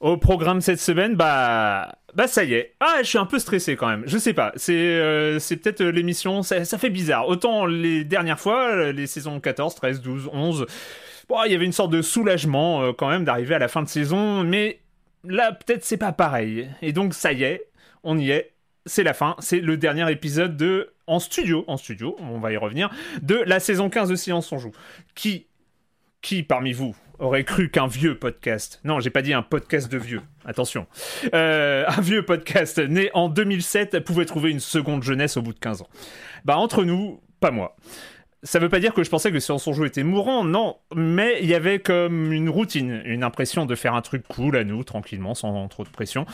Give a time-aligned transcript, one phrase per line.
[0.00, 2.74] Au programme cette semaine, bah, bah ça y est.
[2.80, 4.02] Ah, je suis un peu stressé quand même.
[4.06, 4.52] Je sais pas.
[4.56, 6.42] C'est, euh, peut-être euh, l'émission.
[6.42, 7.28] Ça, ça, fait bizarre.
[7.28, 10.66] Autant les dernières fois, euh, les saisons 14, 13, 12, 11,
[11.30, 13.88] bon, il y avait une sorte de soulagement quand même d'arriver à la fin de
[13.88, 14.44] saison.
[14.44, 14.80] Mais
[15.24, 16.68] là, peut-être c'est pas pareil.
[16.82, 17.64] Et donc ça y est,
[18.02, 18.52] on y est.
[18.84, 19.34] C'est la fin.
[19.38, 22.16] C'est le dernier épisode de en studio, en studio.
[22.20, 22.90] On va y revenir
[23.22, 24.72] de la saison 15 de Silence on joue.
[25.14, 25.46] Qui,
[26.20, 29.98] qui parmi vous aurait cru qu'un vieux podcast, non, j'ai pas dit un podcast de
[29.98, 30.86] vieux, attention,
[31.34, 35.58] euh, un vieux podcast né en 2007 pouvait trouver une seconde jeunesse au bout de
[35.58, 35.88] 15 ans.
[36.44, 37.76] Bah, entre nous, pas moi.
[38.42, 41.48] Ça veut pas dire que je pensais que son Jeu était mourant, non, mais il
[41.48, 45.34] y avait comme une routine, une impression de faire un truc cool à nous, tranquillement,
[45.34, 46.26] sans trop de pression.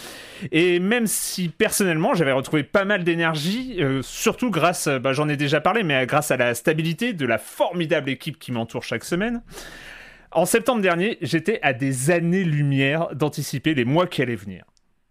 [0.51, 5.39] Et même si personnellement j'avais retrouvé pas mal d'énergie, euh, surtout grâce, bah, j'en ai
[5.39, 9.41] déjà parlé, mais grâce à la stabilité de la formidable équipe qui m'entoure chaque semaine.
[10.35, 14.65] En septembre dernier, j'étais à des années-lumière d'anticiper les mois qui allaient venir.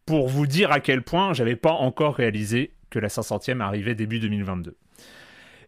[0.08, 4.20] Pour vous dire à quel point j'avais pas encore réalisé que la 500e arrivait début
[4.20, 4.76] 2022.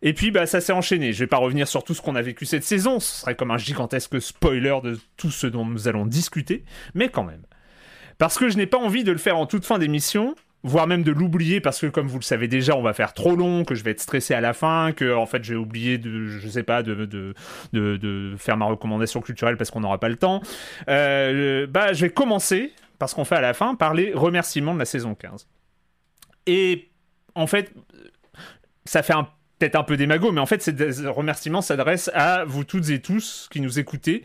[0.02, 1.14] Et puis bah ça s'est enchaîné.
[1.14, 3.52] Je vais pas revenir sur tout ce qu'on a vécu cette saison, ce serait comme
[3.52, 6.66] un gigantesque spoiler de tout ce dont nous allons discuter,
[6.96, 7.44] mais quand même.
[8.18, 11.04] Parce que je n'ai pas envie de le faire en toute fin d'émission, voire même
[11.04, 13.76] de l'oublier parce que comme vous le savez déjà on va faire trop long que
[13.76, 16.64] je vais être stressé à la fin que en fait j'ai oublié de je sais
[16.64, 17.34] pas de, de,
[17.74, 20.42] de, faire ma recommandation culturelle parce qu'on n'aura pas le temps.
[20.88, 24.80] Euh, bah je vais commencer parce qu'on fait à la fin par les remerciements de
[24.80, 25.48] la saison 15
[26.48, 26.90] et
[27.36, 27.74] en fait
[28.86, 29.14] ça fait
[29.60, 33.50] peut-être un peu démago mais en fait ces remerciements s'adressent à vous toutes et tous
[33.52, 34.24] qui nous écoutez.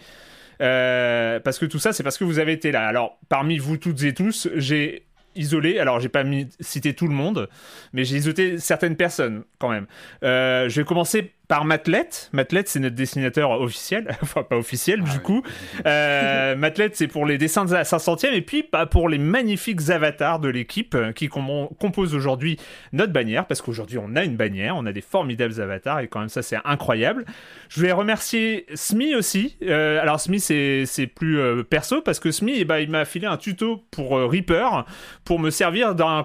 [0.60, 2.84] Euh, parce que tout ça, c'est parce que vous avez été là.
[2.84, 5.07] Alors, parmi vous toutes et tous, j'ai
[5.38, 5.78] isolé.
[5.78, 7.49] Alors, j'ai pas mis, cité tout le monde,
[7.93, 9.87] mais j'ai isolé certaines personnes quand même.
[10.22, 12.09] Euh, je vais commencer par Matlet.
[12.32, 15.42] Matlet, c'est notre dessinateur officiel, enfin pas officiel du ah coup.
[15.86, 19.91] Euh, Matlet, c'est pour les dessins de la 500e et puis pas pour les magnifiques
[19.91, 22.58] avatars de l'équipe qui composent aujourd'hui
[22.92, 26.20] notre bannière, parce qu'aujourd'hui on a une bannière, on a des formidables avatars et quand
[26.20, 27.25] même ça c'est incroyable.
[27.69, 29.56] Je vais remercier Smi aussi.
[29.62, 33.26] Euh, alors Smi c'est plus euh, perso parce que Smi, eh ben, il m'a filé
[33.26, 34.84] un tuto pour euh, Reaper
[35.25, 36.25] pour me servir d'un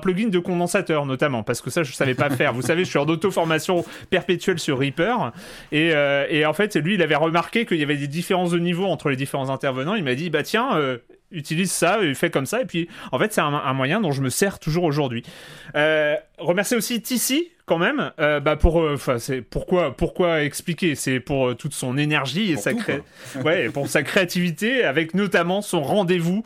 [0.00, 2.52] plugin de condensateur notamment, parce que ça je savais pas faire.
[2.52, 3.84] Vous savez, je suis en auto-formation
[4.14, 5.32] perpétuel sur Reaper.
[5.72, 8.60] Et, euh, et, en fait, lui, il avait remarqué qu'il y avait des différences de
[8.60, 9.96] niveau entre les différents intervenants.
[9.96, 10.98] Il m'a dit, bah tiens, euh,
[11.32, 12.60] utilise ça, et fais comme ça.
[12.60, 15.24] Et puis, en fait, c'est un, moyen dont je me sers toujours aujourd'hui.
[15.74, 20.94] Euh, remercier aussi Tissi, quand même, euh, bah pour, euh, enfin c'est pourquoi, pourquoi expliquer?
[20.94, 22.72] C'est pour euh, toute son énergie et sa
[23.42, 26.44] ouais, pour sa créativité, avec notamment son rendez-vous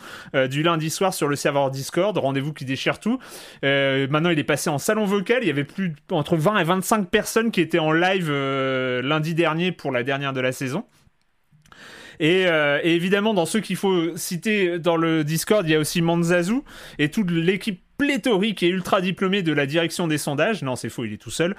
[0.50, 3.18] du lundi soir sur le serveur Discord, rendez-vous qui déchire tout.
[3.62, 5.42] maintenant, il est passé en salon vocal.
[5.42, 9.72] Il y avait plus entre 20 et 25 personnes qui étaient en live lundi dernier
[9.72, 10.84] pour la dernière de la saison.
[12.20, 15.78] Et, euh, et évidemment, dans ceux qu'il faut citer dans le Discord, il y a
[15.78, 16.60] aussi Manzazu
[16.98, 20.62] et toute l'équipe pléthorique et ultra diplômé de la direction des sondages.
[20.62, 21.56] Non, c'est faux, il est tout seul.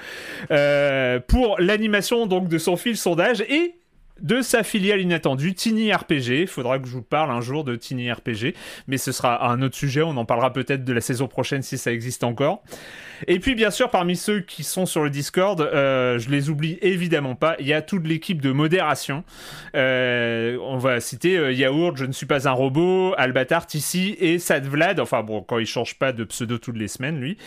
[0.52, 3.76] Euh, pour l'animation donc de son fil sondage et
[4.22, 6.42] de sa filiale inattendue, Tiny RPG.
[6.42, 8.54] Il faudra que je vous parle un jour de Tiny RPG,
[8.88, 10.02] mais ce sera un autre sujet.
[10.02, 12.64] On en parlera peut-être de la saison prochaine si ça existe encore.
[13.28, 16.78] Et puis, bien sûr, parmi ceux qui sont sur le Discord, euh, je les oublie
[16.82, 17.56] évidemment pas.
[17.60, 19.24] Il y a toute l'équipe de modération.
[19.76, 24.40] Euh, on va citer euh, Yaourt, Je ne suis pas un robot, Albatar, ici et
[24.40, 25.00] Sadvlad.
[25.00, 27.38] Enfin, bon, quand il change pas de pseudo toutes les semaines, lui.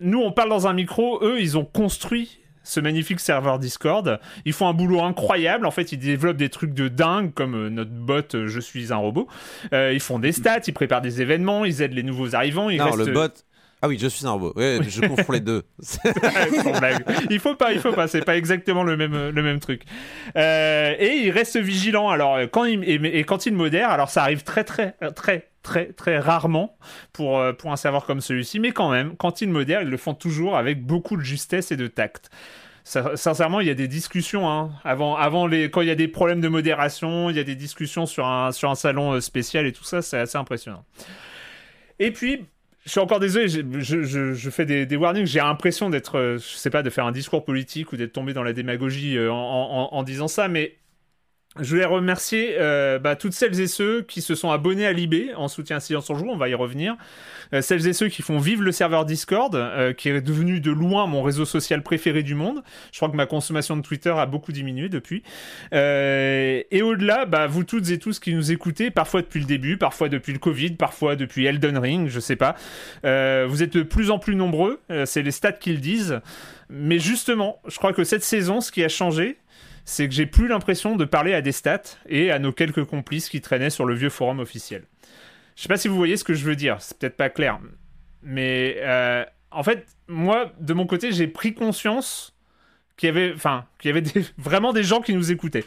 [0.00, 1.22] nous, on parle dans un micro.
[1.22, 4.20] Eux, ils ont construit ce magnifique serveur Discord.
[4.44, 5.66] Ils font un boulot incroyable.
[5.66, 8.92] En fait, ils développent des trucs de dingue, comme euh, notre bot euh, Je suis
[8.92, 9.28] un robot.
[9.72, 12.70] Euh, ils font des stats, ils préparent des événements, ils aident les nouveaux arrivants.
[12.70, 13.32] Ils non, le bot.
[13.84, 14.54] Ah oui, je suis un robot.
[14.56, 15.62] je confonds les deux.
[17.30, 18.06] il faut pas, il faut pas.
[18.06, 19.82] C'est pas exactement le même, le même truc.
[20.36, 22.08] et ils restent vigilants.
[22.08, 26.76] Alors quand et, quand ils modèrent, alors ça arrive très très très très très rarement
[27.12, 30.14] pour, pour un serveur comme celui-ci, mais quand même, quand ils modèrent, ils le font
[30.14, 32.30] toujours avec beaucoup de justesse et de tact.
[32.84, 34.72] sincèrement, il y a des discussions hein.
[34.84, 37.56] avant, avant les, quand il y a des problèmes de modération, il y a des
[37.56, 40.84] discussions sur un, sur un salon spécial et tout ça, c'est assez impressionnant.
[41.98, 42.46] Et puis,
[42.84, 45.26] je suis encore désolé, je, fais des, warnings.
[45.26, 48.32] J'ai l'impression d'être, euh, je sais pas, de faire un discours politique ou d'être tombé
[48.32, 50.76] dans la démagogie euh, en, disant ça, mais
[51.60, 55.32] je voulais remercier euh, bah, toutes celles et ceux qui se sont abonnés à l'IB
[55.36, 56.96] en soutien à Silence en Joue, on va y revenir.
[57.52, 60.70] Euh, celles et ceux qui font vivre le serveur Discord, euh, qui est devenu de
[60.70, 62.62] loin mon réseau social préféré du monde.
[62.90, 65.22] Je crois que ma consommation de Twitter a beaucoup diminué depuis.
[65.72, 70.08] et au-delà, bah, vous toutes et tous qui nous écoutez, parfois depuis le début, parfois
[70.08, 72.56] depuis le Covid, parfois depuis Elden Ring, je sais pas.
[73.02, 76.20] vous êtes de plus en plus nombreux, c'est les stats qui le disent.
[76.70, 79.36] Mais justement, je crois que cette saison, ce qui a changé,
[79.84, 83.28] c'est que j'ai plus l'impression de parler à des stats et à nos quelques complices
[83.28, 84.84] qui traînaient sur le vieux forum officiel.
[85.56, 87.58] Je sais pas si vous voyez ce que je veux dire, c'est peut-être pas clair,
[88.22, 92.31] mais euh, en fait, moi, de mon côté, j'ai pris conscience
[92.96, 94.04] qu'il y avait, enfin, qu'il y avait
[94.38, 95.64] vraiment des gens qui nous écoutaient.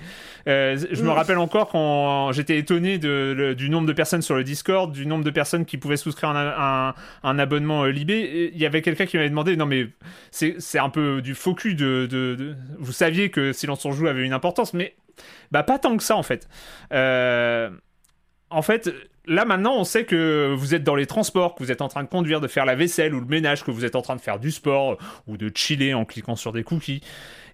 [0.48, 4.44] Euh, je me rappelle encore quand j'étais étonné de, du nombre de personnes sur le
[4.44, 6.94] Discord, du nombre de personnes qui pouvaient souscrire un,
[7.24, 8.52] un, abonnement euh, Libé.
[8.54, 9.88] Il y avait quelqu'un qui m'avait demandé, non mais
[10.32, 14.26] c'est un peu du faux cul de, de, Vous saviez que Silence on joue avait
[14.26, 14.96] une importance, mais
[15.52, 16.48] bah pas tant que ça en fait.
[16.94, 17.70] Euh,
[18.50, 18.92] en fait,
[19.28, 22.04] là maintenant, on sait que vous êtes dans les transports, que vous êtes en train
[22.04, 24.22] de conduire, de faire la vaisselle ou le ménage, que vous êtes en train de
[24.22, 27.02] faire du sport ou de chiller en cliquant sur des cookies.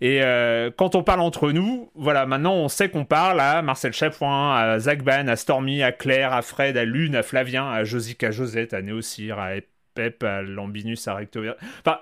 [0.02, 3.94] Et euh, quand on parle entre nous, voilà, maintenant on sait qu'on parle à Marcel
[3.94, 7.84] Chapoin, à Zach Ban, à Stormy, à Claire, à Fred, à Lune, à Flavien, à
[7.84, 9.52] Josica à Josette, à Néocire, à
[9.94, 11.42] Pep, à Lambinus, à Recto.
[11.86, 12.00] Enfin,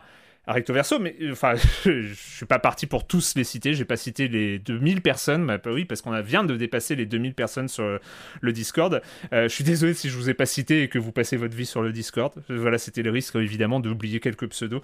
[0.54, 1.54] recto verso, mais euh, enfin,
[1.86, 3.74] je, suis pas parti pour tous les citer.
[3.74, 7.34] J'ai pas cité les 2000 personnes, bah, oui, parce qu'on vient de dépasser les 2000
[7.34, 8.00] personnes sur
[8.42, 9.02] le Discord.
[9.34, 11.56] Euh, je suis désolé si je vous ai pas cité et que vous passez votre
[11.56, 12.34] vie sur le Discord.
[12.50, 14.82] Voilà, c'était le risque évidemment d'oublier quelques pseudos.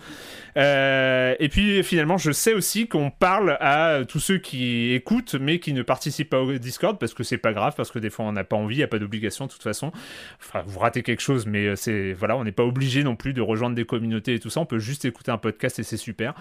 [0.57, 5.59] Euh, et puis finalement, je sais aussi qu'on parle à tous ceux qui écoutent mais
[5.59, 8.25] qui ne participent pas au Discord parce que c'est pas grave, parce que des fois
[8.25, 9.91] on n'a pas envie, il n'y a pas d'obligation de toute façon.
[10.39, 13.41] Enfin, vous ratez quelque chose, mais c'est voilà, on n'est pas obligé non plus de
[13.41, 14.59] rejoindre des communautés et tout ça.
[14.61, 16.33] On peut juste écouter un podcast et c'est super.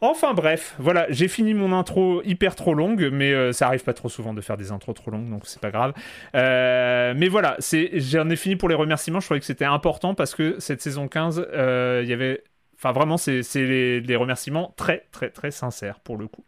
[0.00, 3.94] Enfin bref, voilà, j'ai fini mon intro hyper trop longue, mais euh, ça arrive pas
[3.94, 5.94] trop souvent de faire des intros trop longues, donc c'est pas grave.
[6.34, 9.20] Euh, mais voilà, j'en ai fini pour les remerciements.
[9.20, 12.42] Je trouvais que c'était important parce que cette saison 15, euh, il y avait,
[12.76, 16.44] enfin vraiment, c'est, les remerciements très très très sincères pour le coup.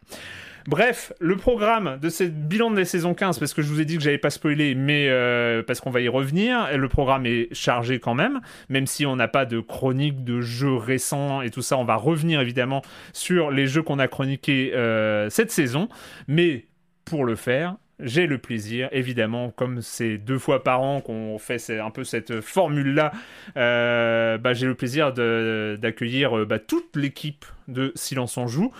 [0.66, 3.84] Bref, le programme de cette bilan de la saison 15, parce que je vous ai
[3.84, 7.54] dit que j'avais pas spoilé, mais euh, parce qu'on va y revenir, le programme est
[7.54, 11.62] chargé quand même, même si on n'a pas de chronique de jeux récents et tout
[11.62, 12.82] ça, on va revenir évidemment
[13.12, 15.88] sur les jeux qu'on a chroniqués euh, cette saison,
[16.26, 16.66] mais
[17.04, 21.78] pour le faire, j'ai le plaisir, évidemment, comme c'est deux fois par an qu'on fait
[21.78, 23.12] un peu cette formule-là,
[23.56, 28.72] euh, bah, j'ai le plaisir d'accueillir bah, toute l'équipe de Silence en Joue.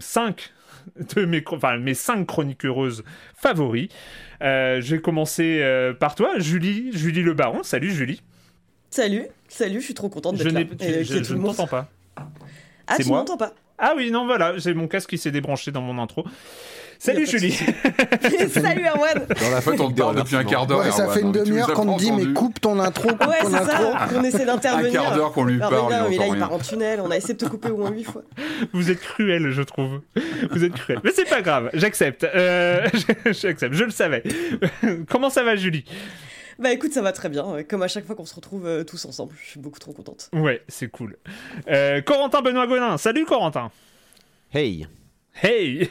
[0.00, 0.52] Cinq
[1.16, 3.88] de mes, enfin, mes cinq chroniques heureuses favoris.
[4.42, 7.62] Euh, je vais commencer euh, par toi, Julie, Julie Le Baron.
[7.62, 8.22] Salut Julie.
[8.90, 10.62] Salut, salut, je suis trop contente d'être là.
[10.80, 11.88] je, je ne t'entends pas.
[12.86, 15.80] Ah, tu m'entends pas Ah oui, non, voilà, j'ai mon casque qui s'est débranché dans
[15.80, 16.24] mon intro.
[17.00, 17.52] Salut Julie
[18.52, 20.84] Salut Erwan Dans la faute, on te parle depuis un quart d'heure.
[20.92, 23.70] ça fait une demi-heure qu'on te dit, mais coupe ton intro, coupe ouais, ton intro.
[23.70, 25.00] Ça, on essaie d'intervenir.
[25.00, 26.10] Un quart d'heure qu'on lui parle.
[26.10, 28.04] mais là, il part en tunnel, on a essayé de te couper au moins huit
[28.04, 28.22] fois.
[28.74, 30.02] Vous êtes cruel, je trouve.
[30.50, 31.00] Vous êtes cruel.
[31.02, 32.24] Mais c'est pas grave, j'accepte.
[32.24, 32.86] Euh,
[33.24, 34.22] j'accepte, je le savais.
[35.08, 35.86] Comment ça va, Julie?
[36.58, 37.62] Bah écoute, ça va très bien.
[37.66, 40.28] Comme à chaque fois qu'on se retrouve euh, tous ensemble, je suis beaucoup trop contente.
[40.34, 41.16] Ouais, c'est cool.
[41.68, 42.98] Euh, Corentin Benoît Gonin.
[42.98, 43.70] Salut Corentin.
[44.52, 44.86] Hey.
[45.42, 45.88] Hey,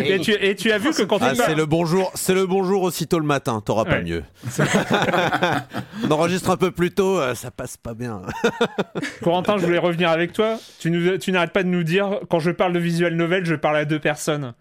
[0.00, 2.82] Et, tu, et, tu, as vu que quand ah, c'est le bonjour, c'est le bonjour
[2.82, 3.62] aussitôt le matin.
[3.64, 4.24] T'auras pas mieux.
[6.04, 8.22] On enregistre un peu plus tôt, euh, ça passe pas bien.
[9.22, 10.58] Corentin, je voulais revenir avec toi.
[10.80, 13.76] Tu, tu n'arrêtes pas de nous dire quand je parle de visual novel, je parle
[13.76, 14.54] à deux personnes.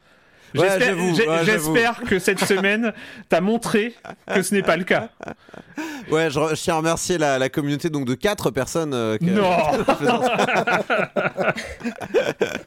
[0.54, 2.94] J'espère que cette semaine
[3.30, 3.96] t'a montré
[4.34, 5.10] que ce n'est pas le cas.
[6.10, 8.94] Ouais, je, tiens à remercier la, communauté donc de quatre personnes.
[8.94, 9.42] Euh, non.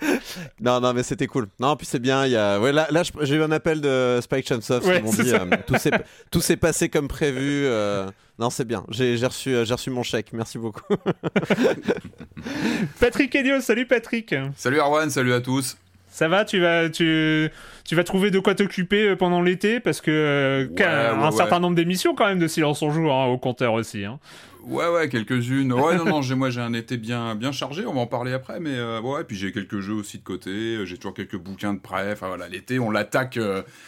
[0.61, 1.49] non, non, mais c'était cool.
[1.61, 2.27] Non, puis c'est bien.
[2.27, 2.61] Il y a...
[2.61, 5.91] ouais, là, là j'ai eu un appel de Spike Chunsoft qui m'ont dit euh,
[6.31, 7.67] tout s'est passé comme prévu.
[7.67, 8.07] Euh,
[8.39, 8.85] non, c'est bien.
[8.89, 10.33] J'ai reçu, j'ai reçu mon chèque.
[10.33, 10.83] Merci beaucoup.
[13.01, 14.35] Patrick Elios, salut Patrick.
[14.57, 15.77] Salut Arwan, salut à tous.
[16.15, 17.51] Ça va, tu vas, tu,
[17.83, 21.75] tu vas trouver de quoi t'occuper euh, pendant l'été parce que euh, un certain nombre
[21.75, 24.05] d'émissions quand même de Silence on joue hein, au compteur aussi.
[24.05, 24.21] Hein.
[24.63, 25.73] Ouais, ouais, quelques-unes.
[25.73, 28.61] Ouais, non, non, moi j'ai un été bien, bien chargé, on va en parler après,
[28.61, 31.81] mais euh, ouais, puis j'ai quelques jeux aussi de côté, j'ai toujours quelques bouquins de
[31.81, 32.13] prêt.
[32.13, 33.37] Enfin voilà, l'été on l'attaque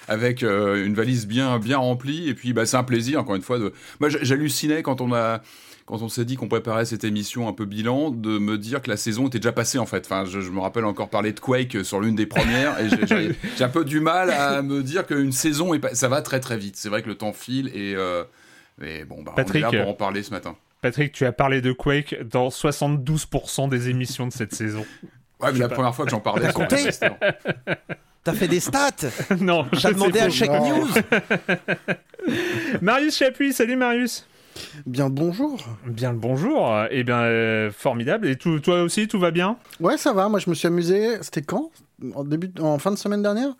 [0.08, 3.60] avec une valise bien, bien remplie, et puis bah, c'est un plaisir, encore une fois.
[3.60, 3.72] De...
[4.00, 5.42] Moi j'hallucinais quand on a
[5.86, 8.90] quand on s'est dit qu'on préparait cette émission un peu bilan, de me dire que
[8.90, 10.04] la saison était déjà passée en fait.
[10.04, 13.68] Enfin, je, me rappelle encore parler de Quake sur l'une des premières et j'ai un
[13.68, 16.76] peu du mal à me dire qu'une saison, est ça va très très vite.
[16.76, 18.24] C'est vrai que le temps file et, euh,
[19.08, 20.56] bon, bah, Patrick, on est là pour en parler ce matin.
[20.82, 24.84] Patrick, tu as parlé de Quake dans 72% des émissions de cette saison.
[25.40, 26.48] Ouais, mais la première fois que j'en parlais,
[28.24, 28.90] T'as fait des stats?
[29.40, 30.88] Non, j'ai demandé à chaque news.
[32.82, 34.26] Marius Chapuis, salut Marius.
[34.86, 35.58] Bien bonjour.
[35.86, 36.74] Bien le bonjour.
[36.90, 38.28] Eh bien, euh, formidable.
[38.28, 39.56] Et toi aussi, tout va bien?
[39.80, 40.28] Ouais, ça va.
[40.28, 41.18] Moi, je me suis amusé.
[41.22, 41.70] C'était quand?
[42.14, 43.54] En, début, en fin de semaine dernière?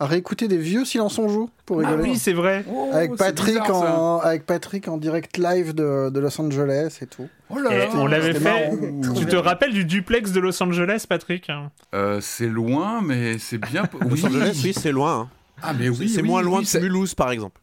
[0.00, 2.08] À réécouter des vieux Silence on joue pour ah rigoler.
[2.08, 2.64] Ah oui, c'est vrai.
[2.68, 7.28] Oh, avec, Patrick en, avec Patrick en direct live de, de Los Angeles et tout.
[7.50, 8.72] Oh là on l'avait fait.
[9.16, 11.48] Tu te rappelles du duplex de Los Angeles, Patrick?
[11.94, 13.84] Euh, C'est loin, mais c'est bien.
[14.00, 15.20] Los Angeles, oui, c'est loin.
[15.20, 15.28] Hein.
[15.62, 16.08] Ah, mais oui.
[16.08, 17.61] C'est moins loin que Mulhouse, par exemple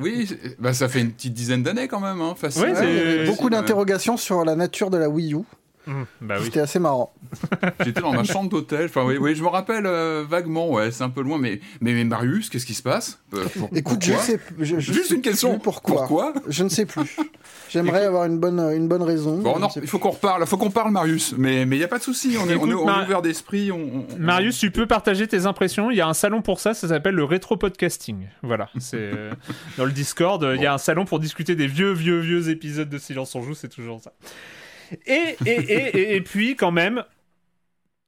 [0.00, 0.28] oui,
[0.58, 2.20] bah, ça fait une petite dizaine d'années quand même.
[2.20, 2.34] Hein,
[3.26, 5.38] beaucoup d'interrogations sur la nature de la Wii U.
[5.86, 7.12] Mmh, bah C'était assez marrant.
[7.84, 8.86] J'étais dans ma chambre d'hôtel.
[8.86, 10.70] Enfin, oui, oui, je me rappelle euh, vaguement.
[10.70, 13.20] Ouais, c'est un peu loin, mais mais, Marius, qu'est-ce qui se passe?
[13.34, 15.58] Euh, Écoute, je sais, juste une question.
[15.58, 16.32] Pourquoi, pourquoi?
[16.48, 17.16] Je ne sais plus.
[17.68, 19.38] J'aimerais avoir une bonne une bonne raison.
[19.38, 20.42] Bon, il faut qu'on reparle.
[20.42, 21.34] Il faut qu'on parle, Marius.
[21.36, 22.36] Mais mais il y a pas de souci.
[22.40, 23.70] On, est, on, est, ouvert d'esprit.
[23.70, 25.90] On, Marius, tu peux partager tes impressions.
[25.90, 26.72] Il y a un salon pour ça.
[26.72, 28.28] Ça s'appelle le rétro podcasting.
[28.42, 28.70] Voilà.
[28.78, 29.32] C'est euh,
[29.78, 30.46] dans le Discord.
[30.54, 33.42] Il y a un salon pour discuter des vieux vieux vieux épisodes de Silence on
[33.42, 33.54] joue.
[33.54, 34.12] C'est toujours ça.
[35.06, 37.04] Et, et, et, et, puis, quand même,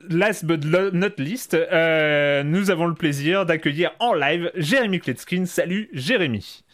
[0.08, 5.46] last but not least, euh, nous avons le plaisir d'accueillir en live Jérémy Kletskin.
[5.46, 6.64] Salut Jérémy.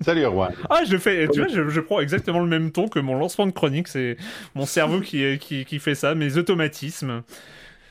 [0.00, 0.52] Salut Erwan.
[0.70, 3.52] Ah, je fais, tu vois, je, prends exactement le même ton que mon lancement de
[3.52, 3.88] chronique.
[3.88, 4.16] C'est
[4.54, 7.22] mon cerveau qui, qui, qui, fait ça, mes automatismes.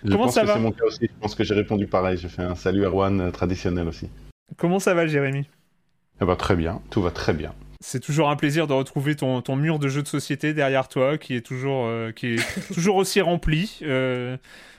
[0.04, 1.02] Je Comment pense ça que va C'est mon cas aussi.
[1.04, 2.18] Je pense que j'ai répondu pareil.
[2.18, 4.10] Je fais un salut Erwan euh, traditionnel aussi.
[4.58, 5.48] Comment ça va, Jérémy?
[6.22, 6.82] Eh ben, Très bien.
[6.90, 10.04] Tout va très bien c'est toujours un plaisir de retrouver ton, ton, mur de jeux
[10.04, 13.80] de société derrière toi, qui est toujours, euh, qui est toujours aussi rempli.
[13.82, 14.38] Euh,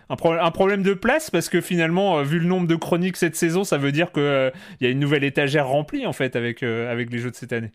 [0.08, 3.36] un, un, problème de place, parce que finalement, euh, vu le nombre de chroniques cette
[3.36, 6.62] saison, ça veut dire qu'il il y a une nouvelle étagère remplie, en fait, avec,
[6.62, 7.72] avec les jeux de cette année.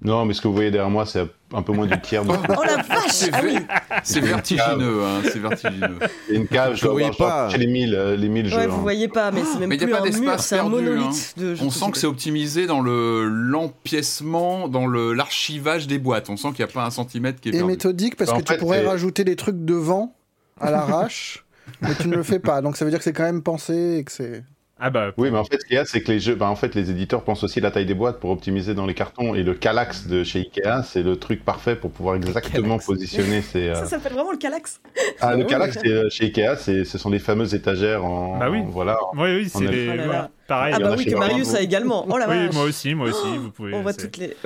[0.00, 2.24] Non, mais ce que vous voyez derrière moi, c'est un peu moins du tiers.
[2.24, 2.30] De...
[2.30, 5.98] oh la vache ah C'est vertigineux, hein, c'est vertigineux.
[6.28, 8.56] C'est une cave, je dois pas les 1000, euh, les 1000 jeux.
[8.56, 8.82] Ouais, vous hein.
[8.82, 11.40] voyez pas, mais c'est même mais plus a pas un mur, c'est un monolithe hein.
[11.40, 16.30] de On sent que c'est optimisé dans le l'empiècement, dans le l'archivage des boîtes.
[16.30, 18.56] On sent qu'il n'y a pas un centimètre qui est Et méthodique, parce que tu
[18.56, 20.14] pourrais rajouter des trucs devant,
[20.60, 21.44] à l'arrache,
[21.82, 22.62] mais tu ne le fais pas.
[22.62, 24.44] Donc ça veut dire que c'est quand même pensé et que c'est...
[24.80, 26.48] Ah bah, oui, mais en fait, ce qu'il y a, c'est que les jeux, bah,
[26.48, 28.94] en fait, les éditeurs pensent aussi à la taille des boîtes pour optimiser dans les
[28.94, 29.34] cartons.
[29.34, 33.74] Et le Calax de chez Ikea, c'est le truc parfait pour pouvoir exactement positionner ces.
[33.74, 34.80] Ça s'appelle vraiment le Calax.
[35.20, 38.38] Ah, le Calax, euh, chez Ikea, ce sont des fameuses étagères en.
[38.38, 38.62] Bah oui.
[38.68, 38.98] voilà.
[39.14, 39.88] Oui, oui, c'est les...
[39.90, 40.12] Oh
[40.46, 40.74] pareil.
[40.76, 42.06] Ah bah oui, que Marius a également.
[42.08, 43.36] Oh la Oui, moi aussi, moi aussi.
[43.36, 43.74] Vous pouvez.
[43.74, 44.36] On voit toutes les.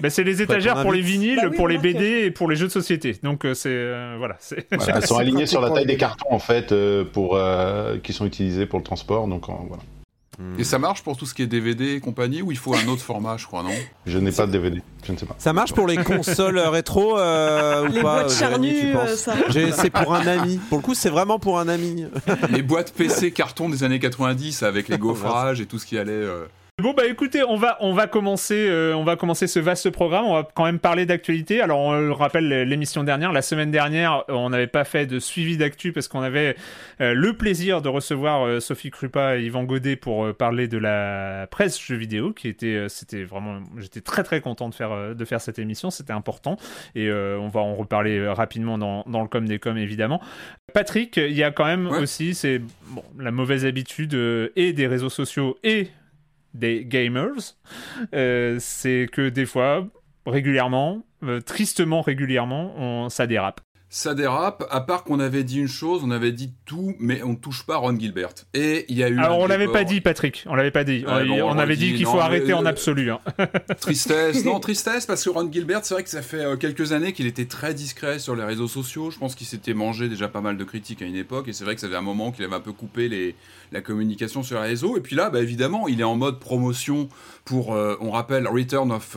[0.00, 2.66] Bah, c'est les étagères pour les vinyles, bah pour les BD et pour les jeux
[2.66, 3.16] de société.
[3.22, 4.36] Donc euh, c'est euh, voilà.
[4.72, 4.96] voilà.
[4.96, 6.74] Elles sont alignées sur la taille des cartons en fait,
[7.12, 7.38] pour
[8.02, 9.28] qui sont utilisés pour le transport.
[9.28, 9.82] Donc voilà.
[10.58, 12.86] Et ça marche pour tout ce qui est DVD et compagnie ou il faut un
[12.88, 13.70] autre format, je crois, non?
[14.06, 15.36] Je n'ai pas de DVD, je ne sais pas.
[15.38, 19.34] Ça marche pour les consoles rétro euh, ou les pas boîtes charnues, euh, ça.
[19.50, 20.58] C'est pour un ami.
[20.68, 22.06] Pour le coup, c'est vraiment pour un ami.
[22.50, 26.12] les boîtes PC carton des années 90 avec les gaufrages et tout ce qui allait.
[26.12, 26.46] Euh,
[26.82, 30.24] Bon bah écoutez, on va on va commencer euh, on va commencer ce vaste programme.
[30.24, 31.60] On va quand même parler d'actualité.
[31.60, 35.56] Alors on le rappelle l'émission dernière, la semaine dernière, on n'avait pas fait de suivi
[35.56, 36.56] d'actu parce qu'on avait
[37.00, 41.46] euh, le plaisir de recevoir euh, Sophie Krupa et Yvan Godet pour parler de la
[41.48, 45.40] presse jeux vidéo, qui était c'était vraiment j'étais très très content de faire de faire
[45.40, 45.90] cette émission.
[45.90, 46.56] C'était important
[46.96, 50.20] et on va en reparler rapidement dans dans le com des com évidemment.
[50.72, 54.14] Patrick, il y a quand même aussi c'est bon, la mauvaise habitude
[54.56, 55.86] et des réseaux sociaux et
[56.54, 57.56] des gamers,
[58.14, 59.86] euh, c'est que des fois,
[60.26, 63.60] régulièrement, euh, tristement régulièrement, on, ça dérape
[63.94, 67.28] ça dérape, à part qu'on avait dit une chose, on avait dit tout, mais on
[67.28, 68.30] ne touche pas Ron Gilbert.
[68.52, 69.20] Et il y a eu.
[69.20, 70.42] Alors on l'avait pas dit, Patrick.
[70.48, 71.04] On l'avait pas dit.
[71.06, 73.12] on, avait dit, qu'il faut arrêter en absolu.
[73.12, 73.20] Hein.
[73.80, 77.12] Tristesse, non tristesse, parce que Ron Gilbert, c'est vrai que ça fait euh, quelques années
[77.12, 79.12] qu'il était très discret sur les réseaux sociaux.
[79.12, 81.62] Je pense qu'il s'était mangé déjà pas mal de critiques à une époque, et c'est
[81.62, 83.36] vrai que ça fait un moment qu'il avait un peu coupé les,
[83.70, 84.96] la communication sur les réseaux.
[84.96, 87.08] Et puis là, bah, évidemment, il est en mode promotion
[87.44, 89.16] pour, euh, on rappelle, Return of.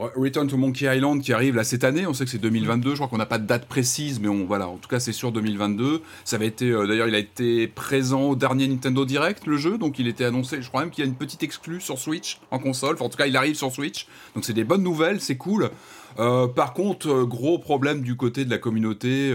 [0.00, 2.94] Return to Monkey Island qui arrive là cette année, on sait que c'est 2022, je
[2.96, 5.30] crois qu'on n'a pas de date précise, mais on, voilà, en tout cas c'est sûr
[5.30, 6.00] 2022.
[6.24, 9.76] Ça avait été, euh, d'ailleurs il a été présent au dernier Nintendo Direct, le jeu,
[9.76, 12.40] donc il était annoncé, je crois même qu'il y a une petite exclue sur Switch
[12.50, 15.36] en console, en tout cas il arrive sur Switch, donc c'est des bonnes nouvelles, c'est
[15.36, 15.70] cool.
[16.18, 19.34] Euh, par contre, euh, gros problème du côté de la communauté,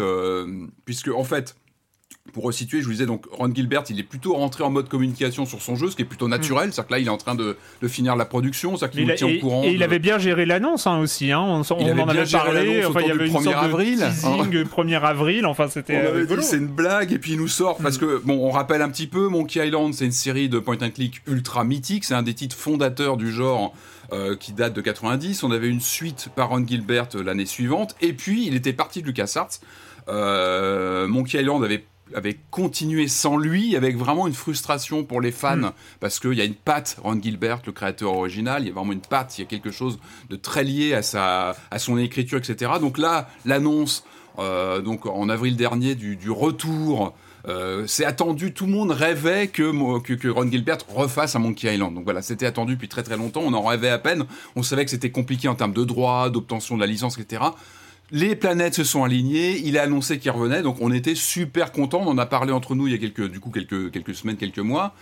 [0.85, 1.55] puisque en fait,
[2.35, 5.45] pour resituer, je vous disais donc Ron Gilbert, il est plutôt rentré en mode communication
[5.45, 6.67] sur son jeu, ce qui est plutôt naturel.
[6.67, 6.71] Mm.
[6.73, 7.55] C'est-à-dire que là, il est en train de,
[7.87, 9.63] finir la production, c'est-à-dire qu'il nous tient au courant.
[9.63, 11.31] Et il avait bien géré l'annonce hein, aussi.
[11.31, 11.39] Hein.
[11.39, 12.83] On, on en avait parlé.
[12.83, 13.99] Enfin, il y avait une 1er avril.
[13.99, 15.45] De teasing, 1er avril.
[15.45, 16.03] Enfin, c'était.
[16.41, 18.01] c'est une blague et puis il nous sort parce mm.
[18.01, 20.89] que bon, on rappelle un petit peu, Monkey Island, c'est une série de point and
[20.89, 22.03] click ultra mythique.
[22.03, 23.73] C'est un des titres fondateurs du genre.
[24.13, 25.41] Euh, qui date de 90.
[25.41, 27.95] On avait une suite par Ron Gilbert euh, l'année suivante.
[28.01, 29.61] Et puis, il était parti de LucasArts.
[30.07, 35.57] Euh, Monkey Island avait avait continué sans lui, avec vraiment une frustration pour les fans,
[35.57, 35.71] mm.
[35.99, 38.93] parce qu'il y a une patte, Ron Gilbert, le créateur original, il y a vraiment
[38.93, 42.37] une patte, il y a quelque chose de très lié à, sa, à son écriture,
[42.37, 42.73] etc.
[42.79, 44.03] Donc là, l'annonce,
[44.39, 47.15] euh, donc en avril dernier, du, retour,
[47.47, 51.73] euh, c'est attendu, tout le monde rêvait que, que, que, Ron Gilbert refasse un Monkey
[51.73, 51.95] Island.
[51.95, 54.85] Donc voilà, c'était attendu depuis très très longtemps, on en rêvait à peine, on savait
[54.85, 57.41] que c'était compliqué en termes de droits, d'obtention de la licence, etc.
[58.11, 62.01] Les planètes se sont alignées, il a annoncé qu'il revenait, donc on était super contents.
[62.03, 64.37] On en a parlé entre nous il y a quelques, du coup, quelques, quelques semaines,
[64.37, 64.93] quelques mois.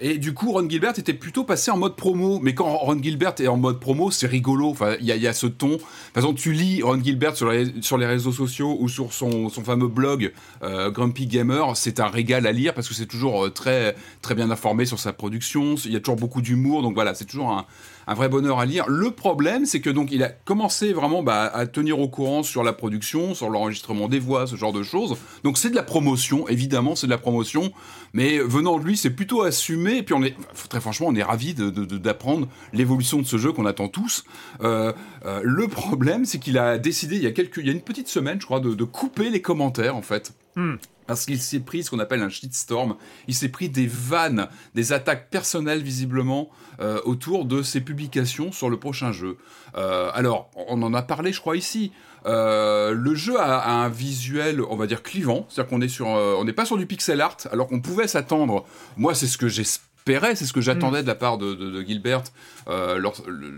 [0.00, 2.40] Et du coup, Ron Gilbert était plutôt passé en mode promo.
[2.40, 4.70] Mais quand Ron Gilbert est en mode promo, c'est rigolo.
[4.70, 5.78] Enfin, il y, a ce ton.
[6.12, 9.48] Par exemple, tu lis Ron Gilbert sur les, sur les réseaux sociaux ou sur son,
[9.48, 10.32] son fameux blog
[10.64, 14.34] euh, Grumpy Gamer, c'est un régal à lire parce que c'est toujours euh, très, très
[14.34, 15.76] bien informé sur sa production.
[15.84, 16.82] Il y a toujours beaucoup d'humour.
[16.82, 17.64] Donc voilà, c'est toujours un,
[18.06, 18.84] un vrai bonheur à lire.
[18.88, 22.62] Le problème, c'est que donc il a commencé vraiment bah, à tenir au courant sur
[22.62, 25.16] la production, sur l'enregistrement des voix, ce genre de choses.
[25.42, 27.72] Donc c'est de la promotion, évidemment, c'est de la promotion,
[28.12, 29.98] mais venant de lui, c'est plutôt assumé.
[29.98, 30.34] Et puis on est,
[30.68, 34.24] très franchement, on est ravi d'apprendre l'évolution de ce jeu qu'on attend tous.
[34.62, 34.92] Euh,
[35.24, 37.80] euh, le problème, c'est qu'il a décidé il y a quelques, il y a une
[37.80, 40.32] petite semaine, je crois, de, couper les commentaires en fait.
[40.56, 40.74] Hmm
[41.06, 42.96] parce qu'il s'est pris ce qu'on appelle un shitstorm.
[43.28, 48.70] Il s'est pris des vannes, des attaques personnelles visiblement euh, autour de ses publications sur
[48.70, 49.36] le prochain jeu.
[49.76, 51.92] Euh, alors, on en a parlé, je crois ici.
[52.26, 56.52] Euh, le jeu a, un visuel, on va dire clivant, c'est-à-dire qu'on est on n'est
[56.52, 58.64] pas sur du pixel art, alors qu'on pouvait s'attendre.
[58.96, 62.24] Moi, c'est ce que j'espère c'est ce que j'attendais de la part de, Gilbert,
[62.68, 63.00] euh,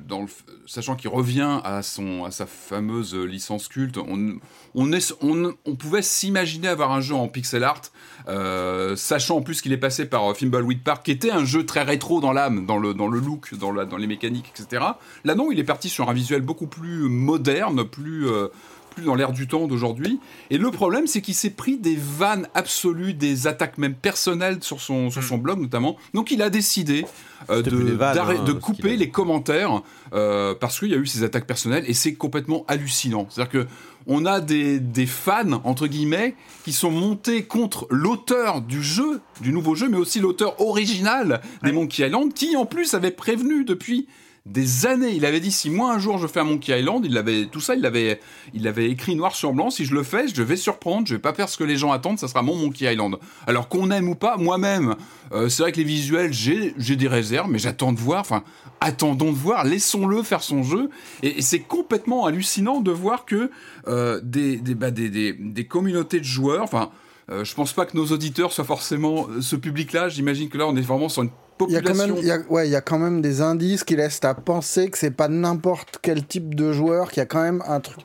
[0.06, 0.26] dans
[0.66, 3.98] sachant qu'il revient à, son, à sa fameuse licence culte.
[3.98, 4.38] On,
[4.76, 7.82] on, est, on, on pouvait s'imaginer avoir un jeu en pixel art,
[8.28, 11.82] euh, sachant en plus qu'il est passé par Thimbleweed Park, qui était un jeu très
[11.82, 14.84] rétro dans l'âme, dans le, dans le look, dans, la, dans les mécaniques, etc.
[15.24, 18.28] Là non, il est parti sur un visuel beaucoup plus moderne, plus...
[18.28, 18.48] Euh,
[18.96, 20.18] plus dans l'air du temps d'aujourd'hui.
[20.50, 24.80] Et le problème, c'est qu'il s'est pris des vannes absolues, des attaques même personnelles sur
[24.80, 25.96] son, sur son blog notamment.
[26.14, 27.04] Donc il a décidé
[27.50, 29.82] euh, de, hein, de couper les commentaires
[30.14, 33.26] euh, parce qu'il y a eu ces attaques personnelles et c'est complètement hallucinant.
[33.28, 33.68] C'est-à-dire que
[34.08, 39.52] on a des, des, fans, entre guillemets, qui sont montés contre l'auteur du jeu, du
[39.52, 44.06] nouveau jeu, mais aussi l'auteur original des Monkey Island, qui en plus avait prévenu depuis
[44.46, 45.10] des années.
[45.10, 47.60] Il avait dit si moi un jour je fais un Monkey Island, il avait tout
[47.60, 48.20] ça, il l'avait,
[48.54, 49.70] il écrit noir sur blanc.
[49.70, 51.92] Si je le fais, je vais surprendre, je vais pas faire ce que les gens
[51.92, 53.16] attendent, ça sera mon Monkey Island.
[53.46, 54.94] Alors qu'on aime ou pas, moi-même,
[55.32, 58.20] euh, c'est vrai que les visuels, j'ai, des réserves, mais j'attends de voir.
[58.20, 58.44] Enfin,
[58.80, 60.90] attendons de voir, laissons-le faire son jeu.
[61.22, 63.50] Et, c'est complètement hallucinant de voir que
[63.88, 66.90] euh, bah, des, des, communautés de joueurs, enfin.
[67.28, 70.08] Euh, je pense pas que nos auditeurs soient forcément ce public-là.
[70.08, 71.30] J'imagine que là, on est vraiment sur une
[71.68, 73.40] il y, a quand même, il, y a, ouais, il y a quand même des
[73.40, 77.22] indices qui laissent à penser que c'est pas n'importe quel type de joueur, qu'il y
[77.22, 78.04] a quand même un truc.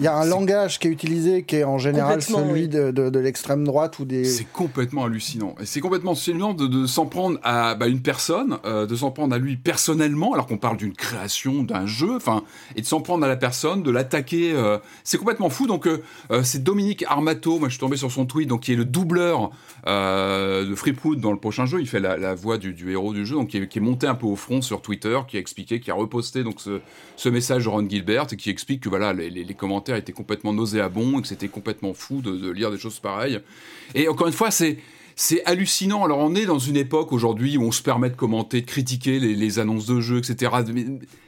[0.00, 3.18] Il y a un langage qui est utilisé qui est en général celui de, de,
[3.18, 4.24] l'extrême droite ou des.
[4.24, 5.54] C'est complètement hallucinant.
[5.60, 9.10] Et c'est complètement hallucinant de, de s'en prendre à bah, une personne, euh, de s'en
[9.10, 12.44] prendre à lui personnellement, alors qu'on parle d'une création, d'un jeu, enfin,
[12.76, 14.52] et de s'en prendre à la personne, de l'attaquer.
[14.54, 15.66] Euh, c'est complètement fou.
[15.66, 16.00] Donc, euh,
[16.44, 19.50] c'est Dominique Armato, moi je suis tombé sur son tweet, donc qui est le doubleur
[19.86, 21.78] de Freepood dans le prochain jeu.
[21.78, 24.14] Il fait la, voix du, héros du jeu, donc qui est, qui est, monté un
[24.14, 26.80] peu au front sur Twitter, qui a expliqué, qui a reposté donc ce,
[27.16, 30.12] ce message de Ron Gilbert et qui explique que voilà, les, les, les commentaires était
[30.12, 33.40] complètement nauséabond et que c'était complètement fou de, lire des choses pareilles.
[33.94, 34.78] Et encore une fois, c'est
[35.16, 36.04] c'est hallucinant.
[36.04, 39.20] Alors on est dans une époque aujourd'hui où on se permet de commenter, de critiquer
[39.20, 40.50] les, annonces de jeux, etc.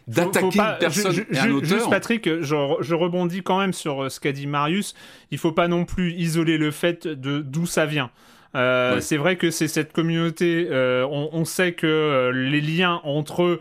[0.09, 1.69] D'attaquer une personne et un auteur.
[1.69, 4.95] Juste Patrick, je, je, rebondis quand même sur euh, ce qu'a dit Marius.
[5.31, 8.11] Il faut pas non plus isoler le fait de d'où ça vient.
[8.55, 10.69] Euh, c'est vrai que c'est cette communauté.
[10.71, 13.61] Euh, on, on, sait que les liens entre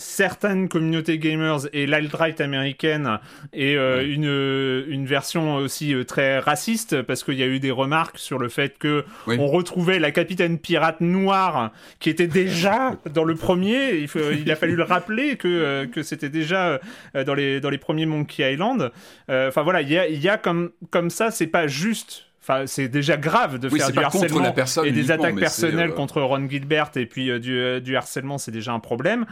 [0.00, 3.18] certaines communautés gamers et l'alt-right américaine
[3.52, 7.60] et euh, une, euh, une version aussi euh, très raciste parce qu'il y a eu
[7.60, 12.96] des remarques sur le fait que on retrouvait la capitaine pirate noire qui était déjà
[13.14, 13.98] dans le premier.
[13.98, 14.08] Il,
[14.40, 16.80] il a fallu le rappeler que, que c'était déjà
[17.14, 18.90] dans les, dans les premiers Monkey Island.
[19.28, 22.88] Enfin voilà il y a, y a comme, comme ça c'est pas juste Enfin, c'est
[22.88, 27.06] déjà grave de faire du harcèlement et des attaques personnelles euh, contre Ron Gilbert et
[27.06, 29.24] puis euh, du, euh, du, harcèlement, c'est déjà un problème.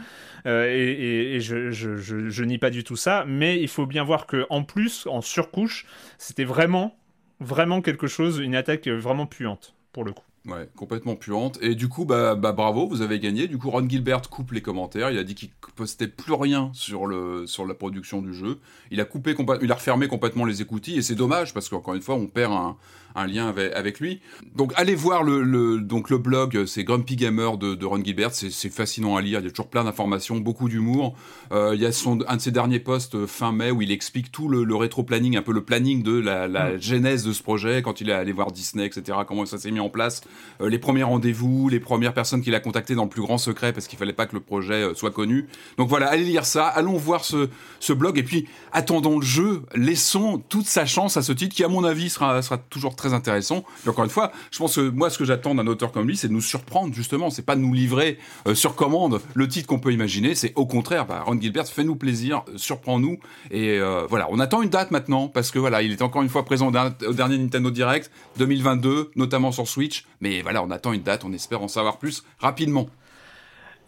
[0.45, 4.03] et, et, je, je, je, je, nie pas du tout ça, mais il faut bien
[4.03, 5.85] voir que en plus, en surcouche,
[6.17, 6.95] c'était vraiment,
[7.41, 10.23] vraiment quelque chose, une attaque vraiment puante pour le coup.
[10.45, 11.59] Ouais, complètement puante.
[11.61, 13.47] Et du coup, bah, bah, bravo, vous avez gagné.
[13.47, 15.11] Du coup, Ron Gilbert coupe les commentaires.
[15.11, 18.59] Il a dit qu'il postait plus rien sur, le, sur la production du jeu.
[18.89, 20.97] Il a coupé, il a refermé complètement les écoutilles.
[20.97, 22.77] Et c'est dommage parce qu'encore une fois, on perd un,
[23.15, 24.21] un lien avec, avec, lui.
[24.55, 28.31] Donc allez voir le, le, donc le blog, c'est Grumpy Gamer de, de Ron Gilbert,
[28.33, 31.15] c'est fascinant à lire, il y a toujours plein d'informations, beaucoup d'humour.
[31.51, 33.91] Euh, il y a son, un de ses derniers posts euh, fin mai où il
[33.91, 36.81] explique tout le, le rétro-planning, un peu le planning de la, la mm.
[36.81, 39.79] genèse de ce projet, quand il est allé voir Disney, etc., comment ça s'est mis
[39.79, 40.21] en place,
[40.61, 43.73] euh, les premiers rendez-vous, les premières personnes qu'il a contactées dans le plus grand secret
[43.73, 45.47] parce qu'il fallait pas que le projet euh, soit connu.
[45.77, 49.63] Donc voilà, allez lire ça, allons voir ce, ce blog et puis attendons le jeu,
[49.75, 53.13] laissons toute sa chance à ce titre qui à mon avis sera, sera toujours très
[53.13, 53.63] intéressant.
[53.85, 56.17] Et encore une fois, je pense que moi, ce que j'attends d'un auteur comme lui,
[56.17, 57.29] c'est de nous surprendre, justement.
[57.29, 60.35] C'est pas de nous livrer euh, sur commande le titre qu'on peut imaginer.
[60.35, 63.19] C'est au contraire, bah, Ron Gilbert, fais-nous plaisir, euh, surprends-nous.
[63.51, 66.29] Et euh, voilà, on attend une date maintenant, parce que voilà, il est encore une
[66.29, 70.05] fois présent au dernier Nintendo Direct 2022, notamment sur Switch.
[70.21, 72.87] Mais voilà, on attend une date, on espère en savoir plus rapidement.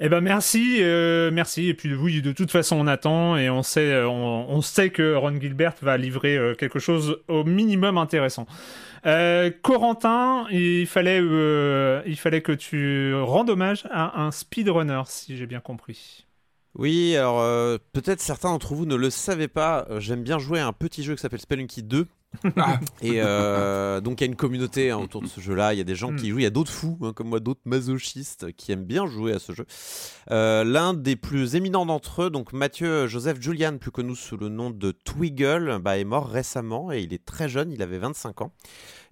[0.03, 0.81] Eh ben merci,
[1.31, 1.69] merci.
[1.69, 5.39] Et puis oui, de toute façon, on attend et on sait, on, sait que Ron
[5.39, 8.47] Gilbert va livrer quelque chose au minimum intéressant.
[9.03, 11.19] Corentin, il fallait,
[12.05, 16.25] il fallait que tu rendes hommage à un speedrunner, si j'ai bien compris.
[16.75, 17.41] Oui, alors
[17.93, 19.87] peut-être certains d'entre vous ne le savaient pas.
[19.97, 22.07] J'aime bien jouer à un petit jeu qui s'appelle Spelunky 2
[23.01, 25.73] et euh, donc il y a une communauté hein, autour de ce jeu-là.
[25.73, 26.29] Il y a des gens qui mm.
[26.29, 29.33] jouent, il y a d'autres fous hein, comme moi, d'autres masochistes qui aiment bien jouer
[29.33, 29.65] à ce jeu.
[30.31, 34.49] Euh, l'un des plus éminents d'entre eux, donc Mathieu Joseph Julian, plus connu sous le
[34.49, 38.41] nom de Twiggle, bah, est mort récemment et il est très jeune, il avait 25
[38.41, 38.53] ans.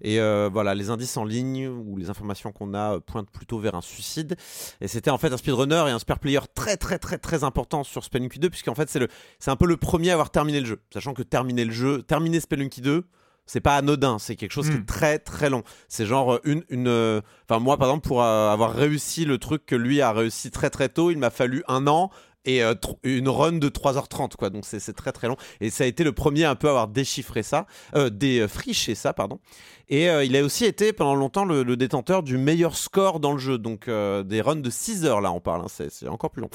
[0.02, 3.74] Et euh, voilà, les indices en ligne ou les informations qu'on a pointent plutôt vers
[3.74, 4.36] un suicide.
[4.80, 7.84] Et c'était en fait un speedrunner et un spare player très très très très important
[7.84, 9.08] sur Spelunky 2, puisqu'en fait c'est le,
[9.38, 10.80] c'est un peu le premier à avoir terminé le jeu.
[10.92, 13.04] Sachant que terminer le jeu, terminer Spelunky 2,
[13.46, 14.86] c'est pas anodin, c'est quelque chose qui est hmm.
[14.86, 15.62] très très long.
[15.88, 19.76] C'est genre euh, une euh, enfin moi par exemple pour avoir réussi le truc que
[19.76, 22.10] lui a réussi très très tôt, il m'a fallu un an
[22.44, 22.62] et
[23.02, 26.12] une run de 3h30 quoi donc c'est très très long et ça a été le
[26.12, 29.40] premier un peu à avoir déchiffré ça euh, défriché ça pardon
[29.90, 33.38] et euh, il a aussi été pendant longtemps le, détenteur du meilleur score dans le
[33.38, 33.58] jeu.
[33.58, 36.50] Donc euh, des runs de 6 heures là on parle, hein, c'est encore plus long.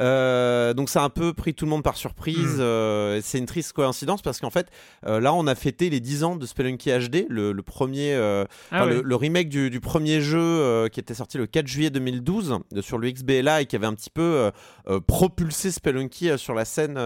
[0.00, 2.58] Euh, donc ça a un peu pris tout le monde par surprise.
[2.60, 3.20] Hmm.
[3.22, 4.66] c'est une triste coïncidence parce qu'en fait
[5.04, 8.14] là on a fêté les 10 ans de Spelunky HD, le, premier,
[8.72, 13.10] ah le, remake du, premier jeu qui était sorti le 4 juillet 2012 sur le
[13.10, 14.50] XBLA et qui avait un petit peu
[15.06, 16.98] propulsé Spelunky sur la scène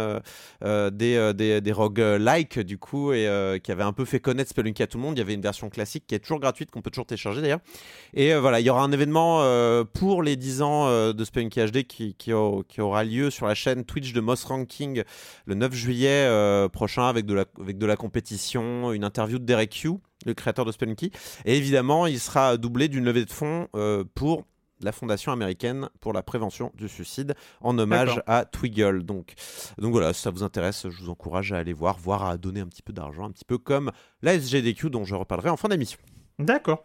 [0.63, 4.87] des, des, des roguelikes du coup et qui avait un peu fait connaître Spelunky à
[4.87, 5.17] tout le monde.
[5.17, 7.61] Il y avait une version classique qui est toujours gratuite, qu'on peut toujours télécharger d'ailleurs.
[8.15, 11.25] Et euh, voilà, il y aura un événement euh, pour les 10 ans euh, de
[11.25, 15.03] Spelunky HD qui, qui, aura lieu sur la chaîne Twitch de Moss Ranking
[15.47, 19.83] le 9 juillet prochain avec de, la, avec de la compétition, une interview de Derek
[19.83, 19.93] Yu,
[20.25, 21.11] le créateur de Spelunky.
[21.45, 23.69] Et évidemment, il sera doublé d'une levée de fonds
[24.15, 24.45] pour
[24.81, 29.05] la Fondation américaine pour la prévention du suicide en hommage à Twiggle.
[29.05, 29.35] Donc,
[29.79, 32.61] donc voilà, si ça vous intéresse, je vous encourage à aller voir, voire à donner
[32.61, 33.91] un petit peu d'argent, un petit peu comme
[34.23, 35.99] la SGDQ dont je reparlerai en fin d'émission.
[36.39, 36.85] D'accord.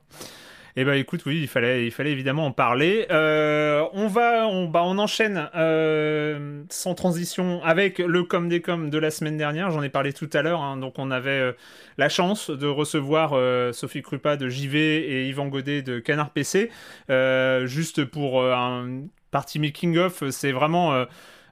[0.76, 3.08] Eh ben écoute, oui, il fallait, il évidemment en parler.
[3.10, 8.90] Euh, on va, on, bah, on enchaîne euh, sans transition avec le com des com
[8.90, 9.72] de la semaine dernière.
[9.72, 10.62] J'en ai parlé tout à l'heure.
[10.62, 10.78] Hein.
[10.78, 11.52] donc on avait euh,
[11.98, 13.32] la chance de recevoir
[13.74, 16.70] Sophie Krupa de JV et Yvan Godet de Canard PC.
[17.66, 19.02] juste pour un
[19.32, 21.06] party making of, c'est vraiment.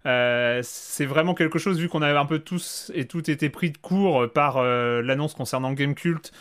[0.06, 3.78] c'est vraiment quelque chose, vu qu'on avait un peu tous et toutes été pris de
[3.78, 6.32] court par l'annonce concernant Game Cult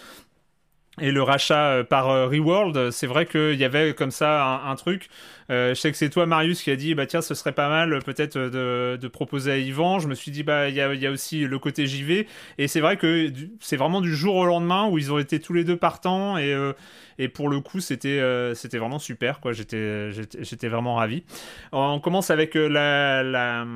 [1.01, 4.75] et le rachat euh, par euh, Reworld, c'est vrai qu'il y avait comme ça un,
[4.77, 5.09] truc.
[5.51, 7.69] Euh, je sais que c'est toi, Marius, qui a dit bah tiens, ce serait pas
[7.69, 9.99] mal peut-être de, de, proposer à Yvan.
[9.99, 12.27] Je me suis dit bah il y a, y a, aussi le côté JV.
[12.57, 13.31] Et c'est vrai que
[13.61, 16.57] c'est vraiment du jour au lendemain où ils ont été tous les deux partants et,
[17.19, 18.21] et pour le coup c'était
[18.55, 19.53] c'était vraiment super quoi.
[19.53, 21.25] J'étais j'étais vraiment ravi.
[21.73, 23.67] On commence avec la, la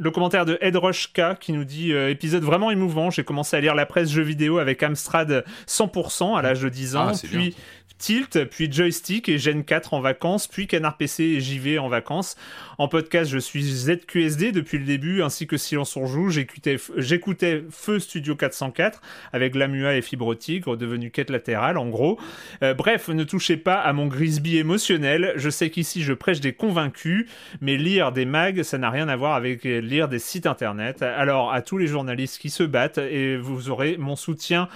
[0.00, 3.10] le commentaire de Ed K qui nous dit euh, épisode vraiment émouvant.
[3.10, 6.96] J'ai commencé à lire la presse jeux vidéo avec Amstrad 100% à l'âge de 10
[6.96, 7.54] ans, ah, puis
[8.00, 12.34] Tilt, puis Joystick et Gen 4 en vacances, puis Canard PC et JV en vacances.
[12.78, 16.30] En podcast, je suis ZQSD depuis le début, ainsi que Silence on joue.
[16.30, 19.02] J'écoutais Feu Studio 404
[19.34, 22.18] avec Lamua et Fibre Tigre, devenu quête latérale en gros.
[22.62, 25.34] Euh, bref, ne touchez pas à mon Grisby émotionnel.
[25.36, 27.28] Je sais qu'ici je prêche des convaincus,
[27.60, 31.02] mais lire des mags, ça n'a rien à voir avec lire des sites internet.
[31.02, 34.68] Alors à tous les journalistes qui se battent, et vous aurez mon soutien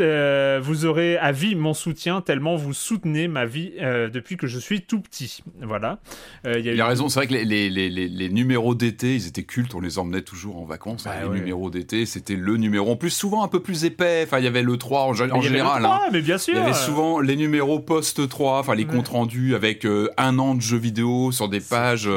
[0.00, 4.46] euh, vous aurez à vie mon soutien tellement vous soutenez ma vie euh, depuis que
[4.46, 5.42] je suis tout petit.
[5.60, 5.98] Voilà.
[6.46, 9.74] Euh, il a raison, c'est vrai que les, les, les, numéros d'été, ils étaient cultes,
[9.74, 11.04] on les emmenait toujours en vacances.
[11.04, 12.90] Bah les numéros d'été, c'était le numéro.
[12.90, 14.22] En plus, souvent un peu plus épais.
[14.24, 15.84] Enfin, il y avait le 3 en, général.
[15.84, 16.00] Hein.
[16.12, 16.54] mais bien sûr.
[16.54, 20.60] Il y avait souvent les numéros post-3, enfin les comptes rendus avec un an de
[20.62, 22.08] jeux vidéo sur des pages.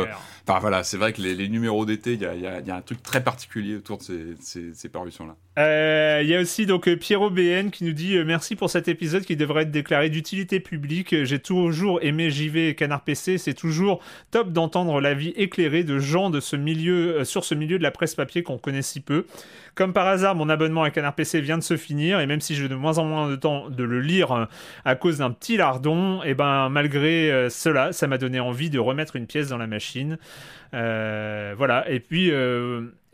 [0.48, 3.76] Enfin voilà, c'est vrai que les, numéros d'été, il y, a, un truc très particulier
[3.76, 5.36] autour de ces parutions-là.
[5.58, 8.70] Euh, il y a aussi donc euh, Pierrot BN qui nous dit euh, merci pour
[8.70, 11.24] cet épisode qui devrait être déclaré d'utilité publique.
[11.24, 13.38] J'ai toujours aimé JV et Canard PC.
[13.38, 17.84] C'est toujours top d'entendre l'avis éclairé de gens de ce milieu, sur ce milieu de
[17.84, 19.26] la presse papier qu'on connaît si peu.
[19.76, 22.56] Comme par hasard, mon abonnement à Canard PC vient de se finir et même si
[22.56, 24.48] j'ai de moins en moins de temps de le lire
[24.86, 28.80] à cause d'un petit lardon, et eh ben malgré cela, ça m'a donné envie de
[28.80, 30.18] remettre une pièce dans la machine.
[30.72, 31.86] voilà.
[31.90, 32.32] Et puis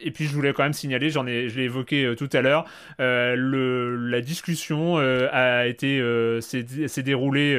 [0.03, 2.41] et puis je voulais quand même signaler, j'en ai, je l'ai évoqué euh, tout à
[2.41, 2.65] l'heure,
[2.99, 6.01] euh, la discussion euh, a été,
[6.41, 7.57] s'est déroulée,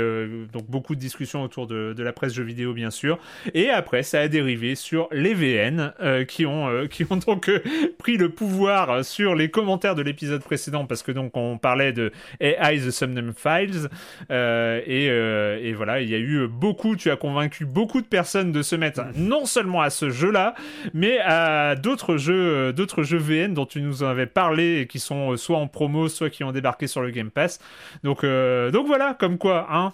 [0.53, 3.19] donc beaucoup de discussions autour de, la presse jeux vidéo bien sûr,
[3.55, 5.93] et après ça a dérivé sur les VN
[6.27, 7.51] qui ont, qui ont donc
[7.99, 12.11] pris le pouvoir sur les commentaires de l'épisode précédent parce que donc on parlait de
[12.41, 13.89] AI the Somnum Files
[14.31, 18.77] et voilà il y a eu beaucoup, tu as convaincu beaucoup de personnes de se
[18.77, 20.55] mettre non seulement à ce jeu-là,
[20.93, 24.87] mais à d'autres jeux euh, d'autres jeux VN dont tu nous en avais parlé et
[24.87, 27.61] qui sont euh, soit en promo, soit qui ont débarqué sur le Game Pass.
[28.05, 29.93] Donc, euh, donc voilà, comme quoi, hein.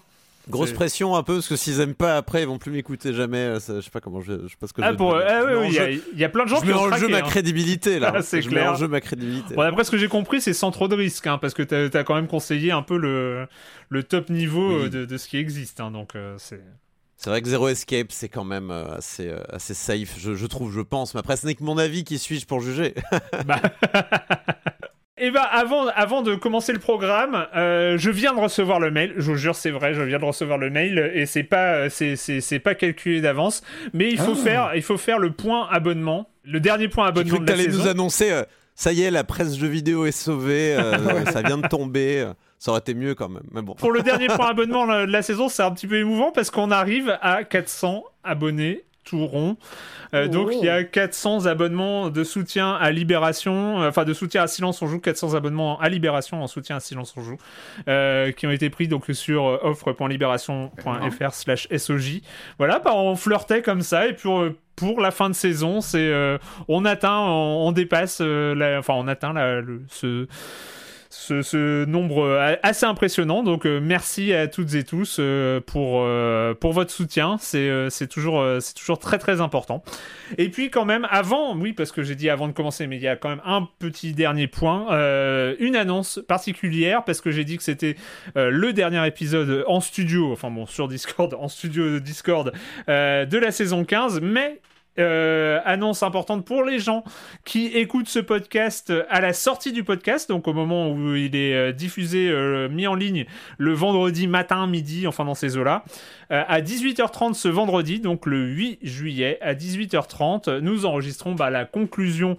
[0.48, 3.56] Grosse pression un peu parce que s'ils aiment pas après ils vont plus m'écouter jamais.
[3.56, 5.78] je sais pas comment je, je sais pas ce que ah, pour, ah, oui,
[6.14, 7.20] il y, a plein de gens je qui mets en jeu ma hein.
[7.20, 8.14] crédibilité là.
[8.22, 8.62] c'est je clair.
[8.62, 9.54] mets en jeu ma crédibilité.
[9.54, 11.94] Bon, d'après ce que j'ai compris c'est sans trop de risques hein, parce que tu
[11.94, 13.46] as, quand même conseillé un peu le,
[13.90, 16.62] le top niveau de, de, ce qui existe hein, donc c'est.
[17.18, 20.72] C'est vrai que Zero Escape, c'est quand même euh, assez, euh, assez safe, je, trouve,
[20.72, 21.14] je pense.
[21.14, 22.94] Mais après, ce n'est que mon avis, qui suis-je pour juger?
[23.44, 23.60] Bah...
[25.20, 28.78] Et eh bah ben, avant, avant de commencer le programme, euh, je viens de recevoir
[28.78, 29.14] le mail.
[29.16, 32.14] Je vous jure, c'est vrai, je viens de recevoir le mail et c'est pas, c'est,
[32.14, 33.62] c'est, pas calculé d'avance.
[33.92, 34.44] Mais il faut ah.
[34.44, 37.78] faire, il faut faire le point abonnement, le dernier point abonnement de la saison.
[37.78, 38.42] nous annoncer,
[38.76, 40.78] ça y est, la presse jeux vidéo est sauvée,
[41.32, 42.28] ça vient de tomber.
[42.58, 43.44] Ça aurait été mieux quand même.
[43.52, 43.74] Mais bon.
[43.74, 46.70] Pour le dernier point abonnement de la saison, c'est un petit peu émouvant parce qu'on
[46.70, 49.56] arrive à 400 abonnés tout rond.
[50.14, 54.42] Euh, donc il y a 400 abonnements de soutien à Libération, euh, enfin de soutien
[54.42, 57.38] à Silence on joue, 400 abonnements à Libération en soutien à Silence on joue,
[57.88, 62.20] euh, qui ont été pris donc sur offre.libération.fr/soj.
[62.58, 64.28] Voilà, bah, on flirtait comme ça et puis
[64.76, 70.28] pour la fin de saison, c'est on atteint, on, dépasse, enfin on atteint le, ce
[71.10, 73.42] ce, nombre euh, assez impressionnant.
[73.42, 76.06] Donc euh, merci à toutes et tous euh, pour,
[76.58, 77.36] pour votre soutien.
[77.40, 79.82] C'est toujours, c'est toujours très très important.
[80.36, 83.02] Et puis quand même, avant, oui, parce que j'ai dit avant de commencer, mais il
[83.02, 84.86] y a quand même un petit dernier point,
[85.58, 87.96] une annonce particulière, parce que j'ai dit que c'était
[88.34, 92.52] le dernier épisode en studio, enfin bon, sur Discord, en studio de Discord
[92.86, 94.60] de la saison 15, mais
[94.98, 97.04] Euh, annonce importante pour les gens
[97.44, 101.54] qui écoutent ce podcast à la sortie du podcast, donc au moment où il est
[101.54, 103.24] euh, diffusé, euh, mis en ligne
[103.58, 105.84] le vendredi matin, midi, enfin dans ces eaux-là.
[106.30, 112.36] À 18h30 ce vendredi, donc le 8 juillet, à 18h30, nous enregistrons bah, la conclusion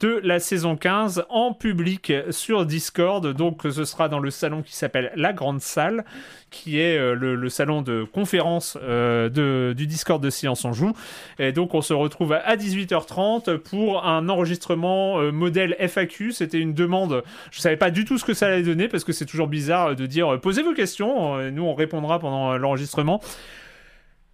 [0.00, 3.26] de la saison 15 en public sur Discord.
[3.34, 6.04] Donc ce sera dans le salon qui s'appelle La Grande Salle,
[6.50, 10.92] qui est le, salon de conférence de, du Discord de Science en Joue.
[11.38, 16.32] Et donc on se retrouve à 18h30 pour un enregistrement euh, modèle FAQ.
[16.32, 17.22] C'était une demande.
[17.50, 19.94] Je savais pas du tout ce que ça allait donner parce que c'est toujours bizarre
[19.94, 21.36] de dire euh, posez vos questions.
[21.36, 23.20] Euh, nous on répondra pendant l'enregistrement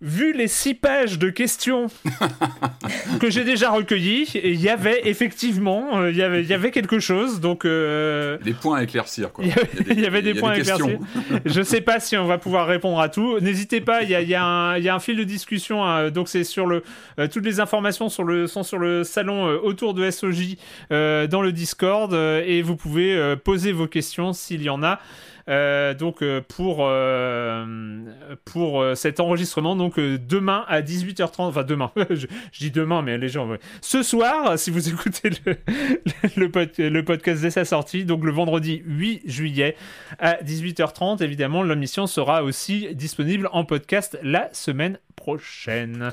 [0.02, 1.86] vu les six pages de questions
[3.20, 6.72] que j'ai déjà recueillies, il y avait effectivement, euh, il y avait, il y avait
[6.72, 7.40] quelque chose.
[7.40, 9.32] Donc, euh, des points à éclaircir.
[9.32, 9.44] Quoi.
[9.88, 10.98] Il y avait des, points à éclaircir.
[11.44, 13.38] Je sais pas si on va pouvoir répondre à tout.
[13.40, 15.84] N'hésitez pas, il y a, il y, a un, fil de discussion.
[15.84, 16.10] Hein.
[16.10, 16.82] donc c'est sur le,
[17.20, 20.56] euh, toutes les informations sur le, sont sur le salon autour de SOJ
[20.90, 24.98] dans le Discord et vous pouvez poser vos questions s'il y en a.
[25.48, 27.64] Euh, donc euh, pour euh,
[28.44, 31.90] pour cet enregistrement donc demain à 18h30 enfin demain.
[32.10, 32.26] Je,
[32.58, 33.48] dis demain mais les gens
[33.80, 35.56] ce soir si vous écoutez le,
[36.48, 39.76] le, le, podcast dès sa sortie donc le vendredi 8 juillet
[40.18, 46.10] à 18h30 évidemment l'émission sera aussi disponible en podcast la semaine prochaine.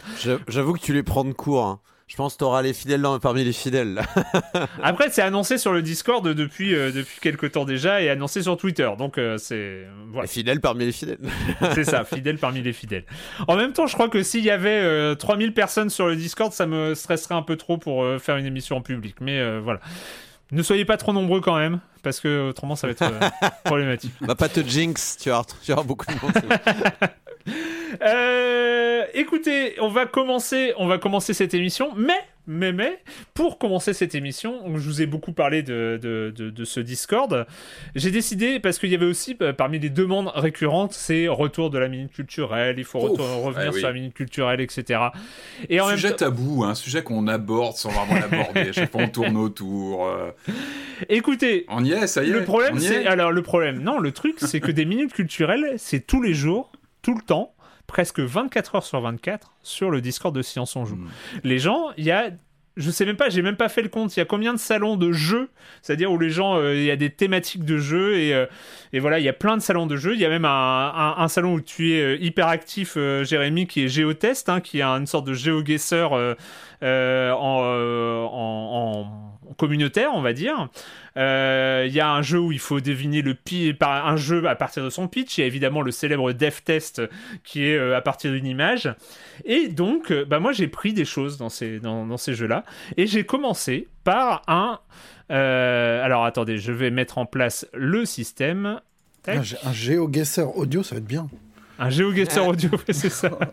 [0.47, 1.79] J'avoue que tu les prends de court hein.
[2.09, 4.01] Je pense que tu auras les fidèles parmi les fidèles.
[4.83, 8.57] Après, c'est annoncé sur le Discord depuis, euh, depuis quelques temps déjà et annoncé sur
[8.57, 8.89] Twitter.
[8.97, 9.85] Donc, euh, c'est.
[10.07, 10.23] Voilà.
[10.23, 11.19] Les fidèles parmi les fidèles.
[11.75, 13.05] c'est ça, fidèles parmi les fidèles.
[13.47, 16.51] En même temps, je crois que s'il y avait 3000 euh, personnes sur le Discord,
[16.51, 19.17] ça me stresserait un peu trop pour faire une émission en public.
[19.21, 19.79] Mais voilà.
[20.51, 23.03] Ne soyez pas trop nombreux quand même, parce que autrement ça va être
[23.65, 24.13] problématique.
[24.21, 26.33] Bah, pas te jinx, tu as, tu as beaucoup de monde.
[28.01, 32.99] Euh, écoutez, on va commencer, on va commencer cette émission, mais, mais, mais,
[33.33, 37.45] pour commencer cette émission, je vous ai beaucoup parlé de, de, de, ce Discord.
[37.95, 41.77] J'ai décidé, parce qu'il y avait aussi, euh, parmi les demandes récurrentes, c'est retour de
[41.77, 44.99] la minute culturelle, il faut revenir eh sur la minute culturelle, etc.
[45.69, 48.73] Et en sujet tabou, un sujet qu'on aborde sans vraiment l'aborder.
[48.73, 50.07] chaque fois, on tourne autour.
[50.07, 50.31] Euh.
[51.07, 52.33] Écoutez, on y est, ça y est.
[52.33, 56.05] Le problème, c'est alors le problème, non, le truc, c'est que des minutes culturelles, c'est
[56.05, 56.71] tous les jours,
[57.09, 57.55] tout le temps
[57.87, 60.95] presque 24 heures sur 24 sur le Discord de Science on Joue.
[60.95, 61.09] Hmm.
[61.43, 62.29] Les gens, il y a
[62.77, 64.15] je sais même pas, j'ai même pas fait le compte.
[64.15, 65.49] Il y a combien de salons de jeux?
[65.81, 68.45] C'est-à-dire où les gens, euh, il y a des thématiques de jeux et, euh,
[68.93, 70.13] et, voilà, il y a plein de salons de jeux.
[70.13, 73.83] Il y a même un, un, salon où tu es euh, hyper actif, Jérémy, qui
[73.83, 76.37] est Géotest, hein, qui est une sorte de géoguesseur en,
[78.33, 80.69] en, communautaire, on va dire.
[81.17, 83.35] Euh, il y a un jeu où il faut deviner le
[83.73, 85.37] par un jeu à partir de son pitch.
[85.37, 87.01] Il y a évidemment le célèbre dev test
[87.43, 88.93] qui est euh, à partir d'une image.
[89.45, 92.63] Et donc, euh, bah moi j'ai pris des choses dans ces, dans, ces jeux-là.
[92.97, 94.79] Et j'ai commencé par un...
[95.29, 98.79] alors attendez, je vais mettre en place le système.
[99.27, 101.27] Un, un GeoGuessr audio, ça va être bien.
[101.77, 103.31] Un GeoGuessr audio, c'est ça.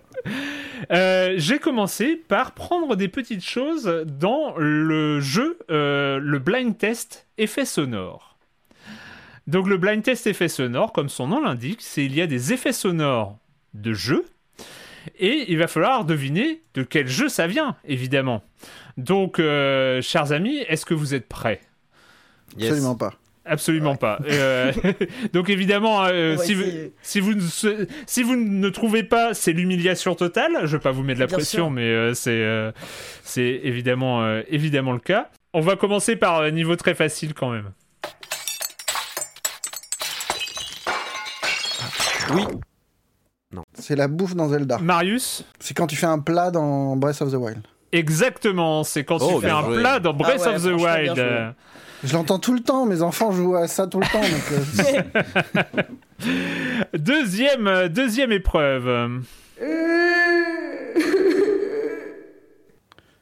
[0.91, 7.27] Euh, j'ai commencé par prendre des petites choses dans le jeu, euh, le blind test
[7.39, 8.37] effet sonore.
[9.47, 12.53] Donc le blind test effet sonore, comme son nom l'indique, c'est il y a des
[12.53, 13.39] effets sonores
[13.75, 14.27] de jeu
[15.19, 18.43] et il va falloir deviner de quel jeu ça vient, évidemment.
[18.97, 21.61] Donc, euh, chers amis, est-ce que vous êtes prêts?
[22.55, 23.15] Absolument pas.
[23.47, 24.19] Absolument pas.
[24.29, 24.73] Euh,
[25.33, 26.65] donc évidemment, euh, si, vous,
[27.01, 27.35] si, vous,
[28.07, 30.53] si vous ne trouvez pas, c'est l'humiliation totale.
[30.63, 32.45] Je ne vais pas vous mettre de la pression, mais euh, c'est
[33.23, 35.31] c'est évidemment, évidemment le cas.
[35.53, 37.71] On va commencer par un niveau très facile quand même.
[42.35, 42.43] Oui.
[43.53, 43.63] Non.
[43.75, 44.79] C'est la bouffe dans Zelda.
[44.79, 47.63] Marius C'est quand tu fais un plat dans Breath of the Wild.
[47.93, 51.55] Exactement, c'est quand tu oh, fais un plat dans Breath ah of the Wild.
[52.07, 54.23] Je l'entends tout le temps, mes enfants jouent à ça tout le temps.
[56.23, 56.93] Euh.
[56.99, 59.25] deuxième, deuxième épreuve.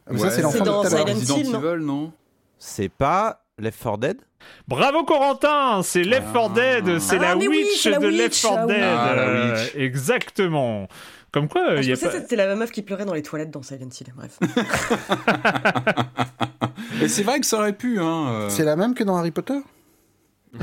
[0.07, 2.13] Ah, ça, c'est l'enfant de Silent Hill, non,
[2.59, 4.21] C'est pas Left 4 Dead
[4.69, 8.83] Bravo Corentin, c'est Left 4 Dead, c'est la, witch de Left 4 Dead.
[8.83, 10.89] Ah, exactement.
[11.35, 12.13] Comme quoi, ah, il y a pas...
[12.13, 14.07] c'était la meuf qui pleurait dans les toilettes dans Silent Hill.
[14.15, 14.39] Bref.
[17.01, 17.99] Mais c'est vrai que ça aurait pu.
[17.99, 18.49] Hein, euh.
[18.51, 19.59] C'est la même que dans Harry Potter?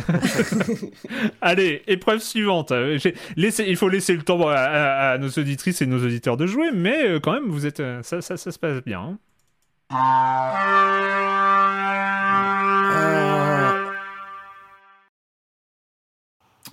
[1.41, 2.71] Allez, épreuve suivante.
[2.71, 2.97] Euh,
[3.36, 7.19] il faut laisser le temps à, nos auditrices et nos auditeurs de jouer, mais euh,
[7.19, 9.17] quand même, vous êtes, ça, ça, se passe bien.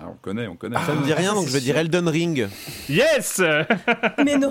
[0.01, 0.77] Alors, connaît, on connaît.
[0.87, 2.49] Ça me dit rien, donc je vais dire Elden Ring.
[2.89, 3.41] Yes
[4.25, 4.49] Mais non.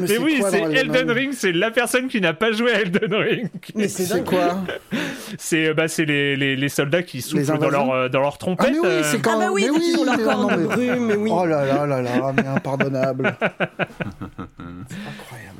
[0.00, 3.48] Mais oui, c'est Elden Ring, c'est la personne qui n'a pas joué à Elden Ring.
[3.74, 4.60] Mais c'est quoi
[5.38, 8.34] C'est euh, bah, c'est les, les, les soldats qui soufflent dans leur, euh, dans leur
[8.34, 8.70] Ah trompette.
[8.72, 11.30] mais oui, euh, c'est quand Ah bah oui, mais ils ont leur mais brume, oui.
[11.32, 13.36] Oh là là là là, mais impardonnable.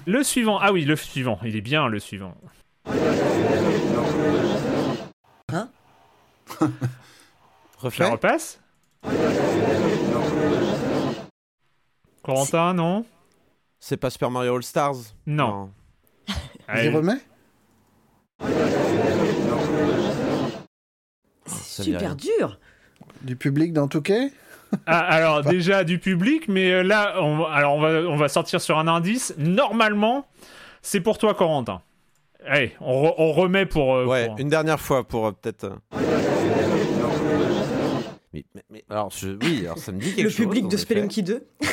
[0.08, 2.32] Le suivant, ah oui, le suivant, il est bien le suivant.
[2.88, 2.94] Je
[5.52, 5.66] la
[7.78, 8.60] Reflet repasse?
[12.22, 13.04] Corentin, non?
[13.78, 15.70] C'est pas Super Mario All Stars Non.
[16.74, 17.20] J'y remets
[18.42, 18.48] me
[21.82, 22.58] dit Super dur.
[23.22, 24.32] Du public dans Touquet
[24.86, 28.28] Ah, alors déjà du public, mais euh, là, on, va- alors on va, on va
[28.28, 29.32] sortir sur un indice.
[29.38, 30.26] Normalement,
[30.82, 31.80] c'est pour toi, Corentin.
[32.44, 33.94] Allez, on, re- on remet pour.
[33.94, 35.64] euh, Ouais, pour- une dernière fois pour euh, peut-être.
[35.64, 36.25] euh.
[38.36, 40.36] Mais, mais- mais- alors, je, oui, alors ça me dit quelque Le chose.
[40.46, 40.76] public de.
[40.76, 41.46] Spelunky 2.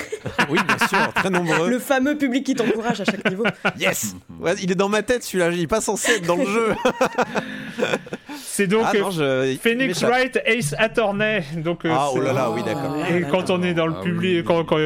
[0.50, 1.70] Oui, bien sûr, très nombreux.
[1.70, 3.44] Le fameux public qui t'encourage à chaque niveau.
[3.78, 6.46] Yes Ouais, Il est dans ma tête celui-là, il est pas censé être dans le
[6.46, 6.76] jeu.
[8.38, 9.52] C'est donc ah non, je...
[9.52, 10.02] il Phoenix.
[10.04, 11.42] Wright Ace Attorney.
[11.58, 12.96] Donc, euh, Ah, oh là là, oui, d'accord.
[13.04, 14.44] Ah, Et là, quand on est dans le Ah public, oui.
[14.46, 14.78] quand, quand,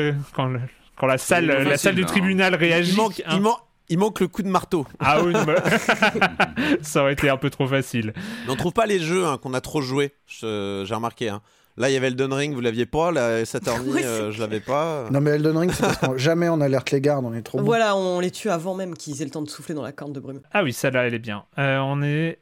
[0.96, 2.08] quand, la salle, la facile, salle de là.
[2.08, 2.92] tribunal réagit.
[2.94, 3.34] Il manque, hein.
[3.36, 3.54] il, man-
[3.90, 4.86] il manque le coup de marteau.
[5.00, 8.14] Ah oui, mais- ça aurait été un peu trop facile.
[8.46, 10.48] Mais on trouve pas les jeux hein, qu'on a trop joué, j'ai
[10.96, 11.30] remarqué.
[11.30, 11.42] hein.
[11.80, 13.12] Là, il y avait Elden Ring, vous l'aviez pas.
[13.12, 15.08] Là, Saturny, Oui, c'est euh, je l'avais pas.
[15.12, 17.60] Non mais Elden Ring, c'est parce qu'on jamais on alerte les gardes, on est trop
[17.60, 17.64] bon.
[17.66, 20.12] Voilà, on les tue avant même qu'ils aient le temps de souffler dans la corne
[20.12, 20.42] de brume.
[20.54, 21.46] Ah oui, celle-là, elle est bien.
[21.60, 22.40] Euh, on est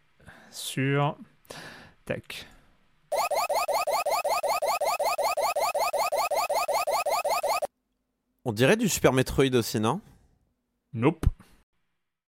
[0.51, 1.17] sur.
[2.05, 2.47] Tac.
[8.45, 10.01] On dirait du Super Metroid aussi, non?
[10.93, 11.25] Nope.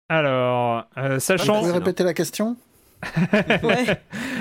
[0.09, 1.59] Alors, euh, Vous sachant.
[1.59, 2.55] pouvez répéter la question?
[3.63, 3.85] Ouais.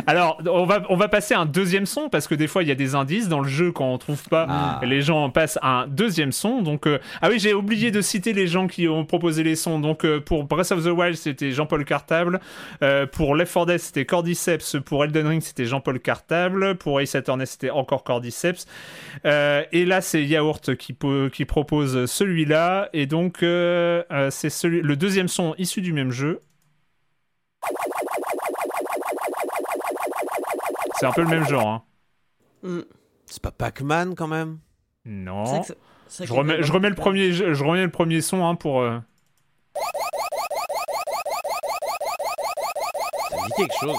[0.06, 2.68] Alors, on va, on va passer à un deuxième son parce que des fois il
[2.68, 4.46] y a des indices dans le jeu quand on trouve pas.
[4.48, 4.80] Ah.
[4.84, 6.62] Les gens passent à un deuxième son.
[6.62, 9.78] Donc, euh, ah oui, j'ai oublié de citer les gens qui ont proposé les sons.
[9.78, 12.40] Donc, euh, pour Breath of the Wild, c'était Jean-Paul Cartable.
[12.82, 14.80] Euh, pour Left 4 Dead, c'était Cordyceps.
[14.84, 16.76] Pour Elden Ring, c'était Jean-Paul Cartable.
[16.76, 18.66] Pour Ace Attorney, c'était encore Cordyceps.
[19.24, 22.88] Et là, c'est Yaourt qui, po- qui propose celui-là.
[22.92, 26.40] Et donc, c'est celui, le deuxième son issu du même jeu.
[30.98, 31.66] C'est un peu le même genre.
[31.68, 31.82] Hein.
[32.62, 32.80] Mm.
[33.26, 34.58] C'est pas Pac-Man quand même?
[35.04, 35.62] Non.
[35.62, 35.72] que
[36.24, 38.80] Je remets, des- je remets le premier, je, je remets le premier son hein, pour.
[38.80, 38.98] euh,
[43.30, 43.96] Ça dit quelque chose?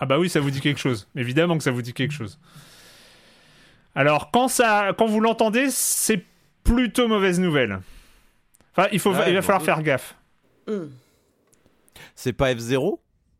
[0.00, 1.08] Ah bah oui, ça vous dit quelque chose.
[1.14, 2.38] Évidemment que ça vous dit quelque chose.
[3.94, 6.24] Alors quand ça, quand vous l'entendez, c'est
[6.64, 7.80] plutôt mauvaise nouvelle.
[8.76, 9.46] Enfin, il faut, Ouais, il va bon.
[9.46, 10.16] falloir faire gaffe.
[10.66, 10.84] Mm.
[12.14, 12.98] C'est pas F0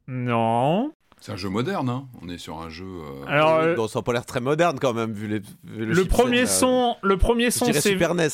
[0.08, 0.92] Non.
[1.24, 2.08] C'est un jeu moderne, hein.
[2.20, 2.84] On est sur un jeu.
[2.84, 5.86] euh, Alors euh, bon, ça a pas l'air très moderne quand même, vu, les, vu
[5.86, 8.26] le premier son, le premier son c'est Super NES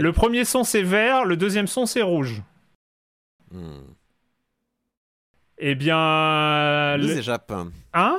[0.00, 2.42] le premier son c'est vert, le deuxième son c'est rouge.
[3.50, 3.78] Hmm.
[5.58, 7.52] Eh bien, Il nous le- échappe.
[7.94, 8.18] hein?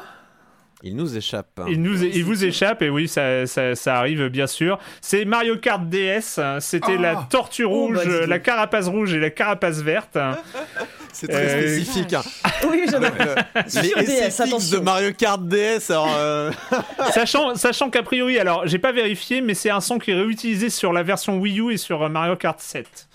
[0.83, 1.59] Il nous échappe.
[1.67, 4.77] Il, nous, il vous échappe, et oui, ça, ça, ça arrive bien sûr.
[5.01, 6.59] C'est Mario Kart DS, hein.
[6.59, 7.01] c'était Ah.
[7.01, 10.17] la tortue Oh, rouge, bah, la carapace rouge et la carapace verte.
[11.19, 12.13] C'est très Euh, spécifique.
[12.13, 12.21] hein.
[12.69, 13.09] Oui, j'adore.
[13.55, 14.83] Les Sur DS, SFX de attention.
[14.83, 15.89] Mario Kart DS.
[15.89, 16.51] Alors, euh,
[17.13, 20.69] sachant sachant qu'a priori, alors j'ai pas vérifié, mais c'est un son qui est réutilisé
[20.69, 23.07] sur la version Wii U et sur euh, Mario Kart 7.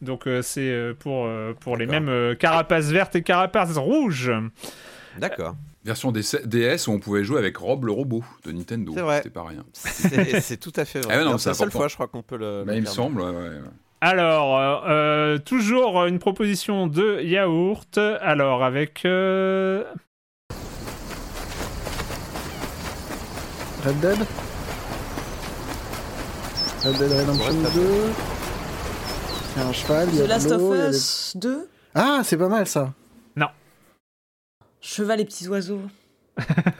[0.00, 2.00] Donc euh, c'est pour, euh, pour les D'accord.
[2.00, 4.32] mêmes euh, carapaces vertes et carapaces rouges.
[5.18, 5.54] D'accord.
[5.84, 8.92] Version DS où on pouvait jouer avec Rob le robot de Nintendo.
[8.94, 9.16] C'est vrai.
[9.18, 9.64] C'était pas rien.
[9.72, 11.16] C'est c'est tout à fait vrai.
[11.18, 12.64] Ah non, c'est c'est la seule fois, je crois qu'on peut le.
[12.66, 13.58] Bah, le il me semble, ouais, ouais, ouais.
[14.00, 17.98] Alors, euh, euh, toujours une proposition de yaourt.
[17.98, 19.04] Alors, avec.
[19.04, 19.84] euh,
[23.84, 24.18] Red Dead
[26.84, 27.80] Red Dead Redemption Ouais, ça 2
[29.56, 31.68] Il y a un cheval, il y a The Last of des- Us 2.
[31.94, 32.92] Ah, c'est pas mal ça.
[34.82, 35.82] Cheval et petits oiseaux.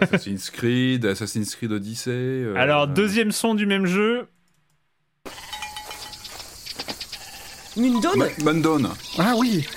[0.01, 2.11] Assassin's Creed, Assassin's Creed Odyssey.
[2.11, 4.27] euh, Alors, deuxième son du même jeu.
[7.77, 8.91] Mundawn Ma- Mundawn.
[9.19, 9.67] Ah oui,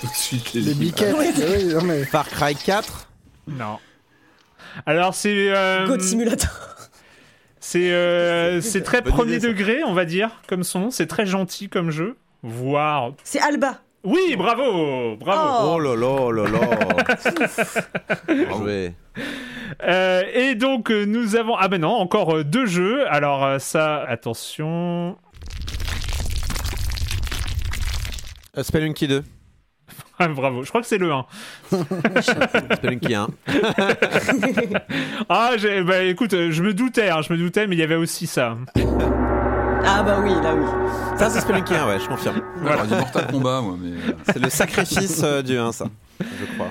[0.00, 0.78] Tout de suite, les les lignes.
[0.80, 1.14] biquettes.
[1.18, 1.26] Oui.
[1.36, 2.04] oui, non, mais...
[2.04, 3.08] Far Cry 4.
[3.48, 3.78] Non.
[4.86, 5.50] Alors, c'est.
[5.50, 6.50] euh, God Simulator.
[7.60, 9.46] C'est euh, c'est très Bonne premier idée, ça.
[9.48, 10.90] degré, on va dire, comme son.
[10.90, 12.16] C'est très gentil comme jeu.
[12.42, 13.12] Voire.
[13.24, 13.78] C'est Alba.
[14.04, 15.74] Oui, bravo Bravo Oh.
[15.74, 16.60] Oh là là là là.
[18.34, 18.94] Bien joué.
[19.82, 21.56] Euh, Et donc, euh, nous avons.
[21.56, 23.06] Ah ben non, encore euh, deux jeux.
[23.10, 25.18] Alors, euh, ça, attention.
[28.62, 29.24] Spelunky 2.
[30.18, 31.26] Bravo, je crois que c'est le 1.
[32.76, 33.28] Spelunky 1.
[35.28, 35.50] ah,
[35.86, 38.56] bah, écoute, je me doutais, hein, je me doutais, mais il y avait aussi ça.
[39.84, 40.66] Ah bah oui, là oui.
[41.18, 42.42] Ça, c'est Spelunky 1, ouais, je confirme.
[42.56, 42.84] Voilà.
[42.84, 43.90] du Mortal Kombat, moi, mais...
[43.90, 45.86] euh, C'est le sacrifice euh, du 1, ça,
[46.20, 46.70] je crois.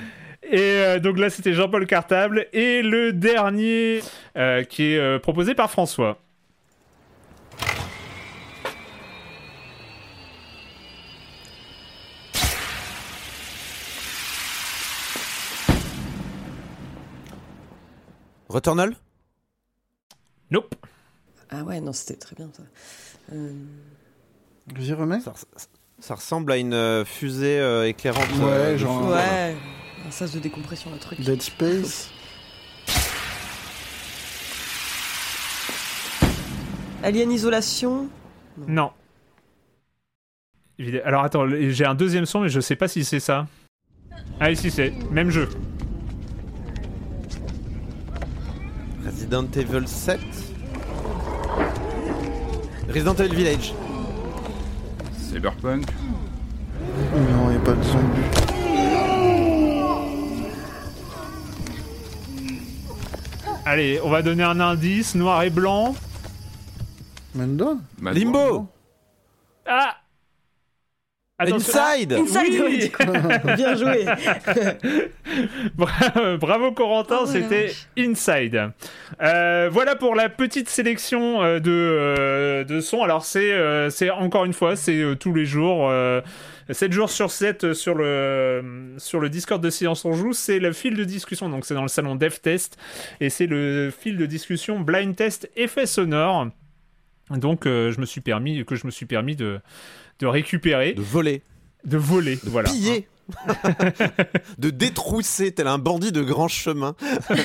[0.50, 2.46] Et euh, donc là, c'était Jean-Paul Cartable.
[2.52, 4.00] Et le dernier,
[4.36, 6.18] euh, qui est euh, proposé par François.
[18.48, 18.96] Returnal?
[20.50, 20.74] Nope.
[21.50, 22.62] Ah ouais, non, c'était très bien ça.
[23.32, 23.52] Euh,
[24.78, 25.66] J'y remets ça, ça-
[26.00, 28.28] ça ressemble à une euh, fusée euh, éclairante.
[28.38, 29.10] Ouais, euh, genre-.
[29.10, 29.56] Ouais,
[30.06, 31.20] un sas de décompression, le truc.
[31.20, 32.10] Dead Space.
[37.02, 38.08] Alien Isolation?
[38.66, 38.90] Non.
[41.04, 43.46] Alors attends, j'ai un deuxième son, mais je sais pas si c'est ça.
[44.40, 44.92] Ah, si, c'est.
[45.10, 45.48] Même jeu.
[49.08, 50.20] Resident Evil 7
[52.88, 53.72] Resident Evil Village.
[55.16, 55.86] Cyberpunk.
[57.14, 58.20] Non, il a pas de zombie.
[63.64, 65.94] Allez, on va donner un indice noir et blanc.
[67.34, 68.66] Mendon Mad Limbo
[69.66, 69.96] Ah.
[71.40, 72.90] Inside Inside, Oui.
[73.56, 74.04] Bien joué.
[75.76, 77.72] Bra- Bravo Corentin, Oh c'était.
[77.96, 78.70] Inside.
[79.22, 83.02] Euh, voilà pour la petite sélection euh, de, euh, de sons.
[83.04, 85.88] Alors c'est euh, c'est encore une fois, c'est euh, tous les jours.
[85.88, 86.20] euh,
[86.70, 90.58] 7 jours sur 7 euh, sur le, sur le Discord de Silence on Joue, c'est
[90.58, 91.48] le fil de discussion.
[91.48, 92.76] Donc c'est dans le salon Dev Test
[93.20, 96.48] et c'est le fil de discussion Blind Test effet sonore.
[97.30, 99.60] Donc euh, je me suis permis que je me suis permis de,
[100.18, 101.42] de récupérer, De voler.
[101.84, 102.70] de voler, De voilà.
[102.70, 103.06] piller.
[104.58, 106.94] de détrousser tel un bandit de grand chemin.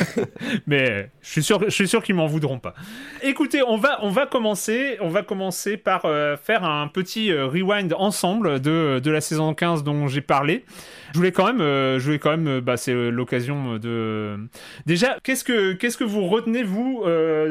[0.67, 2.73] Mais je suis sûr, je suis sûr qu'ils m'en voudront pas.
[3.21, 7.47] Écoutez, on va, on va commencer, on va commencer par euh, faire un petit euh,
[7.47, 10.63] rewind ensemble de, de la saison 15 dont j'ai parlé.
[11.11, 14.37] Je voulais quand même, euh, je voulais quand même, bah, c'est l'occasion de.
[14.85, 17.03] Déjà, qu'est-ce que, qu'est-ce que vous retenez vous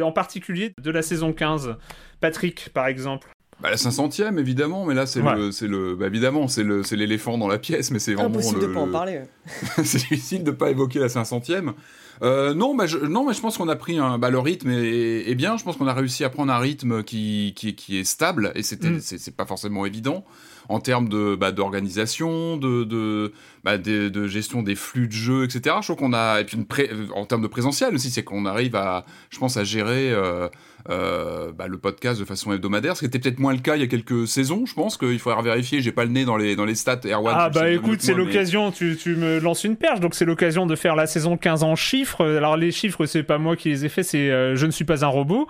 [0.03, 1.77] en particulier de la saison 15
[2.21, 3.29] Patrick, par exemple.
[3.63, 5.35] Bah, la 500ème, évidemment, mais là, c'est Ouais.
[5.37, 8.31] le, c'est le, bah, évidemment, c'est le, c'est l'éléphant dans la pièce, mais c'est vraiment
[8.31, 9.21] Impossible le, de pas en le- parler.
[9.85, 11.73] c'est difficile de pas évoquer la 500ème.
[12.23, 14.71] Euh, non, bah, je, non, mais je pense qu'on a pris un, bah, le rythme
[14.71, 15.57] est, est bien.
[15.57, 18.63] Je pense qu'on a réussi à prendre un rythme qui, qui, qui est stable et
[18.63, 19.01] c'était, Mm.
[19.01, 20.25] c'est, c'est pas forcément évident
[20.69, 23.33] en termes de, bah, d'organisation, de, de,
[23.65, 25.77] bah, de, de gestion des flux de jeu, etc.
[25.81, 28.47] Je trouve qu'on a, et puis une pré- en termes de présentiel aussi, c'est qu'on
[28.47, 30.13] arrive à, je pense, à gérer.
[30.13, 30.49] euh,
[30.91, 33.81] euh, bah, le podcast de façon hebdomadaire, ce qui était peut-être moins le cas il
[33.81, 36.57] y a quelques saisons, je pense qu'il faudra vérifier, j'ai pas le nez dans les,
[36.57, 37.35] dans les stats Erwan.
[37.39, 40.67] Ah bah écoute, c'est mais- l'occasion, tu, tu me lances une perche, donc c'est l'occasion
[40.67, 42.25] de faire la saison 15 en chiffres.
[42.25, 44.85] Alors les chiffres, c'est pas moi qui les ai faits, c'est euh, Je ne suis
[44.85, 45.47] pas un robot,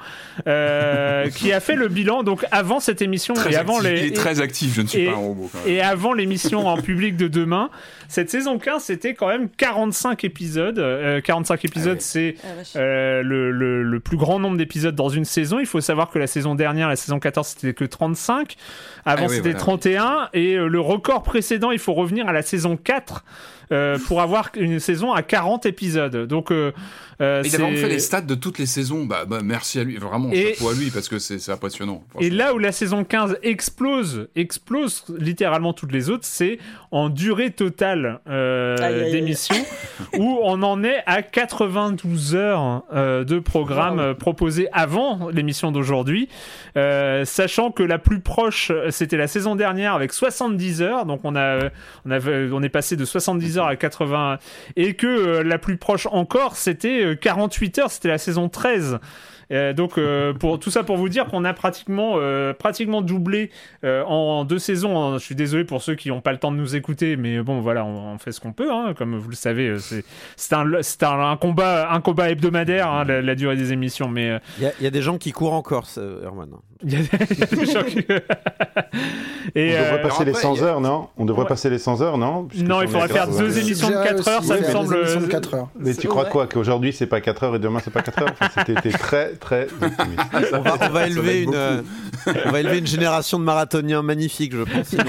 [0.46, 4.02] euh, qui a fait le bilan donc avant cette émission Très et avant actif.
[4.02, 4.12] les...
[4.12, 5.50] Très actif, je ne suis et- pas un robot.
[5.52, 5.68] quand même.
[5.74, 7.70] Et avant l'émission en public de demain,
[8.08, 10.78] cette saison 15, c'était quand même 45 épisodes.
[10.78, 12.00] Euh, 45 épisodes, ouais.
[12.00, 15.58] c'est Ah, euh, le, le- le plus grand nombre d'épisodes dans une saison.
[15.58, 18.56] Il faut savoir que la saison dernière, la saison 14, c'était que 35.
[19.04, 19.58] Avant, Ah oui, c'était voilà.
[19.58, 20.28] 31.
[20.32, 23.24] Et euh, le record précédent, il faut revenir à la saison 4
[23.72, 26.26] euh, pour avoir une saison à 40 épisodes.
[26.26, 26.72] Donc, euh,
[27.20, 29.84] euh, Et d'avoir c'est- fait les stats de toutes les saisons, bah, bah, merci à
[29.84, 32.02] lui, vraiment, Et- chapeau à lui, parce que c'est impressionnant.
[32.20, 36.58] Et là où la saison 15 explose, explose littéralement toutes les autres, c'est
[36.90, 39.54] en durée totale euh, d'émission,
[40.18, 44.00] où on en est à 92 heures euh, de programme Wow.
[44.00, 46.28] euh, proposé avant l'émission d'aujourd'hui,
[46.76, 51.36] Euh, sachant que la plus proche, c'était la saison dernière avec 70 heures, donc on,
[51.36, 51.68] a,
[52.06, 54.38] on, avait, on est passé de 70 heures à 80,
[54.76, 58.98] et que euh, la plus proche encore, c'était euh, 48 heures, c'était la saison 13.
[59.50, 63.50] Euh, donc euh, pour tout ça pour vous dire qu'on a pratiquement euh, pratiquement doublé
[63.84, 65.18] euh, en deux saisons.
[65.18, 67.60] Je suis désolé pour ceux qui n'ont pas le temps de nous écouter, mais bon
[67.60, 68.72] voilà, on, fait ce qu'on peut.
[68.72, 68.94] hein.
[68.96, 69.78] Comme vous le savez, euh,
[70.36, 74.08] c'est un, un, un combat un combat hebdomadaire hein, la, durée des émissions.
[74.08, 76.48] Mais euh, Il y, a- des gens qui courent encore, Herman.
[76.84, 76.96] il y
[77.42, 77.98] a des gens qui-
[79.54, 81.42] Et, On devrait euh, passer les après, 100 il y a- heures, non On devrait
[81.42, 81.48] Ouais.
[81.48, 84.08] passer les 100 heures, non Puisque Non, il faudrait faire grave, deux émissions de J'ai
[84.08, 84.96] 4 heures, ça me semble.
[84.96, 85.68] émissions de 4 heures.
[85.78, 88.28] Mais tu crois quoi Qu'aujourd'hui c'est pas 4 heures et demain c'est pas 4 heures
[88.40, 90.22] enfin, C'était très très optimiste.
[90.54, 91.82] On va, on va élever une, euh,
[92.46, 94.86] on va élever une génération de marathoniens magnifiques, je pense.
[94.88, 95.04] Sinon.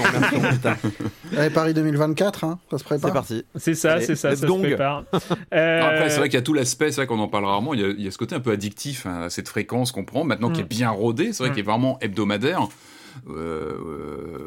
[1.36, 3.08] Allez, Paris 2024, hein, ça se prépare.
[3.10, 3.44] C'est parti.
[3.56, 5.04] C'est ça, c'est ça, let's ça se prépare.
[5.52, 7.74] Euh, Après, c'est vrai qu'il y a tout l'aspect, c'est vrai qu'on en parle rarement,
[7.74, 9.92] il y, a, il y a ce côté un peu addictif hein, à cette fréquence
[9.92, 10.68] qu'on prend, maintenant qui est Mm.
[10.68, 11.54] bien rodée, c'est vrai Mm.
[11.54, 12.68] qu'il vraiment hebdomadaire.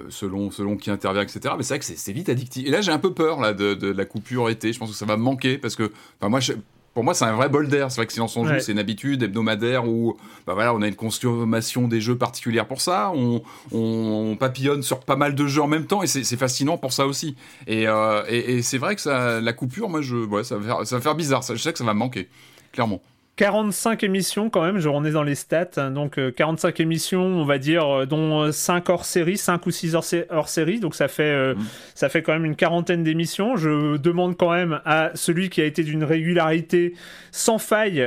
[0.10, 1.40] selon, selon qui intervient, etc.
[1.58, 2.68] Mais c'est vrai que c'est vite addictif.
[2.68, 4.74] Et là, j'ai un peu peur là, de, de, la coupure été.
[4.74, 5.92] Je pense que ça va me manquer parce que
[6.22, 6.54] moi, je,
[6.98, 7.92] pour moi, c'est un vrai bol d'air.
[7.92, 10.88] C'est vrai que Silence on joue, c'est une habitude hebdomadaire où bah voilà, on a
[10.88, 13.14] une consommation des jeux particulière pour ça.
[13.14, 17.06] On, papillonne sur pas mal de jeux en même temps et c'est fascinant pour ça
[17.06, 17.36] aussi.
[17.70, 20.88] Euh, et, et, c'est vrai que ça, la coupure, moi, je, ouais, ça, va faire,
[20.88, 21.44] ça va faire bizarre.
[21.48, 22.30] je sais que ça va me manquer,
[22.72, 23.00] clairement.
[23.38, 25.92] 45 émissions quand même, je on est dans les stats, hein.
[25.92, 29.96] donc 45 euh, émissions, on va dire, euh, dont 5 hors série, 5 ou 6
[30.30, 31.66] hors, série, donc ça fait, euh, mm.
[31.94, 33.56] ça fait quand même une quarantaine d'émissions.
[33.56, 36.96] Je demande quand même à celui qui a été d'une régularité
[37.32, 38.04] sans faille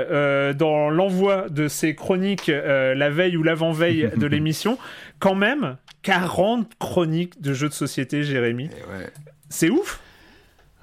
[0.58, 4.78] dans l'envoi de ses chroniques la veille ou l'avant-veille de l'émission,
[5.20, 8.68] quand même 40 chroniques de jeux de société, Jérémy.
[8.72, 9.06] Eh
[9.48, 10.00] C'est ouf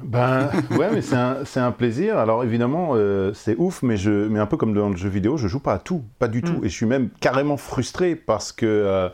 [0.03, 2.17] ben ouais, mais c'est un, un, plaisir.
[2.17, 5.37] Alors évidemment, euh, c'est ouf, mais, je, mais un peu comme dans le jeu vidéo,
[5.37, 6.59] je joue pas à tout, pas du tout.
[6.59, 6.65] Mm.
[6.65, 9.09] Et je suis même carrément frustré parce que euh,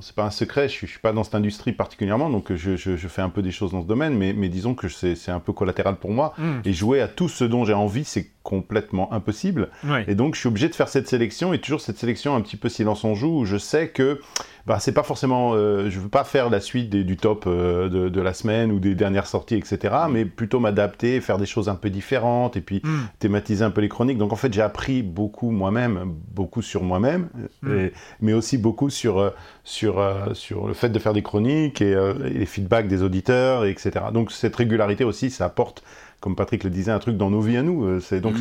[0.00, 2.96] c'est pas un secret, je suis, suis pas dans cette industrie particulièrement, donc je, je,
[2.96, 5.40] je, fais un peu des choses dans ce domaine, mais, mais disons que c'est un
[5.40, 6.34] peu collatéral pour moi.
[6.38, 6.60] Mm.
[6.64, 9.68] Et jouer à tout ce dont j'ai envie, c'est complètement impossible.
[10.08, 12.56] Et donc je suis obligé de faire cette sélection, et toujours cette sélection un petit
[12.56, 14.20] peu silence joue, où je sais que
[14.66, 18.20] bah, c'est pas forcément, euh, je veux pas faire la suite du top euh, de,
[18.20, 19.78] la semaine ou des dernières sorties, etc.
[20.08, 20.12] Mm.
[20.12, 23.00] Mais plutôt m'adapter, faire des choses un peu différentes et puis mm.
[23.18, 24.18] thématiser un peu les chroniques.
[24.18, 27.28] Donc en fait, j'ai appris beaucoup moi-même, beaucoup sur moi-même,
[27.62, 27.88] mm.
[28.20, 29.30] mais aussi beaucoup sur euh,
[29.64, 30.02] sur
[30.34, 34.06] sur le fait de faire des chroniques et, les feedbacks des auditeurs, etc.
[34.12, 35.82] Donc cette régularité aussi, ça apporte
[36.20, 38.00] comme Patrick le disait, un truc dans nos vies à nous.
[38.00, 38.36] C'est donc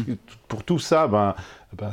[0.47, 1.33] pour tout ça, ben,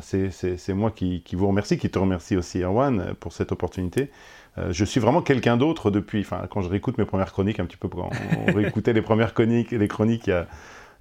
[0.02, 4.10] c'est moi qui, vous remercie, qui te remercie aussi, Erwan, pour cette opportunité.
[4.58, 7.66] Euh, je suis vraiment quelqu'un d'autre depuis, enfin, quand je réécoute mes premières chroniques, un
[7.66, 8.10] petit peu quand
[8.46, 10.46] on réécoutait les premières chroniques, les chroniques il y a,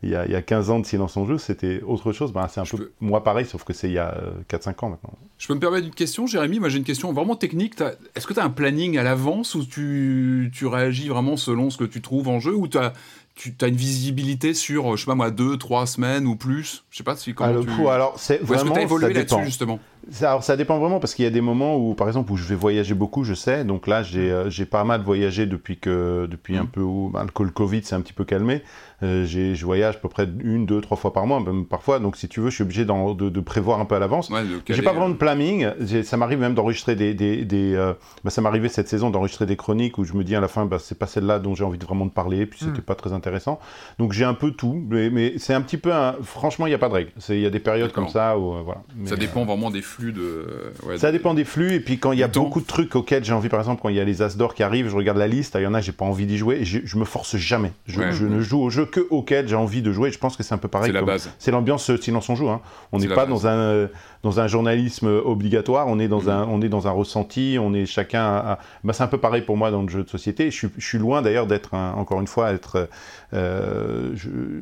[0.04, 2.32] il y, a, il y a 15 ans de Silence en Jeu, c'était autre chose.
[2.32, 4.16] Ben, c'est un peu moi pareil, sauf que c'est il y a
[4.48, 5.14] 4-5 ans maintenant.
[5.40, 6.60] Je peux me permettre une question, Jérémy?
[6.60, 7.74] Moi j'ai une question vraiment technique.
[8.14, 11.78] Est-ce que tu as un planning à l'avance ou tu, tu réagis vraiment selon ce
[11.78, 12.94] que tu trouves en jeu ou tu as
[13.38, 16.84] tu as une visibilité sur, je sais pas moi, deux, trois semaines ou plus?
[16.90, 18.74] Je sais pas si comment ah, coup, alors c'est vraiment.
[18.74, 19.80] Est-ce que évolué là-dessus justement?
[20.22, 22.46] Alors, ça dépend vraiment parce qu'il y a des moments où, par exemple, où je
[22.46, 23.64] vais voyager beaucoup, je sais.
[23.64, 26.68] Donc là, j'ai euh, j'ai pas mal voyagé depuis que depuis un mmh.
[26.68, 28.64] peu où ben, le Covid s'est un petit peu calmé.
[29.04, 32.00] Euh, je voyage à peu près une, deux, trois fois par mois, même parfois.
[32.00, 34.30] Donc, si tu veux, je suis obligé de, de, prévoir un peu à l'avance.
[34.30, 35.68] Ouais, j'ai pas vraiment de planning.
[36.04, 37.14] Ça m'arrive même d'enregistrer des.
[37.14, 37.94] des, des euh,
[38.24, 40.66] bah, ça m'arrivait cette saison d'enregistrer des chroniques où je me dis à la fin,
[40.66, 42.86] bah, c'est pas celle-là dont j'ai envie de vraiment de parler, puis c'était hmm.
[42.86, 43.60] pas très intéressant.
[44.00, 45.94] Donc, j'ai un peu tout, mais, mais c'est un petit peu.
[45.94, 46.16] Un...
[46.24, 47.12] Franchement, il n'y a pas de règle.
[47.30, 48.56] Il y a des périodes comme ça où.
[48.56, 48.64] Euh,
[49.06, 50.72] ça dépend vraiment des flux de.
[50.98, 53.34] ça dépend des flux, et puis quand il y a beaucoup de trucs auxquels j'ai
[53.34, 55.28] envie, par exemple, quand il y a les As d'or qui arrivent, je regarde la
[55.28, 57.72] liste, il y en a, j'ai pas envie d'y jouer, et je, me force jamais.
[57.88, 60.12] Je, je ne joue au jeu que auquel j'ai envie de jouer.
[60.12, 60.88] Je pense que c'est un peu pareil.
[60.88, 61.30] C'est la base.
[61.40, 62.50] C'est l'ambiance euh, silence on joue.
[62.50, 62.62] Hein.
[62.92, 63.88] On n'est pas dans un euh,
[64.28, 65.88] dans un journalisme obligatoire.
[65.88, 66.30] On est dans mm-hmm.
[66.30, 67.58] un on est dans un ressenti.
[67.60, 68.26] On est chacun.
[68.26, 68.60] À...
[68.84, 70.52] Bah, c'est un peu pareil pour moi dans le jeu de société.
[70.52, 72.90] Je suis, je suis loin d'ailleurs d'être encore une fois être
[73.34, 74.14] euh,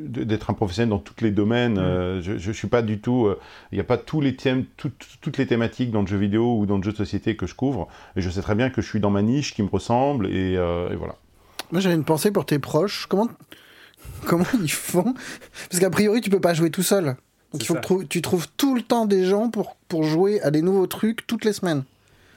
[0.08, 1.80] d'être un professionnel dans tous les domaines.
[1.80, 2.22] Mm.
[2.22, 3.28] je, je suis pas du tout.
[3.72, 6.68] Il n'y a pas tous les thèmes, toutes les thématiques dans le jeu vidéo ou
[6.68, 7.88] dans le jeu de société que je couvre.
[8.16, 10.54] Et je sais très bien que je suis dans ma niche qui me ressemble et,
[10.54, 11.16] et voilà.
[11.72, 13.08] Moi, j'avais une pensée pour tes proches.
[13.10, 13.30] Comment
[14.28, 15.16] Comment ils font?
[15.70, 17.16] Parce qu'a priori, tu peux pas jouer tout seul.
[17.56, 20.52] Donc il faut que tu trouves tout le temps des gens pour, pour jouer à
[20.52, 21.84] des nouveaux trucs toutes les semaines.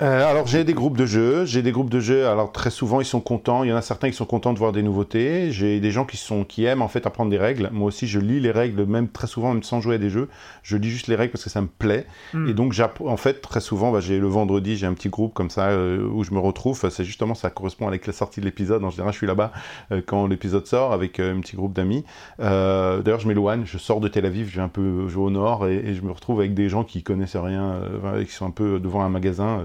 [0.00, 2.28] Euh, alors j'ai des groupes de jeux, j'ai des groupes de jeux.
[2.28, 3.64] Alors très souvent ils sont contents.
[3.64, 5.50] Il y en a certains qui sont contents de voir des nouveautés.
[5.50, 7.68] J'ai des gens qui sont qui aiment en fait apprendre des règles.
[7.72, 10.28] Moi aussi je lis les règles, même très souvent même sans jouer à des jeux.
[10.62, 12.06] Je lis juste les règles parce que ça me plaît.
[12.32, 12.48] Hmm.
[12.48, 12.74] Et donc
[13.04, 16.06] en fait très souvent bah, j'ai le vendredi j'ai un petit groupe comme ça euh,
[16.08, 16.78] où je me retrouve.
[16.90, 18.84] C'est justement ça correspond avec la sortie de l'épisode.
[18.84, 19.52] En général je suis là-bas
[19.90, 22.04] euh, quand l'épisode sort avec un petit groupe d'amis.
[22.38, 25.66] D'ailleurs je m'éloigne, je sors de Tel Aviv, je vais un peu jouer au nord
[25.66, 27.80] et, et, je me retrouve avec des gens qui connaissent rien,
[28.24, 29.64] qui sont un peu devant un magasin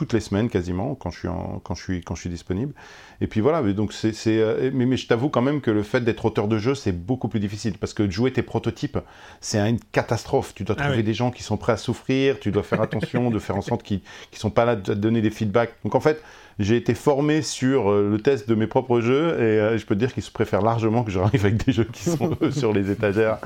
[0.00, 2.72] toutes les semaines quasiment quand je suis en, quand je suis quand je suis disponible.
[3.20, 5.82] Et puis voilà, mais donc c'est euh, mais, mais, je t'avoue quand même que le
[5.82, 8.96] fait d'être auteur de jeu c'est beaucoup plus difficile parce que jouer tes prototypes
[9.42, 10.54] c'est une catastrophe.
[10.54, 13.30] Tu dois ah trouver des gens qui sont prêts à souffrir, tu dois faire attention
[13.30, 14.00] de faire en sorte qu'ils
[14.32, 15.74] ne sont pas là de te donner des feedbacks.
[15.84, 16.22] Donc en fait
[16.60, 19.94] j'ai été formé sur euh, le test de mes propres jeux et euh, je peux
[19.94, 22.90] te dire qu'ils se préfèrent largement que j'arrive avec des jeux qui sont sur les
[22.90, 23.38] étagères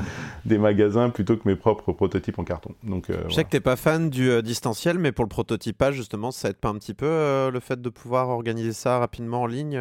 [0.44, 2.74] des magasins plutôt que mes propres prototypes en carton.
[2.82, 5.94] Donc, euh, je sais que tu n'es pas fan du distanciel, mais pour le prototypage,
[5.94, 9.46] justement, ça aide pas un petit peu le fait de pouvoir organiser ça rapidement en
[9.46, 9.80] ligne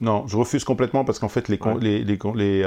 [0.00, 2.64] Non, je refuse complètement parce qu'en fait, les, les, les, les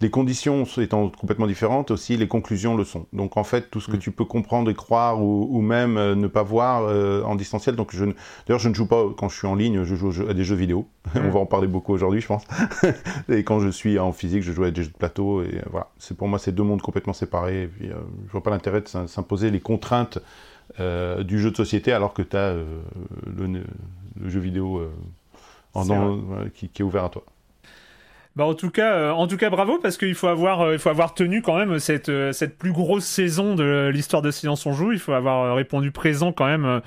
[0.00, 3.06] les conditions étant complètement différentes, aussi les conclusions le sont.
[3.12, 4.00] Donc en fait, tout ce que mm.
[4.00, 7.76] tu peux comprendre et croire ou, même euh, ne pas voir euh, en distanciel.
[7.76, 8.06] Donc je,
[8.46, 10.56] d'ailleurs, je ne joue pas quand je suis en ligne, je joue à des jeux
[10.56, 10.86] vidéo.
[11.14, 11.26] Mm.
[11.26, 12.44] On va en parler beaucoup aujourd'hui, je pense.
[13.28, 15.42] et quand je suis en physique, je joue à des jeux de plateau.
[15.42, 17.62] Et voilà, c'est pour moi c'est deux mondes complètement séparés.
[17.62, 17.94] Et puis, euh,
[18.26, 20.18] je vois pas l'intérêt de s'imposer les contraintes
[20.78, 23.62] du jeu de société alors que tu as le,
[24.26, 24.90] jeu vidéo
[26.54, 27.24] qui, qui, est ouvert à toi.
[28.36, 30.78] Bah en tout cas, euh, en tout cas, bravo parce qu'il faut avoir, euh, il
[30.78, 34.64] faut avoir tenu quand même cette euh, cette plus grosse saison de l'histoire de Silence
[34.66, 34.92] on joue.
[34.92, 36.80] Il faut avoir répondu présent quand même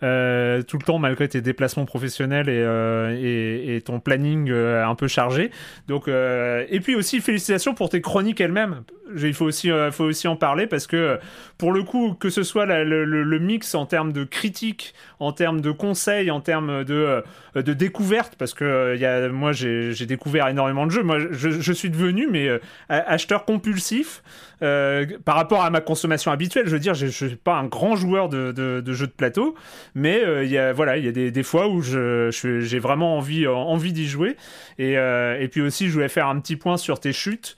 [0.00, 5.50] tout le temps malgré tes déplacements professionnels et et, et, ton planning un peu chargé.
[5.88, 8.82] Donc et puis aussi félicitations pour tes chroniques elles-mêmes.
[9.16, 11.18] Il faut aussi, faut aussi en parler parce que
[11.56, 15.62] pour le coup, que ce soit le, le, mix en termes de critique, en termes
[15.62, 17.24] de conseils, en termes de
[17.54, 21.90] de découverte, parce que y a, moi j'ai découvert énormément de jeux moi, je, suis
[21.90, 24.22] devenu mais euh, acheteur compulsif
[24.62, 26.66] euh, par rapport à ma consommation habituelle.
[26.66, 29.54] Je veux dire, je, ne suis pas un grand joueur de, jeux de plateau,
[29.94, 34.36] mais euh, voilà, il y a des, fois où j'ai vraiment envie envie d'y jouer.
[34.78, 37.56] Et, puis aussi, je voulais faire un petit point sur tes chutes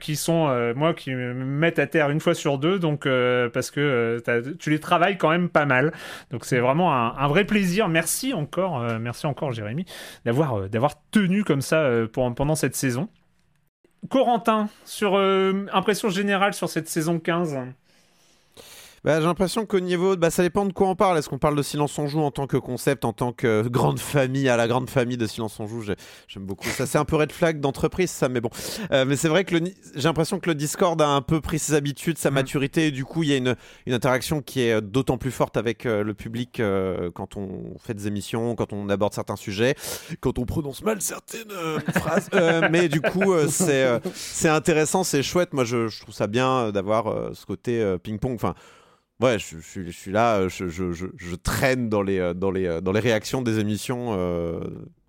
[0.00, 3.08] qui sont moi qui me mettent à terre une fois sur deux, donc
[3.52, 4.22] parce que
[4.58, 5.92] tu les travailles quand même pas mal.
[6.30, 7.88] Donc c'est vraiment un, vrai plaisir.
[7.88, 9.86] Merci encore, merci encore Jérémy
[10.24, 13.08] d'avoir tenu comme ça pendant cette saison.
[14.08, 17.56] Corentin, sur euh, impression générale sur cette saison 15
[19.04, 21.18] bah, j'ai l'impression qu'au niveau, bah, ça dépend de quoi on parle.
[21.18, 23.98] Est-ce qu'on parle de Silence on joue en tant que concept, en tant que grande
[24.00, 25.82] famille, à la grande famille de Silence on joue?
[26.26, 26.68] J'aime beaucoup.
[26.68, 28.48] Ça, c'est un peu red flag d'entreprise, ça, mais bon.
[28.92, 31.74] Euh, mais c'est vrai que j'ai l'impression que le Discord a un peu pris ses
[31.74, 32.34] habitudes, sa mm.
[32.34, 35.58] maturité, et du coup, il y a une, une interaction qui est d'autant plus forte
[35.58, 39.74] avec euh, le public euh, quand on fait des émissions, quand on aborde certains sujets,
[40.20, 41.52] quand on prononce mal certaines
[41.94, 42.30] phrases.
[42.70, 45.52] mais du coup, c'est c'est intéressant, c'est chouette.
[45.52, 48.34] Moi, je, je, trouve ça bien d'avoir ce côté ping-pong.
[48.34, 48.54] Enfin,
[49.20, 53.00] Ouais, je, je, je, suis là, je, je, traîne dans les, dans, les, dans les
[53.00, 54.60] réactions des émissions euh,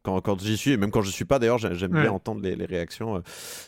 [0.06, 2.56] quand, quand j'y suis, et même quand je suis pas d'ailleurs, j'aime bien entendre les,
[2.56, 3.18] les réactions.
[3.18, 3.20] Euh,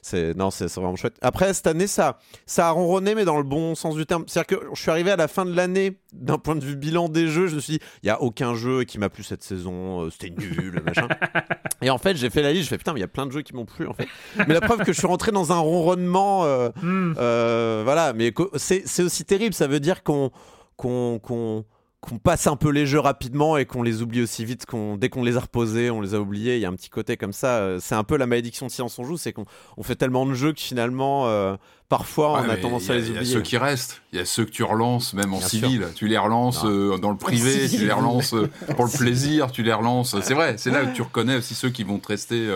[0.01, 1.17] c'est non, c'est vraiment chouette.
[1.21, 4.23] Après cette année, ça, ça a ronronné, mais dans le bon sens du terme.
[4.27, 7.09] C'est-à-dire que je suis arrivé à la fin de l'année, d'un point de vue bilan
[7.09, 9.43] des jeux, je me suis dit, il y a aucun jeu qui m'a plu cette
[9.43, 11.07] saison, euh, c'était nul, machin.
[11.81, 13.25] Et en fait, j'ai fait la liste, je fais putain, mais il y a plein
[13.25, 14.07] de jeux qui m'ont plu en fait.
[14.47, 17.83] Mais la preuve que je suis rentré dans un ronronnement, euh, hmm.
[17.83, 18.13] voilà.
[18.13, 20.31] Mais c'est aussi terrible, ça veut dire qu'on
[20.75, 21.65] qu'on
[22.01, 25.09] qu'on passe un peu les jeux rapidement et qu'on les oublie aussi vite qu'on dès
[25.09, 26.55] qu'on les a reposés on les a oubliés.
[26.55, 27.57] Il y a un petit côté comme ça.
[27.57, 29.45] Euh, c'est un peu la malédiction de Silence on joue c'est qu'on
[29.81, 31.55] fait tellement de jeux que finalement euh,
[31.89, 34.01] parfois on a tendance à les oublier il y a ceux qui restent.
[34.13, 35.87] Il y a ceux que tu relances même en civil.
[35.95, 38.35] tu les relances euh, dans le privé tu les relances
[38.75, 40.19] pour le plaisir tu les relances.
[40.21, 42.47] C'est vrai c'est là que tu reconnais aussi ceux qui vont te rester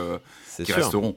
[0.63, 1.15] qui resteront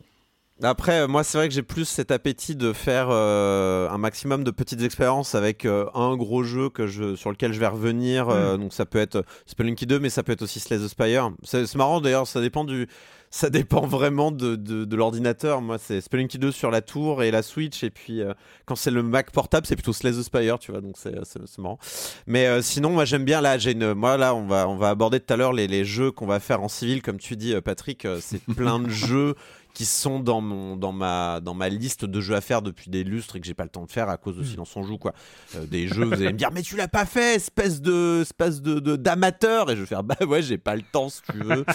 [0.71, 4.45] après, euh, moi, c'est vrai que j'ai plus cet appétit de faire euh, un maximum
[4.45, 8.29] de petites expériences avec euh, un gros jeu que je, sur lequel je vais revenir.
[8.29, 8.59] Hmm.
[8.59, 11.31] donc, ça peut être Spelunky 2, mais ça peut être aussi Slay the Spire.
[11.43, 12.89] C'est marrant d'ailleurs, ça dépend du.
[13.35, 15.61] Ça dépend vraiment de, de, l'ordinateur.
[15.61, 17.83] Moi, c'est Spelunky 2 sur la tour et la Switch.
[17.83, 18.23] Et puis,
[18.65, 20.81] quand c'est le Mac portable, c'est plutôt Slay the Spire, tu vois.
[20.81, 21.81] Donc, c'est marrant.
[22.29, 23.41] Mais sinon, moi, j'aime bien.
[23.41, 23.93] Là, j'ai une.
[23.93, 26.39] Moi, là, on va, on va aborder tout à l'heure les, les, jeux qu'on va
[26.39, 28.07] faire en civil, comme tu dis, Patrick.
[28.21, 29.35] c'est plein de jeux
[29.75, 33.03] qui sont dans mon dans ma dans ma liste de jeux à faire depuis des
[33.03, 34.47] lustres et que j'ai pas le temps de faire à cause de hmm.
[34.47, 35.13] Silence on joue quoi.
[35.57, 38.63] Euh, des jeux vous allez me dire mais tu l'as pas fait espèce de espèce
[38.63, 41.65] de d'amateur et je vais faire bah ouais j'ai pas le temps si tu veux.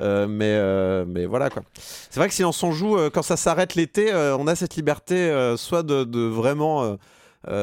[0.00, 1.62] Euh, mais euh, mais voilà quoi.
[1.74, 5.82] C'est vrai que Silence on joue quand ça s'arrête l'été on a cette liberté soit
[5.82, 6.96] de, de vraiment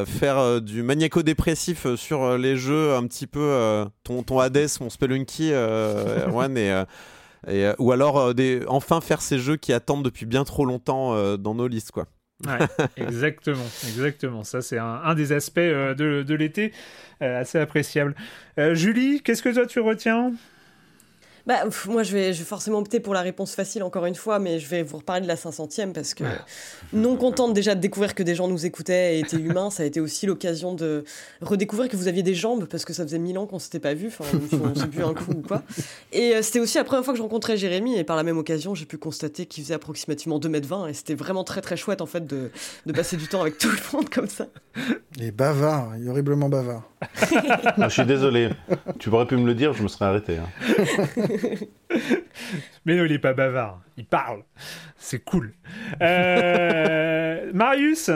[0.06, 6.58] faire du maniaco-dépressif sur les jeux un petit peu ton, ton Hades, mon Spelunky, One
[6.58, 6.84] et
[7.48, 11.14] euh, ou alors euh, des, enfin faire ces jeux qui attendent depuis bien trop longtemps
[11.14, 12.08] euh, dans nos listes, quoi.
[12.98, 14.44] exactement, exactement.
[14.44, 16.72] Ça, c'est un, des aspects de, de l'été
[17.20, 18.14] assez appréciable.
[18.74, 20.34] Julie, qu'est-ce que toi tu retiens?
[21.48, 24.38] Bah, moi, je vais, je vais forcément opter pour la réponse facile, encore une fois,
[24.38, 26.26] mais je vais vous reparler de la 500e parce que,
[26.92, 29.86] non contente déjà de découvrir que des gens nous écoutaient et étaient humains, ça a
[29.86, 31.06] été aussi l'occasion de
[31.42, 33.94] redécouvrir que vous aviez des jambes parce que ça faisait mille ans qu'on s'était pas
[33.94, 34.26] vu, enfin,
[34.62, 35.64] on s'est vu un coup ou quoi.
[36.12, 38.38] Et euh, c'était aussi la première fois que je rencontrais Jérémy et par la même
[38.38, 42.08] occasion, j'ai pu constater qu'il faisait approximativement 2m20 et c'était vraiment très très chouette en
[42.08, 42.52] fait de,
[42.86, 44.48] de passer du temps avec tout le monde comme ça.
[45.22, 46.84] Et bavard, il est horriblement bavard.
[47.78, 48.50] Je suis désolé,
[49.00, 50.38] tu aurais pu me le dire, je me serais arrêté.
[50.38, 50.48] Hein.
[52.86, 53.82] Mais non, il est pas bavard.
[53.98, 54.44] Il parle.
[54.98, 55.54] C'est cool.
[56.02, 58.10] Euh, Marius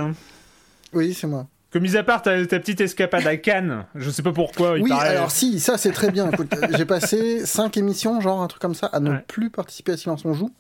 [0.94, 1.48] Oui, c'est moi.
[1.72, 4.74] Que mis à part ta, petite escapade à Cannes, je sais pas pourquoi.
[4.74, 6.30] oui, alors si, ça c'est très bien.
[6.78, 10.26] j'ai passé cinq émissions, genre un truc comme ça, à ne plus participer à Silence
[10.26, 10.52] on joue.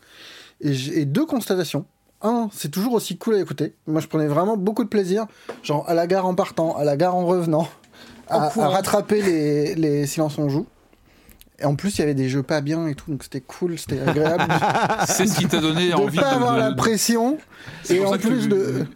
[0.61, 1.85] Et j'ai deux constatations.
[2.21, 3.75] Un, c'est toujours aussi cool à écouter.
[3.87, 5.25] Moi, je prenais vraiment beaucoup de plaisir,
[5.63, 7.67] genre à la gare en partant, à la gare en revenant,
[8.31, 10.65] à, rattraper les, les Silence on joue.
[11.61, 13.77] Et en plus, il y avait des jeux pas bien et tout, donc c'était cool,
[13.77, 14.51] c'était agréable.
[15.07, 16.35] c'est ce qui t'a donné de envie pas de.
[16.35, 17.37] avoir la pression.
[17.89, 18.87] Et en plus de.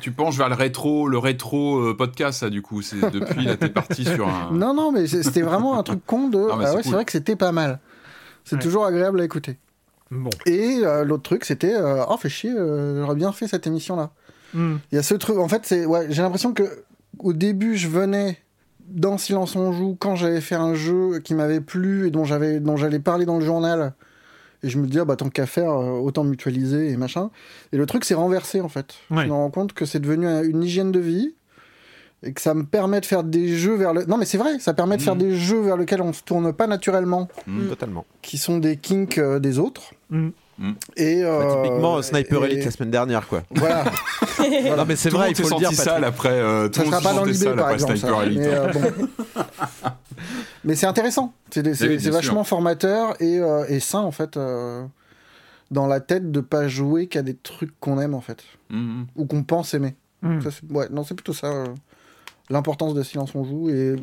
[0.00, 2.80] tu penches vers le rétro, le rétro podcast, ça, du coup.
[2.80, 4.52] C'est depuis là, t'es parti sur un.
[4.52, 6.46] Non, non, mais c'était vraiment un truc con de.
[6.50, 7.78] Ah, ouais, c'est vrai que c'était pas mal.
[8.44, 9.58] C'est toujours agréable à écouter.
[10.10, 10.30] Bon.
[10.46, 14.10] Et l'autre truc, c'était oh, fait chier, j'aurais bien fait cette émission-là.
[14.54, 14.76] Hmm.
[14.92, 15.36] Il y a ce truc.
[15.36, 16.84] En fait, c'est ouais, j'ai l'impression que
[17.18, 18.38] au début, je venais
[18.88, 22.60] dans Silence on joue quand j'avais fait un jeu qui m'avait plu et dont j'avais
[22.60, 23.94] dont j'allais parler dans le journal.
[24.62, 27.30] Et je me dis ah, bah tant qu'à faire euh, autant mutualiser et machin.
[27.72, 28.94] Et le truc s'est renversé en fait.
[29.10, 31.34] Je me rends compte que c'est devenu une hygiène de vie
[32.22, 34.58] et que ça me permet de faire des jeux vers le non mais c'est vrai
[34.58, 35.18] ça permet de faire mm.
[35.18, 37.28] des jeux vers lesquels on se tourne pas naturellement.
[37.46, 37.68] Mm.
[37.68, 38.06] totalement.
[38.22, 39.92] Qui sont des kinks euh, des autres
[40.58, 40.72] mm.
[40.96, 43.42] Et euh, bah, typiquement Sniper Elite la semaine dernière quoi.
[43.50, 43.84] Voilà.
[44.76, 45.72] Non mais c'est vrai, il faut le dire.
[45.72, 46.30] Sale après.
[46.30, 47.96] Euh, ça sera pas dans l'idée par exemple.
[47.96, 48.08] Ça.
[48.26, 49.08] Mais, euh, bon.
[50.64, 51.32] mais c'est intéressant.
[51.50, 54.84] C'est vachement formateur et, euh, et, sain en fait euh,
[55.70, 59.04] dans la tête de pas jouer qu'à des trucs qu'on aime en fait mm-hmm.
[59.16, 59.94] ou qu'on pense aimer.
[60.22, 60.40] Mm.
[60.70, 61.64] ouais, non c'est plutôt ça
[62.50, 63.96] l'importance de Silence on joue et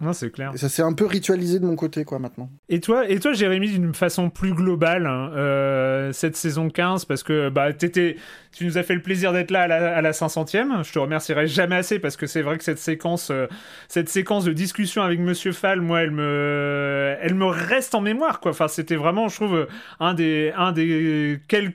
[0.00, 0.52] non, c'est clair.
[0.56, 2.48] ça s'est un peu ritualisé de mon côté, quoi, maintenant.
[2.70, 7.22] Et toi, et toi Jérémy, d'une façon plus globale, hein, euh, cette saison 15, parce
[7.22, 8.16] que bah, étais,
[8.52, 10.84] tu nous as fait le plaisir d'être là à la, 500e.
[10.84, 13.46] Je te remercierai jamais assez, parce que c'est vrai que cette séquence, euh,
[13.88, 18.40] cette séquence de discussion avec Monsieur Fall, moi, elle me, elle me reste en mémoire,
[18.40, 18.52] quoi.
[18.52, 19.66] Enfin, c'était vraiment, je trouve,
[20.00, 21.74] un des, un des quelques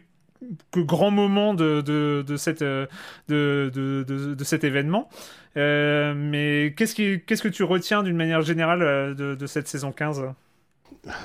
[0.76, 2.90] grands moments de, de, de cette, de,
[3.28, 5.10] de, de, cet événement.
[5.58, 9.92] Euh, mais qu'est-ce, qui, qu'est-ce que tu retiens d'une manière générale euh, de, cette saison
[9.92, 10.24] 15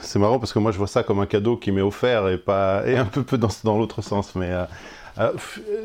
[0.02, 2.38] C'est marrant parce que moi je vois ça comme un cadeau qui m'est offert et,
[2.38, 4.36] pas, et un peu, peu dans, dans l'autre sens.
[4.36, 4.52] Mais
[5.18, 5.32] euh,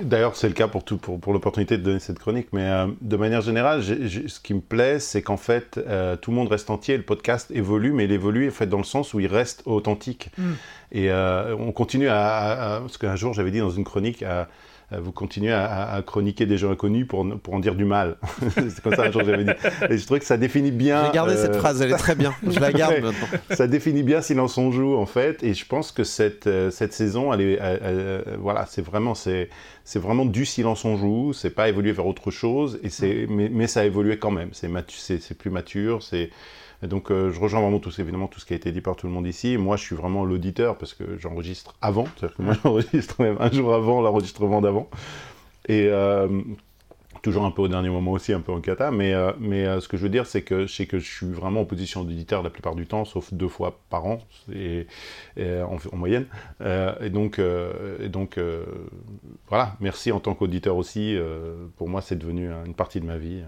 [0.03, 2.49] d'ailleurs, c'est le cas pour, tout, pour, pour l'opportunité de donner cette chronique.
[2.53, 2.69] Mais
[3.01, 5.79] de manière générale, ce qui me plaît, c'est qu'en fait,
[6.21, 6.97] tout le monde reste entier.
[6.97, 10.29] Le podcast évolue, mais il évolue en fait, dans le sens où il reste authentique.
[10.37, 10.51] Mm.
[10.91, 14.47] Et on continue à, à parce qu'un jour, j'avais dit dans une chronique à
[14.91, 18.17] vous continuez à, chroniquer des gens inconnus pour, pour en dire du mal.
[18.49, 19.51] c'est comme ça un jour j'avais dit.
[19.89, 21.05] Et je trouve que ça définit bien.
[21.07, 22.33] J'ai gardé euh, cette phrase, elle est très bien.
[22.47, 23.27] Je la garde maintenant.
[23.51, 25.43] ça définit bien Silence on joue en fait.
[25.43, 29.49] Et je pense que cette, euh, cette saison, elle est, voilà, c'est vraiment, c'est,
[29.83, 31.33] c'est vraiment du Silence on joue.
[31.33, 32.79] C'est pas évolué vers autre chose.
[32.83, 34.49] Et c'est, mais, mais ça a évolué quand même.
[34.51, 36.03] C'est, c'est, c'est plus mature.
[36.03, 36.29] C'est
[36.87, 39.07] donc euh, je rejoins vraiment tout, évidemment tout ce qui a été dit par tout
[39.07, 39.57] le monde ici.
[39.57, 42.05] Moi, je suis vraiment l'auditeur parce que j'enregistre avant.
[42.15, 44.89] C'est-à-dire que moi, j'enregistre même un jour avant l'enregistrement d'avant.
[45.67, 46.27] Et euh,
[47.21, 48.91] toujours un peu au dernier moment aussi, un peu en cata.
[48.91, 51.65] Mais, euh, ce que je veux dire, c'est que je que je suis vraiment en
[51.65, 54.19] position d'auditeur la plupart du temps, sauf deux fois par an,
[54.53, 54.85] et,
[55.37, 56.27] en, moyenne.
[56.61, 58.39] et donc, et donc
[59.49, 61.17] voilà, merci en tant qu'auditeur aussi.
[61.77, 63.41] pour moi, c'est devenu une partie de ma vie.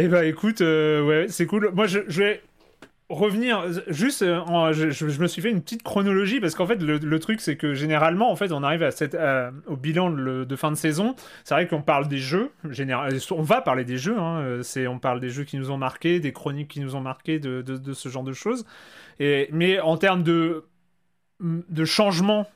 [0.00, 1.72] Eh ben écoute, euh, ouais, c'est cool.
[1.74, 2.40] Moi, je, vais
[3.08, 7.40] revenir juste euh, je, me suis fait une petite chronologie parce qu'en fait le, truc
[7.40, 9.16] c'est que généralement en fait on arrive à cette,
[9.66, 12.50] au bilan de, fin de saison c'est vrai qu'on parle des jeux
[13.30, 16.20] on va parler des jeux hein, c'est on parle des jeux qui nous ont marqué
[16.20, 18.66] des chroniques qui nous ont marqué de, ce genre de choses
[19.18, 20.64] mais en termes de
[21.40, 22.46] de changement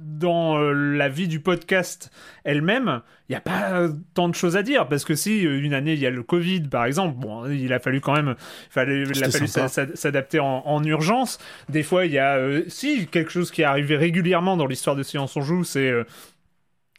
[0.00, 2.10] dans euh, la vie du podcast
[2.44, 4.88] elle-même, il n'y a pas tant de choses à dire.
[4.88, 7.72] Parce que si euh, une année il y a le Covid par exemple, bon, il
[7.72, 8.34] a fallu quand même,
[8.70, 11.38] fallait, il a fallu s'adapter en, urgence.
[11.68, 14.96] Des fois, il y a euh, si quelque chose qui est arrivé régulièrement dans l'histoire
[14.96, 15.92] de Silence on joue, c'est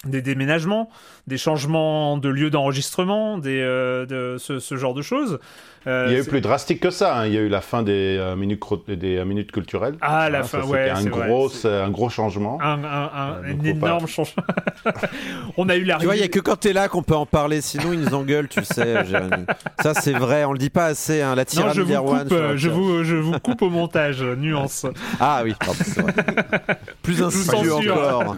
[0.05, 0.89] des déménagements,
[1.27, 5.39] des changements de lieu d'enregistrement, des, de ce, genre de choses.
[5.87, 7.17] Euh, il y a eu plus drastique que ça.
[7.17, 7.25] Hein.
[7.25, 9.95] Il y a eu la fin des euh, minutes, des euh, minutes culturelles.
[10.01, 10.89] Ah, la fin, ouais.
[10.89, 12.59] un, gros, un gros changement.
[12.61, 13.09] Un, un,
[13.43, 14.43] un énorme changement.
[15.57, 15.97] on a eu la.
[15.97, 17.61] Tu vois, il n'y a que quand tu es là qu'on peut en parler.
[17.61, 19.45] Sinon, ils nous engueulent, tu sais, Jérémy.
[19.81, 20.45] Ça, c'est vrai.
[20.45, 21.21] On le dit pas assez.
[21.21, 24.21] Hein, la non, je vous coupe, je vous, je vous coupe au montage.
[24.21, 24.85] Nuance.
[25.19, 25.55] Ah oui,
[25.97, 26.13] vrai.
[27.01, 28.35] Plus insidieux encore.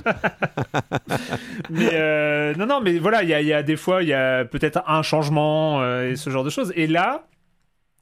[1.70, 5.02] mais non, non, mais voilà, il y, a des fois, il y a peut-être un
[5.02, 6.74] changement et ce genre de choses.
[6.76, 7.26] Et là,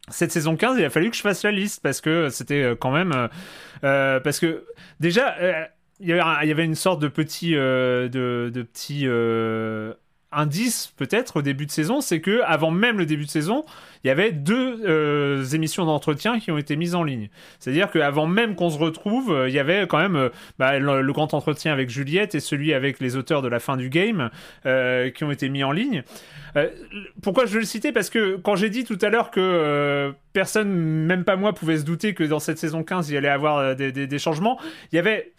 [0.09, 2.76] cette saison 15, il a fallu que je fasse la liste parce que c'était euh,
[2.76, 3.11] quand même.
[3.11, 3.28] Euh,
[3.84, 4.65] euh, parce que
[4.99, 5.36] déjà,
[5.99, 7.51] il y, avait une sorte de petit.
[7.51, 9.05] de petit
[10.32, 13.65] indice peut-être au début de saison, c'est que avant même le début de saison,
[14.03, 17.29] il y avait deux euh, émissions d'entretien qui ont été mises en ligne.
[17.59, 21.11] C'est-à-dire qu'avant même qu'on se retrouve, euh, il y avait quand même euh, bah, le,
[21.11, 24.29] grand entretien avec Juliette et celui avec les auteurs de la fin du game
[24.63, 26.03] qui ont été mis en ligne.
[27.21, 27.91] pourquoi je veux le citer?
[27.91, 31.84] Parce que quand j'ai dit tout à l'heure que personne, même pas moi, pouvait se
[31.84, 34.57] douter que dans cette saison 15, il y allait avoir des, des changements,
[34.93, 35.34] il y avait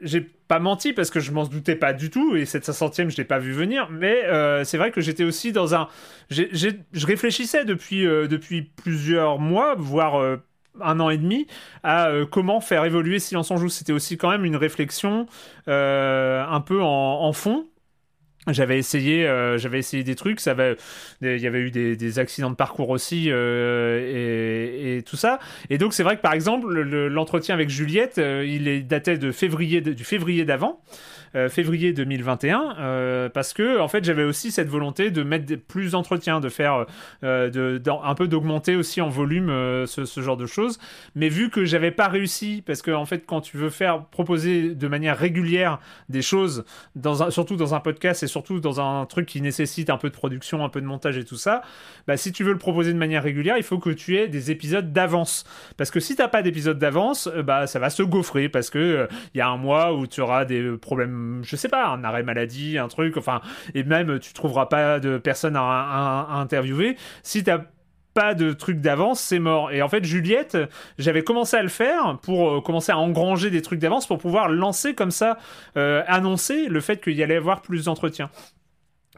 [0.00, 3.16] j'ai pas menti parce que je m'en doutais pas du tout et cette 500e je
[3.16, 5.88] l'ai pas vu venir mais euh, c'est vrai que j'étais aussi dans un
[6.30, 10.36] je réfléchissais depuis euh, depuis plusieurs mois voire euh,
[10.80, 11.46] un an et demi
[11.82, 13.70] à comment faire évoluer Silence en Joue.
[13.70, 15.26] C'était aussi quand même une réflexion
[15.66, 17.66] un peu en fond
[18.52, 20.40] j'avais essayé, euh, j'avais essayé des trucs.
[20.46, 25.38] Il y avait eu des, des accidents de parcours aussi euh, et, et, tout ça.
[25.70, 29.32] Et donc c'est vrai que par exemple l'entretien avec Juliette, euh, il est daté de
[29.32, 30.80] février du février d'avant.
[31.36, 35.90] Euh, février 2021 euh, parce que en fait j'avais aussi cette volonté de mettre plus
[35.90, 36.86] d'entretien, de faire
[37.24, 39.48] euh, un peu d'augmenter aussi en volume
[39.86, 40.78] ce, genre de choses.
[41.14, 44.74] Mais vu que j'avais pas réussi, parce que en fait quand tu veux faire proposer
[44.74, 45.78] de manière régulière
[46.08, 46.64] des choses,
[46.94, 50.08] dans un, surtout dans un podcast et surtout dans un truc qui nécessite un peu
[50.08, 51.60] de production, un peu de montage et tout ça,
[52.06, 54.50] bah, si tu veux le proposer de manière régulière, il faut que tu aies des
[54.50, 55.44] épisodes d'avance.
[55.76, 59.38] Parce que si t'as pas d'épisodes d'avance, bah ça va se gaufrer parce que il
[59.38, 62.78] y a un mois où tu auras des problèmes je sais pas, un arrêt maladie,
[62.78, 63.40] un truc, enfin,
[63.74, 66.96] et même tu trouveras pas de personne à, interviewer.
[67.22, 67.60] Si t'as
[68.14, 69.70] pas de trucs d'avance, c'est mort.
[69.72, 70.56] Et en fait, Juliette,
[70.98, 74.48] j'avais commencé à le faire pour euh, commencer à engranger des trucs d'avance pour pouvoir
[74.48, 75.36] lancer comme ça,
[75.76, 78.30] euh, annoncer le fait qu'il y allait avoir plus d'entretiens.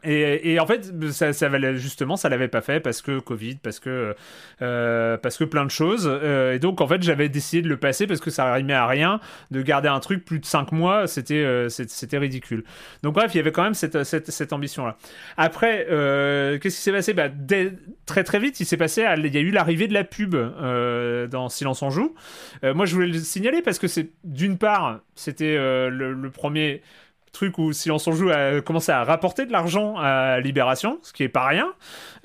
[0.03, 4.15] Et, en fait, ça, ça justement, ça l'avait pas fait parce que Covid, parce que
[4.61, 6.09] euh, parce que plein de choses.
[6.09, 8.87] Euh, et donc, en fait, j'avais décidé de le passer parce que ça n'arrivait à
[8.87, 9.19] rien
[9.51, 11.07] de garder un truc plus de 5 mois.
[11.07, 12.63] C'était euh, c'était ridicule.
[13.03, 14.97] Donc bref, il y avait quand même cette, cette, cette ambition là.
[15.37, 15.85] Après,
[16.61, 17.13] qu'est-ce qui s'est passé?
[17.13, 17.29] Bah,
[18.05, 19.05] Très très vite, il s'est passé.
[19.17, 22.15] Il y a eu l'arrivée de la pub dans Silence en joue.
[22.63, 23.87] moi, je voulais le signaler parce que
[24.23, 25.55] d'une part, c'était
[25.89, 26.81] le premier
[27.31, 31.23] truc où Silence on joue a commencé à rapporter de l'argent à Libération, ce qui
[31.23, 31.73] est pas rien,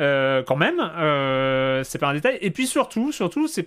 [0.01, 0.81] euh, quand même.
[0.81, 2.39] Euh, c'est pas un détail.
[2.41, 3.67] Et puis surtout, surtout, c'est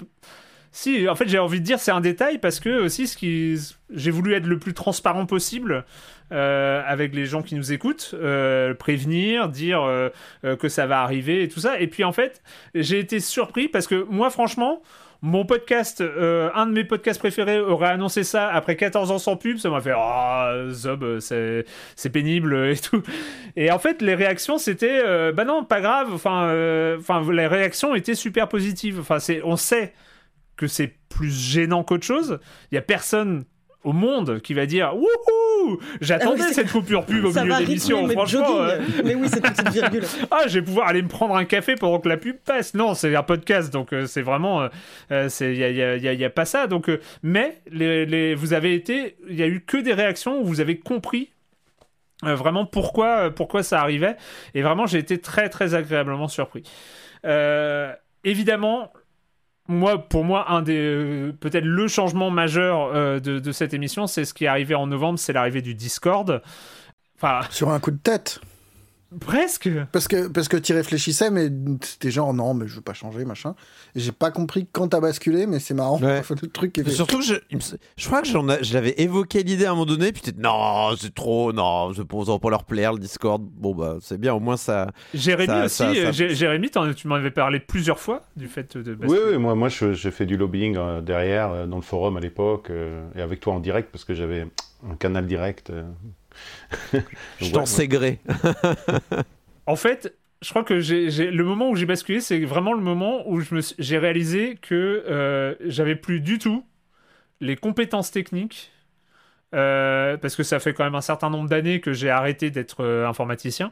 [0.72, 3.58] si, en fait, j'ai envie de dire c'est un détail parce que aussi, ce qui,
[3.90, 5.86] j'ai voulu être le plus transparent possible
[6.32, 8.14] euh, avec les gens qui nous écoutent,
[8.78, 10.12] prévenir, dire
[10.44, 11.80] que ça va arriver et tout ça.
[11.80, 12.44] Et puis en fait,
[12.76, 14.82] j'ai été surpris parce que moi, franchement,
[15.22, 19.36] mon podcast, euh, un de mes podcasts préférés aurait annoncé ça après 14 ans sans
[19.36, 21.66] pub, ça m'a fait oh, Zob, c'est
[22.12, 23.02] pénible et tout.
[23.56, 26.10] Et en fait, les réactions c'était euh, bah non, pas grave.
[26.14, 29.00] Enfin, euh, enfin, les réactions étaient super positives.
[29.00, 29.94] Enfin, on sait
[30.56, 32.40] que c'est plus gênant qu'autre chose.
[32.72, 33.46] Il y a personne
[33.88, 38.06] au monde qui va dire wouhou j'attendais ah cette coupure pub au milieu de l'émission
[38.10, 38.80] franchement euh.
[39.06, 40.04] mais oui cette petite virgule.
[40.32, 42.74] Ah je vais pouvoir aller me prendre un café pendant que la pub passe.
[42.74, 44.68] Non c'est un podcast donc euh, c'est vraiment
[45.12, 46.68] euh, il y a, y, a, y a, pas ça.
[46.68, 46.92] Donc
[47.24, 50.60] mais les, les, vous avez été il y a eu que des réactions où vous
[50.60, 51.32] avez compris
[52.24, 54.18] vraiment pourquoi pourquoi ça arrivait.
[54.54, 56.64] Et vraiment j'ai été très très agréablement surpris.
[58.24, 58.92] Évidemment
[59.68, 64.08] moi, pour moi, un des euh, peut-être le changement majeur euh, de, de, cette émission,
[64.08, 66.42] c'est ce qui est arrivé en novembre, c'est l'arrivée du Discord.
[67.16, 68.40] Enfin, sur un coup de tête.
[69.22, 69.70] Presque.
[69.92, 71.50] Parce que, parce que tu réfléchissais, mais
[71.82, 73.56] c'était genre non, mais je veux pas changer, machin.
[73.96, 76.00] Et j'ai pas compris quand t'as basculé, mais c'est marrant.
[76.00, 76.22] Ouais.
[76.30, 77.36] Le truc est Surtout que je,
[77.96, 81.14] je crois que je l'avais évoqué l'idée à un moment donné, puis peut-être non, c'est
[81.14, 83.42] trop, non, je pense pour leur plaire le Discord.
[83.42, 84.92] Bon, bah, c'est bien, au moins ça.
[85.14, 89.22] Jérémy aussi, ça, Jérémy, tu m'en avais parlé plusieurs fois du fait de basculer.
[89.22, 92.20] Oui, oui, moi, moi j'ai fait du lobbying euh, derrière, euh, dans le forum à
[92.20, 94.48] l'époque, euh, et avec toi en direct, parce que j'avais
[94.90, 95.72] un canal direct.
[97.42, 98.20] je t'en sais gré.
[99.66, 103.42] en fait, je crois que le moment où j'ai basculé, c'est vraiment le moment où
[103.80, 106.66] j'ai réalisé que euh, j'avais plus du tout
[107.42, 108.72] les compétences techniques.
[109.56, 112.84] Euh, parce que ça fait quand même un certain nombre d'années que j'ai arrêté d'être
[112.84, 113.72] euh, informaticien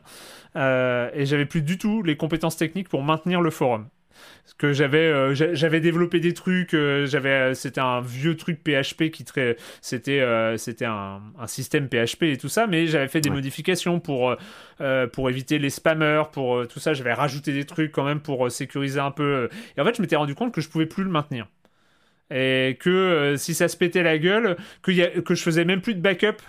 [0.55, 3.89] et j'avais plus du tout les compétences techniques pour maintenir le forum
[4.57, 9.09] que j'avais euh, j'avais développé des trucs euh, j'avais euh, c'était un vieux truc PHP
[9.11, 9.25] qui
[9.81, 10.25] c'était
[10.57, 14.35] c'était un, un, système PHP et tout ça mais j'avais fait des modifications pour
[15.13, 16.93] pour éviter les spammers pour tout ça.
[16.93, 20.15] J'avais rajouté des trucs quand même pour sécuriser un peu et en fait je m'étais
[20.15, 21.47] rendu compte que je pouvais plus le maintenir.
[22.31, 25.81] Et que si ça se pétait la gueule que, y a, que je faisais même
[25.81, 26.41] plus de backup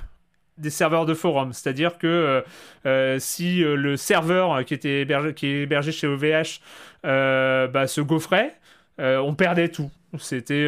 [0.59, 1.53] des serveurs de forum.
[1.53, 2.41] C'est-à-dire que euh,
[2.87, 6.61] euh, si euh, le serveur qui, était hébergé, chez OVH
[7.03, 8.55] bah, se gaufrait,
[8.99, 9.91] on perdait tout.
[10.19, 10.67] C'était.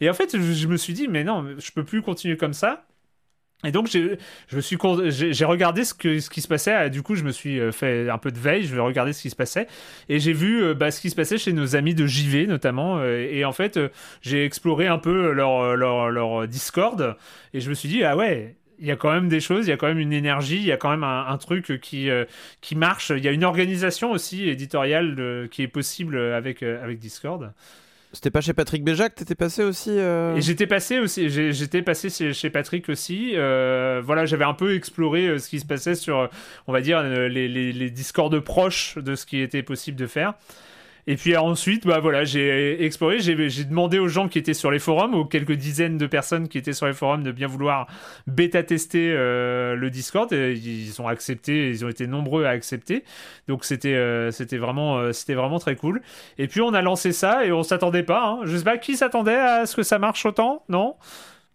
[0.00, 2.84] Et en fait, je, me suis dit, mais non, je peux plus continuer comme ça.
[3.66, 4.18] Et donc, j'ai,
[5.46, 6.90] regardé ce, que, ce qui se passait.
[6.90, 8.64] Du coup, je me suis fait un peu de veille.
[8.64, 9.66] Je vais regarder ce qui se passait.
[10.10, 13.02] Et j'ai vu bah, ce qui se passait chez nos amis de JV, notamment.
[13.02, 13.80] Et en fait,
[14.20, 17.16] j'ai exploré un peu leur, leur, leur Discord.
[17.54, 19.70] Et je me suis dit, ah ouais, il y a quand même des choses, il
[19.70, 22.24] y a quand même une énergie, il y a quand même un, truc qui, euh,
[22.60, 23.10] qui marche.
[23.10, 27.52] Il y a une organisation aussi éditoriale qui est possible avec, euh, avec Discord.
[28.12, 32.50] C'était pas chez Patrick Béjac, t'étais passé aussi euh j'étais passé aussi, j'étais passé chez
[32.50, 33.32] Patrick aussi.
[33.32, 36.30] voilà, j'avais un peu exploré ce qui se passait sur,
[36.68, 40.34] on va dire, les, les, les Discords proches de ce qui était possible de faire.
[41.06, 44.78] Et puis ensuite, bah voilà, j'ai exploré, j'ai demandé aux gens qui étaient sur les
[44.78, 47.86] forums, aux quelques dizaines de personnes qui étaient sur les forums, de bien vouloir
[48.26, 50.32] bêta-tester euh, le Discord.
[50.32, 53.04] Et ils ont accepté, ils ont été nombreux à accepter.
[53.48, 56.00] Donc c'était euh, c'était vraiment, euh, c'était vraiment très cool.
[56.38, 58.26] Et puis on a lancé ça et on s'attendait pas.
[58.26, 58.40] Hein.
[58.44, 60.96] Je sais pas qui s'attendait à ce que ça marche autant, non?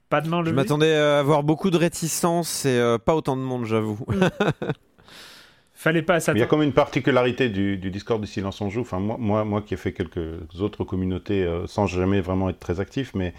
[0.10, 0.52] Pas de main levée.
[0.52, 4.00] Je m'attendais à avoir beaucoup de réticence et pas autant de monde, j'avoue.
[5.80, 8.82] Fallait pas Il y a comme une particularité du, Discord du Silence en Joue.
[8.82, 12.60] Enfin, moi, moi, moi qui ai fait quelques autres communautés euh, sans jamais vraiment être
[12.60, 13.34] très actif, mais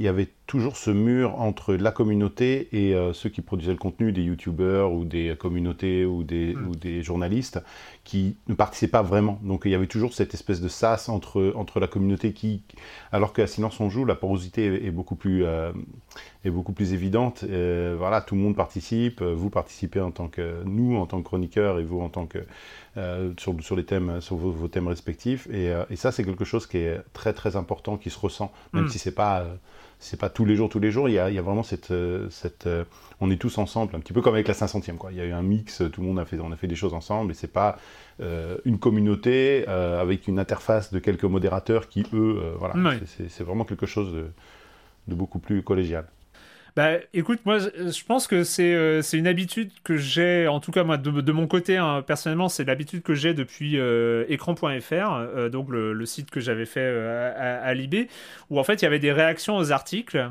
[0.00, 3.78] il y avait toujours ce mur entre la communauté et euh, ceux qui produisaient le
[3.78, 6.68] contenu, des youtubeurs ou des communautés ou des, hmm.
[6.68, 7.62] ou des journalistes
[8.02, 9.38] qui ne participaient pas vraiment.
[9.42, 12.62] Donc il y avait toujours cette espèce de sas entre, entre la communauté qui,
[13.12, 15.70] alors qu'à Silence on joue, la porosité est, beaucoup plus, euh,
[16.46, 17.44] est beaucoup plus évidente.
[17.46, 21.26] Euh, voilà, tout le monde participe, vous participez en tant que nous, en tant que
[21.26, 22.38] chroniqueurs et vous en tant que
[23.36, 25.46] sur, sur, les thèmes, sur vos, thèmes respectifs.
[25.52, 28.84] Et, et ça, c'est quelque chose qui est très très important, qui se ressent, même
[28.84, 28.88] hmm.
[28.88, 29.46] si c'est pas
[30.00, 31.08] c'est pas tous les jours, tous les jours.
[31.08, 32.84] Il y a, il y a vraiment cette, euh, cette euh,
[33.20, 34.96] on est tous ensemble, un petit peu comme avec la 500e.
[34.96, 35.12] Quoi.
[35.12, 36.74] Il y a eu un mix, tout le monde a fait, on a fait des
[36.74, 37.78] choses ensemble, et c'est pas
[38.20, 42.74] euh, une communauté avec une interface de quelques modérateurs qui, eux, voilà,
[43.06, 44.26] c'est vraiment quelque chose de,
[45.08, 46.06] de beaucoup plus collégial.
[46.76, 50.84] Bah écoute, moi je pense que c'est euh, une habitude que j'ai, en tout cas
[50.84, 54.62] moi de, mon côté, hein, personnellement, c'est l'habitude que j'ai depuis euh, écran.fr,
[54.92, 58.08] euh, donc le, site que j'avais fait à, à, Libé,
[58.50, 60.30] où en fait il y avait des réactions aux articles.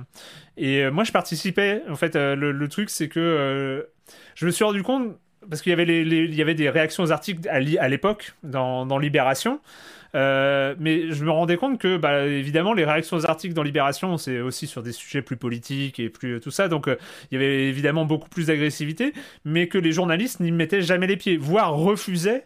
[0.58, 3.88] Et moi je participais, en fait le, truc c'est que
[4.36, 5.18] je me suis rendu compte,
[5.50, 8.98] parce qu'il y, avait les, y avait des réactions aux articles à l'époque dans, dans
[8.98, 9.60] Libération.
[10.16, 14.18] Euh, mais je me rendais compte que, bah, évidemment, les réactions aux articles dans Libération,
[14.18, 16.68] c'est aussi sur des sujets plus politiques et plus tout ça.
[16.68, 16.96] Donc, euh,
[17.32, 19.14] il y avait évidemment beaucoup plus d'agressivité,
[19.46, 22.46] mais que les journalistes n'y mettaient jamais les pieds, voire refusaient.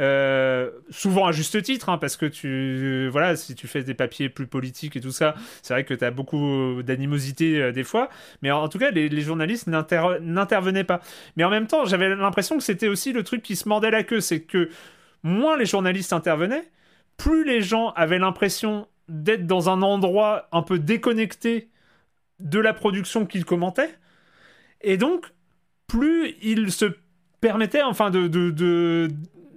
[0.00, 4.28] Euh, souvent à juste titre, hein, parce que tu, voilà, si tu fais des papiers
[4.28, 8.10] plus politiques et tout ça, c'est vrai que tu as beaucoup d'animosité des fois,
[8.42, 11.00] mais en, tout cas, les, les journalistes n'intervenaient pas.
[11.36, 14.02] Mais en même temps, j'avais l'impression que c'était aussi le truc qui se mordait la
[14.02, 14.68] queue, c'est que
[15.22, 16.64] moins les journalistes intervenaient,
[17.16, 21.68] plus les gens avaient l'impression d'être dans un endroit un peu déconnecté
[22.40, 23.94] de la production qu'ils commentaient.
[24.80, 25.32] Et donc,
[25.86, 26.86] plus ils se
[27.40, 29.08] permettaient, enfin, de, de, de,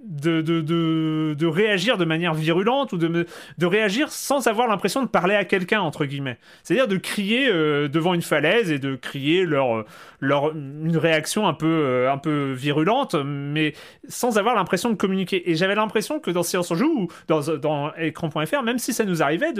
[0.08, 3.26] de, de, réagir de manière virulente ou de,
[3.58, 6.38] de réagir sans avoir l'impression de parler à quelqu'un, entre guillemets.
[6.62, 9.84] C'est-à-dire de crier euh, devant une falaise et de crier leur,
[10.20, 13.74] leur, une réaction un peu, euh, un peu virulente, mais
[14.08, 15.50] sans avoir l'impression de communiquer.
[15.50, 19.04] Et j'avais l'impression que dans Séance en Joue ou dans, dans écran.fr, même si ça
[19.04, 19.52] nous arrivait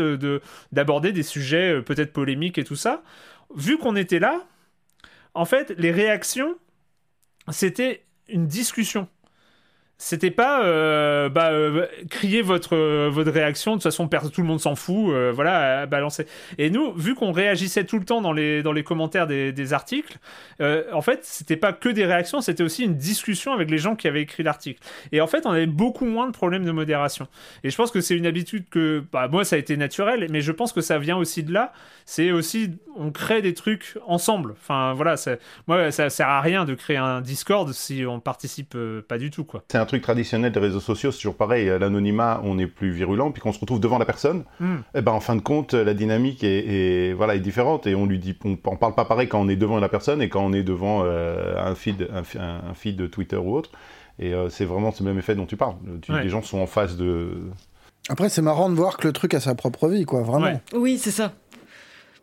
[0.72, 3.03] d'aborder de, des sujets euh, peut-être polémiques et tout ça,
[3.55, 4.44] vu qu'on était là,
[5.34, 6.57] en fait, les réactions,
[7.51, 9.09] c'était une discussion
[10.01, 14.46] c'était pas euh, bah, euh, crier votre euh, votre réaction de toute façon tout le
[14.46, 16.26] monde s'en fout voilà à balancer.
[16.57, 19.72] Et nous vu qu'on réagissait tout le temps dans les dans les commentaires des, des
[19.72, 20.18] articles
[20.61, 24.07] en fait c'était pas que des réactions c'était aussi une discussion avec les gens qui
[24.07, 24.80] avaient écrit l'article.
[25.11, 27.26] Et en fait on avait beaucoup moins de problèmes de modération.
[27.64, 30.40] Et je pense que c'est une habitude que bah, moi ça a été naturel mais
[30.40, 31.72] je pense que ça vient aussi de là.
[32.05, 34.55] C'est aussi on crée des trucs ensemble.
[34.61, 35.16] Enfin voilà
[35.66, 38.76] moi ça sert à rien de créer un Discord si on participe
[39.09, 41.66] pas du tout quoi truc traditionnel des réseaux sociaux, c'est toujours pareil.
[41.66, 44.76] L'anonymat, on est plus virulent, puis qu'on se retrouve devant la personne, hmm.
[44.95, 48.07] et eh ben en fin de compte, la dynamique est, voilà est différente et on
[48.07, 50.53] lui dit, on, parle pas pareil quand on est devant la personne et quand on
[50.53, 53.70] est devant euh, un feed, un, feed de Twitter ou autre.
[54.18, 55.76] Et euh, c'est vraiment ce même effet dont tu parles.
[56.09, 57.30] Les gens sont en face de.
[58.09, 60.61] Après, c'est marrant de voir que le truc a sa propre vie, quoi, vraiment.
[60.74, 61.32] Oui, c'est ça.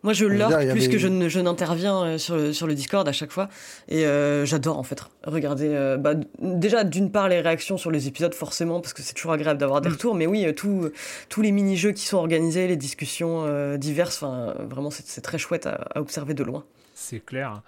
[0.06, 3.32] Moi, je lurk plus que je, n'interviens euh, sur le, sur le Discord à chaque
[3.32, 3.48] fois.
[3.88, 5.66] Et euh, j'adore, en fait, regarder.
[5.68, 9.32] Euh, bah, déjà, d'une part, les réactions sur les épisodes, forcément, parce que c'est toujours
[9.32, 9.92] agréable d'avoir des mm.
[9.92, 10.14] retours.
[10.14, 15.66] Mais oui, tous les mini-jeux qui sont organisés, les discussions diverses, vraiment, c'est très chouette
[15.66, 16.62] à, observer de loin.
[16.94, 17.62] C'est clair.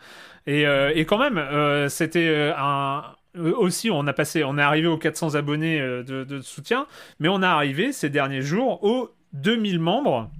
[0.46, 3.02] Et, et, quand même, c'était un
[3.34, 6.86] aussi, on a passé, on est arrivé aux 400 abonnés de, de, soutien,
[7.18, 10.30] mais on a arrivé ces derniers jours aux 2000 membres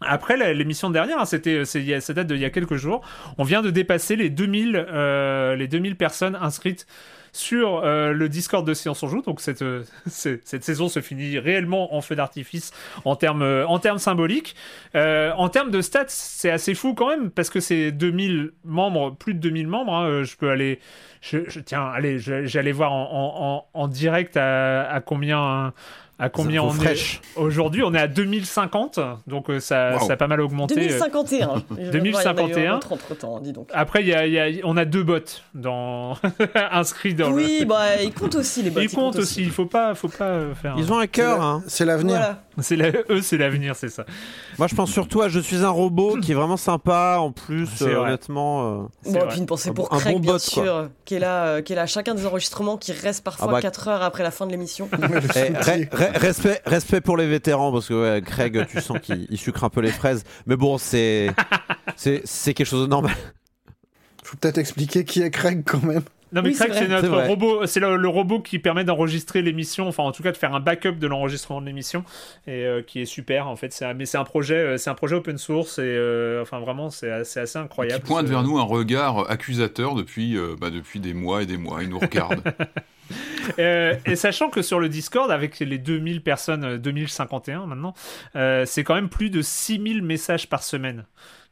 [0.00, 3.02] après l'émission dernière, hein, c'était ça date d'il y a quelques jours,
[3.36, 6.86] on vient de dépasser les 2000, euh, les 2000 personnes inscrites
[7.32, 9.22] sur euh, le Discord de Séance en Joue.
[9.22, 12.72] Donc cette, euh, cette saison se finit réellement en feu d'artifice
[13.04, 14.54] en termes en termes symboliques.
[14.94, 19.34] en termes de stats, c'est assez fou quand même parce que c'est 2000 membres, plus
[19.34, 19.94] de 2000 membres.
[19.94, 20.78] Hein, je peux aller,
[21.20, 25.72] je, tiens, allez, j'allais voir en, en, en, direct à, à combien
[26.18, 28.98] À combien on est Aujourd'hui, on est à 2050,
[29.28, 30.74] donc euh, ça, ça, a pas mal augmenté.
[30.74, 31.62] 2051.
[31.92, 32.74] 2051.
[32.90, 33.68] Entre temps, dis donc.
[33.72, 35.18] Après, y a, y a, on a deux bots
[35.54, 36.16] dans...
[36.72, 38.80] inscrits dans oui, bah, ils comptent aussi les bots.
[38.80, 39.42] Ils, comptent aussi.
[39.42, 40.74] Il faut pas, faut pas faire.
[40.76, 41.40] Ils ont un cœur.
[41.40, 41.62] Hein.
[41.68, 42.36] C'est l'avenir.
[42.60, 42.76] C'est
[43.10, 44.04] eux, c'est l'avenir, c'est ça.
[44.58, 47.82] Moi, je pense surtout à Je suis un robot qui est vraiment sympa en plus,
[47.82, 48.62] euh, honnêtement.
[48.62, 49.10] Euh...
[49.10, 51.44] Bon, et puis une pensée pour un, Craig, bon bot, bien sûr, qui est là,
[51.44, 53.62] euh, qui est là à chacun des enregistrements, qui reste parfois ah bah...
[53.62, 54.88] 4 heures après la fin de l'émission.
[56.14, 59.80] Respect, respect pour les vétérans parce que ouais, Craig, tu sens qu'il sucre un peu
[59.80, 61.30] les fraises, mais bon, c'est
[61.96, 63.14] c'est quelque chose de normal.
[64.24, 66.02] Faut peut-être expliquer qui est Craig quand même.
[66.32, 70.12] Non mais Craig c'est notre robot, c'est le, robot qui permet d'enregistrer l'émission, enfin en
[70.12, 72.04] tout cas de faire un backup de l'enregistrement de l'émission
[72.46, 73.72] et euh, qui est super en fait.
[73.72, 76.90] C'est mais c'est un projet, euh, c'est un projet open source et euh, enfin vraiment
[76.90, 78.02] c'est assez, assez incroyable.
[78.02, 81.82] Qui pointe vers nous un regard accusateur depuis bah, depuis des mois et des mois.
[81.82, 82.42] Il nous regarde.
[83.58, 87.94] et sachant que sur le Discord, avec les 2000 personnes, 2051 maintenant,
[88.34, 91.04] c'est quand même plus de 6000 messages par semaine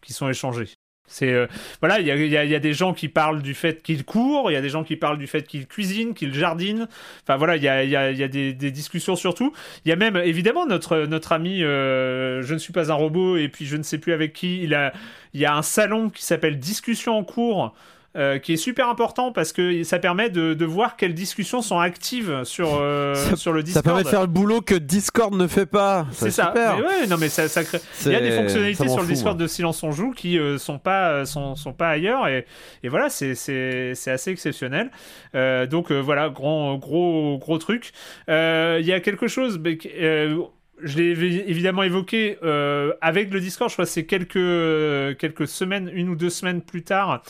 [0.02, 0.68] qui sont échangés.
[1.06, 1.46] C'est euh,
[1.80, 4.60] voilà, il y a, des gens qui parlent du fait qu'ils courent, il y a
[4.60, 6.88] des gens qui parlent du fait qu'ils cuisinent, qu'ils jardinent.
[7.22, 9.52] Enfin voilà, il y a, des, discussions surtout.
[9.84, 13.36] Il y a même évidemment notre notre ami, euh, je ne suis pas un robot
[13.36, 14.62] et puis je ne sais plus avec qui.
[14.62, 14.92] Il a
[15.32, 17.74] il y a un salon qui s'appelle Discussion en cours
[18.16, 21.78] euh, qui est super important parce que ça permet de, de voir quelles discussions sont
[21.78, 23.84] actives sur, euh, sur le Discord.
[23.84, 26.06] Ça permet de faire le boulot que Discord ne fait pas.
[26.12, 26.52] C'est ça.
[26.54, 27.78] Mais ouais, non, mais ça, ça crée...
[28.06, 30.78] Il y a des fonctionnalités sur le Discord de Silence on Joue qui euh, sont,
[30.78, 32.46] pas, sont, sont pas ailleurs et,
[32.82, 34.90] et voilà, c'est assez exceptionnel.
[35.34, 37.92] donc voilà, grand, gros, gros truc.
[38.28, 39.58] Il y a quelque chose
[40.82, 41.10] je l'ai
[41.50, 46.16] évidemment évoqué euh, avec le Discord, je crois que c'est quelques, quelques semaines, une ou
[46.16, 47.22] deux semaines plus tard.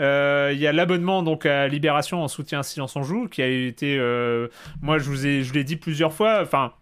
[0.00, 3.42] Euh, il y a l'abonnement donc à Libération en soutien à Silence on Joue qui
[3.42, 4.48] a été, euh,
[4.80, 6.72] moi je vous ai, je l'ai dit plusieurs fois, enfin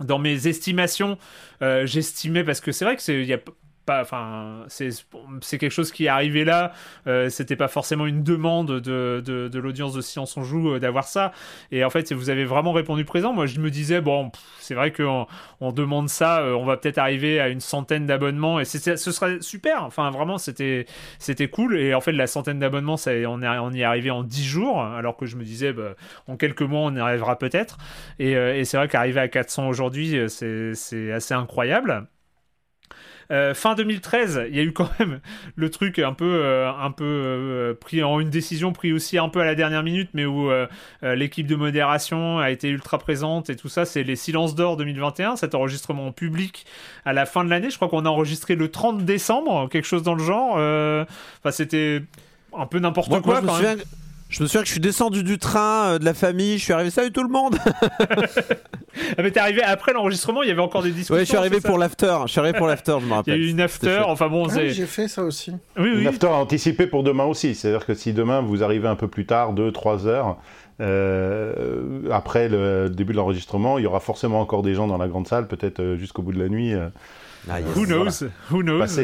[0.00, 1.16] dans mes estimations,
[1.60, 3.24] j'estimais parce que c'est vrai que c'est,
[3.84, 6.72] pas enfin c'est quelque chose qui est arrivé là.
[7.06, 10.78] Euh, c'était pas forcément une demande de, de, de l'audience de Silence on joue euh,
[10.78, 11.32] d'avoir ça.
[11.70, 13.32] Et en fait vous avez vraiment répondu présent.
[13.32, 14.30] Moi je me disais bon
[14.60, 15.26] c'est vrai qu'on
[15.60, 18.60] on demande ça euh, on va peut-être arriver à une centaine d'abonnements.
[18.60, 19.84] Et ce serait super.
[19.84, 20.86] Enfin vraiment c'était
[21.18, 21.78] c'était cool.
[21.78, 24.44] Et en fait la centaine d'abonnements ça on, est, on y est arrivé en 10
[24.44, 24.82] jours.
[24.82, 25.94] Alors que je me disais bah,
[26.28, 27.78] en quelques mois on y arrivera peut-être.
[28.18, 32.06] Et, et c'est vrai qu'arriver à 400 aujourd'hui c'est assez incroyable
[33.32, 35.20] euh, fin 2013, il y a eu quand même
[35.56, 39.28] le truc un peu, euh, un peu euh, pris en une décision pris aussi un
[39.28, 40.50] peu à la dernière minute, mais où
[41.02, 43.84] l'équipe de modération a été ultra présente et tout ça.
[43.84, 46.66] C'est les Silences d'Or 2021, cet enregistrement public
[47.04, 47.70] à la fin de l'année.
[47.70, 50.52] Je crois qu'on a enregistré le 30 décembre, quelque chose dans le genre.
[50.52, 52.02] Enfin, c'était
[52.56, 53.40] un peu n'importe quoi.
[53.40, 53.80] même.
[54.32, 56.72] Je me souviens que je suis descendu du train euh, de la famille, je suis
[56.72, 57.58] arrivé, salut tout le monde
[59.18, 61.14] Ah mais t'es arrivé après l'enregistrement, il y avait encore des discussions.
[61.14, 63.34] Ouais, je suis arrivé pour l'after, je suis arrivé pour l'after, je me rappelle.
[63.34, 65.50] Il y a eu une after, enfin bon, ah, j'ai fait ça aussi.
[65.78, 66.00] Oui, oui.
[66.00, 69.26] Une after anticipée pour demain aussi, c'est-à-dire que si demain vous arrivez un peu plus
[69.26, 70.38] tard, 2-3 heures,
[70.80, 75.08] euh, après le début de l'enregistrement, il y aura forcément encore des gens dans la
[75.08, 76.72] grande salle, peut-être euh, jusqu'au bout de la nuit.
[77.50, 78.24] Ah, Who knows?
[78.50, 79.00] Who knows?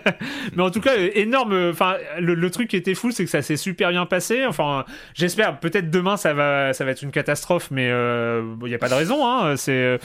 [0.56, 1.70] Mais en tout cas, énorme.
[1.70, 4.44] Enfin, le, truc qui était fou, c'est que ça s'est super bien passé.
[4.44, 4.84] Enfin,
[5.14, 5.60] j'espère.
[5.60, 8.88] Peut-être demain, ça va, ça va être une catastrophe, mais il euh, n'y a pas
[8.88, 9.26] de raison.
[9.26, 9.98] Hein, c'est,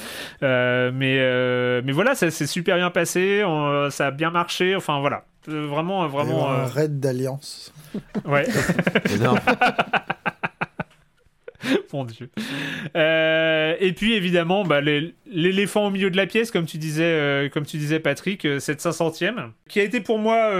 [0.43, 3.43] euh, mais, euh, mais voilà, ça s'est super bien passé.
[3.89, 4.75] ça a bien marché.
[4.75, 5.25] Enfin, voilà.
[5.47, 6.51] Vraiment, vraiment.
[6.51, 7.73] Un raid d'alliance.
[8.25, 8.45] Ouais.
[11.93, 12.29] Mon Dieu.
[12.95, 17.49] Euh, et puis évidemment, bah, l'éléphant au milieu de la pièce, comme tu disais, euh,
[17.49, 20.51] comme tu disais Patrick, euh, cette 500e, qui a été pour moi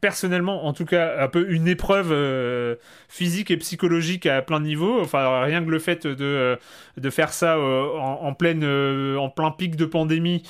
[0.00, 2.76] personnellement, en tout cas, un peu une épreuve
[3.08, 5.00] physique et psychologique à plein de niveaux.
[5.00, 6.58] Enfin, rien que le fait de,
[6.96, 10.42] de faire ça en, en, plein pic de pandémie,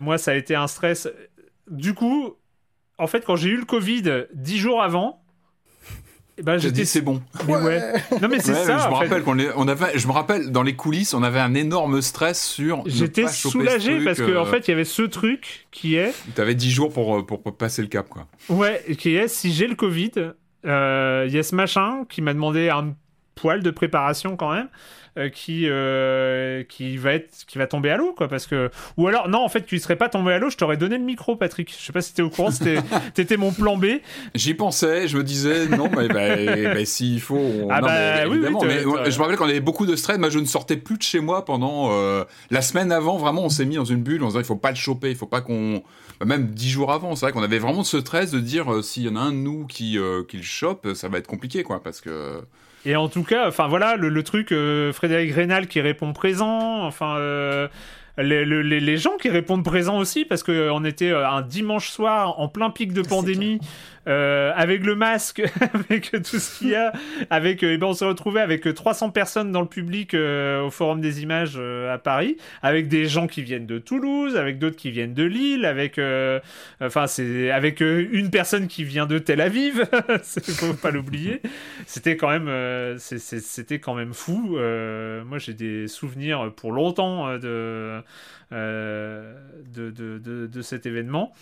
[0.00, 1.08] moi, ça a été un stress.
[1.70, 2.36] Du coup,
[2.98, 5.23] en fait, quand j'ai eu le Covid dix jours avant,
[6.42, 7.22] ben, j'ai dit c'est bon.
[7.48, 7.80] ouais.
[8.20, 8.78] Non mais c'est ça.
[8.78, 11.54] Je me rappelle qu'on on avait, je me rappelle dans les coulisses, on avait un
[11.54, 12.82] énorme stress sur.
[12.86, 16.12] J'étais soulagé parce qu'en en fait il y avait ce truc qui est.
[16.34, 18.26] Tu avais 10 jours pour, pour, passer le cap quoi.
[18.48, 20.12] Ouais, qui est si j'ai le Covid,
[20.64, 22.94] euh, il y a ce machin qui m'a demandé un
[23.34, 24.68] poil de préparation quand même.
[25.16, 29.06] Euh, qui euh, qui va être qui va tomber à l'eau quoi parce que ou
[29.06, 31.36] alors non en fait tu serais pas tombé à l'eau je t'aurais donné le micro
[31.36, 31.72] Patrick.
[31.72, 32.50] Je sais pas si t'es au courant
[33.14, 33.84] t'étais mon plan B.
[34.34, 38.48] J'y pensais je me disais non mais bah, bah, s'il faut ah bah, oui, mais,
[38.48, 41.20] je me rappelle qu'on avait beaucoup de stress moi je ne sortais plus de chez
[41.20, 44.32] moi pendant euh, la semaine avant vraiment on s'est mis dans une bulle on se
[44.32, 45.84] disait il faut pas le choper il faut pas qu'on
[46.26, 49.08] même dix jours avant c'est vrai qu'on avait vraiment ce stress de dire s'il y
[49.08, 49.96] en a un de nous qui
[50.28, 52.42] qui le chope ça va être compliqué quoi parce que
[52.86, 54.54] Et en tout cas, enfin voilà, le, truc,
[54.92, 57.18] Frédéric Rénal qui répond présent, enfin
[58.18, 62.70] les, les, gens qui répondent présent aussi, parce qu'on était un dimanche soir en plein
[62.70, 63.58] pic de pandémie.
[64.06, 65.42] Euh, avec le masque,
[65.74, 66.92] avec tout ce qu'il y a,
[67.30, 70.70] avec, euh, eh ben on se retrouvait avec 300 personnes dans le public euh, au
[70.70, 74.90] Forum des Images à Paris, avec des gens qui viennent de Toulouse, avec d'autres qui
[74.90, 75.98] viennent de Lille, avec,
[76.80, 79.84] enfin c'est avec une personne qui vient de Tel Aviv,
[80.22, 81.40] faut pas l'oublier.
[81.86, 82.50] C'était quand même,
[83.82, 84.58] quand même fou.
[84.58, 88.02] moi j'ai des souvenirs pour longtemps de,
[88.50, 91.32] de, de, de, cet événement.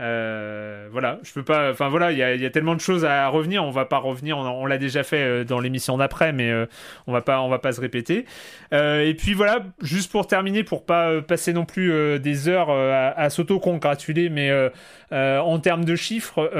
[0.00, 1.70] Euh, voilà, je peux pas.
[1.70, 3.64] Enfin voilà, il y, a tellement de choses à revenir.
[3.64, 4.38] On va pas revenir.
[4.38, 6.66] On, l'a déjà fait euh, dans l'émission d'après, mais euh,
[7.06, 8.24] on va pas, on va pas se répéter.
[8.72, 14.30] et puis voilà, juste pour terminer, pour pas passer non plus des heures à, s'auto-congratuler,
[14.30, 14.50] mais
[15.12, 16.50] en termes de chiffres,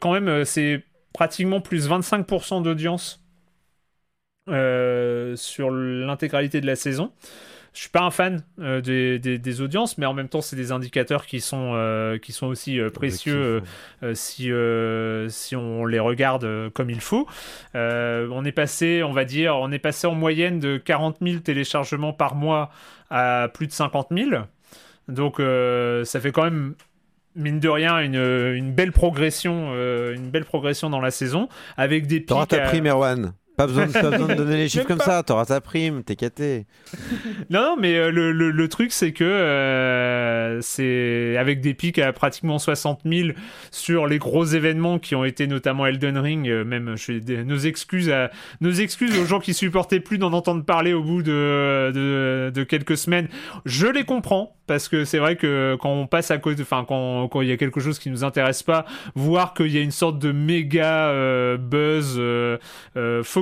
[0.00, 0.82] quand même, c'est
[1.12, 3.22] pratiquement plus 25% d'audience
[4.48, 7.12] sur l'intégralité de la saison
[7.76, 10.72] je suis pas un fan euh, des, des, audiences, mais en même temps, c'est des
[10.72, 13.62] indicateurs qui sont, euh, qui sont aussi euh, précieux
[14.14, 14.50] si,
[15.28, 17.26] si on les regarde comme il faut.
[17.74, 22.14] on est passé, on va dire, on est passé en moyenne de 40 000 téléchargements
[22.14, 22.70] par mois
[23.10, 24.30] à plus de 50 000.
[25.08, 26.74] Donc, ça fait quand même
[27.34, 32.20] mine de rien une, une belle progression, une belle progression dans la saison avec des
[32.20, 32.28] pics.
[32.28, 33.34] T'auras ta prime, Erwan.
[33.56, 36.66] Pas besoin, de donner les chiffres comme ça, t'auras ta prime, t'es caté.
[37.50, 42.58] non, mais euh, le, le, truc, c'est que euh, c'est avec des pics à pratiquement
[42.58, 43.30] 60 000
[43.70, 47.56] sur les gros événements qui ont été notamment Elden Ring, euh, même je des, nos,
[47.56, 48.30] excuses à,
[48.60, 52.64] nos excuses aux gens qui supportaient plus d'en entendre parler au bout de, de, de,
[52.64, 53.28] quelques semaines.
[53.64, 57.28] Je les comprends, parce que c'est vrai que quand on passe à côté, enfin, quand,
[57.28, 58.84] quand il y a quelque chose qui nous intéresse pas,
[59.14, 62.20] voir qu'il y a une sorte de méga buzz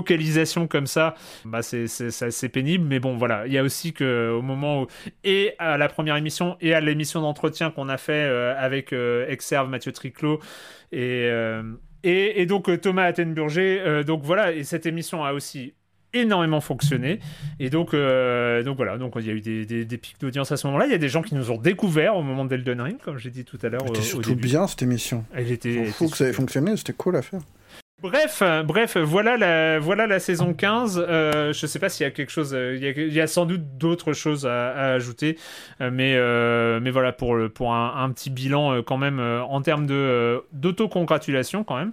[0.04, 1.14] localisation comme ça,
[1.44, 2.84] bah c'est pénible.
[2.86, 3.46] Mais bon, voilà.
[3.46, 4.86] Il y a aussi que au moment où
[5.24, 9.26] et à la première émission et à l'émission d'entretien qu'on a fait euh, avec euh,
[9.28, 10.40] Exerve, Mathieu Triclot
[10.92, 11.62] et euh,
[12.06, 14.04] et, donc Thomas Attenburger.
[14.06, 14.52] donc voilà.
[14.52, 15.72] Et cette émission a aussi
[16.12, 17.18] énormément fonctionné.
[17.58, 20.66] Et donc, donc voilà, donc il y a eu des, des, pics d'audience à ce
[20.66, 20.84] moment-là.
[20.84, 23.30] Il y a des gens qui nous ont découvert au moment d'Elden Ring, comme j'ai
[23.30, 23.80] dit tout à l'heure.
[23.86, 25.24] C'était surtout bien cette émission.
[25.32, 25.86] Elle était.
[25.86, 27.40] Faut que ça ait fonctionné, c'était cool à faire.
[28.04, 31.02] Bref, bref, voilà la, voilà la saison 15.
[31.08, 33.78] Euh, je sais pas s'il y a quelque chose, euh, il y a, sans doute
[33.78, 35.38] d'autres choses à, ajouter,
[35.80, 40.44] euh, mais, euh, mais voilà pour, pour un, petit bilan quand même en termes de
[40.52, 41.92] d'autocongratulation quand même.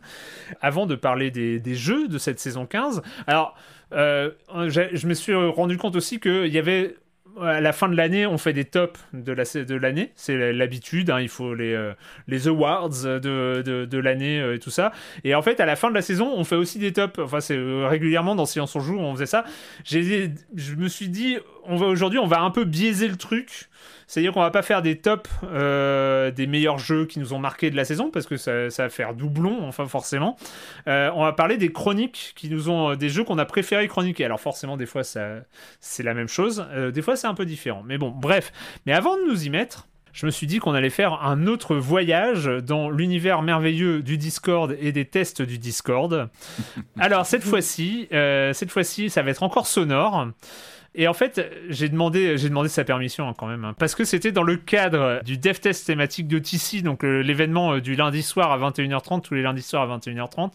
[0.59, 3.55] Avant de parler des, des, jeux de cette saison 15, alors
[3.93, 6.97] je me suis rendu compte aussi qu'il y avait
[7.39, 9.41] à la fin de l'année, on fait des tops de l'année.
[9.67, 11.93] La, de c'est l'habitude, hein, il faut les, euh,
[12.27, 14.91] les awards de, de, de l'année euh, et tout ça.
[15.23, 17.19] Et en fait, à la fin de la saison, on fait aussi des tops.
[17.19, 19.45] Enfin, c'est euh, régulièrement dans Silence on joue, on faisait ça.
[19.85, 21.37] Je me suis dit,
[21.67, 23.69] aujourd'hui, on va un peu biaiser le truc
[24.11, 27.69] c'est-à-dire qu'on va pas faire des tops euh, des meilleurs jeux qui nous ont marqué
[27.69, 30.35] de la saison, parce que ça, va faire doublon, enfin forcément.
[30.89, 34.25] Euh, on va parler des chroniques qui nous ont, des jeux qu'on a préféré chroniquer.
[34.25, 35.35] Alors forcément, des fois, ça,
[35.79, 36.67] c'est la même chose.
[36.73, 37.83] Euh, des fois, c'est un peu différent.
[37.85, 38.51] Mais bon, bref.
[38.85, 41.77] Mais avant de nous y mettre, je me suis dit qu'on allait faire un autre
[41.77, 46.29] voyage dans l'univers merveilleux du Discord et des tests du Discord.
[46.99, 50.27] Alors cette fois-ci, cette fois-ci, ça va être encore sonore.
[50.93, 52.37] Et en fait, j'ai demandé,
[52.67, 55.87] sa permission hein, quand même, hein, parce que c'était dans le cadre du dev test
[55.87, 59.89] thématique de TC, donc l'événement euh, du lundi soir à 21h30, tous les lundis soirs
[59.89, 60.51] à 21h30.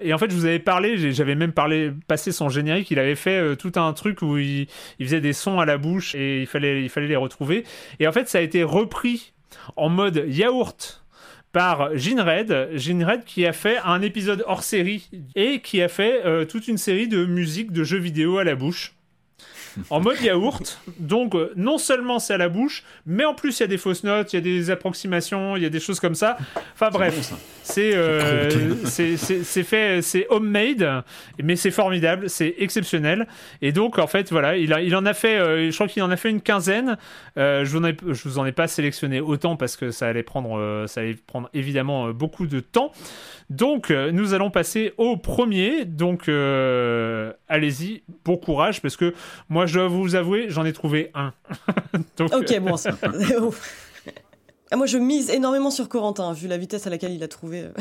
[0.00, 3.14] Et en fait, je vous avais parlé, j'avais même parlé, passé son générique, il avait
[3.14, 4.66] fait euh, tout un truc où il,
[5.00, 7.64] faisait des sons à la bouche et il fallait, les retrouver.
[8.00, 9.32] Et en fait, ça a été repris
[9.76, 11.04] en mode yaourt
[11.52, 16.44] par Ginred, Ginred qui a fait un épisode hors série et qui a fait euh,
[16.44, 18.94] toute une série de musique de jeux vidéo à la bouche
[19.88, 20.80] en mode yaourt.
[20.98, 23.78] Donc, euh, non seulement c'est à la bouche, mais en plus, il y a des
[23.78, 26.36] fausses notes, il y a des approximations, il y a des choses comme ça.
[26.74, 27.32] Enfin, bref,
[28.84, 31.04] c'est c'est fait, c'est homemade,
[31.42, 33.26] mais c'est formidable, c'est exceptionnel.
[33.62, 36.02] Et donc, en fait, voilà, il, a, il en a fait, euh, je crois qu'il
[36.02, 36.96] en a fait une quinzaine.
[37.36, 40.22] je, vous en ai, je vous en ai pas sélectionné autant parce que ça allait
[40.22, 42.92] prendre, ça allait prendre évidemment beaucoup de temps.
[43.48, 45.84] Donc, nous allons passer au premier.
[45.84, 46.28] Donc,
[47.48, 49.14] allez-y, bon courage parce que
[49.48, 51.32] moi, je dois vous avouer, j'en ai trouvé un.
[52.20, 52.76] ok, bon.
[54.70, 57.62] ah, moi, je mise énormément sur Corentin, vu la vitesse à laquelle il a trouvé.
[57.62, 57.72] Euh.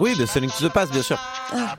[0.00, 1.18] Oui, de Sonic to the Pass, bien sûr.
[1.52, 1.76] Ah.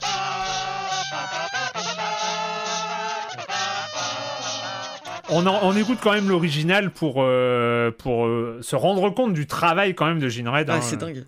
[5.31, 8.27] On, on écoute quand même l'original pour, pour
[8.61, 10.69] se rendre compte du travail quand même de Gene Red.
[10.69, 10.81] Ah, hein.
[10.81, 11.25] c'est dingue.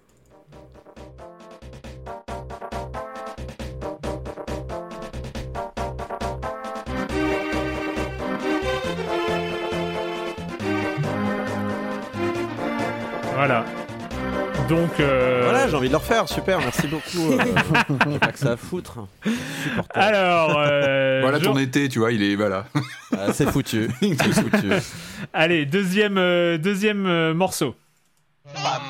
[13.35, 13.65] Voilà.
[14.69, 14.99] Donc.
[14.99, 15.40] euh,
[15.71, 17.31] j'ai envie de le refaire, super, merci beaucoup.
[17.31, 17.37] euh,
[18.11, 19.07] j'ai pas que ça à foutre.
[19.23, 19.87] Supportable.
[19.93, 20.57] Alors.
[20.57, 22.65] euh, Voilà ton été, tu vois, il est voilà.
[23.17, 23.89] Ah, c'est foutu.
[24.01, 24.69] C'est foutu.
[25.33, 27.75] Allez, deuxième, euh, deuxième euh, morceau.
[28.45, 28.81] Oh là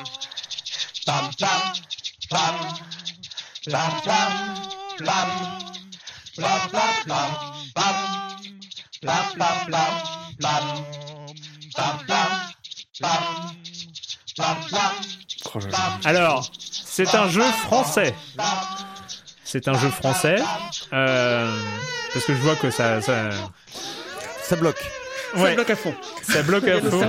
[14.72, 15.21] là.
[16.04, 18.14] Alors, c'est un jeu français.
[19.44, 20.36] C'est un jeu français.
[20.92, 21.50] euh,
[22.12, 23.00] parce que je vois que ça.
[23.00, 23.30] Ça,
[24.42, 24.82] Ça bloque.
[25.34, 25.94] Ça ouais, bloque à fond.
[26.22, 27.00] ça bloque à fond.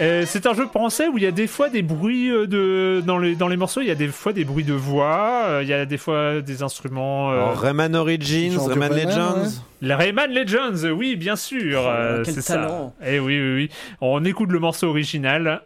[0.00, 3.04] Euh, c'est un jeu français où il y a des fois des bruits euh, de
[3.06, 3.80] dans les dans les morceaux.
[3.80, 5.44] Il y a des fois des bruits de voix.
[5.46, 7.30] euh, il y a des fois des instruments.
[7.30, 9.44] euh, Rayman Origins, Rayman Legends.
[9.80, 9.94] ouais.
[9.94, 11.84] Rayman Legends, oui, bien sûr.
[11.86, 12.92] Oh, quel c'est talent.
[13.00, 13.08] ça.
[13.08, 13.70] Et oui, oui, oui.
[14.00, 15.62] On écoute le morceau original.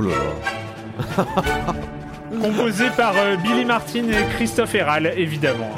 [0.00, 1.74] Ouh là là.
[2.42, 5.70] composé par euh, Billy Martin et Christophe Herral, évidemment.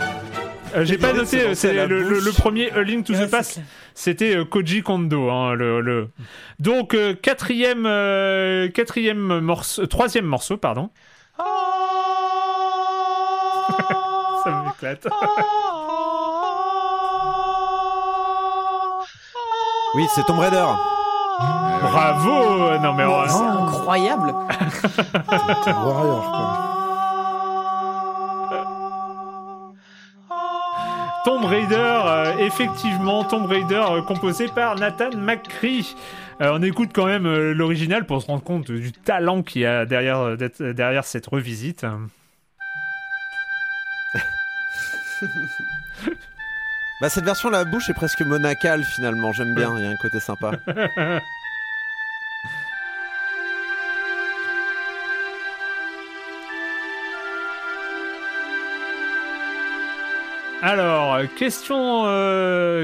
[0.77, 2.25] Euh, J'ai pas noté, euh, c'est le, le- bouche.
[2.25, 3.61] le premier A Link to Ouais, the Past,
[3.95, 5.29] c'était euh, Koji Kondo.
[5.31, 6.09] hein, le, le-
[6.61, 10.91] Donc euh, quatrième, euh, quatrième morceau, troisième morceau, pardon.
[14.45, 15.07] Ça m'éclate.
[19.95, 20.65] Oui, c'est Tomb Raider.
[21.83, 24.35] Bravo Non mais oh, C'est incroyable.
[25.67, 26.69] Warrior, quoi.
[31.25, 35.95] Tomb Raider, euh, effectivement, Tomb Raider euh, composé par Nathan McCree.
[36.41, 39.67] Euh, on écoute quand même euh, l'original pour se rendre compte du talent qu'il y
[39.67, 41.87] a derrière, euh, derrière cette revisite.
[47.03, 49.33] Bah, cette version, la bouche est presque monacale finalement.
[49.33, 50.53] J'aime bien, il y a un côté sympa.
[60.65, 61.27] Alors, euh,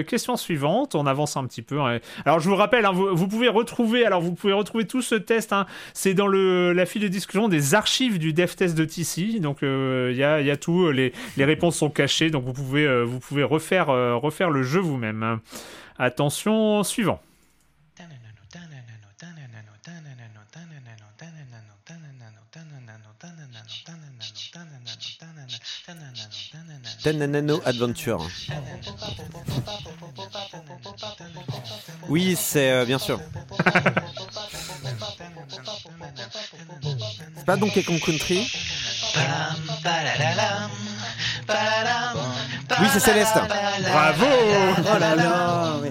[0.03, 0.97] question, suivante.
[0.97, 1.81] On avance un petit peu.
[1.81, 2.01] hein.
[2.25, 4.05] Alors, je vous rappelle, hein, vous, pouvez retrouver,
[4.85, 5.53] tout ce test.
[5.53, 5.65] hein.
[5.95, 9.39] c'est dans la file de discussion des archives du dev test de TC.
[9.39, 10.91] Donc, euh, il y, a, tout.
[10.91, 13.07] Les, réponses sont cachées, donc vous pouvez, euh,
[13.45, 15.39] refaire, refaire le jeu vous-même.
[16.01, 17.21] Attention, suivant.
[27.03, 28.27] Tenanano Adventure.
[32.09, 33.21] Oui, c'est euh, bien sûr.
[37.37, 38.51] C'est pas Donkey Kong Country
[42.81, 43.39] Oui, c'est Céleste.
[43.93, 44.27] Bravo
[44.79, 45.73] Oh là là.
[45.83, 45.91] oui.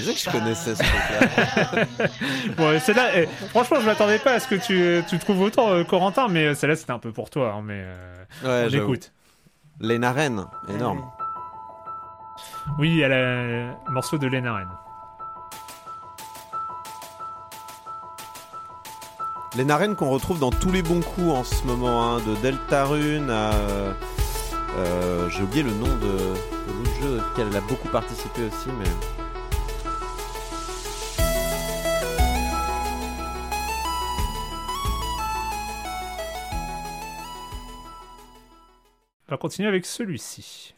[0.00, 2.06] Disais que je connaissais ce truc-là.
[2.56, 5.84] Bon, celle-là, eh, franchement, je m'attendais pas à ce que tu, tu trouves autant, euh,
[5.84, 7.54] Corentin, mais euh, celle-là, c'était un peu pour toi.
[7.56, 8.94] hein, mais euh, Ouais, on j'avoue.
[8.94, 9.12] écoute.
[9.80, 11.02] Lena Ren, énorme.
[12.78, 14.66] Oui, il y a le morceau de Lena Ren.
[19.56, 23.30] Lena Ren qu'on retrouve dans tous les bons coups en ce moment, hein, de Deltarune
[23.30, 23.50] à.
[24.76, 28.68] euh, J'ai oublié le nom de, de l'autre jeu auquel elle a beaucoup participé aussi,
[28.78, 28.84] mais.
[39.30, 40.74] On va continuer avec celui-ci.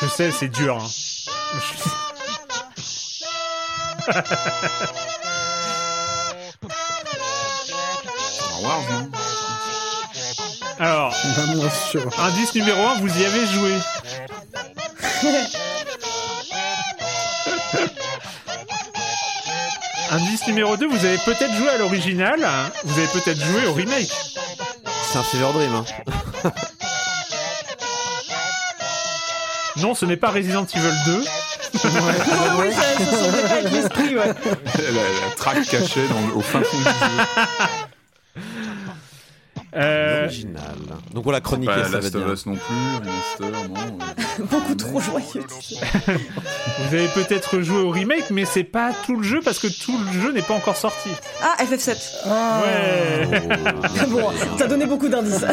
[0.00, 0.78] Je sais, c'est dur.
[0.78, 0.86] hein.
[10.78, 11.14] Alors,
[12.18, 13.78] indice numéro 1, vous y avez joué.
[20.16, 22.70] Indice numéro 2, vous avez peut-être joué à l'original, hein.
[22.84, 24.10] vous avez peut-être joué au remake.
[25.02, 25.74] C'est un Fever Dream.
[25.74, 25.84] Hein.
[29.78, 31.24] Non, ce n'est pas Resident Evil 2.
[31.84, 31.88] Ah
[32.58, 34.26] oui, ça, ça semblait pas être l'esprit, ouais.
[34.78, 36.90] la, la traque cachée dans le- au fin fond du jeu.
[40.26, 40.74] Original.
[41.14, 42.14] Donc voilà, chroniquer, Pas ça va Last.
[42.16, 43.74] Us non plus, remaster, non.
[43.76, 44.44] euh.
[44.50, 45.46] Beaucoup trop joyeux.
[46.78, 49.96] Vous avez peut-être joué au remake, mais c'est pas tout le jeu parce que tout
[49.98, 51.10] le jeu n'est pas encore sorti.
[51.42, 51.96] Ah, FF7.
[52.26, 53.28] Ouais.
[54.02, 55.44] Oh, Bon, t'as donné beaucoup d'indices.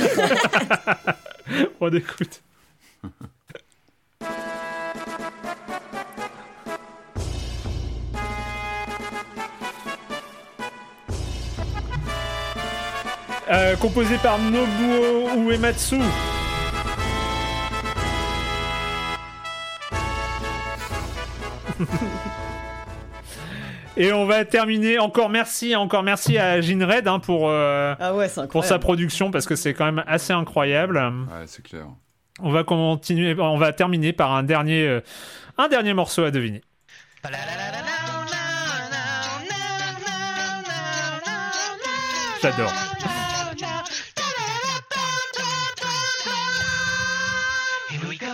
[1.79, 2.41] On écoute.
[13.53, 15.97] Euh, composé par Nobuo Uematsu.
[23.95, 24.97] Et on va terminer.
[24.97, 29.45] Encore merci, encore merci à Ginred hein, pour, euh, Ah ouais, pour sa production parce
[29.45, 30.97] que c'est quand même assez incroyable.
[30.97, 31.85] Ouais, c'est clair.
[32.39, 35.01] On va continuer, on va terminer par un dernier, euh,
[35.59, 36.61] un dernier morceau à deviner.
[42.41, 42.73] J'adore.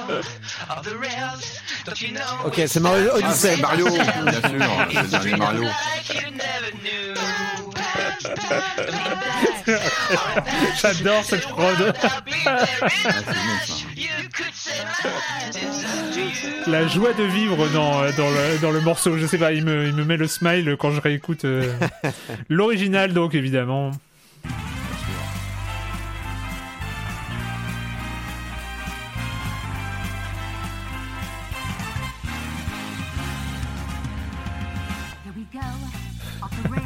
[2.45, 3.55] Ok, c'est Mario Odyssey.
[3.55, 4.11] c'est Mario, bien sûr,
[4.91, 5.63] c'est le dernier Mario.
[10.81, 11.93] J'adore cette prod.
[16.67, 19.17] La joie de vivre dans, euh, dans, le, dans le morceau.
[19.17, 21.71] Je sais pas, il me, il me met le smile quand je réécoute euh,
[22.49, 23.91] l'original, donc évidemment.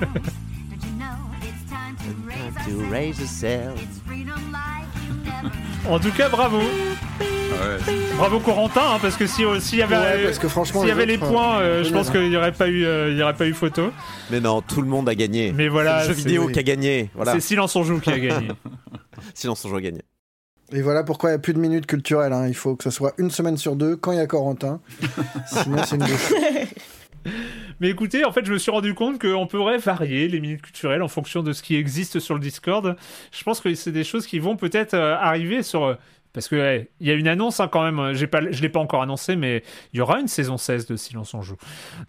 [5.90, 6.60] En tout cas, bravo.
[6.60, 7.96] Ouais.
[8.18, 10.92] Bravo Corentin, hein, parce que si- s'il y avait, Ouais, parce que franchement, s'il y
[10.92, 12.86] les avait les autres, points, euh, euh, je je pense qu'il n'y aurait, pas eu,
[12.86, 13.92] euh, il y aurait pas eu photo.
[14.32, 15.52] Mais non, tout le monde a gagné.
[15.52, 16.54] Mais voilà, c'est le jeu vidéo oui.
[16.54, 17.10] qui a gagné.
[17.16, 17.34] Voilà.
[17.34, 18.48] c'est Silence on joue qui a gagné.
[19.34, 20.02] Silence on joue a gagné.
[20.72, 22.34] Et voilà pourquoi il n'y a plus de minutes culturelles.
[22.34, 22.48] hein.
[22.48, 24.80] Il faut que ce soit une semaine sur deux quand il y a Corentin.
[25.48, 26.34] Sinon, c'est une bouche.
[27.80, 31.02] Mais écoutez, en fait, je me suis rendu compte qu'on pourrait varier les minutes culturelles
[31.02, 32.96] en fonction de ce qui existe sur le Discord.
[33.32, 35.84] Je pense que c'est des choses qui vont peut-être euh, arriver sur.
[35.84, 35.96] euh,
[36.34, 38.14] Parce que ouais, il y a une annonce hein, quand même.
[38.14, 39.64] J'ai pas, je l'ai pas encore annoncé, mais
[39.94, 41.58] il y aura une saison 16 de Silence on joue.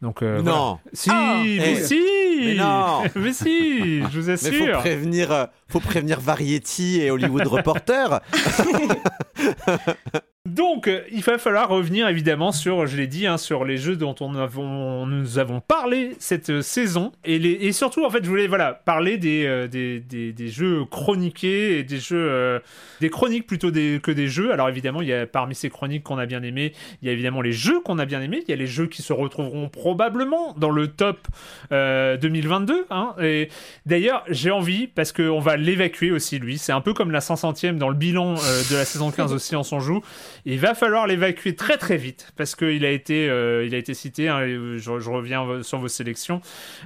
[0.03, 0.59] Donc euh, voilà.
[0.59, 0.79] Non.
[0.93, 1.83] Si, Ah mais Eh.
[1.85, 2.01] si,
[2.41, 3.03] Mais non.
[3.17, 4.79] mais si, je vous Mais faut assure.
[4.79, 8.21] prévenir, euh, faut prévenir Variety et Hollywood Reporter.
[10.55, 13.97] Donc, euh, il va falloir revenir évidemment sur, je l'ai dit, hein, sur les jeux
[13.97, 17.11] dont nous avons parlé cette euh, saison.
[17.25, 21.83] Et, surtout, en fait, je voulais voilà, parler des, euh, des, des, jeux chroniqués et
[21.83, 22.61] des jeux.
[23.01, 24.53] des chroniques plutôt que des jeux.
[24.53, 26.73] Alors, évidemment, il y a parmi ces chroniques qu'on a bien aimées,
[27.03, 28.45] il y a évidemment les jeux qu'on a bien aimés.
[28.47, 31.27] Il y a les jeux qui se retrouveront probablement dans le top
[31.73, 32.87] euh, 2022.
[32.91, 33.17] Hein.
[33.21, 33.49] Et
[33.87, 36.59] d'ailleurs, j'ai envie, parce qu'on va l'évacuer aussi, lui.
[36.59, 39.65] C'est un peu comme la 500e dans le bilan de la saison 15 aussi en
[39.65, 40.01] son joue.
[40.47, 43.95] Il va falloir l'évacuer très très vite parce qu'il a été, euh, il a été
[43.95, 44.29] cité.
[44.29, 46.41] hein, je, je reviens sur vos sélections.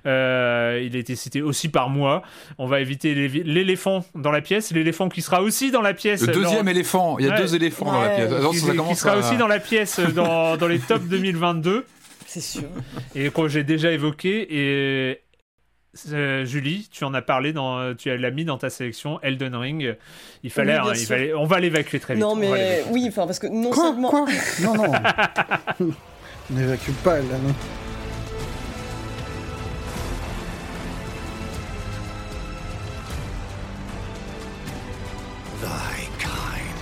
[0.07, 2.23] Euh, il a été cité aussi par moi.
[2.59, 6.21] On va éviter l'éléphant dans la pièce, l'éléphant qui sera aussi dans la pièce.
[6.27, 7.41] Le deuxième dans- éléphant, il y a Ouais.
[7.41, 8.31] deux éléphants dans la pièce.
[8.51, 11.85] Qui, ça qui commence sera à- aussi dans la pièce dans, dans les tops 2022
[12.27, 12.63] C'est sûr.
[13.15, 15.21] et que j'ai déjà évoqué et
[16.13, 19.97] euh, Julie, tu en as parlé dans, tu l'as mis dans ta sélection Elden Ring.
[20.43, 21.09] Il fallait, Oui, hein, il sûr.
[21.09, 22.23] fallait- on va l'évacuer très vite.
[22.23, 24.09] Non, mais oui, enfin, parce que non Quoi seulement.
[24.11, 24.27] Quoi
[24.63, 24.93] Non, non.
[25.81, 27.55] On n'évacue pas, là, non.
[35.61, 36.75] Thy kind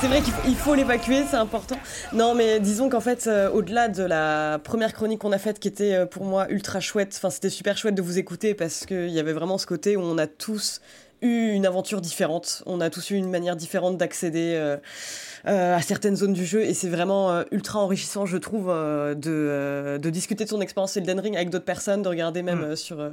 [0.00, 1.76] C'est vrai qu'il faut, l'évacuer, c'est important.
[2.14, 5.68] Non, mais disons qu'en fait, euh, au-delà de la première chronique qu'on a faite, qui
[5.68, 9.10] était euh, pour moi ultra chouette, enfin, c'était super chouette de vous écouter parce qu'il
[9.10, 10.80] y avait vraiment ce côté où on a tous
[11.20, 14.78] eu une aventure différente, on a tous eu une manière différente d'accéder euh,
[15.44, 19.30] à certaines zones du jeu et c'est vraiment euh, ultra enrichissant, je trouve, euh, de,
[19.30, 22.64] euh, de discuter de son expérience Elden Ring avec d'autres personnes, de regarder même Mm.
[22.64, 23.10] euh, sur euh,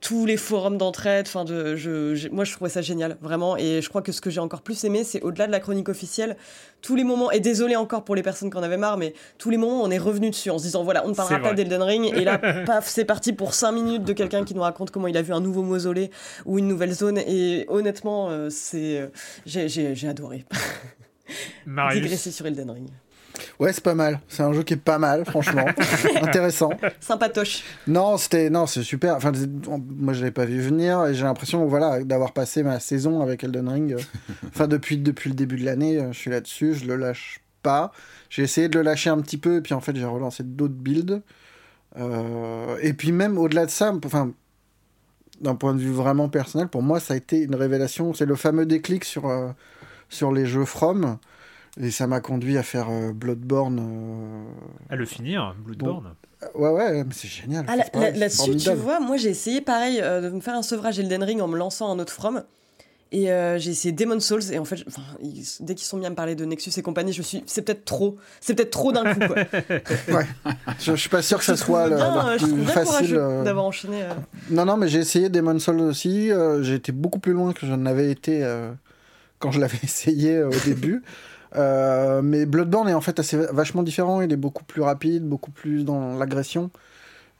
[0.00, 1.26] tous les forums d'entraide.
[1.28, 3.56] Enfin, de, je, moi, je trouvais ça génial, vraiment.
[3.56, 5.88] Et je crois que ce que j'ai encore plus aimé, c'est au-delà de la chronique
[5.88, 6.36] officielle,
[6.80, 7.30] tous les moments.
[7.30, 9.90] Et désolé encore pour les personnes qui en avaient marre, mais tous les moments, on
[9.90, 12.12] est revenu dessus en se disant voilà, on ne parlera pas d'Elden Ring.
[12.16, 15.16] Et là, paf, c'est parti pour 5 minutes de quelqu'un qui nous raconte comment il
[15.16, 16.10] a vu un nouveau mausolée
[16.46, 17.18] ou une nouvelle zone.
[17.18, 19.06] Et honnêtement, euh, c'est, euh,
[19.46, 20.44] j'ai, j'ai, j'ai adoré.
[21.66, 22.02] Marius.
[22.02, 22.88] digresser sur Elden Ring.
[23.58, 24.20] Ouais, c'est pas mal.
[24.28, 25.64] C'est un jeu qui est pas mal, franchement.
[26.22, 26.70] Intéressant.
[27.00, 27.62] Sympatoche.
[27.86, 29.16] Non, c'était non, c'est super.
[29.16, 29.32] Enfin,
[29.88, 33.44] moi, je l'avais pas vu venir et j'ai l'impression, voilà, d'avoir passé ma saison avec
[33.44, 33.96] Elden Ring.
[34.54, 36.74] Enfin, depuis depuis le début de l'année, euh, je suis là-dessus.
[36.74, 37.90] Je le lâche pas.
[38.28, 40.74] J'ai essayé de le lâcher un petit peu et puis en fait, j'ai relancé d'autres
[40.74, 41.22] builds.
[41.96, 44.32] Euh, et puis même au-delà de ça, enfin,
[45.40, 48.12] d'un point de vue vraiment personnel, pour moi, ça a été une révélation.
[48.14, 49.48] C'est le fameux déclic sur euh,
[50.12, 51.18] sur les jeux From.
[51.80, 53.78] Et ça m'a conduit à faire euh, Bloodborne.
[53.80, 56.14] euh, À le finir, Bloodborne.
[56.54, 57.64] Ouais, ouais, mais c'est génial.
[57.68, 61.22] Ah, Là-dessus, tu vois, moi j'ai essayé pareil euh, de me faire un sevrage Elden
[61.22, 62.42] Ring en me lançant un autre From.
[63.14, 65.98] Et euh, j'ai essayé Demon's Souls et en fait, je- enfin, ils- dès qu'ils sont
[65.98, 68.54] mis à me parler de Nexus et compagnie, je me suis, c'est peut-être trop, c'est
[68.54, 69.20] peut-être trop d'un coup.
[69.26, 69.44] Quoi.
[70.78, 73.16] Je, je suis pas sûr que ça soit le, bien, le je trouve plus facile.
[73.16, 73.44] euh.
[73.44, 74.02] d'avoir enchaîné.
[74.02, 74.12] euh.
[74.50, 76.30] Non, non, mais j'ai essayé Demon's Souls aussi.
[76.32, 78.72] euh, j'ai été beaucoup plus loin que je n'avais été euh,
[79.42, 81.02] quand je l'avais essayé euh, au début.
[81.56, 84.22] Euh, mais Bloodborne est en fait assez vachement différent.
[84.22, 86.70] Il est beaucoup plus rapide, beaucoup plus dans l'agression.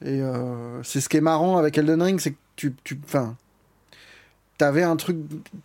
[0.04, 3.36] Et euh, c'est ce qui est marrant avec Elden Ring, c'est que tu, tu, enfin,
[4.58, 5.16] t'avais un truc,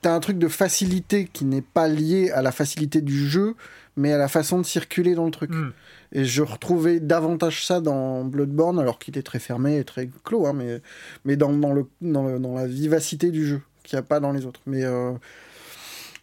[0.01, 3.55] t'as un truc de facilité qui n'est pas lié à la facilité du jeu,
[3.95, 5.49] mais à la façon de circuler dans le truc.
[5.49, 5.71] Mm.
[6.13, 10.45] Et je retrouvais davantage ça dans Bloodborne, alors qu'il est très fermé et très clos,
[10.45, 10.81] hein, mais,
[11.25, 14.19] mais dans, dans, le, dans, le- dans la vivacité du jeu, qu'il n'y a pas
[14.19, 14.61] dans les autres.
[14.67, 15.11] Mais euh,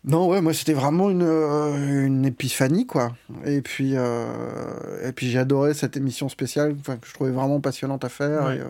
[0.04, 3.16] non, ouais, moi c'était vraiment une, euh, une épiphanie, quoi.
[3.46, 8.04] Et puis, euh, et puis j'ai adoré cette émission spéciale, que je trouvais vraiment passionnante
[8.04, 8.44] à faire.
[8.44, 8.56] Ouais.
[8.56, 8.64] Et, euh,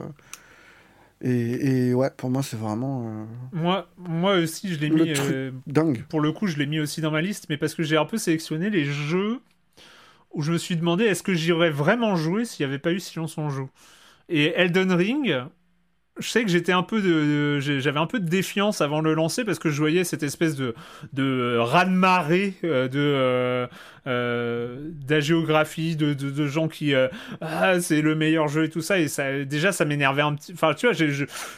[1.20, 5.12] et, et ouais, pour moi c'est vraiment euh, Moi, moi aussi, je l'ai mis.
[5.66, 6.05] dingue.
[6.09, 8.05] pour le coup, je l'ai mis aussi dans ma liste, mais parce que j'ai un
[8.05, 9.40] peu sélectionné les jeux
[10.32, 12.93] où je me suis demandé est-ce que j'y aurais vraiment joué s'il n'y avait pas
[12.93, 13.70] eu Silence on joue?
[14.28, 15.35] Et Elden Ring,
[16.20, 19.09] je sais que j'étais un peu de, de- j'avais un peu de défiance avant de
[19.09, 20.74] le lancer parce que je voyais cette espèce de
[21.12, 23.66] de raz-de-marée euh, de euh,
[24.07, 24.77] euh,
[25.07, 27.09] d'agéographie, de, de, de gens qui euh,
[27.41, 30.53] ah c'est le meilleur jeu et tout ça et ça déjà ça m'énervait un petit.
[30.53, 30.95] Enfin tu vois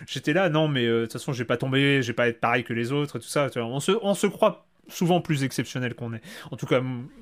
[0.06, 2.64] j'étais là non mais euh, de toute façon j'ai pas tombé, j'ai pas être pareil
[2.64, 3.48] que les autres et tout ça.
[3.56, 6.20] on se on se croit souvent plus exceptionnel qu'on est.
[6.50, 6.80] En tout cas,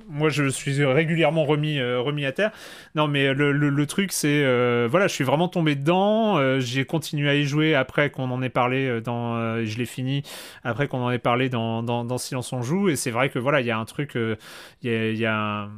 [0.08, 2.52] moi, je suis régulièrement remis, euh, remis à terre.
[2.94, 4.42] Non, mais le, le- truc, c'est...
[4.44, 6.38] euh, voilà, je suis vraiment tombé dedans.
[6.38, 9.64] euh, J'ai continué à y jouer après qu'on en ait parlé dans...
[9.64, 10.22] je l'ai fini
[10.62, 12.88] après qu'on en ait parlé dans, dans, Silence on joue.
[12.88, 14.18] Et c'est vrai que, voilà, il y a un truc...
[14.82, 15.68] Il y, a,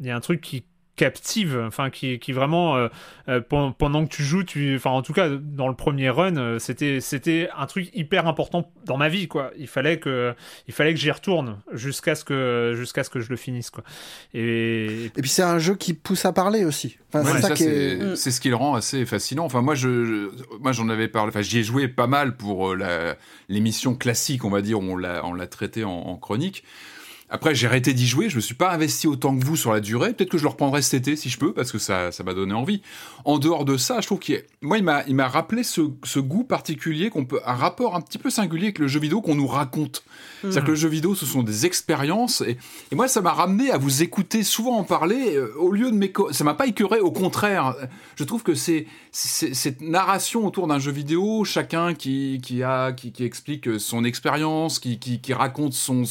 [0.00, 0.64] y a un truc qui
[0.96, 2.88] captive, enfin qui, qui vraiment euh,
[3.28, 6.36] euh, pen- pendant que tu joues, tu, enfin en tout cas dans le premier run,
[6.36, 9.50] euh, c'était c'était un truc hyper important dans ma vie quoi.
[9.58, 10.34] Il fallait que
[10.68, 13.82] il fallait que j'y retourne jusqu'à ce que jusqu'à ce que je le finisse quoi.
[14.32, 16.96] Et Et puis c'est un jeu qui pousse à parler aussi.
[17.12, 18.16] Enfin, Ouais, c'est ça, ça, qui est.
[18.16, 19.44] c'est ce qui le rend assez fascinant.
[19.44, 20.28] Enfin, moi, je, je-
[20.60, 21.28] moi, j'en avais parlé.
[21.28, 23.16] Enfin, j'y ai joué pas mal pour euh, la-
[23.48, 24.80] l'émission classique, on va dire.
[24.80, 26.64] où On l'a, on l'a traité en, en chronique.
[27.30, 28.28] Après, j'ai arrêté d'y jouer.
[28.28, 30.12] Je me suis pas investi autant que vous sur la durée.
[30.12, 32.34] Peut-être que je le reprendrai cet été si je peux, parce que ça, ça m'a
[32.34, 32.82] donné envie.
[33.24, 36.20] En dehors de ça, je trouve qu'il, moi, il m'a, il m'a rappelé ce, ce
[36.20, 39.34] goût particulier qu'on peut, un rapport un petit peu singulier avec le jeu vidéo qu'on
[39.34, 40.04] nous raconte.
[40.42, 42.42] C'est-à-dire que le jeu vidéo, ce sont des expériences.
[42.42, 42.58] Et,
[42.92, 45.96] et moi, ça m'a ramené à vous écouter souvent en parler euh, au lieu de
[45.96, 46.30] m'éco...
[46.32, 47.74] Ça m'a pas écœuré, au contraire.
[48.16, 52.92] Je trouve que c'est, c'est- cette narration autour d'un jeu vidéo, chacun qui, qui, a,
[52.92, 56.04] qui, qui explique son expérience, qui, qui, qui raconte son,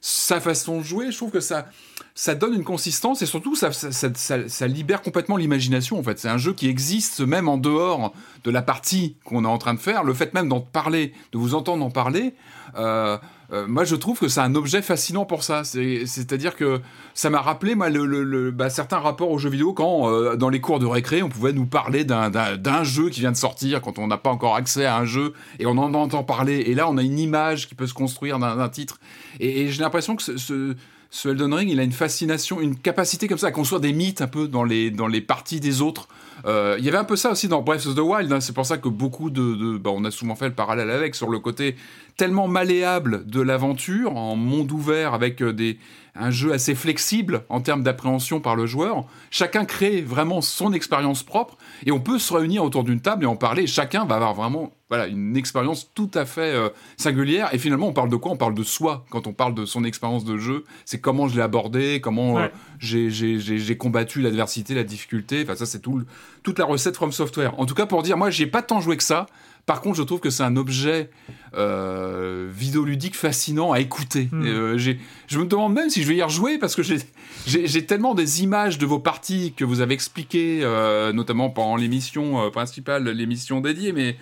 [0.00, 1.66] sa façon de jouer, je trouve que ça,
[2.14, 6.18] ça donne une consistance et surtout ça, ça, libère complètement l'imagination en fait.
[6.18, 8.12] C'est un jeu qui existe même en dehors
[8.44, 10.04] de la partie qu'on est en train de faire.
[10.04, 12.34] Le fait même d'en parler, de vous entendre en parler,
[12.76, 13.18] euh,
[13.52, 15.64] euh, moi je trouve que c'est un objet fascinant pour ça.
[15.64, 16.80] C'est- C'est-à-dire que
[17.14, 20.86] ça m'a rappelé bah, certains rapports aux jeux vidéo quand euh, dans les cours de
[20.86, 24.30] récré on pouvait nous parler d'un- jeu qui vient de sortir quand on n'a pas
[24.30, 26.60] encore accès à un jeu et on en entend parler.
[26.66, 28.98] Et là on a une image qui peut se construire d'un titre.
[29.40, 30.74] Et, j'ai l'impression que ce, ce,
[31.10, 34.22] ce Elden Ring, il a une fascination, une capacité comme ça à construire des mythes
[34.22, 36.08] un peu dans les, dans les parties des autres.
[36.46, 38.32] Euh, Il y avait un peu ça aussi dans Breath of the Wild.
[38.32, 38.40] hein.
[38.40, 41.14] C'est pour ça que beaucoup de, de- bah, on a souvent fait le parallèle avec
[41.14, 41.76] sur le côté
[42.16, 45.78] tellement malléable de l'aventure en monde ouvert avec euh, des
[46.16, 49.04] un jeu assez flexible en termes d'appréhension par le joueur.
[49.30, 51.56] Chacun crée vraiment son expérience propre
[51.86, 53.66] et on peut se réunir autour d'une table et en parler.
[53.66, 57.48] Chacun va avoir vraiment voilà une expérience tout à fait euh, singulière.
[57.54, 58.32] Et finalement, on parle de quoi?
[58.32, 60.64] On parle de soi quand on parle de son expérience de jeu.
[60.84, 62.52] C'est comment je l'ai abordé, comment euh, Ouais.
[62.80, 65.42] j'ai- combattu l'adversité, la difficulté.
[65.44, 66.02] Enfin, ça, c'est tout,
[66.42, 67.58] toute la recette From Software.
[67.60, 69.26] En tout cas, pour dire, moi, j'ai pas tant joué que ça.
[69.66, 71.10] Par contre, je trouve que c'est un objet
[71.54, 74.28] euh, vidéoludique fascinant à écouter.
[74.32, 74.44] Hmm.
[74.44, 78.42] Euh, je me demande même si je vais y rejouer parce que j'ai- tellement des
[78.42, 83.92] images de vos parties que vous avez expliquées, euh, notamment pendant l'émission principale, l'émission dédiée,
[83.92, 84.16] mais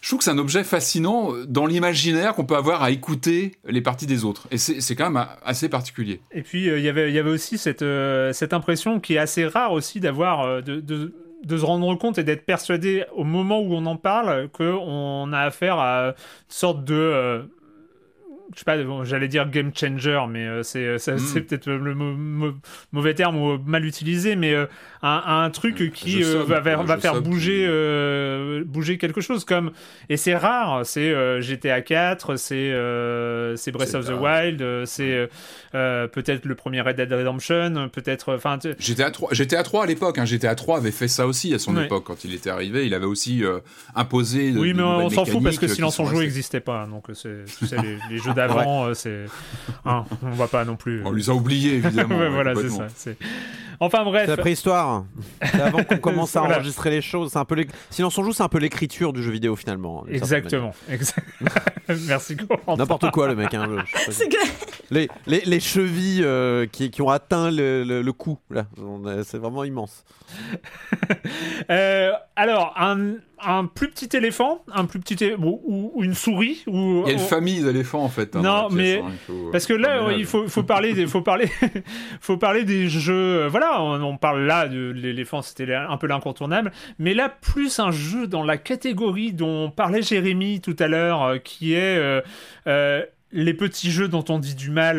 [0.00, 3.80] je trouve que c'est un objet fascinant dans l'imaginaire qu'on peut avoir à écouter les
[3.80, 4.46] parties des autres.
[4.52, 6.20] Et c'est quand même assez particulier.
[6.32, 9.14] Et puis, euh, il y avait, il y avait aussi cette, euh, cette impression qui
[9.14, 11.12] est assez rare aussi d'avoir, euh, de, de,
[11.48, 15.40] de, se rendre compte et d'être persuadé au moment où on en parle qu'on a
[15.40, 16.14] affaire à une
[16.48, 17.48] sorte de
[18.54, 21.18] je sais pas, j'allais dire game changer, mais euh, c'est euh, mm.
[21.18, 21.94] c'est peut-être le
[22.92, 24.66] mauvais terme ou mal utilisé, mais euh,
[25.02, 27.68] un, un, truc qui va, va, faire bouger
[28.64, 29.72] bouger quelque chose comme
[30.08, 32.72] et c'est rare, c'est GTA 4, c'est
[33.56, 35.28] c'est Breath of the Wild, c'est
[35.72, 40.24] peut-être le premier Red Dead Redemption, peut-être enfin GTA 3 GTA 3 à l'époque, hein,
[40.24, 43.06] GTA 3 avait fait ça aussi à son époque quand il était arrivé, il avait
[43.06, 43.42] aussi
[43.94, 47.44] imposé Oui, mais on s'en fout parce que Silence en Joue n'existait pas, donc c'est
[47.82, 49.24] les, les jeux d'avant, euh, c'est.
[49.84, 51.02] Hein, on va pas non plus.
[51.04, 52.16] On les a oubliés, évidemment.
[52.30, 52.86] voilà, c'est ça.
[53.80, 54.24] Enfin bref.
[54.24, 55.04] C'est la préhistoire.
[55.40, 57.30] C'est avant qu'on commence à enregistrer les choses.
[57.32, 57.68] C'est un peu les...
[57.90, 60.04] Silence on joue, c'est un peu l'écriture du jeu vidéo finalement.
[60.08, 60.74] Exactement.
[62.06, 62.36] Merci.
[62.76, 63.54] N'importe quoi le mec.
[63.54, 64.28] Hein, c'est
[64.90, 68.66] les, les, les, chevilles euh, qui, qui, ont atteint le, le, cou là,
[69.24, 70.04] c'est vraiment immense.
[71.70, 76.64] euh, alors un, un, plus petit éléphant, un plus petit ou, ou, une souris.
[76.66, 78.36] Ou, il y a une famille d'éléphants en fait.
[78.36, 81.48] Hein, non mais hein, parce que là il faut, faut parler des, faut parler
[82.20, 83.42] faut parler des jeux.
[83.44, 86.72] Euh, voilà on, parle là de l'éléphant, c'était un peu l'incontournable.
[86.98, 91.38] Mais là, plus un jeu dans la catégorie dont parlait Jérémy tout à l'heure, euh,
[91.38, 92.20] qui est euh,
[92.66, 93.02] euh,
[93.32, 94.98] les petits jeux dont on dit du mal.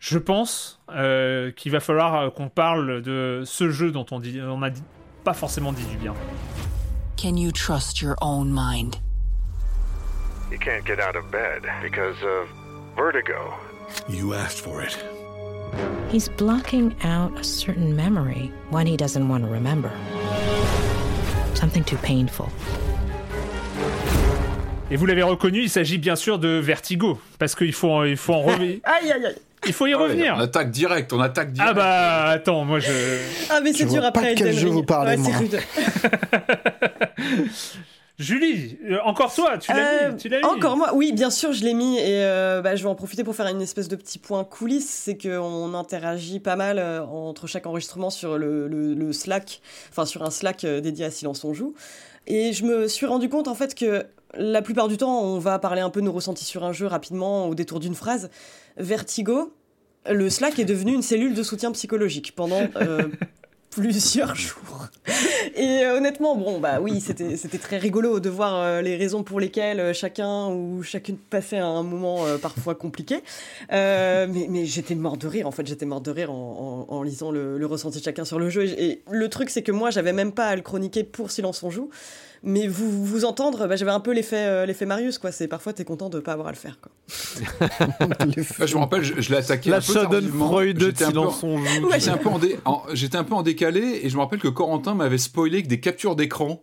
[0.00, 4.70] je pense qu'il va falloir qu'on parle de ce jeu dont on dit, on a
[5.24, 6.14] pas forcément dit du bien.
[7.16, 8.96] Can you trust your own mind?
[10.50, 12.48] You can't get out of bed because of
[12.96, 13.54] vertigo.
[14.08, 14.96] You asked for it.
[16.10, 19.90] He's blocking out a certain memory, one he doesn't want to remember.
[21.54, 22.50] Something too painful.
[24.90, 28.34] Et vous l'avez reconnu, il s'agit bien sûr de Vertigo, parce qu'il faut, il faut
[28.34, 28.80] en revenir.
[28.84, 29.36] aïe aïe aïe
[29.66, 30.34] il faut y revenir.
[30.36, 31.70] on attaque direct, on attaque direct.
[31.70, 32.92] Ah bah attends, moi je.
[33.48, 34.34] Ah mais c'est dur après.
[34.34, 35.32] Pas quel jeu vous parlez moi.
[38.16, 41.74] Julie, euh, encore toi, tu l'as mis, euh, Encore moi, oui, bien sûr, je l'ai
[41.74, 44.44] mis et euh, bah, je vais en profiter pour faire une espèce de petit point
[44.44, 44.88] coulisses.
[44.88, 50.64] C'est qu'on interagit pas mal entre chaque enregistrement sur le, Slack, enfin sur un Slack
[50.64, 51.74] dédié à Silence on joue.
[52.26, 54.06] Et je me suis rendu compte en fait que
[54.36, 56.86] la plupart du temps, on va parler un peu de nos ressentis sur un jeu
[56.86, 58.30] rapidement au détour d'une phrase.
[58.76, 59.52] Vertigo,
[60.10, 62.62] le Slack est devenu une cellule de soutien psychologique pendant
[63.74, 64.88] plusieurs jours.
[65.54, 69.40] Et euh, honnêtement, bon, bah oui, c'était, très rigolo de voir euh, les raisons pour
[69.40, 73.22] lesquelles euh, chacun ou chacune passait un moment parfois compliqué.
[73.70, 77.66] mais, j'étais mort de rire, en fait, j'étais mort de rire en, lisant le, le,
[77.66, 78.64] ressenti de chacun sur le jeu.
[78.64, 81.70] Et, le truc, c'est que moi, j'avais même pas à le chroniquer pour Silence on
[81.70, 81.90] joue
[82.44, 85.32] mais vous vous entendre, bah, j'avais un peu l'effet euh, l'effet Marius quoi.
[85.32, 86.92] C'est parfois t'es content de pas avoir à le faire quoi.
[88.66, 91.20] je me rappelle, je, l'ai attaqué La un peu Freud j'étais un, peu,
[91.92, 92.28] j'étais un peu
[92.64, 95.68] en, j'étais un peu en décalé et je me rappelle que Corentin m'avait spoilé que
[95.68, 96.62] des captures d'écran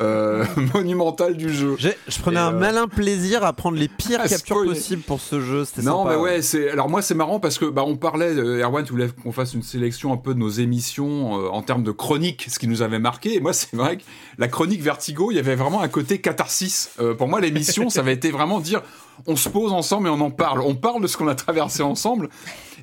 [0.00, 0.44] euh,
[0.74, 1.76] monumentales du jeu.
[1.78, 5.64] Je prenais un euh, malin plaisir à prendre les pires captures possibles pour ce jeu.
[5.64, 8.84] C'était non mais ouais, c'est alors moi c'est marrant parce que bah on parlait Erwan
[8.84, 12.46] tu voulais qu'on fasse une sélection un peu de nos émissions en termes de chronique,
[12.48, 13.36] ce qui nous avait marqué.
[13.36, 14.02] Et moi c'est vrai que
[14.38, 16.90] la chronique Vertigo il y avait vraiment un côté catharsis.
[17.00, 18.82] Euh, pour moi, l'émission, ça avait été vraiment dire
[19.26, 20.60] on se pose ensemble et on en parle.
[20.62, 22.30] On parle de ce qu'on a traversé ensemble.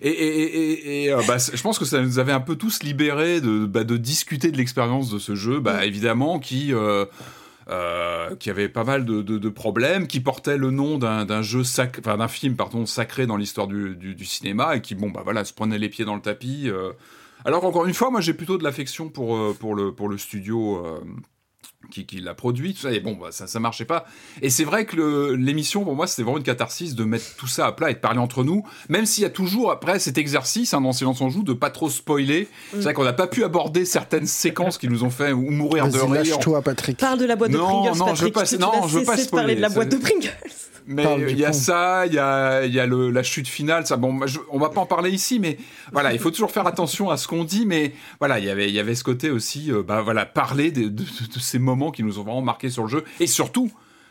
[0.03, 3.83] Et, euh, bah, je pense que ça nous avait un peu tous libérés de, bah,
[3.83, 6.73] de discuter de l'expérience de ce jeu, bah, évidemment, qui.
[6.73, 7.05] Euh,
[8.39, 11.63] qui avait pas mal de, problèmes, qui portait le nom d'un jeu
[11.99, 15.51] enfin d'un film pardon sacré dans l'histoire du, cinéma et qui bon bah voilà se
[15.51, 16.69] prenait les pieds dans le tapis.
[17.43, 20.81] Alors encore une fois, moi j'ai plutôt de l'affection pour pour le pour le studio
[21.91, 24.05] qui, qui l'a produit, tout ça, et bon, bah, ça, ça marchait pas.
[24.41, 27.65] Et c'est vrai que l'émission, pour moi, c'était vraiment une catharsis de mettre tout ça
[27.65, 30.73] à plat et de parler entre nous, même s'il y a toujours, après, cet exercice,
[30.73, 32.47] hein, dans Silence on joue, de pas trop spoiler.
[32.71, 35.87] C'est vrai qu'on n'a pas pu aborder certaines séquences qui nous ont fait ou mourir
[35.89, 36.39] de rire.
[36.39, 36.97] toi Patrick.
[36.97, 38.17] Parle de la boîte de Pringles, non, Patrick.
[38.17, 39.43] Je veux pas, tu, non, je veux pas spoiler.
[39.43, 40.31] parler de la boîte de Pringles.
[40.87, 43.85] Mais il y a ça, il y a, y a le, la chute finale.
[43.85, 45.57] Ça, bon, je, on va pas en parler ici, mais
[45.91, 47.65] voilà, il faut toujours faire attention à ce qu'on dit.
[47.65, 50.71] Mais voilà, il y avait, il y avait ce côté aussi, euh, bah voilà, parler
[50.71, 53.69] de, de, de, ces moments qui nous ont vraiment marqué sur le jeu, et surtout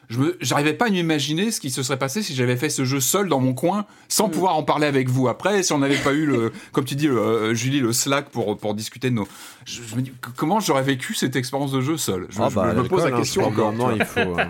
[0.08, 3.00] je j'arrivais pas à m'imaginer ce qui se serait passé si j'avais fait ce jeu
[3.00, 4.30] seul dans mon coin sans mm.
[4.30, 7.08] pouvoir en parler avec vous après si on n'avait pas eu le comme tu dis
[7.08, 9.28] euh, Julie le Slack pour pour discuter de nos
[9.64, 12.26] je, me dis comment j'aurais vécu cette expérience de jeu seul?
[12.30, 14.44] Je, ah bah, me pose la hein, question encore non il faut euh,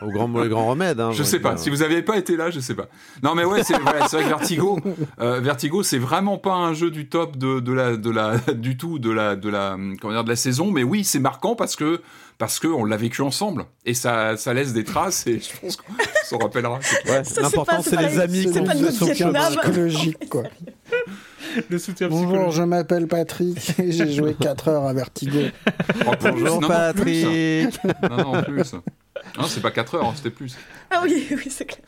[0.00, 2.60] au grand grand remède hein, je sais pas si vous avez pas été là je
[2.60, 2.88] sais pas.
[3.22, 4.80] Non mais ouais c'est vrai que Vertigo
[5.20, 8.76] euh, Vertigo c'est vraiment pas un jeu du top de, de la de la du
[8.76, 11.76] tout de la de la comment dire de la saison mais oui c'est marquant parce
[11.76, 12.00] que
[12.42, 15.92] parce qu'on l'a vécu ensemble et ça, ça laisse des traces et je pense qu'on
[16.24, 16.80] s'en rappellera.
[17.06, 20.42] Ouais, l'important c'est les amis notre sont soutien psychologique, quoi.
[21.68, 22.56] Le soutien Bonjour, psychologique.
[22.56, 25.38] je m'appelle Patrick et j'ai joué 4 heures à Vertigo.
[26.04, 27.22] Oh, Bonjour non, non, plus.
[27.22, 27.84] Patrick.
[28.10, 28.72] Non, non, plus.
[29.38, 30.56] Non, c'est pas 4 heures, hein, c'était plus.
[30.90, 31.86] Ah oui, oui, c'est clair.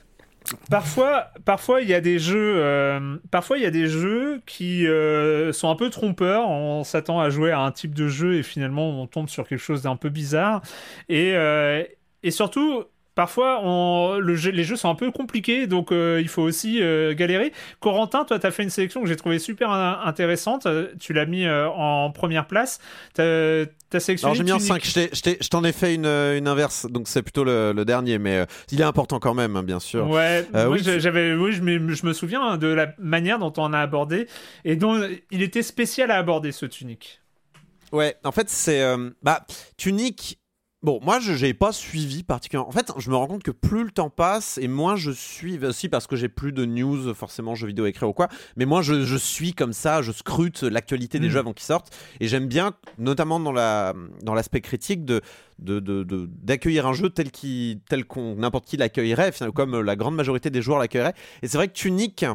[0.71, 4.87] Parfois, parfois il y a des jeux, euh, parfois il y a des jeux qui
[4.87, 6.49] euh, sont un peu trompeurs.
[6.49, 9.61] On s'attend à jouer à un type de jeu et finalement on tombe sur quelque
[9.61, 10.63] chose d'un peu bizarre.
[11.09, 11.83] Et euh,
[12.23, 12.85] et surtout.
[13.15, 16.83] Parfois, on, le jeu- les jeux sont un peu compliqués, donc euh, il faut aussi
[16.83, 17.53] euh, galérer.
[17.81, 20.67] Corentin, toi, tu as fait une sélection que j'ai trouvée super in- intéressante.
[20.67, 22.81] Euh, Tu l'as mis euh, en première place.
[23.15, 23.67] Tu as,
[24.01, 24.21] sélectionné.
[24.23, 24.85] Alors j'ai mis en Tunic.
[24.85, 28.19] 5, je t'en ai fait une, euh, une inverse, donc c'est plutôt le, le dernier,
[28.19, 30.09] mais euh, il est important quand même, hein, bien sûr.
[30.11, 33.73] Ouais, Euh, oui, j'avais, oui, je me, je me souviens de la manière dont on
[33.73, 34.27] a abordé
[34.65, 35.01] et dont
[35.31, 37.21] il était spécial à aborder ce tunique.
[37.93, 38.83] Ouais, en fait, c'est.
[38.83, 39.47] euh, bah,
[39.77, 40.39] Tunic.
[40.85, 42.69] Bon, moi, je n'ai pas suivi particulièrement.
[42.69, 45.59] En fait, je me rends compte que plus le temps passe et moins je suis.
[45.65, 48.29] Aussi parce que j'ai plus de news, forcément, jeux vidéo écrits ou quoi.
[48.57, 51.31] Mais moi, je, je suis comme ça, je scrute l'actualité des Mm.
[51.31, 51.91] jeux avant qu'ils sortent.
[52.21, 55.23] Et j'aime bien, notamment dans la dans l'aspect critique, de
[55.59, 57.31] de- de- de- d'accueillir un jeu tel
[58.05, 61.15] qu'on n'importe qui l'accueillerait, comme la grande majorité des joueurs l'accueillerait.
[61.43, 62.27] Et c'est vrai que Tunic.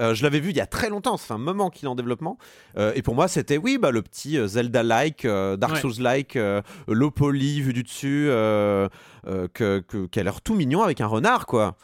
[0.00, 1.88] Euh, je l'avais vu il y a très longtemps, ça fait un moment qu'il est
[1.90, 2.38] en développement.
[2.78, 5.80] Euh, et pour moi, c'était oui, bah, le petit euh, Zelda-like, euh, Dark Ouais.
[5.80, 6.38] Souls-like,
[6.88, 11.46] low poly vu du dessus, que, que- qui a l'air tout mignon avec un renard,
[11.46, 11.76] quoi.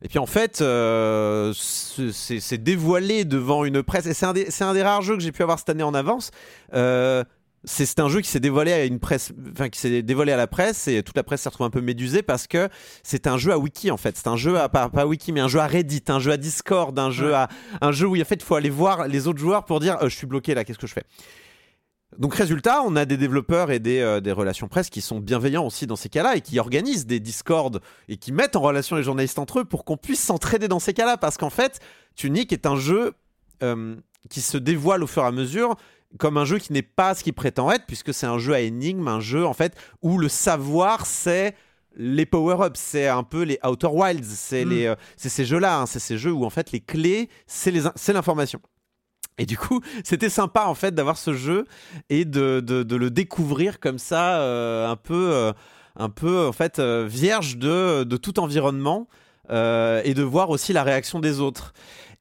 [0.00, 4.06] Et puis en fait, euh, c'est dévoilé devant une presse.
[4.06, 5.82] Et c'est un, des- c'est un des rares jeux que j'ai pu avoir cette année
[5.82, 6.30] en avance.
[6.74, 7.24] Euh,
[7.68, 10.46] c'est un jeu qui s'est dévoilé à une presse, enfin qui s'est dévoilé à la
[10.46, 12.68] presse et toute la presse s'est retrouvée un peu médusée parce que
[13.02, 14.16] c'est un jeu à wiki en fait.
[14.16, 16.36] C'est un jeu à pas, pas wiki mais un jeu à Reddit, un jeu à
[16.36, 17.48] Discord, un jeu à
[17.80, 20.08] un jeu où en fait il faut aller voir les autres joueurs pour dire euh,
[20.08, 21.04] je suis bloqué là, qu'est-ce que je fais?
[22.16, 25.66] Donc résultat, on a des développeurs et des, euh, des relations presse qui sont bienveillants
[25.66, 29.02] aussi dans ces cas-là et qui organisent des Discord et qui mettent en relation les
[29.02, 31.18] journalistes entre eux pour qu'on puisse s'entraider dans ces cas-là.
[31.18, 31.80] Parce qu'en fait,
[32.16, 33.12] Tunic est un jeu
[33.62, 33.94] euh,
[34.30, 35.76] qui se dévoile au fur et à mesure
[36.18, 38.60] comme un jeu qui n'est pas ce qu'il prétend être, puisque c'est un jeu à
[38.60, 41.54] énigme, un jeu en fait où le savoir c'est
[41.96, 44.72] les power-ups, c'est un peu les Outer Wilds, c'est Mm.
[44.72, 47.72] euh, ces jeux-là, hein, c'est ces jeux où en fait les clés c'est
[48.12, 48.60] l'information.
[49.36, 51.66] Et du coup, c'était sympa en fait d'avoir ce jeu
[52.08, 55.52] et de, de, de le découvrir comme ça, euh, un peu, euh,
[55.96, 59.08] un peu en fait vierge de, de tout environnement
[59.50, 61.72] et de voir aussi la réaction des autres.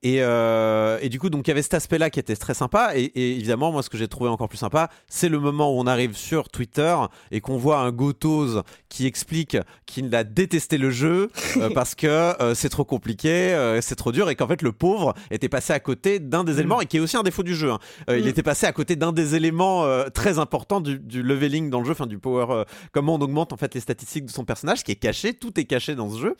[0.03, 2.91] Et, euh, et du coup, donc il y avait cet aspect-là qui était très sympa.
[2.95, 5.79] Et, et évidemment, moi, ce que j'ai trouvé encore plus sympa, c'est le moment où
[5.79, 6.95] on arrive sur Twitter
[7.31, 12.07] et qu'on voit un Gotos qui explique qu'il a détesté le jeu euh, parce que
[12.07, 15.73] euh, c'est trop compliqué, euh, c'est trop dur, et qu'en fait le pauvre était passé
[15.73, 17.71] à côté d'un des éléments et qui est aussi un défaut du jeu.
[17.71, 17.79] hein.
[18.07, 18.27] Il Mm.
[18.27, 21.91] était passé à côté d'un des éléments très importants du, du leveling dans le jeu,
[21.91, 24.95] enfin du power, comment on augmente en fait les statistiques de son personnage, qui est
[24.95, 26.35] caché, tout est caché dans ce jeu.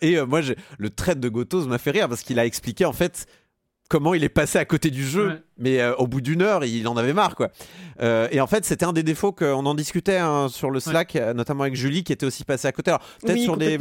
[0.00, 0.40] Et moi,
[0.78, 3.26] le trait de Gotos m'a fait rire parce qu'il a expliqué en fait
[3.92, 5.42] comment il est passé à côté du jeu, Ouais.
[5.58, 7.50] mais euh, au bout d'une heure, il en avait marre quoi.
[8.00, 11.14] Euh, et en fait, c'était un des défauts qu'on en discutait hein, sur le Slack,
[11.16, 12.90] euh, notamment avec Julie qui était aussi passée à côté.
[12.90, 13.78] Alors peut-être Oui, sur des,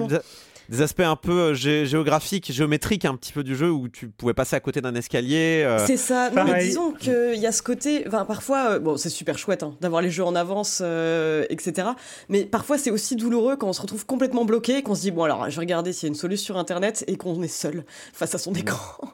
[0.81, 4.55] aspects un peu gé- géographiques, géométriques un petit peu du jeu où tu pouvais passer
[4.55, 5.63] à côté d'un escalier.
[5.65, 6.29] euh, C'est ça.
[6.29, 8.03] Non, mais disons qu'il y a ce côté.
[8.07, 11.89] Enfin, parfois, euh, bon, c'est super chouette hein, d'avoir les jeux en avance, euh, etc.
[12.29, 15.11] Mais parfois, c'est aussi douloureux quand on se retrouve complètement bloqué et qu'on se dit
[15.11, 17.47] bon, alors, je vais regarder s'il y a une solution sur internet et qu'on est
[17.49, 17.83] seul
[18.13, 19.11] face à son écran.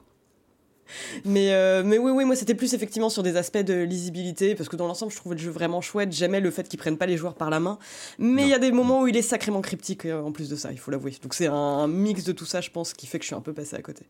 [1.24, 4.68] Mais, euh, mais oui, oui, moi c'était plus effectivement sur des aspects de lisibilité, parce
[4.68, 7.06] que dans l'ensemble je trouvais le jeu vraiment chouette, j'aimais le fait qu'ils prennent pas
[7.06, 7.78] les joueurs par la main,
[8.18, 10.56] mais il y a des moments où il est sacrément cryptique euh, en plus de
[10.56, 11.14] ça, il faut l'avouer.
[11.22, 13.40] Donc c'est un mix de tout ça, je pense, qui fait que je suis un
[13.40, 14.04] peu passé à côté.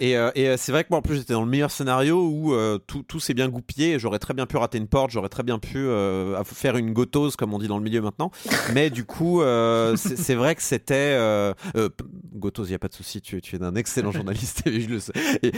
[0.00, 2.26] Et, euh, et, euh, c'est vrai que moi en plus j'étais dans le meilleur scénario
[2.26, 3.98] où euh, tout, tout s'est bien goupillé.
[3.98, 7.36] J'aurais très bien pu rater une porte, j'aurais très bien pu euh, faire une gotose
[7.36, 8.30] comme on dit dans le milieu maintenant.
[8.74, 11.88] Mais du coup, euh, c'est vrai que c'était euh, euh,
[12.34, 13.20] gotose, il y a pas de souci.
[13.20, 15.12] Tu, tu es un excellent journaliste et je le sais.
[15.42, 15.52] Et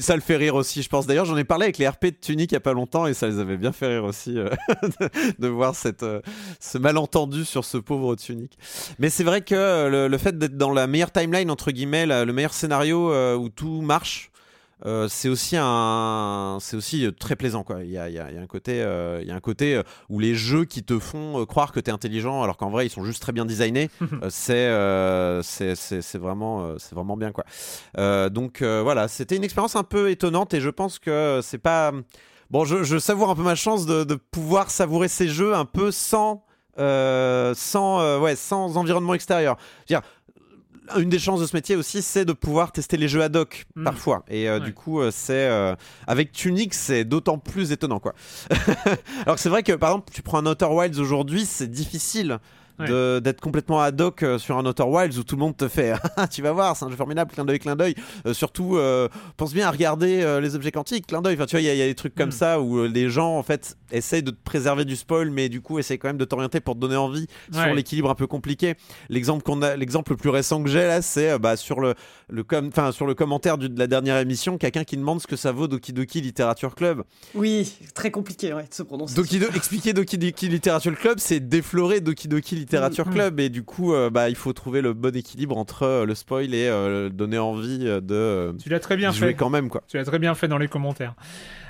[0.00, 1.06] ça le fait rire aussi, je pense.
[1.06, 3.14] D'ailleurs, j'en ai parlé avec les RP de Tunic il y a pas longtemps et
[3.14, 4.48] ça les avait bien fait rire aussi euh,
[5.00, 5.08] de,
[5.38, 6.04] de voir cette,
[6.60, 8.56] ce malentendu sur ce pauvre Tunic.
[8.98, 12.24] Mais c'est vrai que le, le fait d'être dans la meilleure timeline entre guillemets, la-
[12.24, 14.30] le meilleur scénario où tout marche.
[14.84, 17.84] euh, c'est aussi un, c'est aussi euh, très plaisant quoi.
[17.84, 19.34] Il y a, il y a- il y a un côté, euh, il y a
[19.36, 22.86] un côté où les jeux qui te font croire que t'es intelligent alors qu'en vrai
[22.86, 23.90] ils sont juste très bien designés.
[24.28, 27.44] c'est, euh, c'est, vraiment, c'est vraiment bien quoi.
[28.30, 31.92] Donc voilà, c'était une expérience un peu étonnante et je pense que c'est pas,
[32.50, 35.64] bon, je, je savoure un peu ma chance de, de pouvoir savourer ces jeux un
[35.64, 36.44] peu sans,
[36.76, 39.56] sans, ouais, sans environnement extérieur.
[39.88, 40.08] Je veux dire,
[40.98, 43.64] une des chances de ce métier aussi, c'est de pouvoir tester les jeux ad hoc
[43.76, 43.84] Mm.
[43.84, 44.24] parfois.
[44.28, 44.64] Et euh, Ouais.
[44.64, 45.74] du coup, euh, c'est euh,
[46.06, 48.14] avec Tunic, c'est d'autant plus étonnant, quoi.
[49.26, 52.38] Alors c'est vrai que par exemple, tu prends un Outer Wilds aujourd'hui, c'est difficile.
[52.78, 55.92] D'être complètement ad hoc euh, sur un Outer Wilds où tout le monde te fait
[56.16, 57.94] Ah, tu vas voir c'est un jeu formidable clin d'œil clin d'œil
[58.26, 61.52] Euh, surtout euh, pense bien à regarder euh, les objets quantiques clin d'œil enfin tu
[61.56, 62.32] vois il y, a- il y a des trucs comme Mm.
[62.32, 65.78] ça où les gens en fait essayent de te préserver du spoil mais du coup
[65.78, 67.74] essayent quand même de t'orienter pour te donner envie sur Ouais.
[67.74, 68.74] l'équilibre un peu compliqué
[69.08, 71.94] l'exemple qu'on a l'exemple le plus récent que j'ai là c'est euh, bah, sur le
[72.28, 75.26] le com enfin sur le commentaire du- de la dernière émission quelqu'un qui demande ce
[75.26, 77.02] que ça vaut Doki Doki Literature Club
[77.34, 79.14] Oui, très compliqué ouais, de se prononcer.
[79.14, 83.14] Doki Do- expliquer Doki Doki Literature Club, c'est déflorer Doki Doki Literature Mm, mm.
[83.14, 83.40] Club.
[83.40, 86.54] Et du coup, euh, bah, il faut trouver le bon équilibre entre euh, le spoil
[86.54, 89.34] et euh, donner envie de Tu l'as très bien jouer fait.
[89.34, 89.68] quand même.
[89.68, 89.82] Quoi.
[89.88, 91.14] Tu l'as très bien fait dans les commentaires.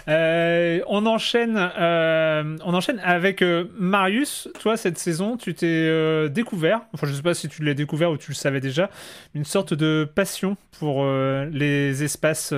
[0.07, 3.45] On enchaîne, on enchaîne avec
[3.79, 4.49] Marius.
[4.61, 6.81] Toi, cette saison, tu t'es découvert.
[6.93, 8.91] Enfin, je sais pas si tu l'as découvert ou tu le savais déjà,
[9.35, 12.53] une sorte de passion pour les espaces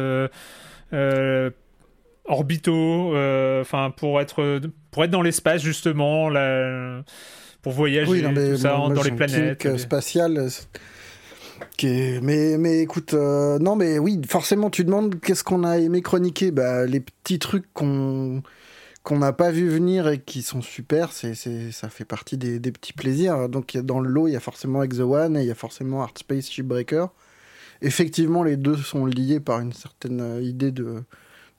[2.25, 3.15] orbitaux.
[3.61, 7.03] Enfin, pour être pour être dans l'espace justement, là,
[7.65, 9.67] pour voyager, Oui, non, mais tout ça, moi, dans les planètes.
[9.67, 10.39] euh, spatial.
[10.39, 16.01] euh, Mais, mais écoute, euh, non, mais oui, forcément, tu demandes qu'est-ce qu'on a aimé
[16.03, 16.51] chroniquer.
[16.53, 18.43] Bah, les petits trucs qu'on
[19.03, 22.59] qu'on n'a pas vu venir et qui sont super, c'est, c'est, ça fait partie des,
[22.59, 23.51] des petits plaisirs.
[23.51, 26.03] Donc, dans le lot, il y a forcément Exo One et il y a forcément
[26.03, 27.09] Art Space Shipbreaker.
[27.83, 31.03] Effectivement, les deux sont liés par une certaine idée de,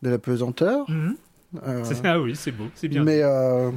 [0.01, 0.89] de la pesanteur.
[0.89, 1.15] Mhm.
[1.67, 3.03] Euh, C'est- Ah oui, c'est beau, c'est bien.
[3.03, 3.69] mais, euh,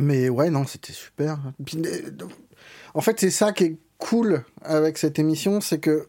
[0.00, 1.38] mais ouais, non, c'était super.
[1.76, 2.10] Euh,
[2.94, 6.08] en fait, c'est ça qui est cool avec cette émission, c'est que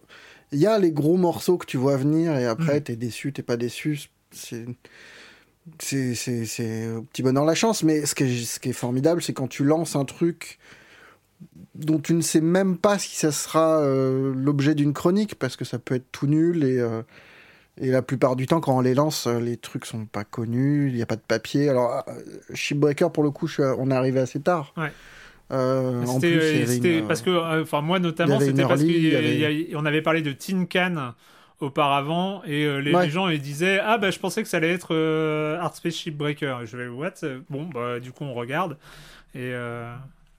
[0.51, 2.83] il y a les gros morceaux que tu vois venir et après, Mm.
[2.83, 4.09] t'es déçu, t'es pas déçu.
[4.31, 4.65] C'est.
[5.79, 8.73] C'est, c'est, c'est au petit bonheur la chance, mais ce qui est, ce qui est
[8.73, 10.57] formidable, c'est quand tu lances un truc
[11.75, 15.63] dont tu ne sais même pas si ça sera euh, l'objet d'une chronique, parce que
[15.63, 17.03] ça peut être tout nul et, euh,
[17.77, 20.89] et la plupart du temps, quand on les lance, euh, les trucs sont pas connus,
[20.89, 21.69] il n'y a pas de papier.
[21.69, 22.11] Alors, euh,
[22.53, 24.73] Shipbreaker, pour le coup, je suis- on est arrivé assez tard.
[24.77, 24.91] Ouais.
[25.51, 30.31] Euh, C'était une, parce que, euh, enfin moi notamment, c'était parce qu'on avait parlé de
[30.31, 31.13] Tin Can
[31.59, 33.05] auparavant et euh, les, Ouais.
[33.05, 35.95] les gens ils disaient ah bah je pensais que ça allait être euh, Art Space
[35.95, 36.61] Shipbreaker.
[36.61, 37.15] Et je vais what?
[37.49, 38.77] Bon bah du coup on regarde
[39.35, 39.93] et euh,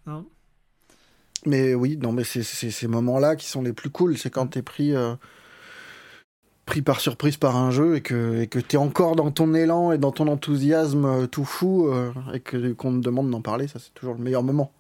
[0.07, 0.27] non.
[1.45, 4.17] Mais oui, non, mais c'est ces moments-là qui sont les plus cool.
[4.17, 5.15] C'est quand t'es pris, euh,
[6.73, 9.93] pris par surprise par un jeu et que et que t'es encore dans ton élan
[9.93, 13.69] et dans ton enthousiasme euh, tout fou euh, et que qu'on te demande d'en parler.
[13.69, 14.73] Ça, c'est toujours le meilleur moment.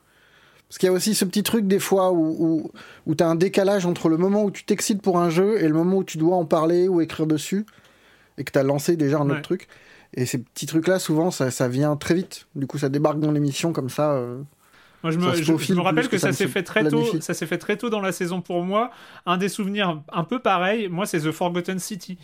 [0.69, 2.71] Parce qu'il y a aussi ce petit truc des fois où, où,
[3.07, 5.75] où t'as un décalage entre le moment où tu t'excites pour un jeu et le
[5.75, 7.67] moment où tu dois en parler ou écrire dessus
[8.39, 9.33] et que t'as lancé déjà un Ouais.
[9.33, 9.69] autre truc.
[10.15, 12.47] Et ces petits trucs-là, souvent, ça, ça vient très vite.
[12.55, 14.13] Du coup, ça débarque dans l'émission comme ça.
[14.13, 14.39] euh,
[15.03, 16.63] Moi, je me, se je- je, faufile me rappelle que que ça, s'est se fait
[16.63, 17.05] très tôt.
[17.21, 18.91] Ça s'est fait très tôt dans la saison pour moi.
[19.27, 22.19] Un des souvenirs un peu pareil, moi, c'est The Forgotten City.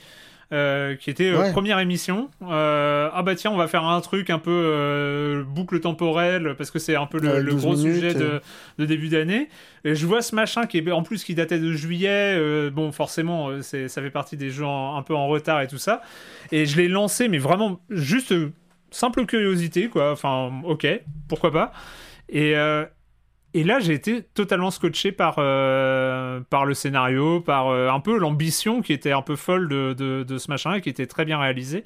[0.50, 1.52] euh, qui était euh, Ouais.
[1.52, 2.30] première émission.
[2.42, 6.70] Euh, ah bah tiens, on va faire un truc un peu euh, boucle temporelle parce
[6.70, 8.40] que c'est un peu le, Ouais, le 12 gros sujet de,
[8.78, 9.50] de début d'année.
[9.84, 12.70] Et je vois ce machin qui est en plus qui datait de juillet.
[12.70, 15.76] bon, forcément, c'est ça fait partie des jeux en- un peu en retard et tout
[15.76, 16.00] ça.
[16.50, 18.32] Et je l'ai lancé, mais vraiment juste
[18.90, 20.12] simple curiosité, quoi.
[20.12, 20.86] Enfin, ok,
[21.28, 21.72] pourquoi pas.
[22.28, 22.84] Et, euh,
[23.55, 28.18] et là, j'ai été totalement scotché par, euh, par le scénario, par euh, un peu
[28.18, 31.38] l'ambition qui était un peu folle de, de, ce machin et qui était très bien
[31.38, 31.84] réalisé.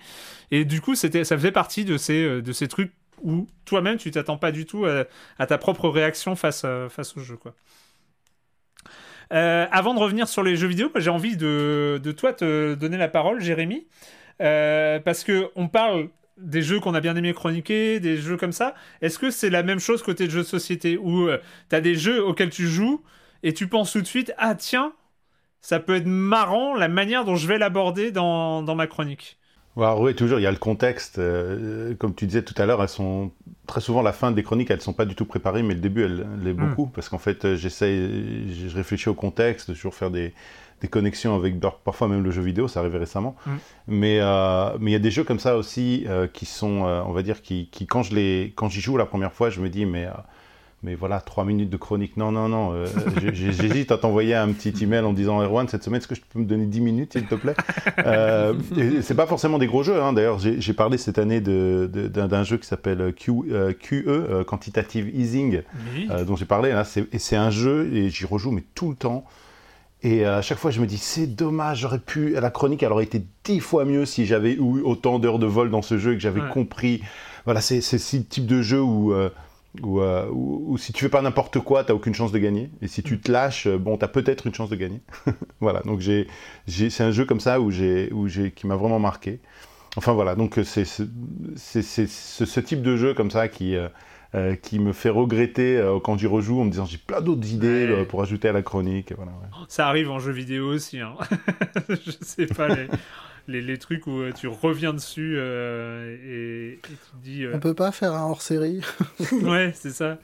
[0.51, 2.93] Et du coup, ça faisait partie de ces, de ces trucs
[3.23, 7.37] où toi-même, tu t'attends pas du tout à, ta propre réaction face, face au jeu,
[7.37, 7.55] quoi.
[9.31, 13.09] Avant de revenir sur les jeux vidéo, j'ai envie de, de toi te donner la
[13.09, 13.87] parole, Jérémy,
[14.39, 18.75] parce que on parle des jeux qu'on a bien aimé chroniquer, des jeux comme ça.
[19.03, 21.39] Est-ce que c'est la même chose côté de jeux de société où euh,
[21.69, 23.03] t'as des jeux auxquels tu joues
[23.43, 24.93] et tu penses tout de suite ah tiens
[25.61, 29.39] ça peut être marrant la manière dont je vais l'aborder dans, dans ma chronique.
[29.77, 31.19] Alors, oui, toujours, il y a le contexte.
[31.19, 33.33] euh, comme tu disais tout à l'heure, elles sont
[33.67, 36.05] très souvent la fin des chroniques, elles sont pas du tout préparées, mais le début,
[36.05, 36.77] elle l'est Mm.
[36.77, 40.35] beaucoup, parce qu'en fait, euh, j'essaye, je réfléchis au contexte, toujours faire des,
[40.83, 43.35] des connexions avec par- parfois même le jeu vidéo, ça arrivait récemment.
[43.47, 43.51] Mm.
[43.89, 47.01] Mais euh, mais il y a des jeux comme ça aussi euh, qui sont, euh,
[47.07, 49.61] on va dire, qui, qui quand je les, quand j'y joue la première fois, je
[49.61, 50.09] me dis mais
[50.85, 52.17] mais voilà, trois minutes de chronique.
[52.17, 52.73] Non, non, non.
[52.75, 52.87] euh,
[53.33, 56.41] J'hésite à t'envoyer un petit email en disant Erwan, cette semaine, est-ce que je peux
[56.41, 57.55] me donner 10 minutes, s'il te plaît?
[58.05, 58.53] Euh,
[59.01, 60.03] C'est pas forcément des gros jeux.
[60.03, 60.13] hein.
[60.13, 65.63] D'ailleurs, j'ai parlé cette année d'un jeu qui s'appelle euh, QE, Quantitative Easing,
[65.95, 66.09] Oui.
[66.27, 66.73] dont j'ai parlé.
[66.73, 69.25] Là, c'est et c'est un jeu, et j'y rejoue, mais tout le temps.
[70.05, 72.31] Et euh, à chaque fois, je me dis, c'est dommage, j'aurais pu.
[72.31, 75.71] La chronique, elle aurait été dix fois mieux si j'avais eu autant d'heures de vol
[75.71, 76.49] dans ce jeu et que j'avais Ouais.
[76.51, 77.03] compris.
[77.45, 79.13] Voilà, c'est ce type de jeu où.
[79.13, 79.31] euh,
[79.85, 82.69] euh, ou, ou si tu fais pas n'importe quoi, t'as aucune chance de gagner.
[82.83, 85.01] Et si tu te lâches, bon, t'as peut-être une chance de gagner.
[85.61, 86.27] voilà, donc j'ai,
[86.67, 89.41] c'est un jeu comme ça où j'ai, où j'ai, qui m'a vraiment marqué.
[89.97, 91.05] Enfin voilà, donc c'est, ce,
[91.57, 93.89] ce type de jeu comme ça qui, euh,
[94.35, 97.47] euh, qui me fait regretter euh, quand j'y rejoue en me disant j'ai plein d'autres
[97.53, 98.01] idées Ouais.
[98.01, 99.11] euh, pour ajouter à la chronique.
[99.13, 99.49] et Voilà, ouais.
[99.69, 101.01] Ça arrive en jeu vidéo aussi.
[101.01, 101.15] Hein.
[101.89, 102.89] je sais pas, les,
[103.49, 107.45] les, les trucs où euh, tu reviens dessus euh, et, et tu te dis.
[107.45, 108.81] euh, On peut pas faire un hors-série.
[109.43, 110.19] ouais, c'est ça.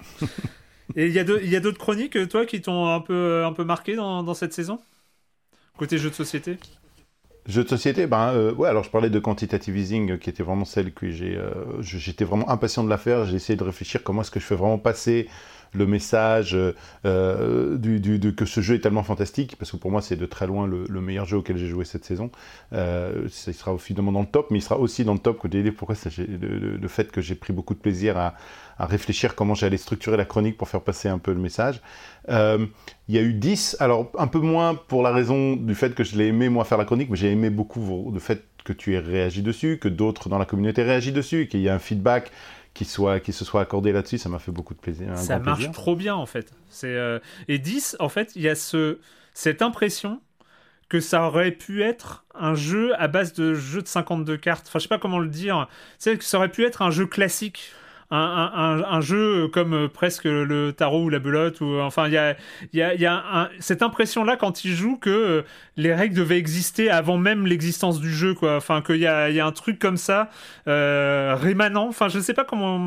[0.96, 3.44] Et il y a d'au- il y a d'autres chroniques, toi, qui t'ont un peu,
[3.44, 4.80] un peu marqué dans, dans cette saison?
[5.76, 6.56] Côté jeu de société?
[7.48, 10.42] Jeux de société, ben euh, ouais, alors je parlais de quantitative easing, euh, qui était
[10.42, 13.24] vraiment celle que j'ai, euh, j'étais vraiment impatient de la faire.
[13.24, 15.28] J'ai essayé de réfléchir comment est-ce que je fais vraiment passer
[15.72, 16.72] le message euh,
[17.04, 20.26] euh, du, de, que ce jeu est tellement fantastique, parce que pour moi c'est de
[20.26, 22.30] très loin le, le meilleur jeu auquel j'ai joué cette saison.
[22.72, 25.62] Euh, il sera évidemment dans le top, mais il sera aussi dans le top côté
[25.72, 28.34] pourquoi ça, j'ai- le, fait que j'ai pris beaucoup de plaisir à,
[28.78, 31.80] réfléchir comment j'allais structurer la chronique pour faire passer un peu le message.
[32.28, 32.64] Euh,
[33.08, 36.04] il y a eu 10, alors un peu moins pour la raison du fait que
[36.04, 38.94] je l'ai aimé moi faire la chronique, mais j'ai aimé beaucoup le fait que tu
[38.94, 41.78] aies réagi dessus, que d'autres dans la communauté aient réagi dessus, qu'il y ait un
[41.78, 42.30] feedback
[42.78, 45.18] qui, soit, qui se soit accordé là-dessus, ça m'a fait beaucoup de plaisir.
[45.18, 45.72] Ça marche plaisir.
[45.72, 46.52] trop bien, en fait.
[46.70, 47.18] C'est, euh,
[47.48, 48.98] Et 10, en fait, il y a ce...
[49.34, 50.20] cette impression
[50.88, 54.66] que ça aurait pu être un jeu à base de jeu de 52 cartes.
[54.68, 55.66] Enfin, je sais pas comment le dire.
[55.98, 57.72] C'est que ça aurait pu être un jeu classique.
[58.10, 61.60] Un, un- jeu comme euh, presque le tarot ou la belote.
[61.60, 62.36] Ou, enfin, il y a,
[62.72, 65.42] y a- y a un- cette impression-là quand il joue que euh,
[65.76, 68.32] les règles devaient exister avant même l'existence du jeu.
[68.34, 68.56] Quoi.
[68.56, 70.30] Enfin, qu'il y a, y a un truc comme ça,
[70.68, 71.86] euh, rémanent.
[71.88, 72.78] Enfin, je sais pas comment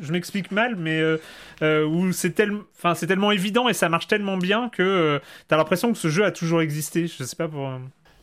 [0.00, 1.16] je m'explique mal, mais euh,
[1.62, 5.18] euh, où c'est tellement, enfin, c'est tellement évident et ça marche tellement bien que euh,
[5.48, 7.06] t'as l'impression que ce jeu a toujours existé.
[7.06, 7.70] Je sais pas pour.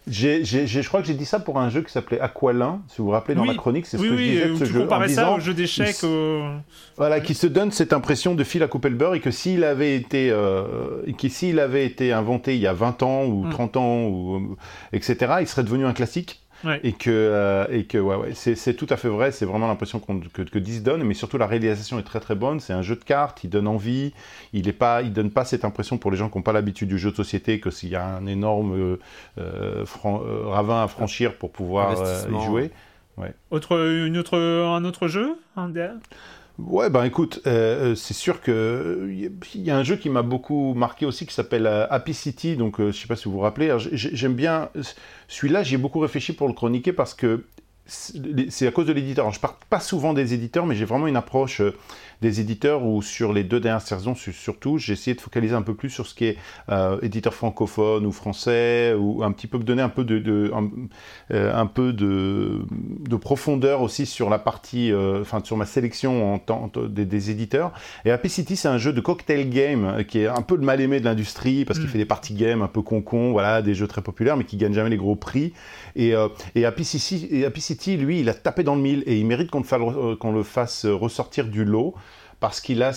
[0.05, 2.19] Euh, J'ai- j'ai- j'ai- je crois que j'ai dit ça pour un jeu qui s'appelait
[2.19, 3.47] Aqualin, si vous vous rappelez dans Oui.
[3.47, 4.79] la chronique, c'est ce oui, que je disais euh, de ce jeu.
[4.79, 5.95] en comparais ça disant, au jeu d'échecs.
[6.03, 6.43] il- au-
[6.97, 9.63] Voilà, qui se donne cette impression de fil à couper le beurre et que s'il
[9.63, 13.49] avait été, euh, que s'il avait été inventé il y a 20 ans ou Mm.
[13.51, 14.55] 30 ans ou
[14.91, 16.41] etc., il serait devenu un classique.
[16.63, 16.79] Ouais.
[16.83, 19.67] Et que, euh, et que ouais, ouais, c'est c'est tout à fait vrai, c'est vraiment
[19.67, 22.59] l'impression que, que 10 donne, mais surtout la réalisation est très très bonne.
[22.59, 24.13] C'est un jeu de cartes, il donne envie,
[24.53, 26.87] il est pas, il donne pas cette impression pour les gens qui n'ont pas l'habitude
[26.87, 28.97] du jeu de société que s'il y a un énorme euh,
[29.37, 29.83] euh,
[30.45, 32.71] ravin à franchir pour pouvoir euh, y jouer.
[33.51, 33.77] Autre,
[34.07, 35.69] une autre, un autre jeu un
[36.59, 40.21] Ouais, ben écoute, euh, euh, c'est sûr que il y a un jeu qui m'a
[40.21, 43.31] beaucoup marqué aussi qui s'appelle euh, Happy City, donc euh, je sais pas si vous
[43.31, 43.75] vous rappelez.
[43.91, 44.69] J'aime bien
[45.27, 47.45] celui-là, j'y ai beaucoup réfléchi pour le chroniquer parce que
[47.87, 49.31] c'est à cause de l'éditeur.
[49.31, 51.61] Je parle pas souvent des éditeurs, mais j'ai vraiment une approche
[52.23, 55.61] des éditeurs où sur les deux dernières saisons, su- surtout, j'ai essayé de focaliser un
[55.61, 56.37] peu plus sur ce qui est
[56.69, 60.69] euh, éditeur francophone ou français, ou un petit peu donner un peu de, de- un,
[61.31, 66.33] euh, un peu de, de profondeur aussi sur la partie, euh, enfin sur ma sélection
[66.33, 67.71] en tant des, des éditeurs.
[68.05, 70.81] Et Happy City, c'est un jeu de cocktail game qui est un peu le mal
[70.81, 71.91] aimé de l'industrie parce qu'il Mm.
[71.91, 74.73] fait des parties games un peu con-con, voilà, des jeux très populaires mais qui gagnent
[74.73, 75.53] jamais les gros prix.
[75.95, 76.13] Et,
[76.55, 79.25] et, Happy City, et Happy City, lui, il a tapé dans le mille et il
[79.25, 81.93] mérite qu'on le, fasse- qu'on le fasse ressortir du lot
[82.43, 82.91] parce qu'il a,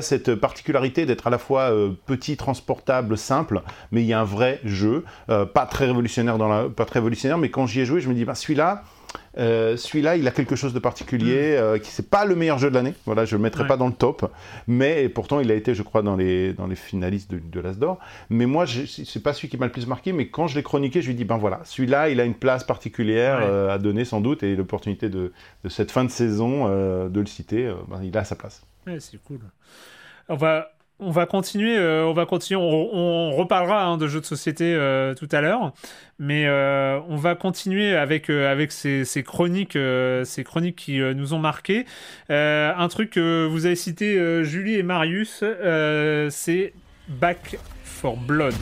[0.00, 4.24] cette particularité d'être à la fois euh, petit, transportable, simple, mais il y a un
[4.24, 7.84] vrai jeu, euh, pas très révolutionnaire dans la, pas très révolutionnaire, mais quand j'y ai
[7.84, 8.84] joué, je me dis, bah, celui-là,
[9.38, 12.70] euh, celui-là, il a quelque chose de particulier, euh, qui c'est pas le meilleur jeu
[12.70, 12.94] de l'année.
[13.04, 13.68] Voilà, je le mettrai Ouais.
[13.68, 14.30] pas dans le top,
[14.66, 17.74] mais pourtant il a été, je crois, dans les dans les finalistes de, de l'As
[17.74, 17.98] d'or.
[18.30, 21.02] Mais moi, c'est pas celui qui m'a le plus marqué, mais quand je l'ai chroniqué,
[21.02, 23.44] je lui dis, ben voilà, celui-là, il a une place particulière Ouais.
[23.46, 25.32] euh, à donner sans doute, et l'opportunité de,
[25.64, 26.66] de cette fin de saison
[27.08, 28.62] de le citer, ben, il a sa place.
[28.86, 29.40] Ouais, c'est cool.
[30.28, 32.60] On va, on va continuer, euh, on va continuer.
[32.60, 35.72] On, reparlera hein, de jeux de société euh, tout à l'heure,
[36.18, 40.24] mais euh, on va continuer avec euh, ces, chroniques, euh,
[40.76, 41.84] qui euh, nous ont marqué.
[42.30, 46.72] Euh, un truc que vous avez cité, euh, Julie et Marius, euh, c'est
[47.08, 48.54] Back for Blood.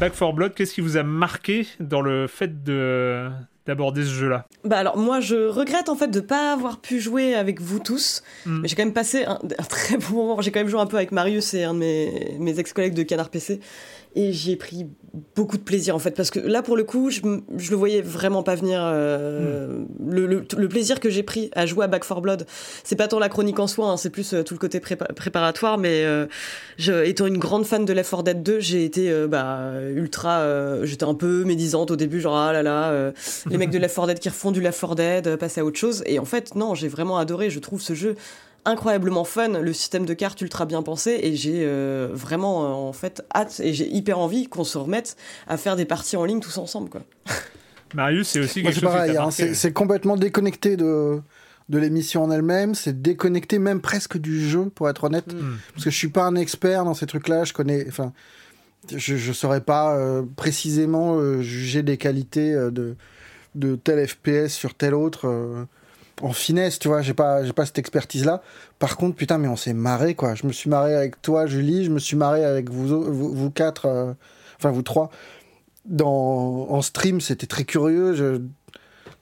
[0.00, 3.28] Back for Blood, qu'est-ce qui vous a marqué dans le fait de
[3.66, 4.46] d'aborder ce jeu-là?
[4.64, 8.22] Bah alors moi je regrette en fait de pas avoir pu jouer avec vous tous,
[8.46, 8.60] Mm.
[8.62, 10.40] mais j'ai quand même passé un, un très bon moment.
[10.40, 13.02] J'ai quand même joué un peu avec Marius et un de mes, mes ex-collègues de
[13.02, 13.60] Canard PC.
[14.16, 14.86] Et j'y ai pris
[15.36, 17.20] beaucoup de plaisir en fait parce que là pour le coup je,
[17.56, 19.78] je le voyais vraiment pas venir euh,
[20.08, 22.46] le, le- le plaisir que j'ai pris à jouer à Back 4 Blood
[22.84, 25.12] c'est pas tant la chronique en soi hein, c'est plus euh, tout le côté prépa-
[25.14, 26.26] préparatoire mais euh,
[26.78, 31.04] je, étant une grande fan de Left 4 Dead 2 j'ai été bah, ultra j'étais
[31.04, 33.12] un peu médisante au début genre ah là là
[33.48, 35.78] les mecs de Left 4 Dead qui refont du Left 4 Dead passer à autre
[35.78, 36.02] chose.
[36.06, 38.14] Et en fait non j'ai vraiment adoré je trouve ce jeu
[38.64, 42.92] incroyablement fun, le système de cartes ultra bien pensé et j'ai euh, vraiment euh, en
[42.92, 45.16] fait hâte et j'ai hyper envie qu'on se remette
[45.48, 47.02] à faire des parties en ligne tous ensemble quoi.
[47.94, 51.20] Marius, c'est aussi Moi, quelque c'est chose hein, c'est complètement déconnecté de,
[51.70, 55.32] de l'émission en elle-même, c'est déconnecté même presque du jeu, pour être honnête.
[55.32, 55.56] Mm.
[55.72, 57.86] Parce que je suis pas un expert dans ces trucs-là, je connais.
[57.88, 58.12] Enfin,
[58.90, 62.96] je, je saurais pas euh, précisément euh, juger des qualités euh, de,
[63.54, 65.66] de tel FPS sur tel autre.
[66.22, 68.42] En finesse, tu vois, j'ai pas, j'ai pas cette expertise-là.
[68.78, 70.34] Par contre, putain, mais on s'est marré, quoi.
[70.34, 73.50] Je me suis marré avec toi, Julie, je me suis marré avec vous, vous, vous
[73.50, 74.12] quatre, euh,
[74.58, 75.10] enfin vous trois.
[75.86, 78.14] Dans, en stream, c'était très curieux.
[78.14, 78.40] Je-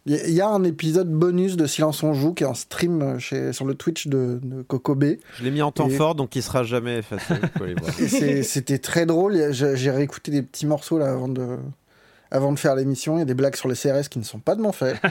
[0.06, 3.18] Il y, a- un épisode bonus de Silence on joue qui est en stream euh,
[3.18, 5.04] chez, sur le Twitch de, de Coco B.
[5.38, 7.34] Je l'ai mis en temps Et- fort, donc il sera jamais effacé.
[8.42, 9.52] C'était très drôle.
[9.52, 11.58] J'ai réécouté des petits morceaux là avant de,
[12.30, 13.16] avant de faire l'émission.
[13.16, 14.96] Il y a des blagues sur les CRS qui ne sont pas de mon fait.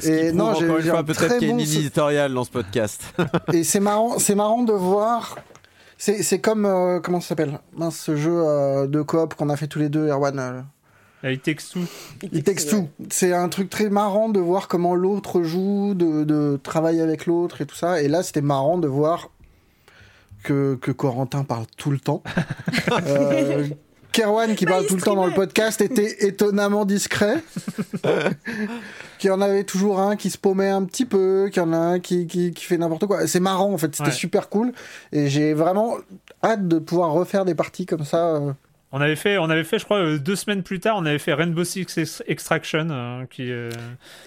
[0.00, 1.54] Ce qui Et non, j'ai encore une j'ai fois un peut-être très qu'il y a
[1.54, 3.02] une ligne éditoriale dans ce podcast.
[3.52, 5.38] Et c'est marrant, c'est marrant de voir.
[5.98, 7.58] C'est c'est comme euh, comment ça s'appelle?
[7.76, 10.38] Mince, ce jeu euh, de coop qu'on a fait tous les deux, Erwan.
[10.38, 10.60] euh,
[11.22, 11.80] Ah, Il Takes Two.
[12.32, 12.88] Il texte tout.
[13.10, 17.60] C'est un truc très marrant de voir comment l'autre joue, de, de travailler avec l'autre
[17.60, 18.02] et tout ça.
[18.02, 19.30] Et là, c'était marrant de voir
[20.44, 22.22] que, que Corentin parle tout le temps.
[23.06, 23.66] euh,
[24.12, 27.42] Kerwan, qui Bah, parle tout le temps dans le podcast, était étonnamment discret.
[29.18, 31.72] qu'il y en avait toujours un qui se paumait un petit peu, qu'il y en
[31.72, 33.26] a un qui, qui, qui fait n'importe quoi.
[33.26, 33.94] C'est marrant, en fait.
[33.96, 34.14] C'était Ouais.
[34.14, 34.72] super cool.
[35.12, 35.96] Et j'ai vraiment
[36.44, 38.40] hâte de pouvoir refaire des parties comme ça.
[38.96, 41.18] On avait fait, on avait fait, je crois, euh, deux semaines plus tard, on avait
[41.18, 43.50] fait Rainbow Six Ex- Extraction, euh, qui.
[43.50, 43.68] euh,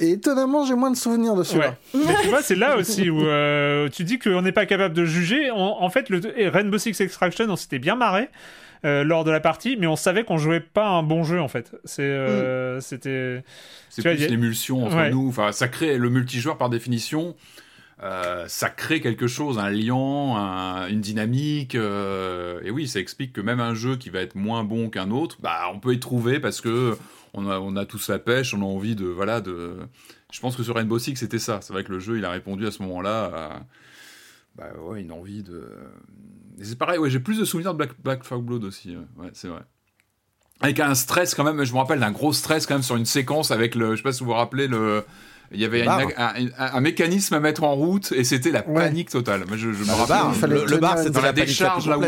[0.01, 1.75] Et étonnamment, j'ai moins de souvenirs de celui-là.
[1.93, 2.01] Ouais.
[2.05, 5.05] Mais tu vois, c'est là aussi où euh, tu dis qu'on n'est pas capable de
[5.05, 5.51] juger.
[5.51, 6.19] En, en fait, le
[6.49, 8.27] Rainbow Six Extraction, on s'était bien marré
[8.85, 11.47] euh, lors de la partie, mais on savait qu'on jouait pas un bon jeu en
[11.47, 11.71] fait.
[11.85, 13.43] C'est, euh, c'était.
[13.89, 15.09] C'est plus il y a- l'émulsion entre Ouais.
[15.11, 15.29] nous.
[15.29, 17.35] Enfin, ça crée le multijoueur par définition.
[18.03, 21.75] Euh, ça crée quelque chose, un lien, un- une dynamique.
[21.75, 25.09] euh, et oui, ça explique que même un jeu qui va être moins bon qu'un
[25.11, 26.95] autre, bah, on peut y trouver parce que
[27.33, 29.77] on a, on a tous la pêche, on a envie de, voilà, de.
[30.31, 31.59] Je pense que sur Rainbow Six, c'était ça.
[31.61, 33.61] C'est vrai que le jeu, il a répondu à ce moment-là.
[34.55, 35.67] bah ouais, une envie de.
[36.61, 38.95] C'est pareil, ouais, j'ai plus de souvenirs de Black, Black Flag Blood aussi.
[39.17, 39.61] ouais, c'est vrai.
[40.59, 43.05] Avec un stress quand même, je me rappelle d'un gros stress quand même sur une
[43.05, 45.03] séquence avec le, je sais pas si vous vous rappelez le,
[45.53, 48.63] il y avait une- un, un- un mécanisme à mettre en route et c'était la
[48.63, 49.43] panique totale.
[49.47, 50.49] Moi, je, je me Bah, le rappelle.
[50.49, 52.01] le, le tenir bar, c'était la la décharge là où.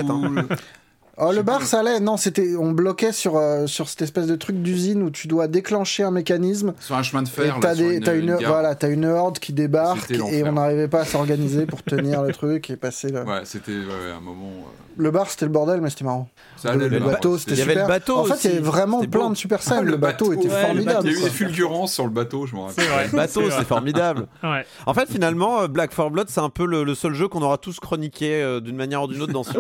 [1.22, 2.00] Oh, le bar, ça allait.
[2.00, 5.48] Non, c'était, on bloquait sur, euh, sur cette espèce de truc d'usine où tu dois
[5.48, 6.74] déclencher un mécanisme.
[6.80, 7.58] Sur un chemin de fer.
[7.60, 11.02] t'as, des, une- t'as une, voilà, t'as une horde qui débarque et on n'arrivait pas
[11.02, 13.24] à s'organiser pour tenir le truc et passer le...
[13.24, 14.48] Ouais, c'était ouais, un moment.
[14.48, 16.30] euh, Le bar, c'était le bordel, mais c'était marrant.
[16.56, 17.10] ça Le, allait, le bar.
[17.16, 17.72] bateau, c'était Il y super.
[17.76, 19.30] avait le bateau En fait, il y avait vraiment plein beau.
[19.32, 19.78] de super scènes.
[19.80, 21.08] Ah, le, bateau, était ouais, formidable.
[21.10, 22.86] Il y a eu des fulgurances sur le bateau, je me rappelle.
[23.12, 24.28] Le bateau, c'est formidable.
[24.44, 24.66] Ouais.
[24.86, 27.42] En fait, finalement, euh, Black 4 Blood, c'est un peu le, le seul jeu qu'on
[27.42, 29.52] aura tous chroniqué euh, d'une manière ou d'une autre dans ce.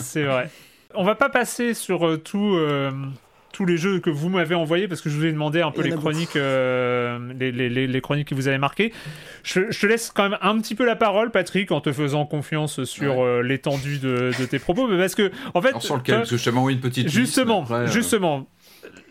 [0.00, 0.50] C'est vrai.
[0.96, 2.90] On va pas passer sur euh, tout, euh,
[3.52, 5.82] tous les jeux que vous m'avez envoyés parce que je vous ai demandé un peu
[5.82, 8.92] les a chroniques, euh, les, les- les- les chroniques qui vous avez marquées.
[9.42, 12.26] Je, je te laisse quand même un petit peu la parole, Patrick, en te faisant
[12.26, 15.96] confiance sur euh, l'étendue de, de tes propos, mais parce que en fait, Alors sur
[15.96, 17.08] lequel Parce que je t'avais envoyé une petite.
[17.08, 18.48] Justement, après, euh, justement.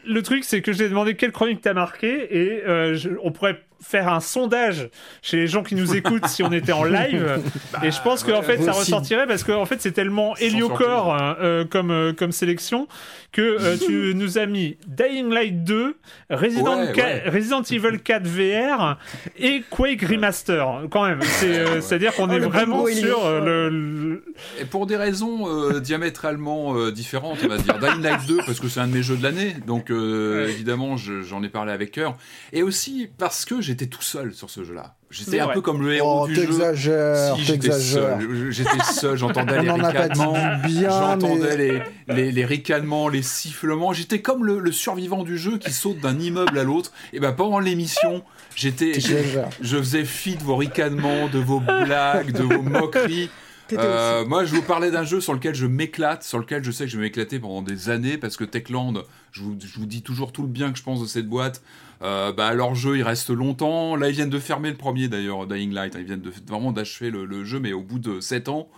[0.05, 3.31] Le truc, c'est que je t'ai demandé quelle chronique t'as marqué et euh, je- on
[3.31, 4.89] pourrait faire un sondage
[5.21, 7.39] chez les gens qui nous écoutent si on était en live.
[7.83, 8.79] et je pense qu'en ouais, fait, ça aussi.
[8.79, 12.87] ressortirait parce qu'en fait, c'est tellement héliocore hein, euh, comme, euh, comme sélection
[13.31, 15.95] que euh, tu nous as mis Dying Light 2,
[16.29, 17.29] Resident, Ouais, Ca- ouais.
[17.29, 18.97] Resident Evil 4 VR
[19.37, 20.83] et Quake Remaster.
[20.89, 24.23] Quand même, euh, c'est-à-dire qu'on Oh, est vraiment sur le, le-
[24.61, 25.47] Et pour des raisons
[25.79, 27.77] diamétralement différentes, on va dire.
[27.79, 31.21] Dying Light 2, parce que c'est un de mes jeux de l'année, donc évidemment je-
[31.21, 32.15] j'en ai parlé avec cœur.
[32.53, 34.95] Et aussi parce que j'étais tout seul sur ce jeu-là.
[35.09, 35.55] J'étais un vrai.
[35.55, 36.41] peu comme le héros Oh, du jeu.
[36.45, 38.19] t'exagères, Si, j'étais t'exagères.
[38.19, 38.51] seul.
[38.51, 40.35] J'étais seul, j'entendais On les ricanements,
[40.67, 41.81] j'entendais mais- les,
[42.25, 43.93] les, les ricanements, les sifflements.
[43.93, 46.91] J'étais comme le, le survivant du jeu qui saute d'un immeuble à l'autre.
[47.13, 48.23] Et ben pendant l'émission,
[48.55, 48.93] j'étais,
[49.61, 53.29] je faisais fi de vos ricanements, de vos blagues, de vos moqueries.
[53.71, 56.83] Euh, moi, je vous parlais d'un jeu sur lequel je m'éclate, sur lequel je sais
[56.83, 58.93] que je vais m'éclater pendant des années, parce que Techland,
[59.31, 61.63] je vous, je vous dis toujours tout le bien que je pense de cette boîte.
[62.03, 63.95] Euh, bah, leur jeu, il reste longtemps.
[63.95, 65.95] Là, ils viennent de fermer le premier, d'ailleurs, Dying Light.
[65.97, 68.69] Ils viennent de, vraiment d'achever le, jeu, mais au bout de 7 ans.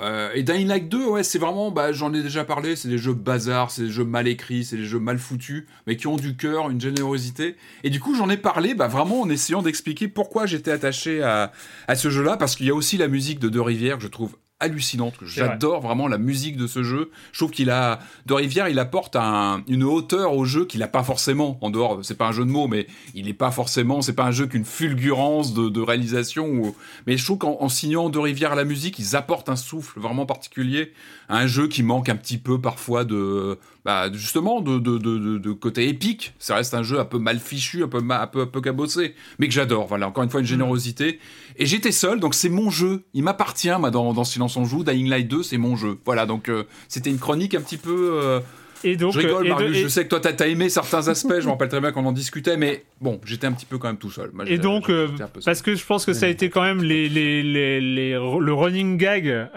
[0.00, 2.96] Euh, et Dying Light 2, ouais, c'est vraiment, bah, j'en ai déjà parlé, c'est des
[2.96, 6.16] jeux bazar, c'est des jeux mal écrits, c'est des jeux mal foutus, mais qui ont
[6.16, 7.56] du cœur, une générosité.
[7.84, 11.52] Et du coup, j'en ai parlé, bah, vraiment en essayant d'expliquer pourquoi j'étais attaché à,
[11.86, 14.08] à ce jeu-là, parce qu'il y a aussi la musique de Deux Rivières que je
[14.08, 15.14] trouve hallucinante.
[15.22, 17.10] J'adore vraiment la musique de ce jeu.
[17.32, 20.88] Je trouve qu'il a de Rivière, il apporte un, une hauteur au jeu qu'il a
[20.88, 21.58] pas forcément.
[21.62, 24.02] En dehors, c'est pas un jeu de mots, mais il est pas forcément.
[24.02, 26.46] C'est pas un jeu qu'une fulgurance de, de réalisation.
[26.46, 26.76] Ou,
[27.06, 30.26] mais je trouve qu'en signant De Rivière à la musique, ils apportent un souffle vraiment
[30.26, 30.92] particulier
[31.28, 35.38] à un jeu qui manque un petit peu parfois de bah, justement de, de, de,
[35.38, 36.34] de, côté épique.
[36.38, 39.14] Ça reste un jeu un peu mal fichu, un peu, un peu, un peu cabossé,
[39.38, 39.86] mais que j'adore.
[39.86, 40.50] Voilà, encore une fois, une mm.
[40.50, 41.18] générosité.
[41.56, 43.04] Et j'étais seul, donc c'est mon jeu.
[43.14, 44.84] Il m'appartient, moi, dans, dans Silence on joue.
[44.84, 45.98] Dying Light 2, c'est mon jeu.
[46.04, 48.20] Voilà, donc euh, c'était une chronique un petit peu.
[48.22, 48.40] Euh,
[48.84, 51.46] et donc, je rigole, Marius, je sais que toi, t'as as aimé certains aspects, je
[51.46, 53.98] me rappelle très bien qu'on en discutait, mais bon, j'étais un petit peu quand même
[53.98, 54.30] tout seul.
[54.46, 55.08] et donc, euh,
[55.44, 58.96] parce que je pense que ça a été quand même les, les, les, le running
[58.96, 59.48] gag,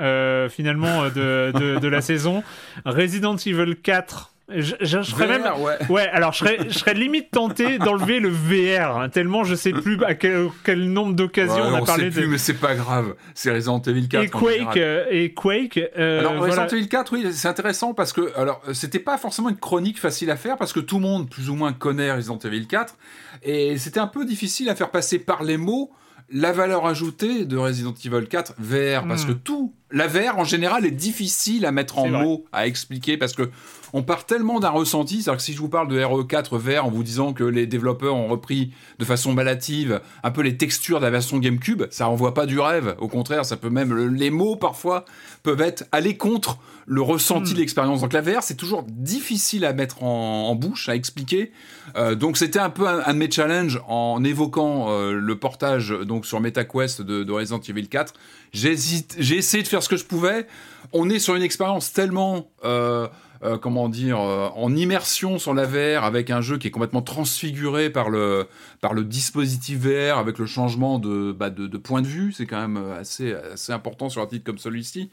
[0.50, 2.44] finalement, de, de, de la saison.
[2.86, 5.44] Resident Evil 4 je, je, serais même.
[5.90, 6.08] Ouais.
[6.10, 10.04] alors je serais, je serais limite tenté d'enlever le VR, hein, tellement je sais plus
[10.04, 13.16] à quel, quel nombre d'occasions on a on parlé sait plus, mais c'est pas grave.
[13.34, 14.24] C'est Resident Evil 4.
[14.24, 14.78] Et Quake.
[14.78, 18.32] Euh, et Quake euh, alors Resident Evil 4, oui, c'est intéressant parce que.
[18.38, 21.50] Alors, c'était pas forcément une chronique facile à faire parce que tout le monde, plus
[21.50, 22.96] ou moins, connaît Resident Evil 4.
[23.44, 25.92] Et c'était un peu difficile à faire passer par les mots
[26.34, 29.28] la valeur ajoutée de Resident Evil 4 VR, parce hmm.
[29.28, 33.34] que tout, la VR en général est difficile à mettre en mots, à expliquer, parce
[33.34, 33.52] que
[33.94, 36.90] on part tellement d'un ressenti, c'est-à-dire que si je vous parle de RE4 VR en
[36.90, 41.06] vous disant que les développeurs ont repris de façon malative un peu les textures de
[41.06, 42.96] la version GameCube, ça renvoie pas du rêve.
[43.00, 45.06] Au contraire, ça peut même les mots parfois
[45.44, 47.60] peuvent être aller contre le ressenti de hmm.
[47.60, 48.02] l'expérience.
[48.02, 51.52] Donc la VR, c'est toujours difficile à mettre en, bouche, à expliquer.
[51.96, 56.26] Euh, donc c'était un peu un, de mes challenges en évoquant euh, le portage donc
[56.26, 58.14] sur MetaQuest de, de Resident Evil 4.
[58.52, 60.48] J'ai essayé de faire ce que je pouvais.
[60.92, 63.08] On est sur une expérience tellement euh,
[63.44, 67.02] euh, comment dire, euh, en immersion sur la VR avec un jeu qui est complètement
[67.02, 68.48] transfiguré par le,
[68.80, 72.32] par le dispositif VR avec le changement de, bah, de, point de vue.
[72.32, 75.10] C'est quand même assez, assez important sur un titre comme celui-ci.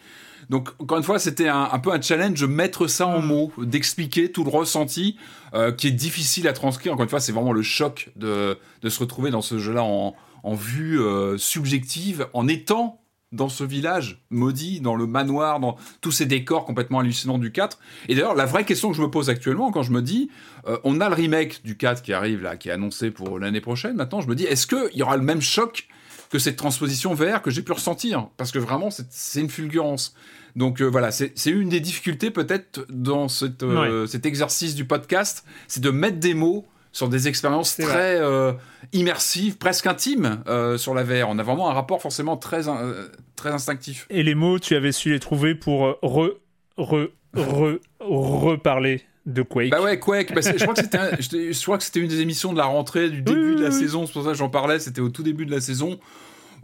[0.49, 4.31] Donc, encore une fois, c'était un, peu un challenge de mettre ça en mots, d'expliquer
[4.31, 5.17] tout le ressenti
[5.55, 6.93] euh, qui est difficile à transcrire.
[6.93, 10.15] Encore une fois, c'est vraiment le choc de, de se retrouver dans ce jeu-là en,
[10.45, 11.01] en vue
[11.37, 13.00] subjective, en étant
[13.33, 17.79] dans ce village maudit, dans le manoir, dans tous ces décors complètement hallucinants du 4.
[18.09, 20.31] Et d'ailleurs, la vraie question que je me pose actuellement, quand je me dis,
[20.67, 23.61] euh, on a le remake du 4 qui arrive là, qui est annoncé pour l'année
[23.61, 25.87] prochaine, maintenant je me dis, est-ce qu'il y aura le même choc
[26.31, 28.29] que cette transposition VR que j'ai pu ressentir?
[28.37, 30.15] Parce que vraiment, c'est une fulgurance.
[30.57, 35.45] Donc euh, voilà, c'est une des difficultés peut-être dans cette, euh, cet exercice du podcast,
[35.69, 38.53] c'est de mettre des mots sur des expériences très euh,
[38.93, 41.29] immersives, presque intimes euh, sur la VR.
[41.29, 44.07] On a vraiment un rapport forcément très, euh, très instinctif.
[44.11, 46.31] Et les mots, tu avais su les trouver pour re,
[46.77, 49.71] re, re, reparler de Quake.
[49.71, 50.35] Bah ouais, Quake.
[50.35, 53.11] Bah, je crois que c'était, je crois que c'était une des émissions de la rentrée
[53.11, 54.07] du début de la saison.
[54.07, 54.81] C'est pour ça que j'en parlais.
[54.81, 56.01] C'était au tout début de la saison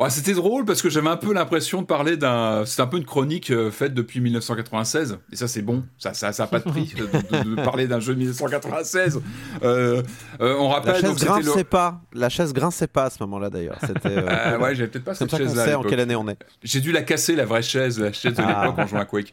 [0.09, 2.65] c'était drôle parce que j'avais un peu l'impression de parler d'un.
[2.67, 5.19] C'est un peu une chronique euh, faite depuis 1996.
[5.33, 5.85] Et ça, c'est bon.
[5.99, 9.21] Ça, ça, ça a pas de prix de, parler d'un jeu de 1996.
[9.63, 10.03] Euh,
[10.41, 11.01] euh, on rappelle.
[11.03, 12.01] La chaise grinçait pas.
[12.13, 13.79] La chaise grinçait pas à ce moment-là d'ailleurs.
[13.81, 14.23] C'était.
[14.59, 15.79] ouais, j'avais peut-être pas cette chaise-là.
[15.79, 16.39] en quelle année on est.
[16.63, 18.63] J'ai dû la casser la vraie chaise, la chaise de ah.
[18.63, 19.33] l'époque en jouant à Quake.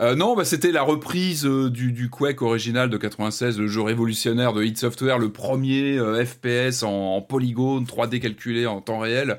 [0.00, 4.52] Euh, non, bah, c'était la reprise euh, du, Quake original de 96, le jeu révolutionnaire
[4.52, 9.38] de Hit Software, le premier euh, FPS en, polygone 3D calculé en temps réel,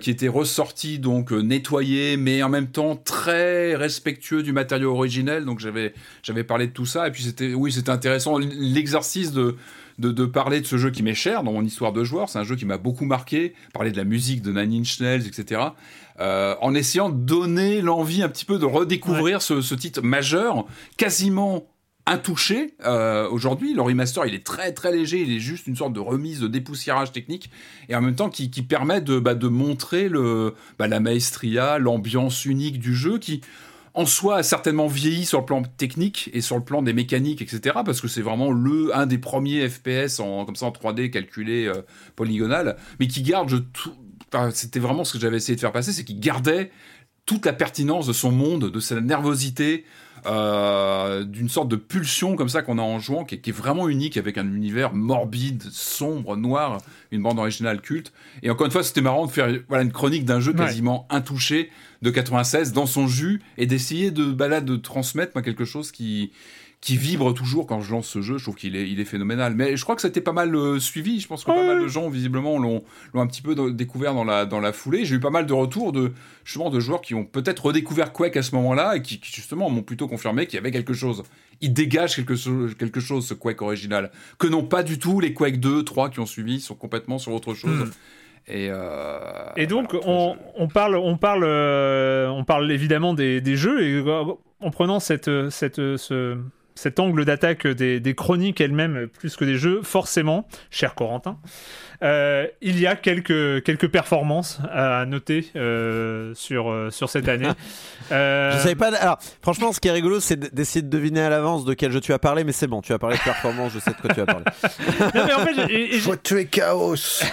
[0.00, 5.44] qui était ressorti donc nettoyé, mais en même temps très respectueux du matériau originel.
[5.44, 9.56] Donc j'avais j'avais parlé de tout ça, et puis c'était oui c'était intéressant l'exercice de
[9.98, 12.28] de, parler de ce jeu qui m'est cher dans mon histoire de joueur.
[12.28, 13.54] C'est un jeu qui m'a beaucoup marqué.
[13.72, 15.62] Parler de la musique de Nine Inch Nails, etc.
[16.20, 20.66] Euh, en essayant de donner l'envie un petit peu de redécouvrir ce, titre majeur,
[20.96, 21.66] quasiment
[22.06, 23.74] intouché euh, aujourd'hui.
[23.74, 26.48] Le remaster, il est très très léger, il est juste une sorte de remise, de
[26.48, 27.50] dépoussiérage technique,
[27.88, 32.44] et en même temps qui, permet de, bah, de montrer le, bah, la maestria, l'ambiance
[32.44, 33.42] unique du jeu, qui
[33.98, 37.42] en soi a certainement vieilli sur le plan technique et sur le plan des mécaniques,
[37.42, 37.78] etc.
[37.84, 41.66] Parce que c'est vraiment le un des premiers FPS en comme ça en 3D calculé
[41.66, 41.82] euh,
[42.14, 43.94] polygonal, mais qui garde tout,
[44.52, 46.70] c'était vraiment ce que j'avais essayé de faire passer, c'est qu'il gardait
[47.26, 49.84] toute la pertinence de son monde, de sa nervosité,
[50.26, 54.16] euh, d'une sorte de pulsion comme ça qu'on a en jouant, qui est, vraiment unique,
[54.16, 56.78] avec un univers morbide, sombre, noir,
[57.10, 58.12] une bande originale culte.
[58.44, 61.70] Et encore une fois, c'était marrant de faire voilà, une chronique d'un jeu quasiment intouché
[62.02, 66.30] de 96 dans son jus, et d'essayer de, balade de transmettre quelque chose qui,
[66.80, 68.38] qui vibre toujours quand je lance ce jeu.
[68.38, 69.54] Je trouve qu'il est, il est phénoménal.
[69.56, 71.18] Mais je crois que ça a été pas mal euh, suivi.
[71.20, 72.84] Je pense que pas mal de gens, visiblement, l'ont,
[73.14, 75.04] l'ont un petit peu de- découvert dans la, dans la foulée.
[75.04, 76.12] J'ai eu pas mal de retours de,
[76.44, 79.68] justement, de joueurs qui ont peut-être redécouvert Quake à ce moment-là et qui, qui, justement,
[79.70, 81.24] m'ont plutôt confirmé qu'il y avait quelque chose.
[81.60, 84.12] Il dégage quelque, chose- quelque chose, ce Quake original.
[84.38, 87.32] Que non pas du tout les Quake 2, 3 qui ont suivi, sont complètement sur
[87.32, 87.88] autre chose.
[87.88, 87.90] Hmm.
[88.46, 89.18] Et, euh,
[89.56, 93.56] Et donc, voilà, on, je- on parle, on parle, euh, on parle évidemment des, des
[93.56, 94.24] jeux et euh,
[94.60, 96.38] en prenant cette, cette, ce-
[96.74, 101.38] cet angle d'attaque des, des chroniques elles-mêmes plus que des jeux, forcément, cher Corentin,
[102.02, 107.48] euh, il y a quelques, quelques performances à noter euh, sur, euh, sur cette année.
[108.12, 108.94] Euh, Je savais pas.
[108.96, 112.00] Alors, franchement, ce qui est rigolo, c'est d'essayer de deviner à l'avance de quel jeu
[112.00, 114.14] tu as parlé, mais c'est bon, tu as parlé de performance, je sais de quoi
[114.14, 114.44] tu as parlé.
[115.14, 116.94] non, mais en fait, j'ai- et- et- Faut tuer Chaos.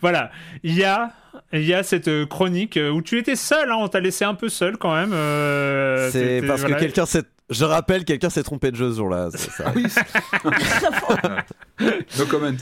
[0.00, 0.30] voilà,
[0.62, 1.10] il y a,
[1.52, 4.48] il y a cette chronique où tu étais seul, hein, on t'a laissé un peu
[4.48, 5.12] seul quand même.
[5.12, 6.76] euh, c'est parce voilà.
[6.76, 7.24] que quelqu'un s'est.
[7.50, 9.28] Je rappelle, quelqu'un s'est trompé de jeu ce jour-là.
[9.34, 9.70] c'est ça.
[12.18, 12.56] No comment.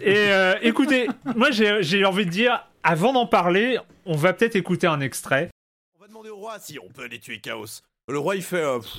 [0.00, 4.56] Et euh, écoutez, moi j'ai j'ai envie de dire, avant d'en parler, on va peut-être
[4.56, 5.50] écouter un extrait.
[5.98, 7.66] On va demander au roi si on peut aller tuer Chaos.
[8.08, 8.62] Le roi, il fait.
[8.62, 8.96] euh, pff,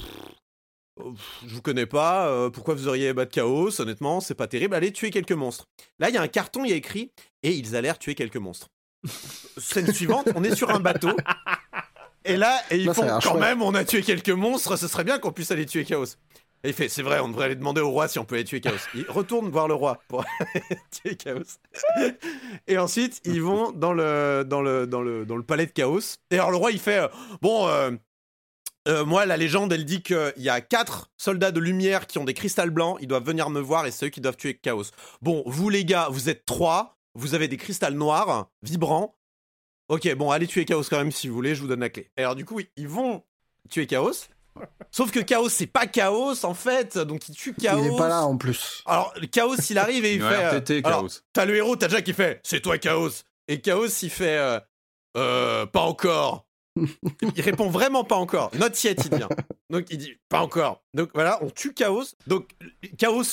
[1.00, 4.48] euh, pff, je vous connais pas, euh, pourquoi vous auriez battre Chaos Honnêtement, c'est pas
[4.48, 4.76] terrible.
[4.76, 5.66] Allez tuer quelques monstres.
[6.00, 7.12] Là, il y a un carton, il y a écrit
[7.44, 8.68] et ils allèrent tuer quelques monstres.
[9.58, 11.12] Scène suivante, on est sur un bateau.
[12.24, 13.40] Et là, et ils font quand chouette.
[13.40, 16.06] même, on a tué quelques monstres, ce serait bien qu'on puisse aller tuer Chaos.
[16.64, 18.44] Et il fait, c'est vrai, on devrait aller demander au roi si on peut aller
[18.44, 18.78] tuer Chaos.
[18.94, 20.24] Il retourne voir le roi pour
[20.92, 21.58] tuer Chaos.
[22.68, 26.18] Et ensuite, ils vont dans le, dans le, dans le, dans le palais de Chaos.
[26.30, 27.08] Et alors le roi, il fait, euh,
[27.42, 27.92] bon, euh,
[28.88, 32.26] euh, moi, la légende, elle dit qu'il y a quatre soldats de lumière qui ont
[32.26, 32.98] des cristals blancs.
[33.02, 34.86] Ils doivent venir me voir et c'est eux qui doivent tuer Chaos.
[35.22, 36.98] Bon, vous les gars, vous êtes trois.
[37.14, 39.18] Vous avez des cristals noirs, vibrants.
[39.90, 42.10] Ok, bon, allez tuer Chaos quand même si vous voulez, je vous donne la clé.
[42.16, 43.24] Et alors du coup, ils vont
[43.70, 44.14] tuer Chaos.
[44.92, 47.80] Sauf que Chaos, c'est pas Chaos en fait, donc ils tuent Chaos.
[47.84, 48.84] Il est pas là en plus.
[48.86, 50.26] Alors, Chaos, il arrive et il fait.
[50.44, 51.10] euh, RTT, alors, Chaos.
[51.34, 53.10] T'as le héros, t'as Jack qui fait C'est toi Chaos.
[53.48, 54.60] Et Chaos, il fait euh,
[55.18, 56.46] Euh, Pas encore.
[57.36, 58.50] il répond vraiment pas encore.
[58.56, 59.24] Not yet, il dit.
[59.24, 59.30] hein.
[59.70, 60.82] Donc il dit Pas encore.
[60.94, 62.04] Donc voilà, on tue Chaos.
[62.28, 62.50] Donc
[62.98, 63.24] Chaos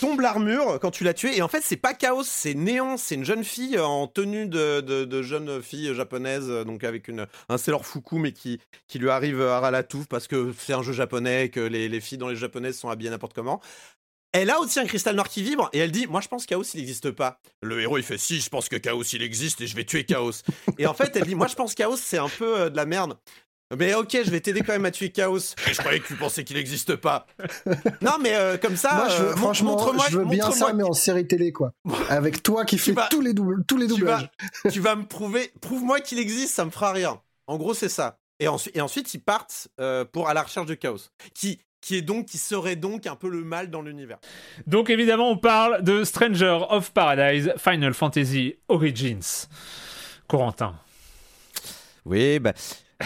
[0.00, 1.36] tombe l'armure quand tu l'as tué.
[1.36, 2.96] Et en fait, c'est pas Chaos, c'est Néon.
[2.96, 7.26] C'est une jeune fille en tenue de, de, jeune fille japonaise, euh, donc avec une,
[7.48, 10.72] un Sailor Fuku, mais qui, qui lui arrive à ras la touffe parce que c'est
[10.72, 13.60] un jeu japonais, que les, les filles dans les japonaises sont habillées n'importe comment.
[14.34, 16.64] Elle a aussi un cristal noir qui vibre et elle dit Moi je pense Chaos
[16.74, 17.38] il n'existe pas.
[17.62, 20.04] Le héros il fait Si, je pense que Chaos il existe et je vais tuer
[20.04, 20.32] Chaos.
[20.76, 22.84] et en fait elle dit Moi je pense Chaos c'est un peu euh, de la
[22.84, 23.16] merde.
[23.78, 25.38] Mais ok, je vais t'aider quand même à tuer Chaos.
[25.66, 27.26] Mais je croyais que tu pensais qu'il n'existe pas.
[28.02, 30.72] non mais euh, comme ça, Moi, je veux, euh, franchement, montre-moi- je veux bien ça,
[30.72, 31.72] mais en série télé, quoi.
[32.08, 34.28] Avec toi qui fais vas- tous les, doubles, tous les tu doublages.
[34.64, 37.20] vas, tu vas me prouver, prouve-moi qu'il existe, ça me fera rien.
[37.46, 38.18] En gros, c'est ça.
[38.40, 40.98] Et ensuite, et ensuite ils partent euh, pour à la recherche de Chaos,
[41.34, 44.16] qui qui est donc qui serait donc un peu le mal dans l'univers.
[44.66, 49.46] Donc évidemment, on parle de Stranger of Paradise Final Fantasy Origins.
[50.26, 50.74] Corentin.
[52.06, 52.54] Oui, bah.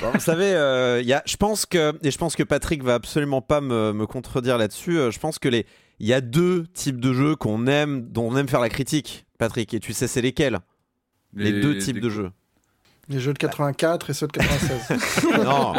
[0.01, 2.83] Bon, vous savez, euh, il y a, je pense que, et je pense que Patrick
[2.83, 4.99] va absolument pas me, me contredire là-dessus.
[4.99, 5.67] euh, je pense que les,
[5.99, 9.27] il y a deux types de jeux qu'on aime, dont on aime faire la critique,
[9.39, 9.73] Patrick.
[9.75, 10.59] Et tu sais c'est lesquels?
[11.35, 12.31] Les, deux types les- de jeux.
[13.11, 15.27] Les jeux de 84 et ceux de 96.
[15.45, 15.73] non,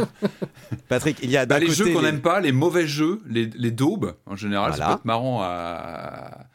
[0.88, 3.22] Patrick, il y a Bah, les côté jeux qu'on les- n'aime pas, les mauvais jeux,
[3.30, 4.94] les, les daubes, en général, ça Voilà.
[4.94, 6.46] peut être marrant à,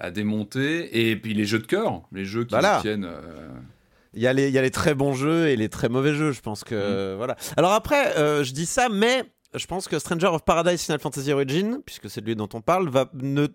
[0.00, 1.10] à démonter.
[1.10, 2.78] Et puis les jeux de cœur, les jeux qui Voilà.
[2.80, 3.04] tiennent.
[3.04, 3.48] euh,
[4.16, 6.14] Il y, a les, il y a les très bons jeux et les très mauvais
[6.14, 7.36] jeux, je pense que voilà.
[7.56, 9.24] Alors après, euh, je dis ça, mais
[9.54, 12.60] je pense que Stranger of Paradise Final Fantasy Origin, puisque c'est de lui dont on
[12.60, 13.46] parle, va ne,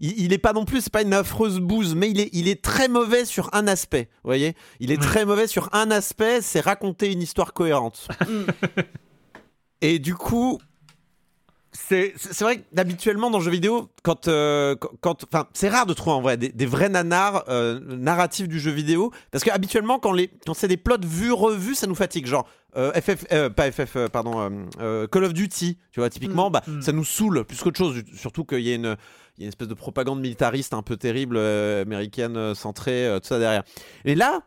[0.00, 2.48] il, il est pas non plus, c'est pas une affreuse bouse, mais il est, il
[2.48, 4.08] est très mauvais sur un aspect.
[4.24, 8.08] Vous voyez, il est très mauvais sur un aspect, c'est raconter une histoire cohérente.
[9.80, 10.58] et du coup.
[11.74, 15.86] C'est vrai que d'habituellement dans le jeu vidéo, quand, euh, quand- quand, enfin, c'est rare
[15.86, 19.50] de trouver en vrai des, des vrais nanars euh, narratifs du jeu vidéo, parce que
[19.50, 22.26] habituellement quand les, quand c'est des plots vus revus, ça nous fatigue.
[22.26, 22.46] Genre
[22.76, 24.68] euh, FF, euh, pas FF, pardon,
[25.10, 26.82] Call of Duty, tu vois, typiquement, bah, mm.
[26.82, 28.02] ça nous saoule plus qu'autre chose.
[28.14, 28.96] Surtout qu'il y a une,
[29.38, 33.38] il y a une espèce de propagande militariste un peu terrible, américaine centrée, tout ça
[33.38, 33.62] derrière.
[34.04, 34.42] Et là.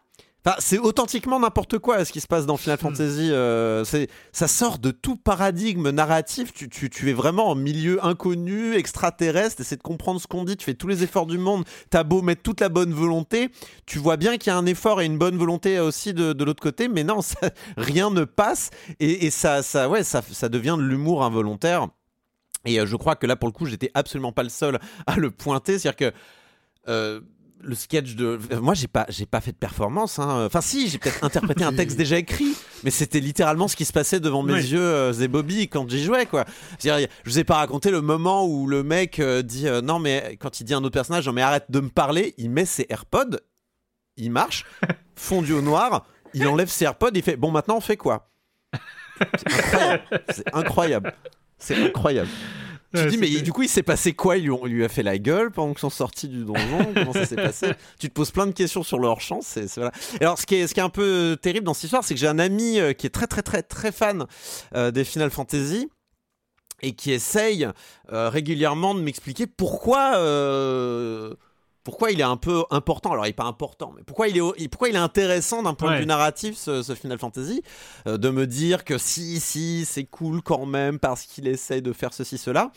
[0.48, 3.30] Enfin, c'est authentiquement n'importe quoi ce qui se passe dans Final Fantasy.
[3.32, 3.84] euh,
[4.32, 6.54] ça sort de tout paradigme narratif.
[6.54, 9.62] Tu, tu, tu es vraiment en milieu inconnu, extraterrestre.
[9.62, 10.56] Essaie de comprendre ce qu'on dit.
[10.56, 11.64] Tu fais tous les efforts du monde.
[11.90, 13.50] T'as beau mettre toute la bonne volonté.
[13.88, 16.44] Tu vois bien qu'il y a un effort et une bonne volonté aussi de, de
[16.44, 16.88] l'autre côté.
[16.90, 18.70] Mais non, ça- rien ne passe.
[19.00, 21.88] Et, et ça, ça, ouais, ça, ça devient de l'humour involontaire.
[22.66, 24.78] Et euh, je crois que là, pour le coup, j'étais absolument pas le seul
[25.08, 25.80] à le pointer.
[25.80, 26.18] C'est-à-dire que.
[26.88, 27.22] euh,
[27.62, 28.40] le sketch de.
[28.62, 30.20] Moi, j'ai pas, j'ai pas fait de performance.
[30.20, 30.46] hein.
[30.46, 32.54] Enfin, si, j'ai peut-être interprété un texte déjà écrit,
[32.84, 34.60] mais c'était littéralement ce qui se passait devant mes Oui.
[34.68, 36.46] yeux, euh, et Bobby, quand j'y jouais, quoi.
[36.84, 40.38] Je vous ai pas raconté le moment où le mec euh, dit euh, non, mais
[40.40, 42.66] quand il dit à un autre personnage, non, mais arrête de me parler, il met
[42.66, 43.38] ses AirPods,
[44.18, 44.66] il marche,
[45.16, 48.30] fondu au noir, il enlève ses AirPods, il fait bon, maintenant on fait quoi?
[50.30, 51.14] C'est incroyable.
[51.58, 52.30] C'est incroyable.
[52.96, 54.38] Tu Ouais, te dis, mais du coup, il s'est passé quoi?
[54.38, 56.80] Il lui, a fait la gueule pendant qu'ils sont sortis du donjon?
[56.96, 57.72] Comment ça s'est passé?
[58.00, 59.46] Tu te poses plein de questions sur leur chance.
[59.46, 59.92] C'est- voilà.
[60.22, 62.20] Alors, ce qui, est, ce qui est un peu terrible dans cette histoire, c'est que
[62.20, 64.26] j'ai un ami euh, qui est très, très, très, très fan
[64.76, 65.90] euh, des Final Fantasy
[66.82, 67.68] et qui essaye
[68.12, 70.18] euh, régulièrement de m'expliquer pourquoi.
[70.18, 71.34] euh,
[71.86, 73.14] pourquoi il est un peu important?
[73.14, 75.94] Alors, il est pas important, mais pourquoi il est, pourquoi il est intéressant d'un point
[75.94, 77.64] de vue narratif, ce, ce Final Fantasy?
[78.08, 81.94] Euh, De me dire que si, si, c'est cool quand même parce qu'il essaye de
[81.94, 82.72] faire ceci, cela.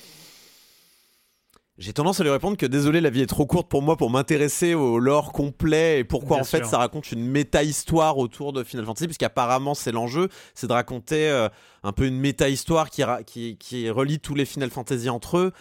[1.78, 4.10] J'ai tendance à lui répondre que désolé, la vie est trop courte pour moi pour
[4.10, 6.66] m'intéresser au lore complet et pourquoi Bien en fait sûr.
[6.66, 11.48] ça raconte une méta-histoire autour de Final Fantasy, puisqu'apparemment c'est l'enjeu, c'est de raconter euh,
[11.84, 15.52] un peu une méta-histoire qui, ra- qui, qui relie tous les Final Fantasy entre eux.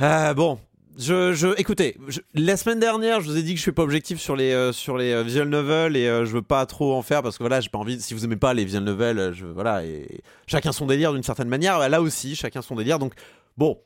[0.00, 0.58] Euh, bon,
[1.00, 3.82] je, je, écoutez, je- la semaine dernière, je vous ai dit que je suis pas
[3.82, 6.94] objectif sur les euh, sur les euh, visual novels et euh, je veux pas trop
[6.94, 8.00] en faire parce que voilà, j'ai pas envie.
[8.00, 11.48] Si vous aimez pas les visual novels, je voilà, et chacun son délire d'une certaine
[11.48, 11.88] manière.
[11.88, 12.98] Là aussi, chacun son délire.
[12.98, 13.14] Donc
[13.56, 13.78] bon,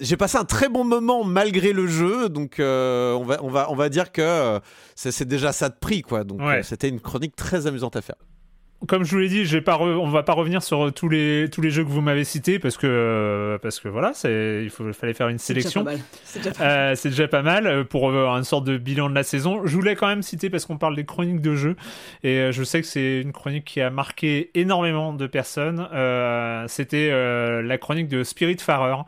[0.00, 3.70] j'ai passé un très bon moment malgré le jeu, donc euh, on va on va
[3.70, 4.58] on va dire que euh,
[4.94, 6.24] c'est c'est déjà ça de prix quoi.
[6.24, 6.60] Donc Ouais.
[6.60, 8.16] euh, c'était une chronique très amusante à faire.
[8.88, 10.90] Comme je vous l'ai dit, je vais pas re- on va pas revenir sur euh,
[10.90, 14.12] tous les tous les jeux que vous m'avez cités parce que euh, parce que voilà,
[14.14, 15.84] c'est il faut fallait faire une sélection.
[15.84, 16.00] pas mal.
[16.24, 16.70] C'est déjà pas mal.
[16.72, 19.62] Euh, c'est déjà pas mal pour avoir une sorte de bilan de la saison.
[19.66, 21.76] Je voulais quand même citer parce qu'on parle des chroniques de jeux
[22.24, 25.86] et je sais que c'est une chronique qui a marqué énormément de personnes.
[25.92, 27.10] Euh, C'était
[27.62, 29.02] la chronique de Spiritfarer.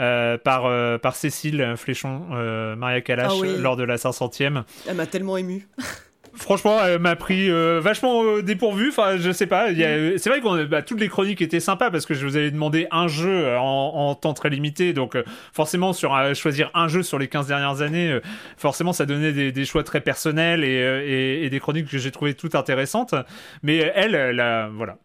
[0.00, 3.56] Euh, par, euh, par Cécile Fléchon, euh, Maria Kalash, Ah oui.
[3.60, 4.64] lors de la 500e.
[4.88, 5.68] Elle m'a tellement ému.
[6.36, 8.88] Franchement, elle m'a pris euh, vachement euh, dépourvu.
[8.88, 9.70] Enfin, je sais pas.
[9.70, 12.50] a- C'est vrai que bah, toutes les chroniques étaient sympas parce que je vous avais
[12.50, 14.92] demandé un jeu en, en temps très limité.
[14.92, 18.20] Donc, euh, forcément, sur euh, choisir un jeu sur les 15 dernières années, euh,
[18.56, 21.98] forcément, ça donnait des, des choix très personnels et, euh, et- et des chroniques que
[21.98, 23.14] j'ai trouvées toutes intéressantes.
[23.62, 24.96] Mais elle, elle a- voilà.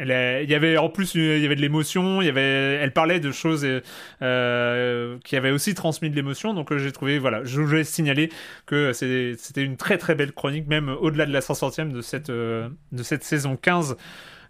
[0.00, 3.20] Il y avait en plus il y avait de l'émotion, il y avait, elle parlait
[3.20, 3.80] de choses euh,
[4.22, 8.30] euh, qui avaient aussi transmis de l'émotion, donc euh, j'ai trouvé voilà, je voulais signaler
[8.66, 13.02] que c'était une très très belle chronique, même au-delà de la 500e de cette de
[13.02, 13.96] cette saison 15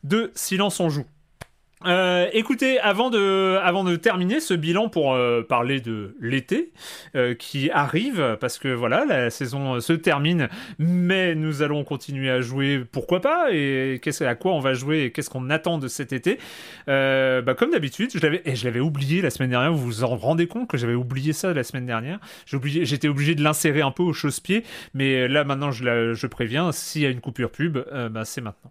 [0.05, 1.07] de Silence on joue.
[1.87, 6.71] Euh, écoutez, avant de, avant de terminer ce bilan pour euh, parler de l'été
[7.17, 10.49] euh, qui arrive, parce que voilà, la saison euh, se termine,
[10.79, 15.03] mais nous allons continuer à jouer, pourquoi pas, et qu'est-ce à quoi on va jouer
[15.05, 16.39] et qu'est-ce qu'on attend de cet été.
[16.89, 19.73] Euh, bah, comme d'habitude, je l'avais, je l'avais oublié la semaine dernière.
[19.73, 22.21] Vous vous en rendez compte que j'avais oublié ça la semaine dernière.
[22.47, 24.65] J'étais obligé de l'insérer un peu au chausse-pied,
[24.95, 28.25] mais là maintenant je, la- je préviens, s'il y a une coupure pub, euh, bah,
[28.25, 28.71] c'est maintenant.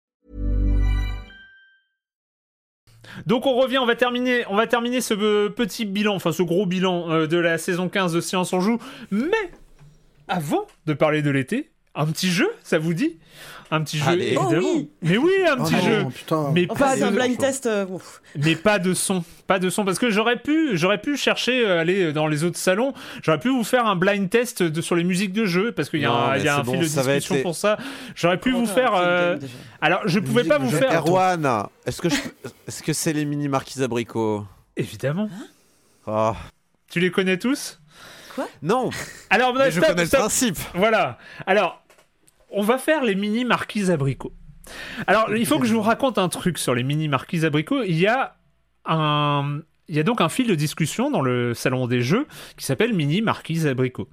[3.27, 6.43] Donc on revient, on va terminer, on va terminer ce euh, petit bilan, enfin ce
[6.43, 8.79] gros bilan euh, de la saison 15 de Science on joue.
[9.11, 9.29] Mais
[10.27, 13.17] avant de parler de l'été, un petit jeu, ça vous dit?
[13.73, 14.25] Un petit jeu, Allez.
[14.27, 14.49] évidemment.
[14.51, 16.05] Oh oui Mais oui, un Oh petit non, jeu.
[16.13, 16.51] putain.
[16.53, 17.65] Mais Enfin, pas c'est un de, blind test.
[17.67, 17.85] euh,
[18.35, 21.79] mais pas de son, pas de son, parce que j'aurais pu, j'aurais pu chercher, euh,
[21.79, 22.93] aller dans les autres salons,
[23.23, 26.01] j'aurais pu vous faire un blind test de, sur les musiques de jeu, parce qu'il
[26.01, 27.43] y a Non, un, mais il y a c'est un bon, fil de discussion être-
[27.43, 27.77] pour ça.
[28.13, 28.91] J'aurais pu Comment vous faire.
[28.95, 29.37] euh,
[29.81, 30.93] Alors, je pouvais pas vous faire.
[30.93, 32.15] Erwan, est-ce que je...
[32.67, 34.45] est-ce que c'est les mini marquises abricots
[34.77, 35.29] Évidemment.
[36.07, 36.33] Oh.
[36.89, 37.79] Tu les connais tous?
[38.61, 38.89] Non,
[39.29, 40.57] Alors, mais je stop, connais le principe.
[40.73, 41.17] Voilà.
[41.45, 41.83] Alors,
[42.49, 44.33] on va faire les mini marquises abricots.
[45.07, 47.83] Alors, il faut que je vous raconte un truc sur les mini marquises abricots.
[47.83, 48.35] Il y a
[48.85, 49.61] un.
[49.87, 52.25] Il y a donc un fil de discussion dans le salon des jeux
[52.55, 54.07] qui s'appelle Mini Marquise Abricot.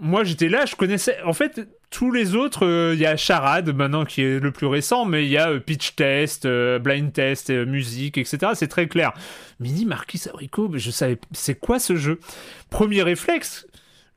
[0.00, 1.16] Moi j'étais là, je connaissais.
[1.24, 4.66] En fait, tous les autres, euh, il y a Charade maintenant qui est le plus
[4.66, 8.52] récent, mais il y a euh, Pitch Test, euh, Blind Test, euh, musique, etc.
[8.54, 9.12] C'est très clair.
[9.58, 11.18] Mini Marquise Abricot, mais je savais.
[11.32, 12.20] C'est quoi ce jeu?
[12.68, 13.66] Premier réflexe,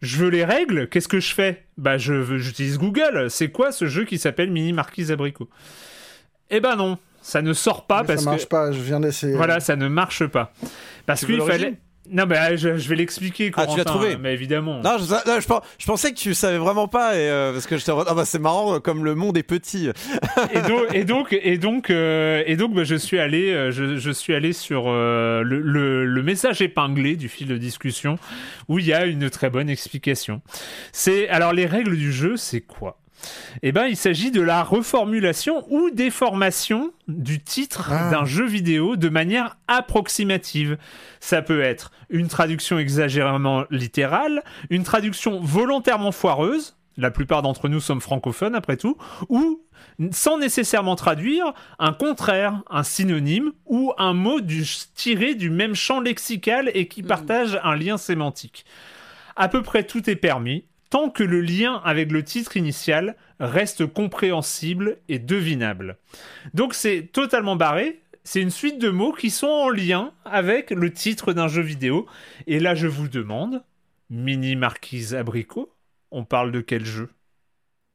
[0.01, 1.63] je veux les règles, qu'est-ce que je fais?
[1.77, 3.29] Bah je veux- j'utilise Google.
[3.29, 5.49] C'est quoi ce jeu qui s'appelle Mini Marquise Abricot
[6.49, 8.99] Eh ben non, ça ne sort pas Oui, parce ça marche que pas, je viens
[8.99, 9.33] d'essayer.
[9.35, 10.51] voilà, ça ne marche pas.
[11.05, 11.75] Parce qu'il fallait
[12.11, 13.51] Non, mais euh, je, je vais l'expliquer.
[13.55, 14.81] Ah, tu l'as trouvé Mais évidemment.
[14.81, 17.67] Non, je, non, je pen- je pensais que tu savais vraiment pas, et, euh, parce
[17.67, 19.89] que je ah bah c'est marrant, euh, comme le monde est petit.
[20.53, 24.11] et donc, et donc, et donc, euh, et donc, bah, je suis allé, je, je
[24.11, 28.17] suis allé sur euh, le, le, le message épinglé du fil de discussion
[28.67, 30.41] où il y a une très bonne explication.
[30.91, 32.97] C'est alors les règles du jeu, c'est quoi?
[33.63, 38.09] Eh ben, il s'agit de la reformulation ou déformation du titre Ah.
[38.11, 40.77] d'un jeu vidéo de manière approximative.
[41.19, 46.75] Ça peut être une traduction exagérément littérale, une traduction volontairement foireuse.
[46.97, 48.97] La plupart d'entre nous sommes francophones après tout,
[49.29, 49.61] ou
[50.11, 54.65] sans nécessairement traduire, un contraire, un synonyme ou un mot du,
[54.95, 58.65] tiré du même champ lexical et qui partage un lien sémantique.
[59.37, 63.85] À peu près tout est permis, tant que le lien avec le titre initial reste
[63.85, 65.97] compréhensible et devinable.
[66.53, 70.91] Donc c'est totalement barré, c'est une suite de mots qui sont en lien avec le
[70.91, 72.05] titre d'un jeu vidéo.
[72.47, 73.63] Et là je vous demande,
[74.09, 75.71] Mini Marquise Abricot,
[76.11, 77.09] on parle de quel jeu?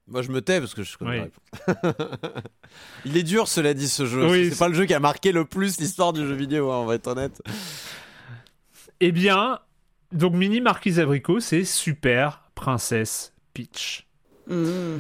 [0.07, 1.31] Moi je me tais parce que je connais Oui.
[1.67, 2.35] la réponse.
[3.07, 4.29] Il est dur, cela dit, ce jeu.
[4.31, 6.71] Oui, c'est c'est- pas le jeu qui a marqué le plus l'histoire du jeu vidéo,
[6.71, 7.41] hein, on va être honnête.
[9.01, 9.59] Eh bien,
[10.13, 14.07] donc Mini Marquise Abricot, c'est Super Princesse Peach.
[14.49, 14.99] Mmh.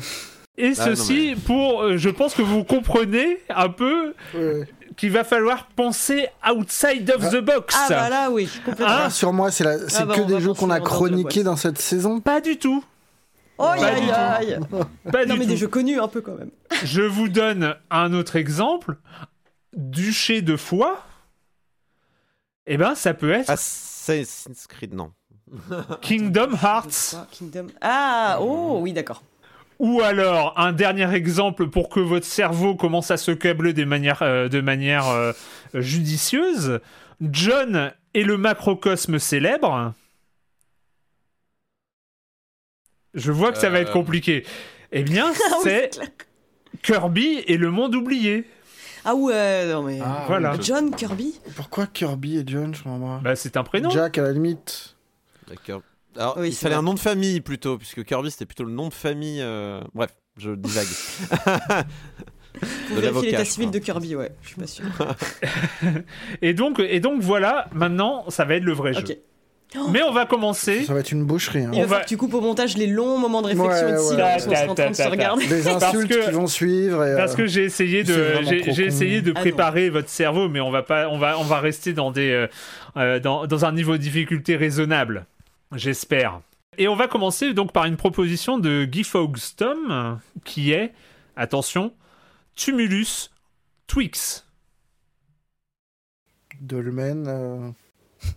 [0.56, 4.68] Et Ah, non, ceci pour, euh, je pense que vous comprenez un peu Ouais.
[4.96, 7.74] qu'il va falloir penser outside of the box.
[7.76, 8.86] Ah bah là, oui, complètement.
[8.86, 11.78] Hein Sur moi, c'est la- Ah bah, que des jeux qu'on a chroniqués dans cette
[11.78, 12.20] saison.
[12.20, 12.84] Pas du tout.
[13.58, 14.06] Oh, aïe, Pas aïe, du
[14.66, 14.76] tout.
[14.76, 14.80] aïe.
[15.12, 15.50] Pas Non, du mais tout.
[15.50, 16.50] des jeux connus un peu quand même.
[16.84, 18.96] Je vous donne un autre exemple.
[19.76, 21.04] Duché de foie.
[22.66, 25.12] Eh ben, ça peut être Assassin's Creed, non.
[26.00, 27.16] Kingdom Hearts.
[27.30, 27.66] Kingdom.
[27.80, 29.22] Ah, oh, oui, d'accord.
[29.80, 34.22] Ou alors, un dernier exemple pour que votre cerveau commence à se câbler de manière,
[34.22, 35.32] euh, de manière euh,
[35.74, 36.80] judicieuse.
[37.20, 39.92] John et le macrocosme célèbre.
[43.14, 43.92] Je vois que ça va être Euh.
[43.92, 44.44] compliqué.
[44.92, 45.90] Eh bien, Ah c'est.
[46.82, 48.44] Kirby et le monde oublié.
[49.04, 50.00] Ah ouais, non mais.
[50.02, 50.54] Ah, Voilà.
[50.60, 51.38] John Kirby?
[51.56, 53.20] Pourquoi Kirby et John, je pas.
[53.22, 53.90] Bah, c'est un prénom.
[53.90, 54.93] Jack, à la limite.
[55.48, 55.82] D'accord.
[56.16, 56.80] Alors, Oui, il fallait vrai.
[56.80, 59.40] un nom de famille plutôt, puisque Kirby c'était plutôt le nom de famille.
[59.42, 60.86] euh, Bref, je divague.
[62.60, 64.84] Pour vérifier l'avocat, l'état civil de Kirby, ouais, je suis pas sûr.
[66.42, 69.02] Et donc, et donc voilà, maintenant, ça va être le vrai jeu.
[69.90, 70.84] Mais on va commencer.
[70.84, 71.64] Ça va être une boucherie.
[71.64, 71.70] hein.
[71.72, 73.86] Il On va falloir va- que tu coupes au montage les longs moments de réflexion
[73.86, 74.38] Ouais, et de ouais.
[74.38, 75.46] silence sera en train de se regarder.
[75.48, 77.04] Des insultes que- qui vont suivre.
[77.04, 78.36] Et, Parce euh, que j'ai essayé de,
[78.68, 81.58] j'ai essayé de Ah préparer votre cerveau, mais on va pas, on va, on va
[81.58, 82.46] rester dans des, euh,
[82.96, 85.26] euh, dans, dans un niveau de difficulté raisonnable,
[85.74, 86.40] j'espère.
[86.78, 90.92] Et on va commencer donc par une proposition de Guy Fawkes Tom, qui est,
[91.36, 91.92] attention,
[92.56, 93.30] Tumulus
[93.86, 94.44] Twix.
[96.60, 97.26] Dolmen.
[97.28, 97.70] euh,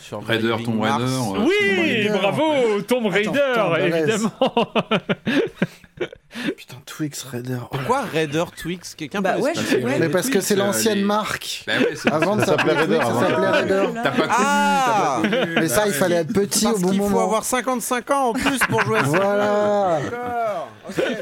[0.00, 0.80] Sur Raider, Tomb.
[0.80, 1.46] Raider.
[1.46, 2.18] oui, Raider.
[2.18, 3.96] bravo, Tomb Raider, Tomb Raider.
[3.98, 4.32] évidemment.
[6.56, 7.58] Putain, Twix Raider.
[7.62, 7.66] Oh.
[7.70, 8.94] Pourquoi Raider Twix?
[8.94, 9.98] Quelqu'un Bah peut ouais, m'expliquer je- ouais.
[9.98, 11.64] Mais parce que c'est euh, l'ancienne les- marque.
[11.66, 13.20] Bah ouais, Avant de Ça s'appeler Raider, ça avant.
[13.20, 13.84] s'appelait Raider.
[13.94, 15.54] T'as pas connu, Ah t'as pas connu.
[15.60, 17.24] Mais ça, il fallait être petit Parce au bon qu'il faut moment.
[17.24, 19.08] avoir 55 ans en plus pour jouer à ça.
[19.10, 19.98] Voilà.
[20.04, 20.68] D'accord.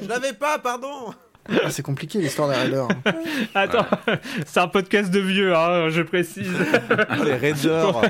[0.03, 1.15] Je l'avais pas, pardon.
[1.51, 2.89] Ah, c'est compliqué l'histoire des Raiders.
[3.55, 3.87] Attends,
[4.47, 6.53] c'est un podcast de vieux, hein, je précise.
[7.25, 8.03] Les Raiders.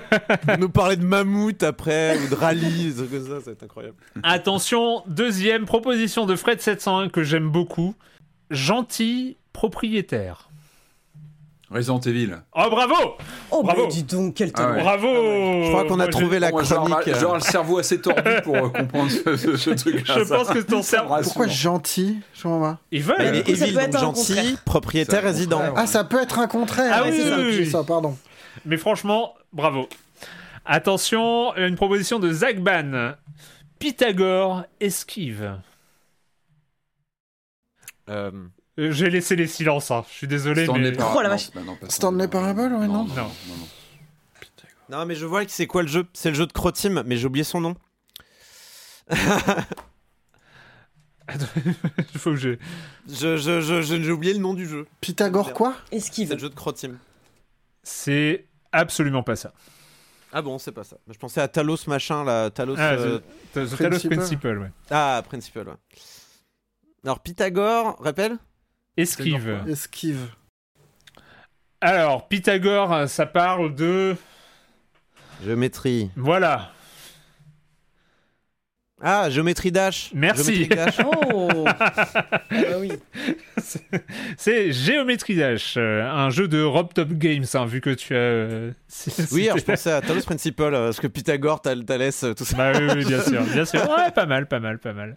[0.59, 3.97] Nous parler de mammouth après ou de rallye, comme ça, ça va être incroyable.
[4.23, 7.95] Attention, deuxième proposition de Fred 701 que j'aime beaucoup.
[8.51, 10.48] Gentil propriétaire.
[11.71, 12.31] Resident Evil.
[12.55, 12.95] Oh bravo
[13.51, 13.83] Oh, Bravo.
[13.83, 14.71] bah dis donc, quel talent.
[14.73, 14.83] Ah ouais.
[14.83, 15.07] Bravo
[15.65, 17.09] Je crois qu'on a trouvé la Moi, genre, chronique.
[17.09, 20.15] euh, genre le cerveau assez tordu pour euh, comprendre ce, ce, ce truc-là.
[20.19, 21.15] Je ça- pense que ton cerveau...
[21.23, 22.79] Pourquoi gentil Je comprends pas.
[22.91, 25.61] Ils veulent Il ça Evil, donc gentil, propriétaire résident.
[25.77, 26.91] Ah, ça peut être un contraire.
[26.95, 27.71] Ah oui, c'est ça, oui, j'ai oui.
[27.71, 28.17] ça, pardon.
[28.65, 29.89] Mais franchement, bravo.
[30.65, 33.13] Attention, une proposition de Zach Ban.
[33.79, 35.43] Pythagore esquive.
[38.09, 38.31] Euh, Euh,
[38.79, 40.05] J'ai laissé les silences, hein.
[40.09, 40.97] je suis désolé, Stanley mais...
[40.97, 41.17] Parable.
[41.19, 41.51] Oh la Non, vache.
[41.53, 43.15] bah non, pas Stanley Parable, ouais, non non, Non.
[43.17, 43.69] non, non.
[44.91, 46.07] Non, mais je vois que c'est quoi le jeu?
[46.15, 47.75] C'est le jeu de Crotim, mais j'ai oublié son nom.
[51.29, 52.57] Il faut que je...
[53.09, 54.87] Je, je, je, j'ai oublié le nom du jeu.
[55.01, 55.75] Pythagore quoi?
[55.91, 56.33] C'est Esquive.
[56.33, 56.99] le jeu de Crotim.
[57.83, 59.53] C'est absolument pas ça.
[60.33, 60.97] Ah bon, c'est pas ça.
[61.11, 62.51] Je pensais à Talos machin là.
[62.51, 62.77] Talos.
[62.79, 63.19] Ah, euh,
[63.53, 64.19] Talos Principal.
[64.19, 64.71] Principle, ouais.
[64.91, 65.75] Ah, Principal, ouais.
[67.05, 68.37] Alors, Pythagore, rappelle?
[68.99, 69.63] Esquive.
[69.69, 70.27] Esquive.
[71.81, 74.17] Alors, Pythagore, ça parle de...
[75.45, 76.11] Géométrie.
[76.17, 76.73] Voilà.
[79.01, 80.11] Ah, Géométrie Dash.
[80.13, 80.65] Merci.
[80.67, 80.97] Géométrie Dash.
[81.05, 82.05] Oh Ah
[82.51, 82.91] bah oui.
[84.37, 88.19] C'est Géométrie Dash, euh, un jeu de Rob Top Games, hein, vu que tu as.
[88.19, 88.73] euh,
[89.31, 92.57] Oui, alors je pensais à Talos Principle, euh, parce que Pythagore, Thal- Thalès, tout ça.
[92.57, 93.81] Bah oui, oui, bien sûr, bien sûr.
[93.89, 95.17] Ouais, pas mal, pas mal, pas mal.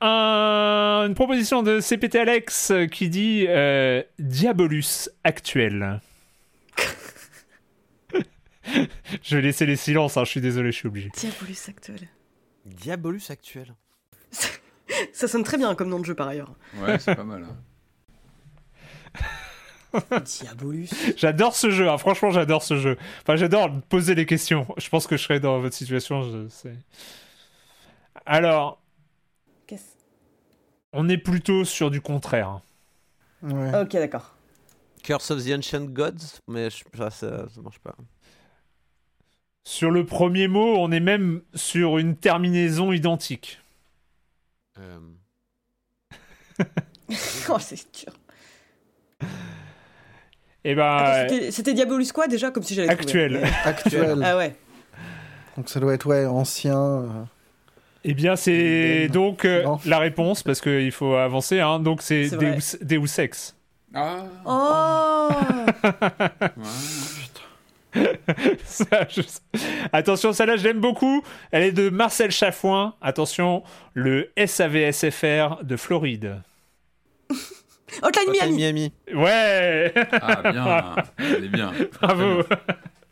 [0.00, 6.00] Un- une proposition de CPT Alex qui dit euh, Diabolus actuel.
[9.22, 11.10] je vais laisser les silences, hein, je suis désolé, je suis obligé.
[11.16, 12.08] Diabolus actuel.
[12.66, 13.74] Diabolus actuel.
[15.12, 16.52] Ça sonne très bien comme nom de jeu par ailleurs.
[16.80, 17.44] Ouais, c'est pas mal.
[17.44, 17.56] hein.
[20.24, 20.90] Diabolus.
[21.16, 22.96] J'adore ce jeu, hein, franchement, j'adore ce jeu.
[23.22, 24.66] Enfin, j'adore poser les questions.
[24.76, 26.22] Je pense que je serais dans votre situation.
[26.22, 26.74] Je sais.
[28.26, 28.82] Alors,
[29.66, 29.94] Qu'est-ce?
[30.92, 32.48] on est plutôt sur du contraire.
[32.48, 32.62] hein.
[33.42, 33.80] Ouais.
[33.82, 34.34] Ok, d'accord.
[35.02, 37.94] Curse of the Ancient Gods, mais je, ça, ça, ça marche pas.
[39.68, 43.58] Sur le premier mot, on est même sur une terminaison identique.
[44.78, 44.98] Euh,
[47.48, 48.12] oh, c'est dur.
[50.62, 52.88] Et ben, Attends, c'était- Diabolus quoi déjà Comme si trouver.
[52.88, 53.44] actuel.
[53.64, 54.22] Actuel.
[54.24, 54.54] Ah ouais.
[55.56, 56.78] Donc ça doit être ouais, ancien.
[56.78, 57.08] euh,
[58.04, 61.58] Eh bien, c'est Ben, donc euh, la réponse, parce qu'il faut avancer.
[61.58, 61.80] Hein.
[61.80, 62.28] Donc, c'est.
[62.30, 63.56] Deus, Deus Ex.
[63.94, 65.28] Ah, Oh
[65.84, 67.25] ouais.
[68.64, 69.40] Ça, je sais.
[69.92, 71.22] Attention, celle-là, je l'aime beaucoup.
[71.50, 72.94] Elle est de Marcel Chafouin.
[73.00, 73.62] Attention,
[73.94, 76.42] le SAVSFR de Floride.
[78.02, 78.92] Hotline Miami Miami.
[79.14, 80.94] Ouais Ah, bien.
[81.18, 81.72] Elle est bien.
[82.00, 82.42] Bravo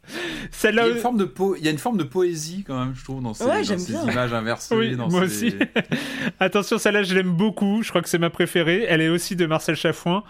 [0.07, 2.62] Il y, Celle-là, a une forme de po- il y a une forme de poésie
[2.67, 4.75] quand même, je trouve, dans ces, Ouais, dans j'aime ces images inversées.
[4.75, 5.55] Oui, dans moi ces- aussi.
[6.41, 7.83] attention, celle-là, je l'aime beaucoup.
[7.83, 8.85] Je crois que c'est ma préférée.
[8.86, 10.23] Elle est aussi de Marcel Chafouin.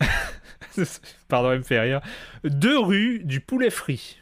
[1.28, 2.00] Pardon, elle me fait rire.
[2.44, 4.18] Deux rues du poulet frit.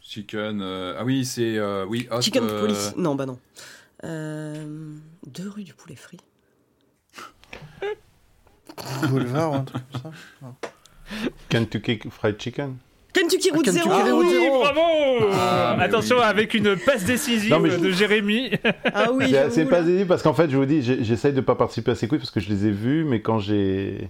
[0.00, 0.60] Chicken.
[0.60, 1.56] euh, Ah oui, c'est.
[1.56, 2.94] euh, oui, hot, Chicken euh, Police.
[2.96, 3.38] Non, bah non.
[4.04, 4.96] Euh...
[5.26, 6.18] Deux rues du poulet frit.
[9.08, 10.54] Boulevard ou un truc comme ça.
[11.48, 12.76] Kentucky Fried Chicken.
[13.12, 13.94] Kentucky Route Kentucky Zero.
[13.94, 16.22] Ah Route oui, bravo Ah, Attention, oui.
[16.24, 18.50] avec une passe décisive Non, mais je- de Jérémy.
[18.94, 21.90] Ah oui, C'est- pas évident parce qu'en fait, je vous dis, j'essaye de pas participer
[21.90, 24.08] à ces quiz parce que je les ai vus, mais quand j'ai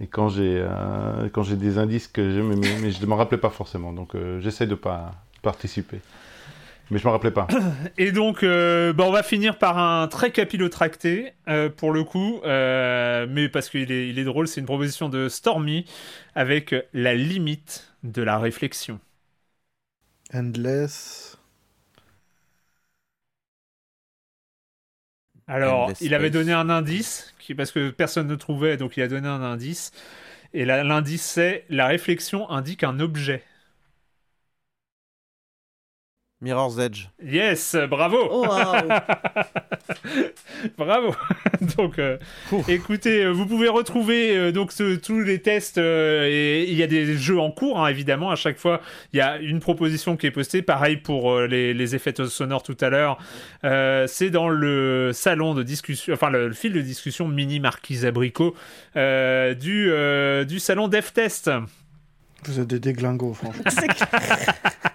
[0.00, 3.16] et quand j'ai euh, quand j'ai des indices que je mais, mais je ne m'en
[3.16, 5.98] rappelais pas forcément, donc euh, j'essaye de pas participer.
[6.90, 7.46] Mais je me rappelais pas.
[7.98, 12.40] Et donc, euh, bah, on va finir par un très capillotracté, euh, pour le coup,
[12.46, 15.84] euh, mais parce qu'il est, il est drôle, c'est une proposition de Stormy
[16.34, 19.00] avec la limite de la réflexion.
[20.32, 21.36] Endless.
[25.48, 29.02] Alors, Endless il avait donné un indice, qui, parce que personne ne trouvait, donc il
[29.02, 29.92] a donné un indice.
[30.54, 33.44] Et l'indice, c'est la réflexion indique un objet.
[36.40, 37.06] Mirror's Edge.
[37.24, 38.88] Yes, bravo Oh, waouh.
[40.78, 41.14] Bravo.
[41.76, 42.16] donc, euh,
[42.68, 46.82] écoutez, euh, vous pouvez retrouver euh, donc ce- tous les tests euh, et il y
[46.82, 48.30] a des jeux en cours, hein, évidemment.
[48.30, 48.80] À chaque fois,
[49.12, 50.62] il y a une proposition qui est postée.
[50.62, 53.18] Pareil pour euh, les, les effets sonores tout à l'heure.
[53.64, 58.04] Euh, C'est dans le salon de discussion, enfin le, le fil de discussion mini marquise
[58.06, 58.54] abricot
[58.96, 61.50] euh, du euh, du salon DevTest.
[62.44, 63.64] Vous êtes des déglingos, franchement.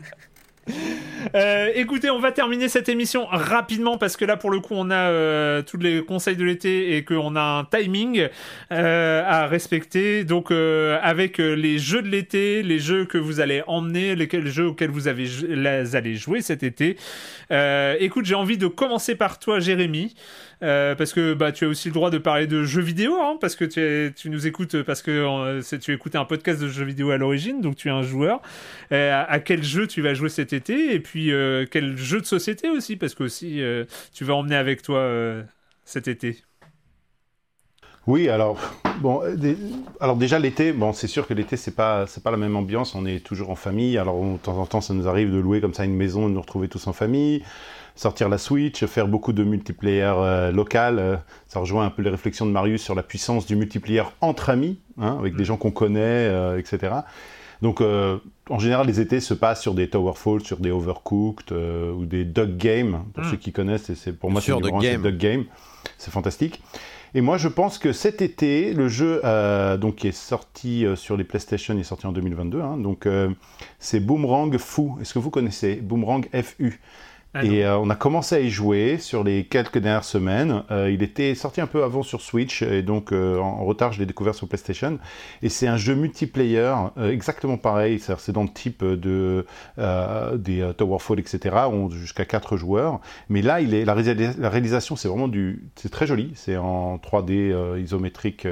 [1.36, 4.92] Euh, écoutez, on va terminer cette émission rapidement parce que là, pour le coup, on
[4.92, 8.28] a euh, tous les conseils de l'été et qu'on a un timing
[8.72, 10.26] euh, à respecter.
[10.26, 14.28] Donc, euh, avec euh, les jeux de l'été, les jeux que vous allez emmener, les,
[14.28, 16.98] les jeux auxquels vous avez, les- allez jouer cet été.
[17.52, 20.14] Euh, écoute, j'ai envie de commencer par toi, Jérémy.
[20.62, 23.38] Euh, parce que bah, tu as aussi le droit de parler de jeux vidéo, hein,
[23.40, 27.18] parce que tu, nous écoutes, parce que tu écoutais un podcast de jeux vidéo à
[27.18, 28.42] l'origine, donc tu es un joueur.
[28.92, 32.26] Euh, à, quel jeu tu vas jouer cet été et puis euh, quel jeu de
[32.26, 33.62] société aussi parce que aussi
[34.14, 35.10] tu vas emmener avec toi
[35.86, 36.44] cet été.
[38.06, 38.60] Oui, alors
[39.00, 39.22] bon,
[40.02, 42.96] alors déjà l'été, bon, c'est sûr que l'été c'est pas pas la même ambiance.
[42.96, 43.98] On est toujours en famille.
[43.98, 46.34] Alors de temps en temps, ça nous arrive de louer comme ça une maison, de
[46.34, 47.44] nous retrouver tous en famille,
[47.96, 51.00] sortir la Switch, faire beaucoup de multiplayer euh, local.
[51.00, 51.16] euh,
[51.48, 54.80] ça rejoint un peu les réflexions de Marius sur la puissance du multiplayer entre amis,
[55.00, 56.94] hein, avec des gens qu'on connaît, euh, etc.
[57.62, 57.82] Donc
[58.50, 62.58] en général, les étés se passent sur des Towerfall, sur des Overcooked ou des Duck
[62.58, 63.06] Game.
[63.14, 63.32] Pour Mm.
[63.32, 65.02] ceux qui connaissent, et c'est pour moi c'est c'est Game.
[65.02, 65.46] Duck Game.
[65.98, 66.62] C'est fantastique.
[67.16, 70.96] Et moi, je pense que cet été, le jeu euh, donc, qui est sorti euh,
[70.96, 72.60] sur les PlayStation, il est sorti en 2022.
[72.60, 73.30] hein, donc, euh,
[73.78, 74.98] c'est Boomerang Fou.
[75.00, 76.82] Est-ce que vous connaissez Boomerang FU
[77.36, 80.62] Ah et euh, on a commencé à y jouer sur les quelques dernières semaines.
[80.70, 83.92] Euh, il était sorti un peu avant sur Switch et donc euh, en en retard,
[83.92, 85.00] je l'ai découvert sur PlayStation.
[85.42, 88.00] Et c'est un jeu multiplayer exactement pareil.
[88.00, 89.46] C'est dans le type de
[90.36, 91.56] des Towerfall, etc.
[91.72, 93.00] On jusqu'à 4 joueurs.
[93.30, 96.32] Mais là, il est la, réalis- la réalisation, c'est vraiment du, c'est très joli.
[96.36, 98.46] C'est en 3D euh, isométrique.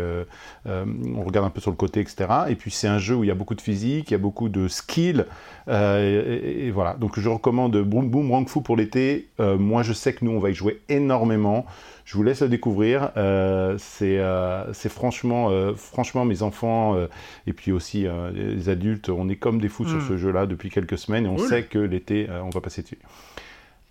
[0.66, 2.30] on regarde un peu sur le côté, etc.
[2.50, 4.19] Et puis c'est un jeu où il y a beaucoup de physique, il y a
[4.19, 5.26] beaucoup de skill.
[5.69, 9.27] Et, et voilà, donc je recommande Boom Boom Rang Fu pour l'été.
[9.41, 11.66] Euh, moi, je sais que nous, on va y jouer énormément.
[12.06, 13.11] Je vous laisse le découvrir.
[13.17, 17.08] Euh, c'est euh, c'est franchement, euh, franchement, mes enfants euh,
[17.48, 20.08] et puis aussi euh, les adultes, on est comme des fous sur Mm.
[20.08, 21.48] ce jeu-là depuis quelques semaines et on Cool.
[21.50, 22.98] sait que l'été, euh, on va passer dessus.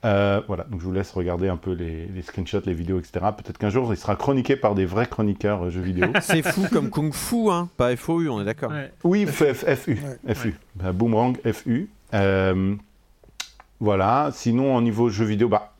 [0.06, 3.18] Euh, voilà, donc je vous laisse regarder un peu les, les screenshots, les vidéos, etc.
[3.36, 6.06] Peut-être qu'un jour, il sera chroniqué par des vrais chroniqueurs euh, jeux vidéo.
[6.22, 8.70] C'est fou comme Kung Fu, hein, pas FOU, on est d'accord.
[8.70, 8.90] Ouais.
[9.04, 9.98] Oui, F- F- FU.
[10.26, 10.34] Ouais.
[10.34, 10.54] FU.
[10.74, 11.90] Bah, Boomerang FU.
[13.80, 14.30] Voilà.
[14.32, 15.72] Sinon, au niveau jeux vidéo, bah,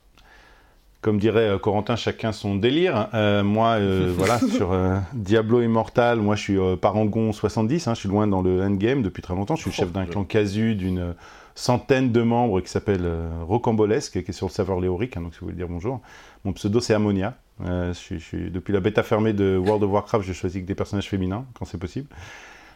[1.03, 3.09] comme dirait euh, Corentin, chacun son délire.
[3.15, 8.01] Euh, moi, euh, voilà, sur euh, Diablo Immortal, moi je suis Parangon 70, hein, je
[8.01, 9.57] suis loin dans le endgame depuis très longtemps.
[9.57, 11.15] Je suis Oh, chef d'un je- clan casu d'une
[11.55, 13.07] centaine de membres qui s'appelle
[13.47, 16.01] Rocambolesque, qui est sur le serveur Léoric, hein, donc si vous voulez dire bonjour.
[16.45, 17.35] Mon pseudo c'est Ammonia.
[17.63, 20.67] Je suis- je suis- depuis la bêta fermée de World of Warcraft, j'ai choisi que
[20.67, 22.07] des personnages féminins quand c'est possible.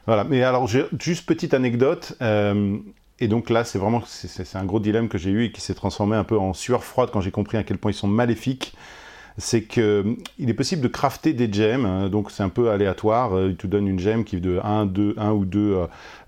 [0.07, 2.15] Voilà, mais alors j'ai- juste petite anecdote.
[2.21, 2.77] euh,
[3.21, 5.75] et donc là, c'est vraiment c'est- un gros dilemme que j'ai eu et qui s'est
[5.75, 8.75] transformé un peu en sueur froide quand j'ai compris à quel point ils sont maléfiques.
[9.37, 12.71] C'est que euh, il est possible de crafter des gemmes, hein, donc c'est un peu
[12.71, 13.35] aléatoire.
[13.37, 15.87] euh, Il te donne une gemme qui est de 1, 2, 1 ou 2, euh,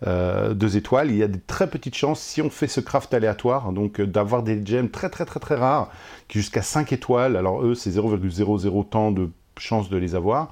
[0.08, 1.10] euh, étoiles.
[1.12, 4.42] Il y a des très petites chances, si on fait ce craft aléatoire, donc d'avoir
[4.42, 5.88] des gemmes très très très très rares,
[6.28, 7.36] qui jusqu'à 5 étoiles.
[7.36, 10.50] Alors eux, c'est 0,00 temps de chance de les avoir.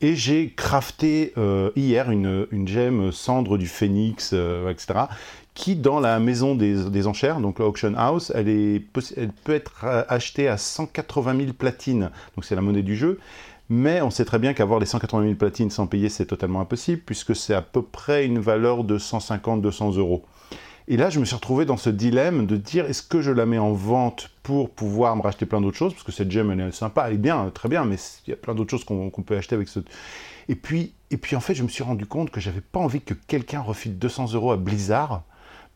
[0.00, 1.32] Et j'ai crafté
[1.76, 4.32] hier une, une gemme cendre du phénix,
[4.68, 5.04] etc.,
[5.54, 8.82] qui dans la maison des, enchères, donc la auction house, elle, est,
[9.16, 13.18] elle peut être euh, achetée à 180 000 platines, donc c'est la monnaie du jeu.
[13.68, 17.00] Mais on sait très bien qu'avoir les 180 000 platines sans payer, c'est totalement impossible,
[17.04, 20.24] puisque c'est à peu près une valeur de 150-200 euros.
[20.88, 23.46] Et là, je me suis retrouvé dans ce dilemme de dire est-ce que je la
[23.46, 25.92] mets en vente pour pouvoir me racheter plein d'autres choses?
[25.92, 28.32] Parce que cette gemme, elle est sympa, elle est bien, très bien, mais il y
[28.32, 29.80] a plein d'autres choses qu'on qu'on peut acheter avec ce.
[30.48, 33.00] Et puis, et puis, en fait, je me suis rendu compte que j'avais pas envie
[33.00, 35.22] que quelqu'un refile 200 euros à Blizzard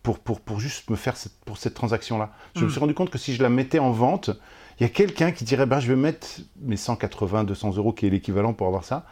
[0.07, 2.31] pour, pour, pour juste me faire cette, pour cette transaction-là.
[2.55, 2.71] Je me Mm.
[2.71, 4.31] suis rendu compte que si je la mettais en vente,
[4.79, 6.29] il y a quelqu'un qui dirait ben, je vais mettre
[6.61, 9.05] mes 180, 200 euros, qui est l'équivalent pour avoir ça.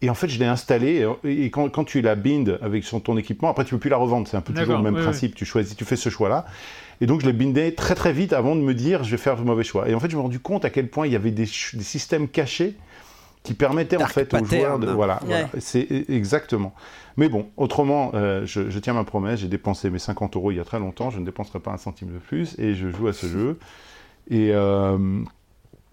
[0.00, 1.06] Et en fait, je l'ai installée.
[1.22, 3.90] Et et quand, quand tu la bind avec son, ton équipement, après, tu peux plus
[3.90, 4.26] la revendre.
[4.26, 5.36] C'est un peu toujours le même oui, principe.
[5.36, 6.44] Tu choisis, tu fais ce choix-là.
[7.00, 9.36] Et donc, je l'ai bindé très, très vite avant de me dire, je vais faire
[9.36, 9.88] le mauvais choix.
[9.88, 11.44] Et en fait, je me suis rendu compte à quel point il y avait des,
[11.44, 12.74] des systèmes cachés
[13.42, 14.86] qui permettaient, en fait, aux joueurs de.
[14.90, 15.28] Voilà, Ouais.
[15.28, 15.48] voilà.
[15.58, 16.74] C'est e- exactement.
[17.16, 19.40] Mais bon, autrement, euh, je, je tiens ma promesse.
[19.40, 21.10] J'ai dépensé mes 50 euros il y a très longtemps.
[21.10, 22.58] Je ne dépenserai pas un centime de plus.
[22.58, 23.58] Et je joue à ce jeu.
[24.30, 24.50] Et.
[24.52, 25.22] euh,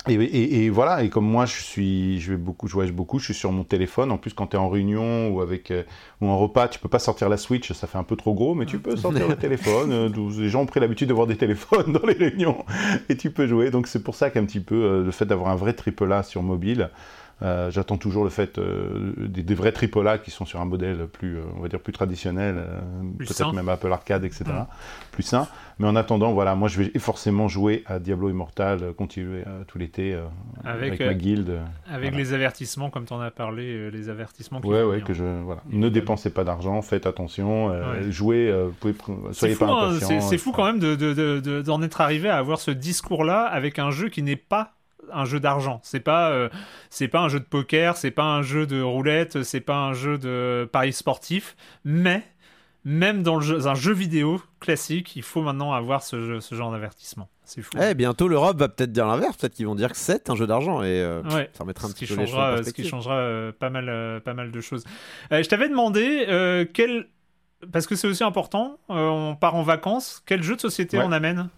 [0.08, 3.20] et, et- et voilà, et comme moi je suis, je vais beaucoup, je voyage beaucoup,
[3.20, 4.12] je suis sur mon téléphone.
[4.14, 5.84] En plus, quand tu es en réunion ou avec euh,
[6.22, 8.56] ou en repas, tu peux pas sortir la Switch, ça fait un peu trop gros,
[8.56, 9.92] mais tu peux sortir le téléphone.
[9.92, 12.64] euh, les gens ont pris l'habitude de voir des téléphones dans les réunions
[13.10, 13.72] et tu peux jouer.
[13.72, 16.24] Donc c'est pour ça qu'un petit peu euh, le fait d'avoir un vrai triple A
[16.24, 16.92] sur mobile,
[17.42, 20.66] euh, j'attends toujours le fait euh, des, des vrais triple A qui sont sur un
[20.66, 22.56] modèle plus, euh, on va dire plus traditionnel,
[23.18, 24.44] peut-être même Apple Arcade, etc.
[24.48, 24.66] Mm.
[25.12, 25.48] Plus sain.
[25.80, 30.18] Mais en attendant, voilà, moi je vais forcément jouer à Diablo Immortal, continuer tout l'été
[30.66, 31.60] Avec, avec, ma guilde.
[31.90, 32.18] Avec Voilà.
[32.18, 35.62] les avertissements, comme tu en as parlé, les avertissements qui Ouais, ouais, que je voilà.
[35.70, 38.12] Ne dépensez pas d'argent, faites attention, Ouais.
[38.12, 38.94] jouez, pouvez
[39.32, 40.08] soyez fou, pas hein, impatients.
[40.20, 42.72] c'est- c'est fou quand même d'en de, de, de- d'en être arrivé à avoir ce
[42.72, 44.74] discours-là avec un jeu qui n'est pas
[45.14, 45.80] un jeu d'argent.
[45.84, 46.50] C'est pas, euh,
[46.90, 49.94] c'est pas un jeu de poker, c'est pas un jeu de roulette, c'est pas un
[49.94, 51.56] jeu de paris sportif,
[51.86, 52.24] mais
[52.86, 56.56] même dans le jeu- un jeu vidéo classique, il faut maintenant avoir ce, jeu- ce
[56.56, 57.28] genre d'avertissement.
[57.44, 57.72] C'est fou.
[57.82, 60.46] Eh, bientôt l'Europe va peut-être dire l'inverse, peut-être qu'ils vont dire que c'est un jeu
[60.48, 61.50] d'argent et euh, Ouais.
[61.54, 63.52] ça remettra un ce qui petit peu les choses en changera, ce qui changera euh,
[63.52, 64.84] pas mal, euh, pas mal de choses.
[65.32, 67.08] Euh, je t'avais demandé euh, quel,
[67.72, 68.78] parce que c'est aussi important.
[68.92, 70.22] euh, on part en vacances.
[70.26, 71.04] Quel jeu de société Ouais.
[71.06, 71.50] on amène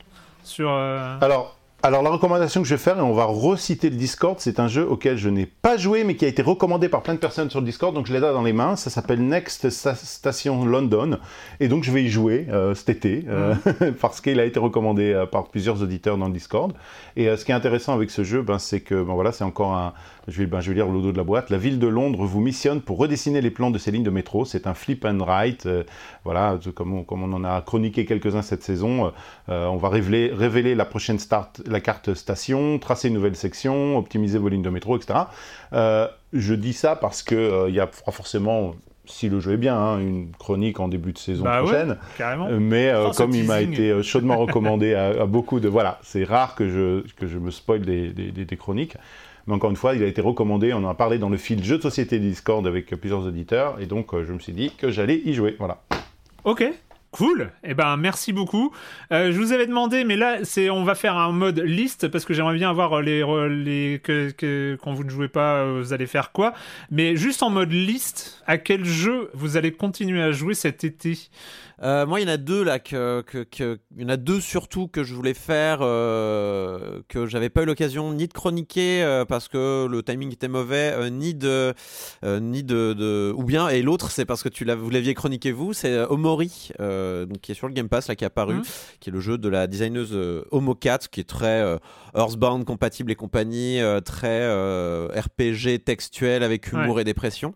[0.44, 3.96] sur euh, Alors, alors la recommandation que je vais faire, et on va reciter le
[3.96, 7.02] Discord, c'est un jeu auquel je n'ai pas joué, mais qui a été recommandé par
[7.02, 8.76] plein de personnes sur le Discord, donc je l'ai là dans les mains.
[8.76, 11.18] Ça s'appelle Next Sta- Station London,
[11.60, 13.56] et donc je vais y jouer euh, cet été, euh,
[14.02, 16.74] parce qu'il a été recommandé euh, par plusieurs auditeurs dans le Discord.
[17.16, 19.74] Et ce qui est intéressant avec ce jeu, ben, c'est que ben, voilà, c'est encore
[19.74, 19.94] un.
[20.28, 21.50] Je vais, ben, je vais lire le dos de la boîte.
[21.50, 24.46] La ville de Londres vous missionne pour redessiner les plans de ses lignes de métro.
[24.46, 25.66] C'est un flip and write.
[25.66, 25.84] euh,
[26.24, 29.08] voilà, comme on, comme on en a chroniqué quelques-uns cette saison.
[29.08, 29.10] euh,
[29.50, 33.98] euh, on va révéler, révéler la prochaine start, la carte station, tracer une nouvelle section,
[33.98, 35.20] optimiser vos lignes de métro, etc.
[35.74, 38.76] Euh, je dis ça parce que euh, il y a forcément
[39.06, 41.98] si le jeu est bien, hein, une chronique en début de saison Bah prochaine.
[42.50, 45.68] Euh, Mais euh, Oh, comme il m'a été euh, chaudement recommandé à, à beaucoup de...
[45.68, 48.96] Voilà, c'est rare que je, que je me spoil des, des- des- des chroniques.
[49.48, 51.64] Mais encore une fois, il a été recommandé, on en a parlé dans le fil
[51.64, 54.92] jeu de société Discord avec plusieurs auditeurs, et donc euh, je me suis dit que
[54.92, 55.56] j'allais y jouer.
[55.60, 55.82] Voilà.
[56.44, 56.64] Ok.
[57.12, 57.52] Cool.
[57.66, 58.72] Eh ben merci beaucoup.
[59.12, 62.24] Euh, je vous avais demandé, mais là c'est on va faire un mode liste parce
[62.24, 66.08] que j'aimerais bien avoir les les que, quand vous ne jouez pas euh, vous allez
[66.08, 66.54] faire quoi.
[66.90, 71.30] Mais juste en mode liste, à quel jeu vous allez continuer à jouer cet été?
[71.84, 74.18] Euh, moi, il y en a deux là, que, que- que- il y en a
[74.18, 79.02] deux surtout que je voulais faire, euh, que j'avais pas eu l'occasion ni de chroniquer
[79.04, 81.74] euh, parce que le timing était mauvais, ni de,
[82.24, 85.74] ni de, de- ou bien et l'autre c'est parce que tu vous l'aviez chroniqué vous,
[85.74, 88.64] c'est Omori, donc qui est sur le Game Pass là, qui est apparu, Mhm.
[89.00, 91.66] qui est le jeu de la designeuse euh, Homocat, qui est très
[92.16, 94.48] Earthbound compatible et compagnie, très
[95.20, 97.54] RPG textuel avec humour et dépression.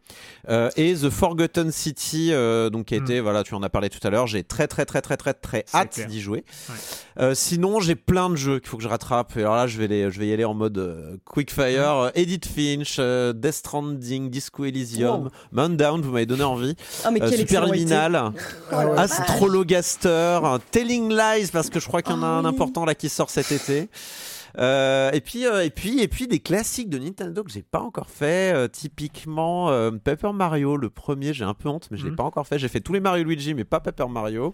[0.77, 2.31] Et The Forgotten City,
[2.71, 3.03] donc qui a Mm.
[3.03, 5.33] été, voilà, tu en as parlé tout à l'heure, j'ai très très très très très
[5.33, 6.43] très hâte d'y jouer.
[6.69, 6.75] Ouais.
[7.19, 9.35] Euh, sinon, j'ai plein de jeux qu'il faut que je rattrape.
[9.37, 11.89] Et alors là, je vais, les, je vais y aller en mode euh, quickfire.
[11.91, 15.29] Euh, Edith Finch, euh, Death Stranding, Disco Elysium, Wow.
[15.51, 16.75] Man Down, vous m'avez donné envie.
[17.03, 17.29] Ah, mais Euh,
[18.71, 18.75] Oh.
[18.97, 20.39] Astrologaster,
[20.71, 22.49] Telling Lies, parce que je crois qu'il y en a Ah un oui.
[22.49, 23.89] important là qui sort cet été.
[24.57, 27.81] Euh, et puis euh, et puis et puis des classiques de Nintendo que j'ai pas
[27.81, 29.67] encore fait euh, typiquement
[30.03, 32.15] Paper Mario le premier j'ai un peu honte mais je l'ai Mhm.
[32.15, 32.57] pas encore fait.
[32.59, 34.53] J'ai fait tous les Mario Luigi mais pas Paper Mario.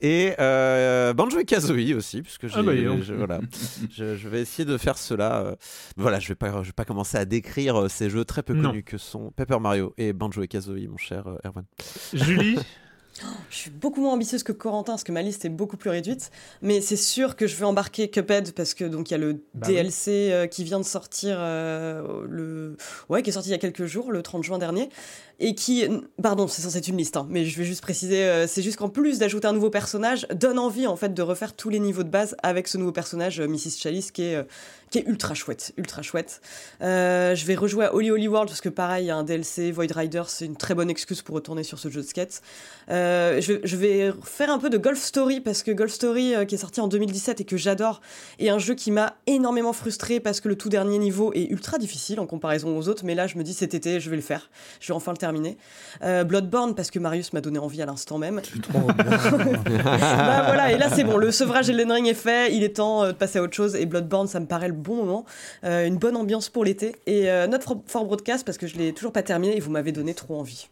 [0.00, 3.40] Et Banjo et Kazooie aussi puisque Ah bah, je, voilà.
[3.90, 5.56] Je, je vais essayer de faire cela
[5.96, 8.70] voilà je vais pas je vais pas commencer à décrire ces jeux très peu Non.
[8.70, 11.64] connus que sont Paper Mario et Banjo et Kazooie mon cher Erwan.
[12.12, 12.58] Julie?
[13.50, 16.30] Je suis beaucoup moins ambitieuse que Corentin parce que ma liste est beaucoup plus réduite.
[16.62, 19.34] Mais c'est sûr que je vais embarquer Cuphead parce que donc il y a le
[19.54, 19.74] Bah oui.
[19.74, 22.76] DLC euh, qui vient de sortir euh, le
[23.08, 24.88] ouais qui est sorti il y a quelques jours le 30 juin dernier
[25.38, 25.86] et qui
[26.22, 28.78] pardon c'est censé être une liste hein, mais je vais juste préciser euh, c'est juste
[28.78, 32.04] qu'en plus d'ajouter un nouveau personnage donne envie en fait de refaire tous les niveaux
[32.04, 34.44] de base avec ce nouveau personnage euh, Mrs Chalice qui est euh,
[34.90, 36.40] qui est ultra chouette ultra chouette.
[36.80, 39.24] Euh, je vais rejouer à Holy Holy World parce que pareil il y a un
[39.24, 42.40] DLC Void Rider c'est une très bonne excuse pour retourner sur ce jeu de skate.
[42.88, 46.80] Je, vais faire un peu de Golf Story parce que Golf Story, qui est sorti
[46.80, 48.00] en 2017 et que j'adore,
[48.38, 51.78] est un jeu qui m'a énormément frustré parce que le tout dernier niveau est ultra
[51.78, 53.04] difficile en comparaison aux autres.
[53.04, 54.50] Mais là, je me dis cet été, je vais le faire.
[54.80, 55.25] Je vais enfin le terminer.
[56.02, 58.40] Euh, Bloodborne parce que Marius m'a donné envie à l'instant même.
[58.72, 63.04] bah voilà, et là c'est bon, le sevrage Elden Ring est fait, il est temps
[63.04, 63.74] euh, de passer à autre chose.
[63.76, 65.24] Et Bloodborne, ça me paraît le bon moment,
[65.64, 66.96] Euh, une bonne ambiance pour l'été.
[67.06, 69.70] Et euh, notre for- fort broadcast parce que je l'ai toujours pas terminé et vous
[69.70, 70.68] m'avez donné trop envie.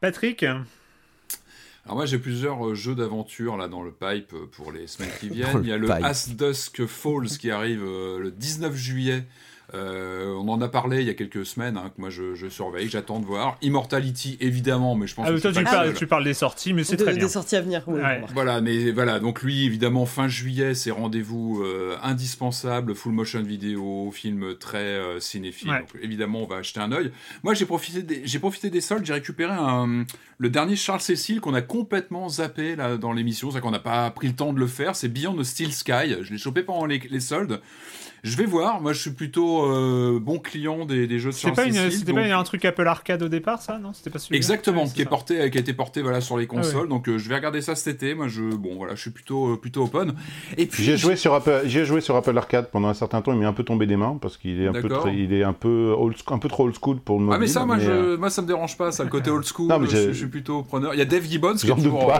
[0.00, 4.86] Patrick Alors moi j'ai plusieurs euh, jeux d'aventure là dans le pipe euh, pour les
[4.86, 5.60] semaines qui viennent.
[5.62, 6.04] Il y a le pipe.
[6.04, 9.24] As Dusk Falls qui arrive euh, le 19 juillet.
[9.74, 12.46] Euh, on en a parlé il y a quelques semaines, hein, que moi je, je
[12.48, 13.56] surveille, j'attends de voir.
[13.62, 15.60] Immortality évidemment, mais je pense Ah, que toi, c'est
[15.94, 17.22] tu, parles, tu des sorties, mais c'est De- très bien.
[17.24, 17.82] Des sorties à venir.
[17.86, 18.22] oui, Ouais.
[18.34, 24.10] Voilà, mais voilà, donc lui, évidemment, fin juillet, c'est rendez-vous euh, indispensable, full motion vidéo,
[24.12, 25.70] film très euh, cinéphile.
[25.70, 25.78] Ouais.
[25.80, 27.10] Donc évidemment, on va acheter un œil.
[27.42, 30.04] Moi, j'ai profité des, j'ai profité des soldes, j'ai récupéré un,
[30.38, 34.10] le dernier Charles Cécile qu'on a complètement zappé là dans l'émission, c'est qu'on n'a pas
[34.10, 34.96] pris le temps de le faire.
[34.96, 36.16] C'est Beyond the Steel Sky.
[36.20, 37.60] Je l'ai chopé pendant les, les soldes.
[38.22, 38.80] Je vais voir.
[38.80, 42.20] Moi, je suis plutôt euh, bon client des, des jeux de pas, une, c'était donc-
[42.22, 43.78] pas un truc Apple Arcade au départ, ça?
[43.80, 45.10] Non, c'était pas celui Exactement, Ouais, qui est ça.
[45.10, 46.62] porté, qui a été porté voilà sur les Ah ouais.
[46.62, 46.88] consoles.
[46.88, 48.14] Donc euh, je vais regarder ça cet été.
[48.14, 50.14] Moi, je bon voilà, je suis plutôt euh, plutôt open.
[50.56, 53.32] Et puis J'ai joué sur Apple, j'ai joué sur Apple Arcade pendant un certain temps,
[53.32, 55.42] il m'est un peu tombé des mains parce qu'il est un peu, très- il est
[55.42, 57.36] un peu old, un peu trop old school pour le mobile.
[57.36, 59.66] Ah mais ça, moi, je, moi, ça me dérange pas, ça, le côté old school.
[59.72, 60.94] Non, mais je, je suis plutôt preneur.
[60.94, 62.12] Il y a Dave Gibbons qui est toujours.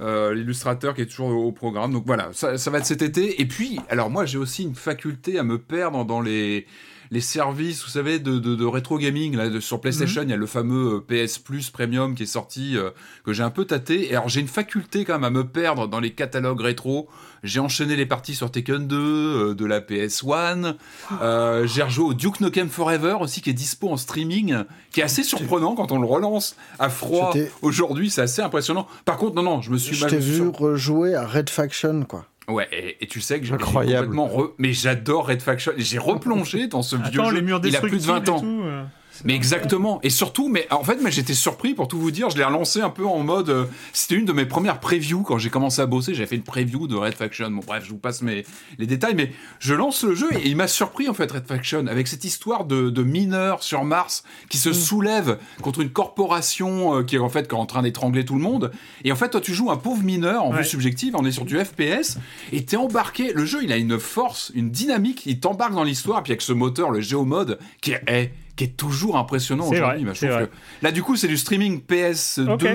[0.00, 1.92] Euh, l'illustrateur qui est toujours au programme.
[1.92, 3.40] Donc voilà, ça, ça va être cet été.
[3.40, 6.66] Et puis, alors moi, j'ai aussi une faculté à me perdre dans les
[7.10, 9.34] les services, vous savez, de, de, de rétro gaming.
[9.34, 12.26] Là, de- sur PlayStation, il y a le fameux euh, PS Plus Premium qui est
[12.26, 12.90] sorti, euh,
[13.24, 14.10] que j'ai un peu tâté.
[14.10, 17.08] Et alors, j'ai une faculté quand même à me perdre dans les catalogues rétro.
[17.44, 20.74] J'ai enchaîné les parties sur Tekken 2, euh, de la PS1.
[21.22, 24.56] Euh, j'ai rejoué au Duke Nukem Forever aussi, qui est dispo en streaming,
[24.92, 27.30] qui est assez surprenant quand on le relance à froid.
[27.32, 28.86] T'ai- Aujourd'hui, c'est assez impressionnant.
[29.04, 31.26] Par contre, non, non, je me suis Je mal- t'ai je me vu rejouer à
[31.26, 32.24] Red Faction, quoi.
[32.48, 35.72] Ouais, et, et tu sais que j'ai complètement re- Mais j'adore Red Faction.
[35.76, 37.36] J'ai replongé dans ce vieux Attends, jeu.
[37.36, 38.40] les murs Il a plus de 20 destructibles et ans.
[38.40, 38.84] tout, euh,
[39.24, 40.00] Mais exactement.
[40.02, 42.30] Et surtout, mais en fait, moi j'étais surpris pour tout vous dire.
[42.30, 43.50] Je l'ai relancé un peu en mode.
[43.50, 46.14] euh, C'était une de mes premières previews quand j'ai commencé à bosser.
[46.14, 47.50] J'avais fait une preview de Red Faction.
[47.50, 48.44] Bon, bref, je vous passe mes,
[48.78, 49.14] les détails.
[49.14, 52.24] Mais je lance le jeu et il m'a surpris en fait, Red Faction, avec cette
[52.24, 54.60] histoire de, de mineurs sur Mars qui Mm.
[54.60, 58.24] se soulèvent contre une corporation euh, qui est en fait qui est en train d'étrangler
[58.24, 58.70] tout le monde.
[59.04, 60.58] Et en fait, toi, tu joues un pauvre mineur en Ouais.
[60.58, 61.14] vue subjective.
[61.16, 62.18] On est sur du FPS
[62.52, 63.32] et t'es embarqué.
[63.32, 65.22] Le jeu, il a une force, une dynamique.
[65.26, 66.22] Il t'embarque dans l'histoire.
[66.22, 68.02] Puis avec ce moteur, le Géomode, qui est.
[68.08, 70.04] eh, qui est toujours impressionnant aujourd'hui.
[70.04, 70.48] Bah, que-
[70.82, 72.50] Là, du coup, c'est du streaming PS2.
[72.50, 72.66] Ok.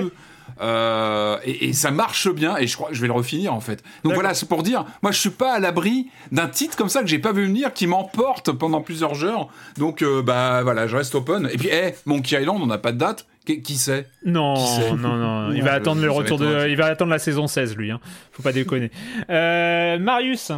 [0.60, 3.60] euh, et, et ça marche bien et je crois que je vais le refinir en
[3.60, 3.82] fait.
[4.04, 7.00] Donc voilà, c'est pour dire, moi je suis pas à l'abri d'un titre comme ça
[7.00, 9.48] que j'ai pas vu venir qui m'emporte pendant plusieurs heures.
[9.78, 11.48] Donc euh, bah voilà, je reste open.
[11.52, 13.26] Et puis, eh, Monkey Island, on n'a pas de date.
[13.46, 14.08] Qui, qui sait?
[14.24, 14.92] Non, Qui sait?
[14.92, 15.50] non, non.
[15.52, 16.68] Il Ouais, va attendre le retour de.
[16.68, 17.90] Il va attendre la saison 16, lui.
[17.90, 18.00] Hein.
[18.32, 18.90] Faut pas déconner.
[19.30, 20.50] Euh, Marius.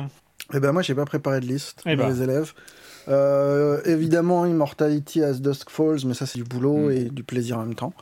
[0.54, 2.12] Eh ben moi, j'ai pas préparé de liste Eh pour ben.
[2.14, 2.52] les élèves.
[3.08, 6.90] Euh, évidemment, Immortality as Dusk Falls, mais ça c'est du boulot Mm.
[6.92, 7.92] et du plaisir en même temps.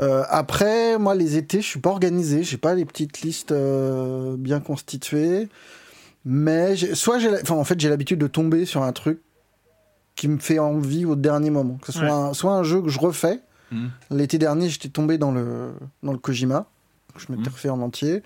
[0.00, 4.34] Euh, après, moi, les étés, je suis pas organisé, j'ai pas les petites listes euh,
[4.36, 5.48] bien constituées,
[6.24, 9.20] mais soit j'ai, enfin, en fait, j'ai l'habitude de tomber sur un truc
[10.16, 12.10] qui me fait envie au dernier moment, que ce soit, Ouais.
[12.10, 13.40] un, soit un jeu que je refais.
[13.70, 13.86] Mm.
[14.10, 15.72] L'été dernier, j'étais tombé dans le
[16.02, 16.66] dans le Kojima,
[17.14, 17.52] que je m'étais Mm.
[17.52, 18.22] refait en entier.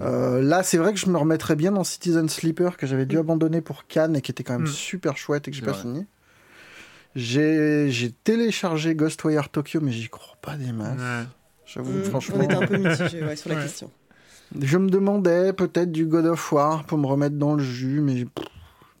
[0.00, 3.16] Euh, là, c'est vrai que je me remettrais bien dans Citizen Sleeper que j'avais dû
[3.16, 3.20] Mm.
[3.20, 4.72] abandonner pour Cannes et qui était quand même Mm.
[4.72, 5.80] super chouette et que j'ai pas vrai.
[5.82, 6.06] fini.
[7.16, 10.98] J'ai j'ai téléchargé Ghostwire Tokyo, mais j'y crois pas des masses.
[11.00, 11.26] Ouais.
[11.66, 12.36] J'avoue, Mm, franchement.
[12.38, 12.76] On était un peu
[13.26, 13.62] ouais, sur la Ouais.
[13.62, 13.90] question.
[14.60, 18.26] Je me demandais peut-être du God of War pour me remettre dans le jus, mais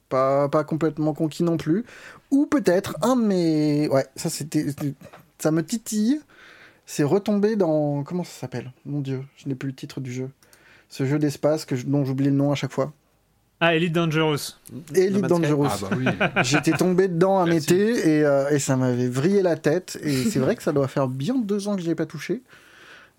[0.08, 1.84] pas, pas complètement conquis non plus.
[2.30, 3.88] Ou peut-être un de mes.
[3.88, 4.66] Ouais, ça c'était.
[5.38, 6.20] Ça me titille.
[6.86, 8.02] C'est retomber dans.
[8.04, 8.72] Comment ça s'appelle?
[8.86, 10.30] Mon dieu, je n'ai plus le titre du jeu.
[10.90, 12.92] Ce jeu d'espace que je- dont j'oublie le nom à chaque fois.
[13.60, 14.56] Ah, Elite Dangerous.
[14.94, 15.22] Elite.
[15.26, 15.66] Dangerous.
[15.70, 16.04] Ah bah oui.
[16.44, 17.72] J'étais tombé dedans un Merci.
[17.74, 19.98] été et, euh, et ça m'avait vrillé la tête.
[20.02, 22.06] Et c'est vrai que ça doit faire bien deux ans que je n'y ai pas
[22.06, 22.42] touché.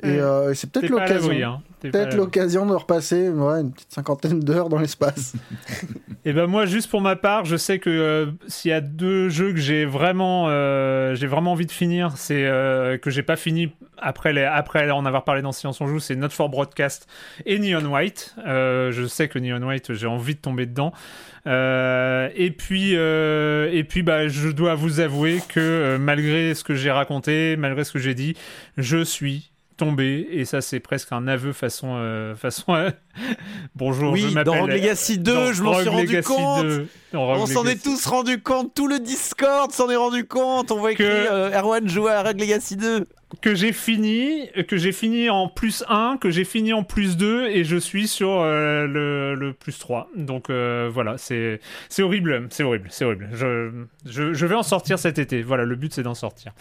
[0.03, 1.31] Et euh, c'est T'es peut-être l'occasion.
[1.31, 1.61] hein.
[1.81, 5.33] Peut-être l'occasion de repasser ouais, une petite cinquantaine d'heures dans l'espace.
[6.25, 9.29] Et ben moi, juste pour ma part, je sais que euh, s'il y a deux
[9.29, 13.35] jeux que j'ai vraiment, euh, j'ai vraiment envie de finir, c'est euh, que j'ai pas
[13.35, 17.07] fini après les, après en avoir parlé dans Silence on joue, c'est Not for Broadcast
[17.45, 18.35] et Neon White.
[18.45, 20.93] Euh, je sais que Neon White, j'ai envie de tomber dedans.
[21.47, 26.63] Euh, et puis, euh, et puis, bah, je dois vous avouer que euh, malgré ce
[26.63, 28.35] que j'ai raconté, malgré ce que j'ai dit,
[28.77, 29.50] je suis
[29.85, 32.91] tombé et ça c'est presque un aveu façon euh, façon euh,
[33.75, 36.63] bonjour je Oui, m'appelle dans Rogue Legacy 2, dans je m'en suis rendu Legacy compte.
[36.63, 40.25] 2, dans Rogue On s'en est tous rendu compte, tout le Discord s'en est rendu
[40.25, 40.71] compte.
[40.71, 43.07] On voit écrit Que- euh, Erwan jouer à Rogue Legacy 2.
[43.39, 47.47] Que j'ai fini, que j'ai fini en plus 1, que j'ai fini en plus 2
[47.47, 50.09] et je suis sur euh, le, plus 3.
[50.15, 51.59] Donc euh, voilà, c'est
[51.99, 53.29] horrible, c'est horrible, c'est horrible.
[53.33, 55.41] Je, vais en sortir cet été.
[55.43, 56.51] Voilà, le but c'est d'en sortir.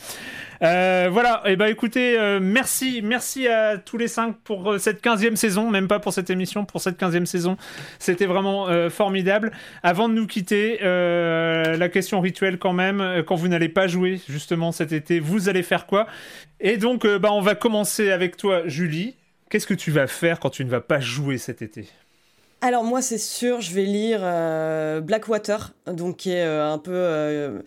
[0.63, 5.37] Euh, voilà, et bah écoutez, euh, merci, merci à tous les 5 pour cette 15e
[5.37, 7.57] saison, même pas pour cette émission, pour cette 15e saison.
[7.99, 9.53] C'était vraiment formidable.
[9.83, 14.71] Avant de nous quitter, la question rituelle quand même, quand vous n'allez pas jouer justement
[14.71, 16.07] cet été, vous allez faire quoi?
[16.61, 19.17] Et donc, euh, bah, on va commencer avec toi, Julie.
[19.49, 21.89] Qu'est-ce que tu vas faire quand tu ne vas pas jouer cet été?
[22.63, 27.63] Alors moi c'est sûr, je vais lire euh, Blackwater, donc qui est euh, un peu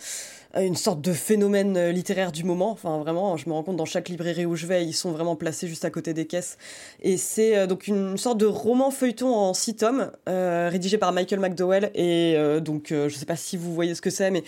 [0.62, 2.70] une sorte de phénomène euh, littéraire du moment.
[2.72, 5.36] Enfin vraiment, je me rends compte dans chaque librairie où je vais, ils sont vraiment
[5.36, 6.58] placés juste à côté des caisses.
[7.02, 11.12] Et c'est euh, donc une sorte de roman feuilleton en six tomes, euh, rédigé par
[11.12, 11.92] Michael McDowell.
[11.96, 14.44] Et euh, donc euh, je sais pas si vous voyez ce que c'est, mais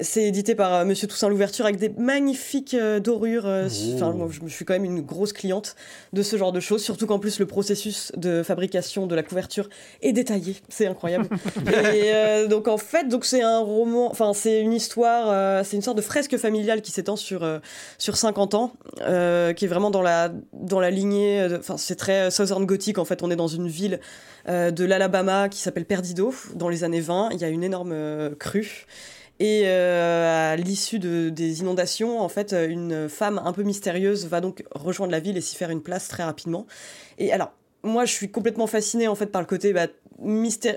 [0.00, 3.46] c'est édité par euh, Monsieur Toussaint Louverture avec des magnifiques euh, dorures.
[3.46, 5.74] euh, Enfin moi je me suis quand même une grosse cliente
[6.12, 9.68] de ce genre de choses, surtout qu'en plus le processus de fabrication de la couverture
[10.02, 11.28] est détaillé, c'est incroyable.
[11.66, 15.76] et euh, donc en fait, donc c'est un roman, enfin c'est une histoire, euh, c'est
[15.76, 17.58] une sorte de fresque familiale qui s'étend sur euh,
[17.98, 22.30] sur 50 ans, euh, qui est vraiment dans la dans la lignée, enfin c'est très
[22.30, 24.00] Southern Gothic en fait, on est dans une ville
[24.48, 28.86] de l'Alabama qui s'appelle Perdido dans les années 20, il y a une énorme crue.
[29.38, 34.64] Et à l'issue de, des inondations, en fait, une femme un peu mystérieuse va donc
[34.72, 36.66] rejoindre la ville et s'y faire une place très rapidement.
[37.18, 37.52] Et alors,
[37.82, 39.88] moi, je suis complètement fascinée en fait par le côté bah,
[40.20, 40.76] mystère,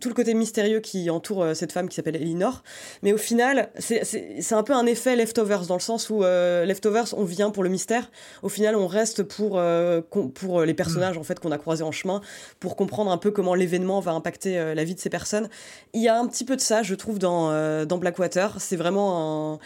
[0.00, 2.64] tout le côté mystérieux qui entoure euh, cette femme qui s'appelle Elinor.
[3.02, 7.14] Mais au final, c'est- un peu un effet leftovers dans le sens où euh, leftovers,
[7.16, 8.10] on vient pour le mystère.
[8.42, 10.02] Au final, on reste pour euh,
[10.66, 12.20] les personnages en fait qu'on a croisés en chemin,
[12.60, 15.48] pour comprendre un peu comment l'événement va impacter la vie de ces personnes.
[15.94, 18.56] Il y a un petit peu de ça, je trouve, dans Blackwater.
[18.60, 19.58] C'est vraiment un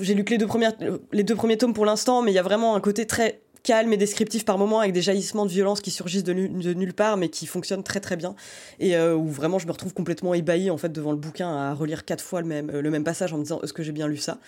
[0.00, 2.80] j'ai lu que les deux premiers tomes pour l'instant, mais il y a vraiment un
[2.80, 6.32] côté très calme et descriptif par moments avec des jaillissements de violence qui surgissent de,
[6.32, 8.34] nu- de nulle part mais qui fonctionnent très très bien
[8.80, 11.72] et euh, où vraiment je me retrouve complètement ébahi en fait devant le bouquin à
[11.74, 13.92] relire quatre fois le même, euh, le même passage en me disant est-ce que j'ai
[13.92, 14.38] bien lu ça?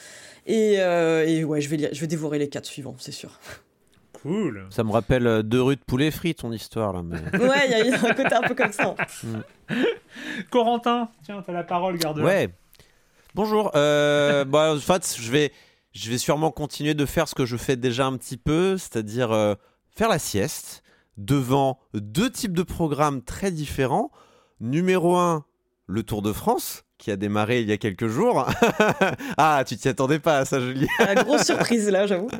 [0.46, 3.38] Et, euh, et ouais je vais, lire- je vais dévorer les quatre suivants c'est sûr
[4.22, 4.66] Cool.
[4.70, 7.02] Ça me rappelle euh, deux rues de poulet frites, ton histoire là.
[7.04, 7.18] Mais...
[7.38, 8.94] ouais il y, a- il y a un côté un peu comme ça
[10.50, 12.48] Corentin, tiens, t'as la parole, garde Ouais.
[13.34, 13.70] Bonjour.
[13.74, 15.52] Euh, bah, en fait, je vais,
[15.94, 19.30] je vais sûrement continuer de faire ce que je fais déjà un petit peu, c'est-à-dire
[19.30, 19.54] euh,
[19.90, 20.82] faire la sieste
[21.16, 24.10] devant deux types de programmes très différents.
[24.60, 25.44] Numéro un,
[25.86, 28.46] le Tour de France, qui a démarré il y a quelques jours.
[29.36, 30.86] ah, tu t'y attendais pas à ça, Julie.
[30.98, 32.30] La grosse surprise là, j'avoue.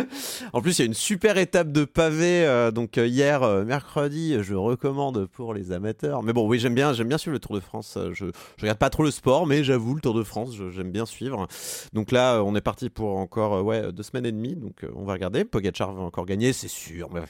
[0.52, 2.44] en plus, il y a une super étape de pavé.
[2.44, 6.22] euh, donc euh, hier, euh, mercredi, je recommande pour les amateurs.
[6.22, 7.96] Mais bon, oui, j'aime bien, j'aime bien suivre le Tour de France.
[8.12, 8.26] Je,
[8.56, 11.46] je regarde pas trop le sport, mais j'avoue, le Tour de France, j'aime bien suivre.
[11.94, 14.54] Donc là, on est parti pour encore ouais deux semaines et demie.
[14.54, 15.46] Donc on va regarder.
[15.46, 17.08] Pogacar va encore gagner, c'est sûr.
[17.10, 17.22] mais.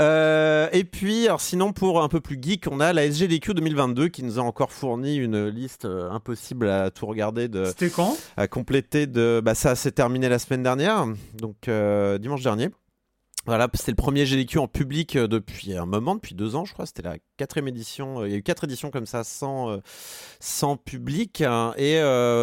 [0.00, 4.08] Euh, et puis, alors sinon, pour un peu plus geek, on a la SGDQ 2022
[4.08, 8.16] qui nous a encore fourni une liste euh, impossible à tout regarder de C'était quand?
[8.36, 9.40] à compléter de.
[9.44, 12.70] Bah, ça s'est terminé la semaine dernière, donc euh, dimanche dernier.
[13.44, 16.72] Voilà, c'était le premier GDQ en public euh, depuis un moment, depuis deux ans, je
[16.74, 16.86] crois.
[16.86, 18.20] C'était la quatrième édition.
[18.20, 19.78] Euh, Il y a eu quatre éditions comme ça, sans, euh,
[20.38, 21.40] sans public.
[21.40, 21.74] hein.
[21.76, 21.94] Et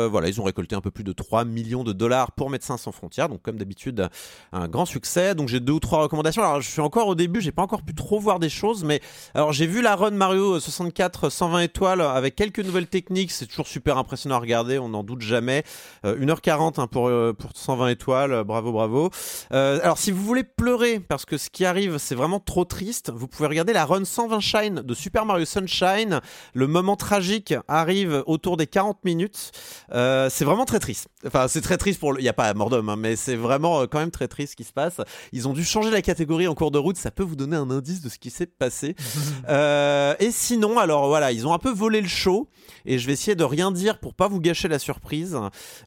[0.09, 2.91] voilà, ils ont récolté un peu plus de 3 millions de dollars pour Médecins sans
[2.91, 3.29] frontières.
[3.29, 4.09] Donc, comme d'habitude,
[4.51, 5.35] un grand succès.
[5.35, 6.41] Donc, j'ai deux ou trois recommandations.
[6.41, 8.99] Alors, je suis encore au début, j'ai pas encore pu trop voir des choses, mais
[9.33, 13.31] alors j'ai vu la run Mario 64 120 étoiles avec quelques nouvelles techniques.
[13.31, 15.63] C'est toujours super impressionnant à regarder, on n'en doute jamais.
[16.05, 19.09] Euh, 1h40 hein, pour, pour 120 étoiles, bravo, bravo.
[19.51, 23.27] Alors, si vous voulez pleurer, parce que ce qui arrive, c'est vraiment trop triste, vous
[23.27, 26.21] pouvez regarder la run 120 Shine de Super Mario Sunshine.
[26.53, 29.51] Le moment tragique arrive autour des 40 minutes.
[29.91, 31.09] Euh, c'est vraiment très triste.
[31.27, 32.19] Enfin, c'est très triste pour le.
[32.19, 34.51] Il n'y a pas mort d'homme, hein, mais c'est vraiment euh, quand même très triste
[34.53, 35.01] ce qui se passe.
[35.33, 36.97] Ils ont dû changer la catégorie en cours de route.
[36.97, 38.95] Ça peut vous donner un indice de ce qui s'est passé.
[39.47, 42.49] Euh, et sinon, alors voilà, ils ont un peu volé le show.
[42.85, 45.37] Et je vais essayer de rien dire pour pas vous gâcher la surprise.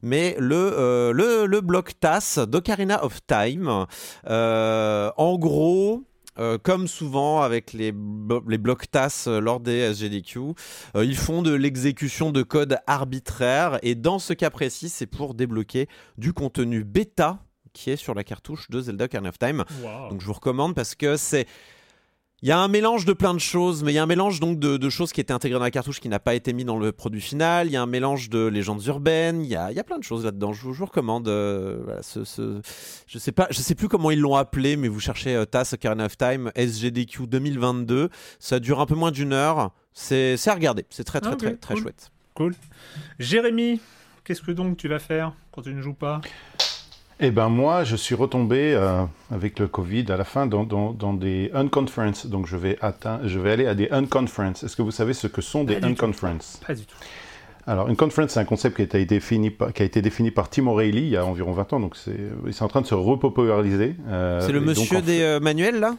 [0.01, 3.85] Mais le, euh, le, le bloc TAS d'Ocarina of Time,
[4.29, 6.03] euh, en gros.
[6.39, 10.39] euh, comme souvent avec les, blo- les blocs TAS euh, lors des SGDQ,
[10.95, 15.35] euh, ils font de l'exécution de code arbitraire et dans ce cas précis, c'est pour
[15.35, 17.37] débloquer du contenu bêta
[17.71, 19.63] qui est sur la cartouche de Zelda Ocarina of Time.
[20.09, 21.45] Donc je vous recommande parce que c'est.
[22.43, 24.41] Il y a un mélange de plein de choses, mais il y a un mélange
[24.41, 26.65] donc de, de choses qui étaient intégrées dans la cartouche qui n'a pas été mis
[26.65, 27.67] dans le produit final.
[27.67, 29.41] Il y a un mélange de légendes urbaines.
[29.43, 30.51] Il y a, il y a plein de choses là-dedans.
[30.51, 31.29] Je, vous- je vous recommande.
[31.29, 32.59] euh, voilà, ce, ce-
[33.07, 35.69] je sais pas, je sais plus comment ils l'ont appelé, mais vous cherchez euh, TAS
[35.73, 38.09] Ocarina of Time SGDQ 2022.
[38.39, 39.71] Ça dure un peu moins d'une heure.
[39.93, 40.85] C'est c'est à regarder.
[40.89, 41.83] C'est très très Ah, très très cool.
[41.83, 42.11] chouette.
[42.33, 42.55] Cool.
[43.19, 43.79] Jérémy,
[44.25, 46.19] qu'est-ce que donc tu vas faire quand tu ne joues pas?
[47.25, 50.91] Eh ben moi, je suis retombé euh, avec le Covid à la fin dans, dans,
[50.91, 52.25] dans des unconferences.
[52.27, 54.63] Donc je vais, atteindre, je vais aller à des unconferences.
[54.63, 56.97] Est-ce que vous savez ce que sont des unconferences Pas du tout.
[57.65, 60.31] Alors, une conference, c'est un concept qui a été défini par, qui a été défini
[60.31, 62.19] par Tim O'Reilly il y a environ 20 ans, donc c'est
[62.51, 63.95] c'est en train de se repopulariser.
[64.09, 65.95] euh, C'est le donc, monsieur des euh, manuels là?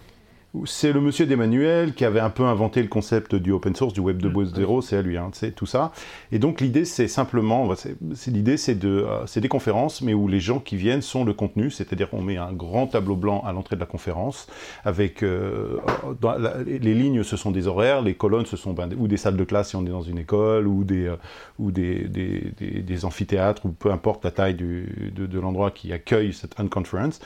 [0.67, 3.99] C'est le monsieur d'Emmanuel qui avait un peu inventé le concept du open source, du
[3.99, 5.91] web 2.0, c'est à lui, hein, c'est tout ça.
[6.31, 7.97] Et donc l'idée, c'est simplement, c'est-
[8.31, 11.33] l'idée, c'est de, euh, c'est des conférences, mais où les gens qui viennent sont le
[11.35, 14.47] contenu, c'est-à-dire qu'on met un grand tableau blanc à l'entrée de la conférence,
[14.85, 15.79] avec euh,
[16.21, 19.17] dans la- les lignes, ce sont des horaires, les colonnes, ce sont ben, ou des
[19.17, 21.17] salles de classe si on est dans une école, ou des, euh,
[21.59, 25.73] ou des, des, des- des amphithéâtres, ou peu importe la taille du- de, de l'endroit
[25.73, 27.19] qui accueille cette unconference.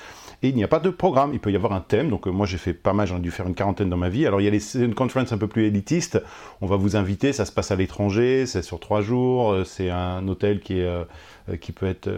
[0.43, 1.33] Et il n'y a pas de programme.
[1.33, 2.11] Il peut y avoir un thème.
[2.11, 4.09] Donc, euh, moi, j'ai fait pas mal, j'en ai dû faire une quarantaine dans ma
[4.09, 4.27] vie.
[4.27, 6.23] Alors, il y a une conference un peu plus élitistes.
[6.61, 9.91] On va vous inviter, ça se passe à l'étranger, c'est sur trois jours, euh, c'est
[9.91, 11.05] un hôtel qui, est, euh,
[11.61, 12.11] qui peut être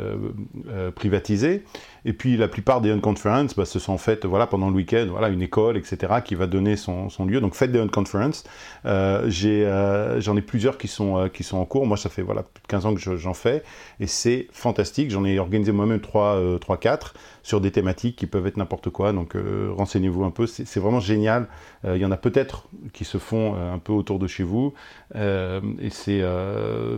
[0.95, 1.65] privatisé.
[2.05, 5.29] Et puis, la plupart des unconferences, bah, se sont faites voilà, pendant le week-end, voilà,
[5.29, 7.41] une école, etc., qui va donner son, son lieu.
[7.41, 8.45] Donc, faites des unconferences.
[8.87, 11.87] Euh, euh, J'en ai plusieurs qui sont, euh, qui sont en cours.
[11.87, 13.63] Moi, ça fait voilà, plus de 15 ans que je- j'en fais.
[14.01, 15.11] Et c'est fantastique.
[15.11, 19.13] J'en ai organisé moi-même 3-4 sur des thématiques qui peuvent être n'importe quoi.
[19.13, 20.47] Donc, euh, renseignez-vous un peu.
[20.47, 21.49] C'est vraiment génial.
[21.85, 24.75] Il y en a peut-être qui se font un peu autour de chez vous.
[25.15, 26.23] Et c'est.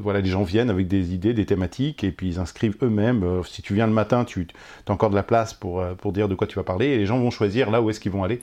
[0.02, 3.42] voilà, les gens viennent avec des idées, des thématiques, et puis ils inscrivent eux-mêmes.
[3.44, 4.48] Si tu viens le matin, tu
[4.92, 6.86] as encore de la place pour, euh, pour dire de quoi tu vas parler.
[6.86, 8.40] Et les gens vont choisir là où est-ce qu'ils vont aller.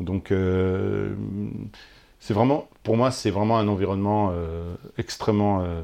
[0.00, 1.14] Donc, euh,
[2.20, 5.82] c'est vraiment, pour moi, c'est vraiment un environnement euh, extrêmement, euh,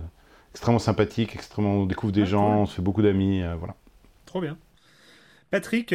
[0.53, 2.57] extrêmement sympathique, extrêmement, on découvre des Ah, gens, cool.
[2.63, 3.75] on se fait beaucoup d'amis, voilà.
[4.27, 4.57] Trop bien.
[5.51, 5.95] Patrick,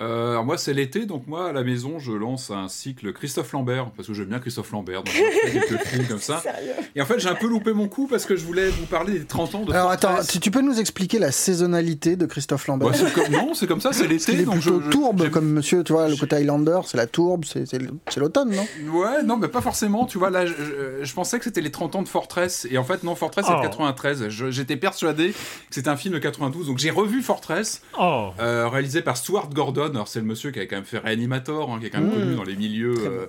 [0.00, 3.52] Euh, alors moi c'est l'été, donc moi à la maison je lance un cycle Christophe
[3.52, 6.40] Lambert, parce que j'aime bien Christophe Lambert, donc je fais quelques films comme ça.
[6.40, 8.86] Sérieux Et en fait j'ai un peu loupé mon coup parce que je voulais vous
[8.86, 10.40] parler des 30 ans de Alors attends, Fortress.
[10.40, 13.80] tu, peux nous expliquer la saisonnalité de Christophe Lambert Ouais, c'est comme- non, c'est comme
[13.80, 14.32] ça, c'est l'été.
[14.32, 17.06] est donc plutôt je- je- tourbe comme monsieur, tu vois, le côté Highlander, c'est la
[17.06, 17.78] tourbe, c'est c'est
[18.10, 18.66] c'est l'automne, non?
[18.98, 20.06] Ouais, non, mais pas forcément.
[20.06, 22.66] Tu vois, là, je, pensais que c'était les 30 ans de Fortress.
[22.68, 23.58] Et en fait, non, Fortress, c'est Oh.
[23.58, 24.28] de 93.
[24.28, 25.36] Je- J'étais persuadé que
[25.70, 26.66] c'était un film de 92.
[26.66, 29.83] Donc j'ai revu Fortress, oh, euh, réalisé par Stuart Gordon.
[29.92, 32.10] Alors, c'est le monsieur qui a quand même fait Reanimator, hein, qui est quand même
[32.10, 32.20] Mmh.
[32.20, 32.94] connu dans les milieux.
[32.98, 33.26] Euh,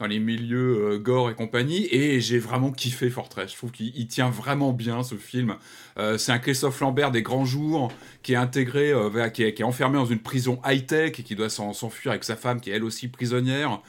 [0.00, 3.50] dans les milieux euh, gore et compagnie, et j'ai vraiment kiffé Fortress.
[3.50, 5.56] Je trouve qu'il il tient vraiment bien ce film.
[5.98, 7.90] Euh, c'est un Christophe Lambert des grands jours
[8.22, 11.34] qui est intégré, euh, qui, est, qui est enfermé dans une prison high-tech et qui
[11.34, 13.80] doit s'en- s'enfuir avec sa femme qui est elle aussi prisonnière.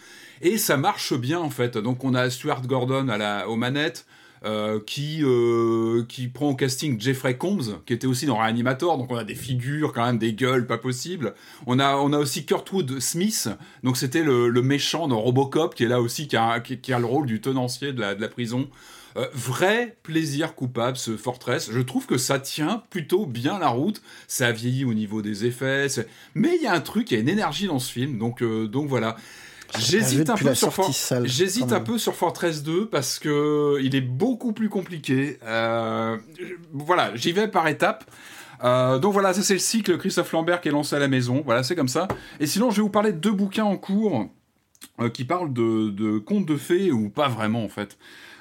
[0.41, 1.77] Et ça marche bien en fait.
[1.77, 4.07] Donc on a Stuart Gordon à la, aux manettes.
[4.45, 9.11] Euh, qui, euh, qui prend au casting Jeffrey Combs, qui était aussi dans Reanimator, donc
[9.11, 11.33] on a des figures quand même, des gueules pas possibles.
[11.67, 13.49] On a, on a aussi Kurtwood Smith,
[13.83, 16.99] donc c'était le, le méchant dans Robocop, qui est là aussi, qui a, qui, a
[16.99, 18.69] le rôle du tenancier de la, de la prison.
[19.17, 21.71] Euh, vrai plaisir coupable, ce Fortress.
[21.73, 24.01] Je trouve que ça tient plutôt bien la route.
[24.27, 25.87] Ça a vieilli au niveau des effets.
[26.35, 28.19] Mais il y a un truc, il y a une énergie dans ce film.
[28.19, 29.17] Donc, donc voilà.
[29.77, 30.85] J'hésite un peu sur For-
[31.25, 35.37] J'hésite un peu sur Fortress 2 parce que il est beaucoup plus compliqué.
[35.43, 36.17] Euh,
[36.73, 38.05] voilà, j'y vais par étapes.
[38.63, 41.41] Euh, donc voilà, ça c'est le cycle Christophe Lambert qui est lancé à la maison.
[41.45, 42.07] Voilà, c'est comme ça.
[42.39, 44.27] Et sinon, je vais vous parler de deux bouquins en cours
[44.99, 47.97] euh, qui parlent de, de contes de fées ou pas vraiment en fait.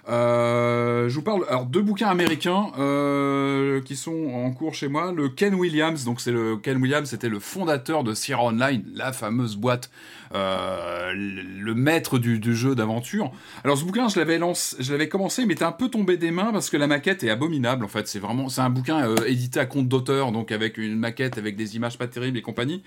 [0.08, 5.12] Euh, je vous parle alors deux bouquins américains euh, qui sont en cours chez moi.
[5.12, 9.12] Le Ken Williams, donc c'est le Ken Williams, c'était le fondateur de Sierra Online, la
[9.12, 9.90] fameuse boîte,
[10.34, 13.32] euh, le, maître du, jeu d'aventure.
[13.64, 16.30] Alors ce bouquin, je l'avais lancé, je l'avais commencé, mais était un peu tombé des
[16.30, 17.84] mains parce que la maquette est abominable.
[17.84, 21.36] En fait, c'est vraiment, c'est un bouquin édité à compte d'auteur, donc avec une maquette
[21.36, 22.82] avec des images pas terribles et compagnie.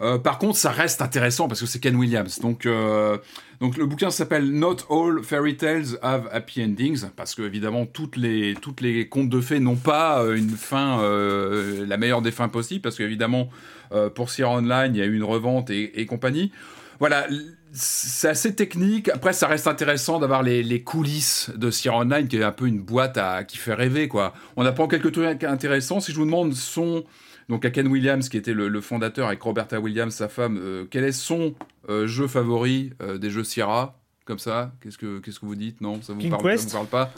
[0.00, 2.38] Euh, par contre, ça reste intéressant parce que c'est Ken Williams.
[2.40, 3.18] Donc, euh,
[3.60, 8.16] donc le bouquin s'appelle Not All Fairy Tales Have Happy Endings parce que évidemment toutes
[8.16, 11.02] les toutes les contes de fées n'ont pas euh, une fin
[11.86, 13.50] la meilleure des fins possibles parce qu'évidemment
[14.14, 16.52] pour Sierra Online il y a eu une revente et, compagnie.
[16.98, 17.26] Voilà,
[17.72, 19.08] c'est assez technique.
[19.08, 22.66] Après, ça reste intéressant d'avoir les, les coulisses de Sierra Online, qui est un peu
[22.66, 24.34] une boîte à, qui fait rêver, quoi.
[24.56, 26.00] On apprend quelques trucs intéressants.
[26.00, 27.04] Si je vous demande son,
[27.50, 30.84] donc à Ken Williams, qui était le, le fondateur avec Roberta Williams, sa femme, euh,
[30.90, 31.54] quel est son
[31.90, 35.80] euh, jeu favori euh, des jeux Sierra Comme ça, qu'est-ce que qu'est-ce que vous dites?
[35.80, 36.64] Non, ça vous King parle, ça Quest?
[36.70, 37.12] vous parle pas?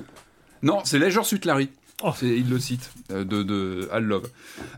[0.62, 1.68] Non, c'est Leisure Suit Larry.
[2.04, 2.10] Oh.
[2.16, 4.28] C'est- Il le cite, euh, de, de Al Love.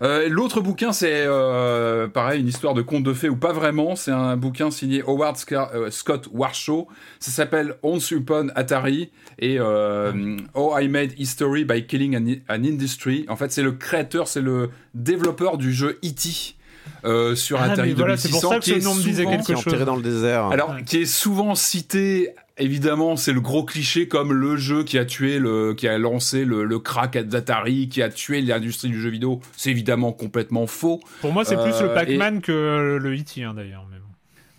[0.03, 3.97] Euh, L'autre bouquin, c'est euh, pareil, une histoire de conte de fées, ou pas vraiment.
[3.97, 6.87] C'est un bouquin signé Howard Scar- euh, Scott Warshaw.
[7.21, 12.65] Ça s'appelle Once Upon Atari et euh, Oh I Made History by Killing an, an
[12.65, 13.25] Industry.
[13.29, 16.55] En fait, c'est le créateur, c'est le développeur du jeu E.T.
[17.07, 19.03] euh, sur Ah, Atari voilà, c'est pour 2600, ça que qui ce est nom me
[19.03, 19.67] disait souvent- quelque Qui est chose.
[19.69, 20.47] enterré dans le désert.
[20.47, 20.85] alors, Ouais.
[20.85, 25.39] qui est souvent cité, évidemment, c'est le gros cliché comme le jeu qui a tué
[25.39, 29.41] le, qui a lancé le, le crack d'Atari, qui a tué l'industrie du jeu vidéo.
[29.57, 31.01] C'est évidemment complètement faux.
[31.21, 33.43] Pour moi, c'est plus Euh, le Pac-Man que le E.T.
[33.43, 33.87] hein, d'ailleurs.
[33.91, 34.05] mais bon.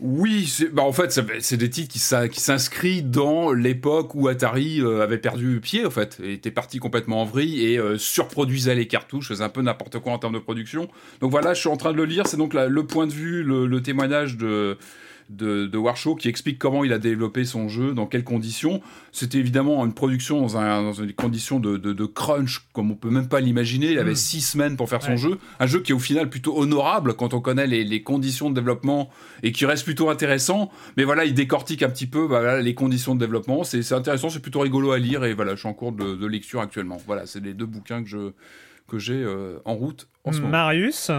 [0.01, 5.17] Oui, bah en fait, c'est des titres qui s'inscrivent dans l'époque où Atari euh, avait
[5.17, 9.29] perdu pied, en fait, et était parti complètement en vrille et euh, surproduisait les cartouches,
[9.29, 10.89] faisait un peu n'importe quoi en termes de production.
[11.21, 13.13] Donc voilà, je suis en train de le lire, c'est donc la- le point de
[13.13, 14.77] vue, le, le témoignage de,
[15.29, 18.81] de, de Warshaw qui explique comment il a développé son jeu, dans quelles conditions.
[19.11, 22.95] C'était évidemment une production dans, un, dans une condition de, de, de crunch, comme on
[22.95, 23.91] peut même pas l'imaginer.
[23.91, 24.15] Il avait Mm.
[24.15, 27.33] six semaines pour faire son jeu, un jeu qui est au final plutôt honorable quand
[27.33, 29.09] on connaît les, les conditions de développement
[29.43, 30.71] et qui reste plutôt intéressant.
[30.97, 33.63] Mais voilà, il décortique un petit peu bah, voilà, les conditions de développement.
[33.63, 36.25] C'est intéressant, c'est plutôt rigolo à lire et voilà, je suis en cours de, de
[36.27, 36.97] lecture actuellement.
[37.05, 38.31] Voilà, c'est les deux bouquins que je
[38.87, 40.51] que j'ai euh, en route en ce moment.
[40.51, 41.09] Marius?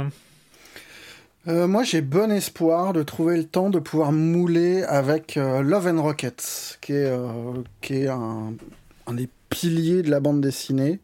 [1.49, 5.87] Euh, moi, j'ai bon espoir de trouver le temps de pouvoir mouler avec euh, Love
[5.87, 8.55] and Rockets, qui est, euh, qui est un,
[9.07, 11.01] un des piliers de la bande dessinée.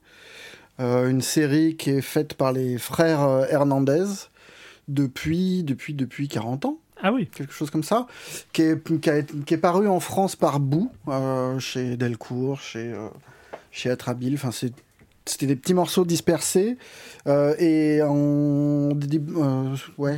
[0.78, 4.04] Une série qui est faite par les frères Hernandez
[4.88, 7.28] depuis, depuis, depuis 40 ans Ah oui.
[7.32, 8.08] quelque chose comme ça,
[8.52, 10.90] qui est, qui a qui est paru en France par bout,
[11.60, 12.92] chez Delcourt, chez,
[13.70, 14.34] chez Atrabile.
[14.34, 14.74] Enfin, c'est-
[15.26, 16.76] c'était des petits morceaux dispersés.
[17.26, 18.92] Euh, et euh,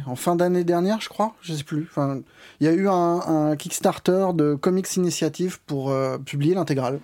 [0.07, 1.86] en fin d'année dernière, je crois, je sais plus.
[1.91, 2.20] Enfin,
[2.60, 7.00] il y a eu un, Kickstarter de Comics Initiative pour euh, publier l'intégrale.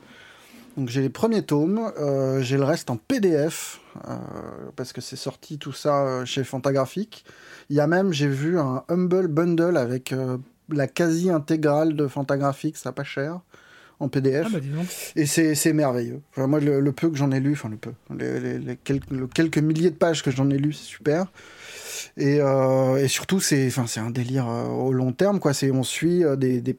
[0.77, 1.93] Donc j'ai les premiers tomes,
[2.41, 3.81] j'ai le reste en PDF,
[4.77, 7.25] parce que c'est sorti tout ça chez Fantagraphique.
[7.71, 10.15] Il y a même, j'ai vu un Humble Bundle avec
[10.71, 13.41] la quasi-intégrale de Fantagraphique, ça pas cher,
[14.01, 14.47] en PDF.
[14.49, 14.87] Ah bah dis donc.
[15.17, 16.21] Et c'est merveilleux.
[16.33, 18.77] Enfin, moi, le, le peu que j'en ai lu, enfin le peu, les, les- les
[18.77, 21.27] quelques, le quelques milliers de pages que j'en ai lu, c'est super.
[22.17, 25.53] Et, euh, et surtout, c'est enfin, c'est un délire euh, au long terme, quoi.
[25.55, 26.77] C'est on suit euh, des, des,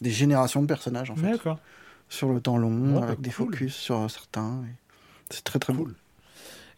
[0.00, 1.38] des générations de personnages, en fait,
[2.08, 3.46] sur le temps long, bah, avec des cool.
[3.52, 4.62] focus sur certains.
[5.30, 5.88] C'est très très beau.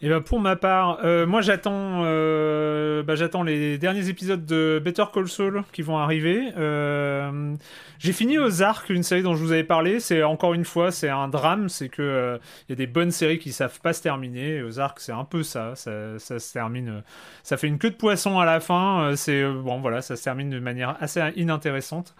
[0.01, 4.79] Et ben pour ma part, euh, moi j'attends, euh, bah, j'attends les derniers épisodes de
[4.83, 6.51] Better Call Saul qui vont arriver.
[6.55, 7.55] Euh,
[7.97, 9.99] j'ai fini Ozark, une série dont je vous avais parlé.
[9.99, 13.09] C'est encore une fois, c'est un drame, c'est que euh, il y a des bonnes
[13.09, 14.61] séries qui savent pas se terminer.
[14.61, 15.73] Ozark, c'est un peu ça.
[15.75, 16.19] ça.
[16.19, 17.03] Ça se termine,
[17.43, 19.13] ça fait une queue de poisson à la fin.
[19.15, 22.13] C'est bon, voilà, ça se termine de manière assez inintéressante.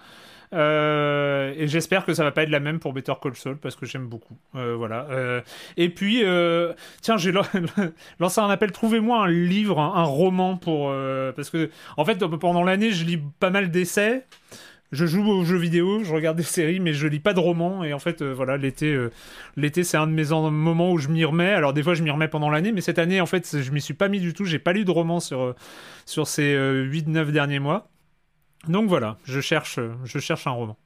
[0.53, 3.75] Euh, et j'espère que ça va pas être la même pour Better Call Saul parce
[3.75, 4.37] que j'aime beaucoup.
[4.55, 5.07] Euh, voilà.
[5.11, 5.41] Euh,
[5.75, 6.23] et puis,
[7.01, 7.43] tiens, j'ai lan-
[8.19, 8.71] lancé un appel.
[8.71, 10.93] Trouvez-moi un livre, un, roman pour
[11.35, 14.25] parce que en fait pendant l'année je lis pas mal d'essais.
[14.93, 17.83] Je joue aux jeux vidéo, je regarde des séries, mais je lis pas de romans.
[17.83, 18.97] Et en fait, voilà, l'été,
[19.57, 21.51] l'été, c'est un de mes en- moments où je m'y remets.
[21.51, 23.81] Alors des fois, je m'y remets pendant l'année, mais cette année, en fait, je m'y
[23.81, 24.45] suis pas mis du tout.
[24.45, 25.55] J'ai pas lu de romans sur
[26.05, 27.89] sur ces 8-9 derniers mois.
[28.67, 30.77] Donc voilà, je cherche, euh, je cherche un roman.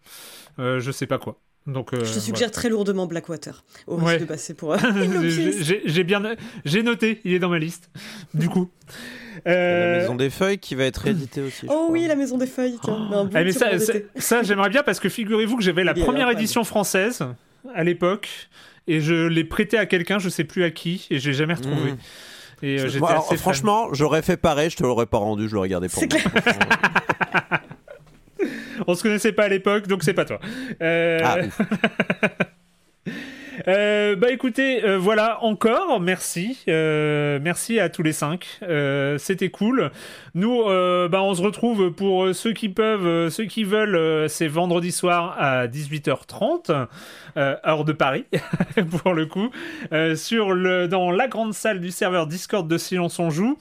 [0.59, 1.39] Euh, je sais pas quoi.
[1.67, 4.17] Donc, euh, Je te suggère très lourement Blackwater, au Ouais.
[4.17, 4.75] de passer pour...
[4.75, 5.27] longue
[5.85, 6.23] j'ai, bien,
[6.65, 7.21] j'ai noté.
[7.23, 7.89] Il est dans ma liste.
[8.33, 8.69] Du coup.
[9.45, 11.65] La Euh, Maison des Feuilles qui va être rééditée aussi.
[11.69, 13.69] Oh oui, la maison des feuilles, bon Ah, mais ça,
[14.17, 17.23] ça, j'aimerais bien parce que figurez-vous que j'avais la première édition française
[17.73, 18.29] à l'époque
[18.87, 21.93] et je l'ai prêté à quelqu'un, je sais plus à qui, et j'ai jamais retrouvé.
[21.93, 21.97] Mmh.
[22.61, 25.55] Et euh, j'étais Bon, alors, franchement, j'aurais fait pareil, je te l'aurais pas rendu, je
[25.55, 26.19] l'aurais gardé pour moi.
[28.87, 30.39] on se connaissait pas à l'époque, donc c'est pas toi.
[30.81, 31.61] Euh, Ah, ouf.
[33.67, 39.49] euh, bah écoutez, euh, voilà encore, merci, Euh, merci à tous les cinq, Euh, c'était
[39.49, 39.91] cool.
[40.33, 45.35] Nous, bah on se retrouve pour ceux qui peuvent, ceux qui veulent, c'est vendredi soir
[45.37, 46.71] à 18h30,
[47.37, 48.25] euh, heure de Paris
[49.03, 49.49] pour le coup,
[50.15, 53.57] sur le dans la grande salle du serveur Discord de Silence on joue.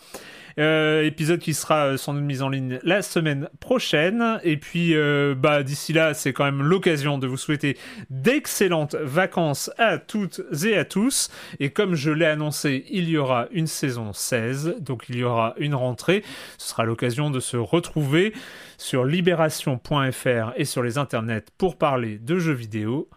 [0.60, 4.38] Euh, épisode qui sera euh, sans doute mis en ligne la semaine prochaine.
[4.44, 7.78] Et puis, euh, bah, d'ici là, c'est quand même l'occasion de vous souhaiter
[8.10, 11.30] d'excellentes vacances à toutes et à tous.
[11.60, 15.54] Et comme je l'ai annoncé, il y aura une saison 16, donc il y aura
[15.56, 16.22] une rentrée.
[16.58, 18.34] Ce sera l'occasion de se retrouver
[18.76, 23.08] sur libération.fr et sur les internets pour parler de jeux vidéo.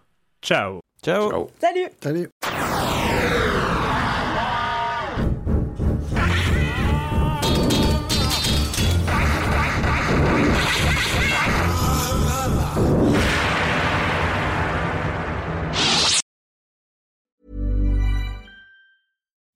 [0.41, 1.29] Ciao Ciao.
[1.29, 1.49] Ciao.
[1.59, 3.62] Salut Salut.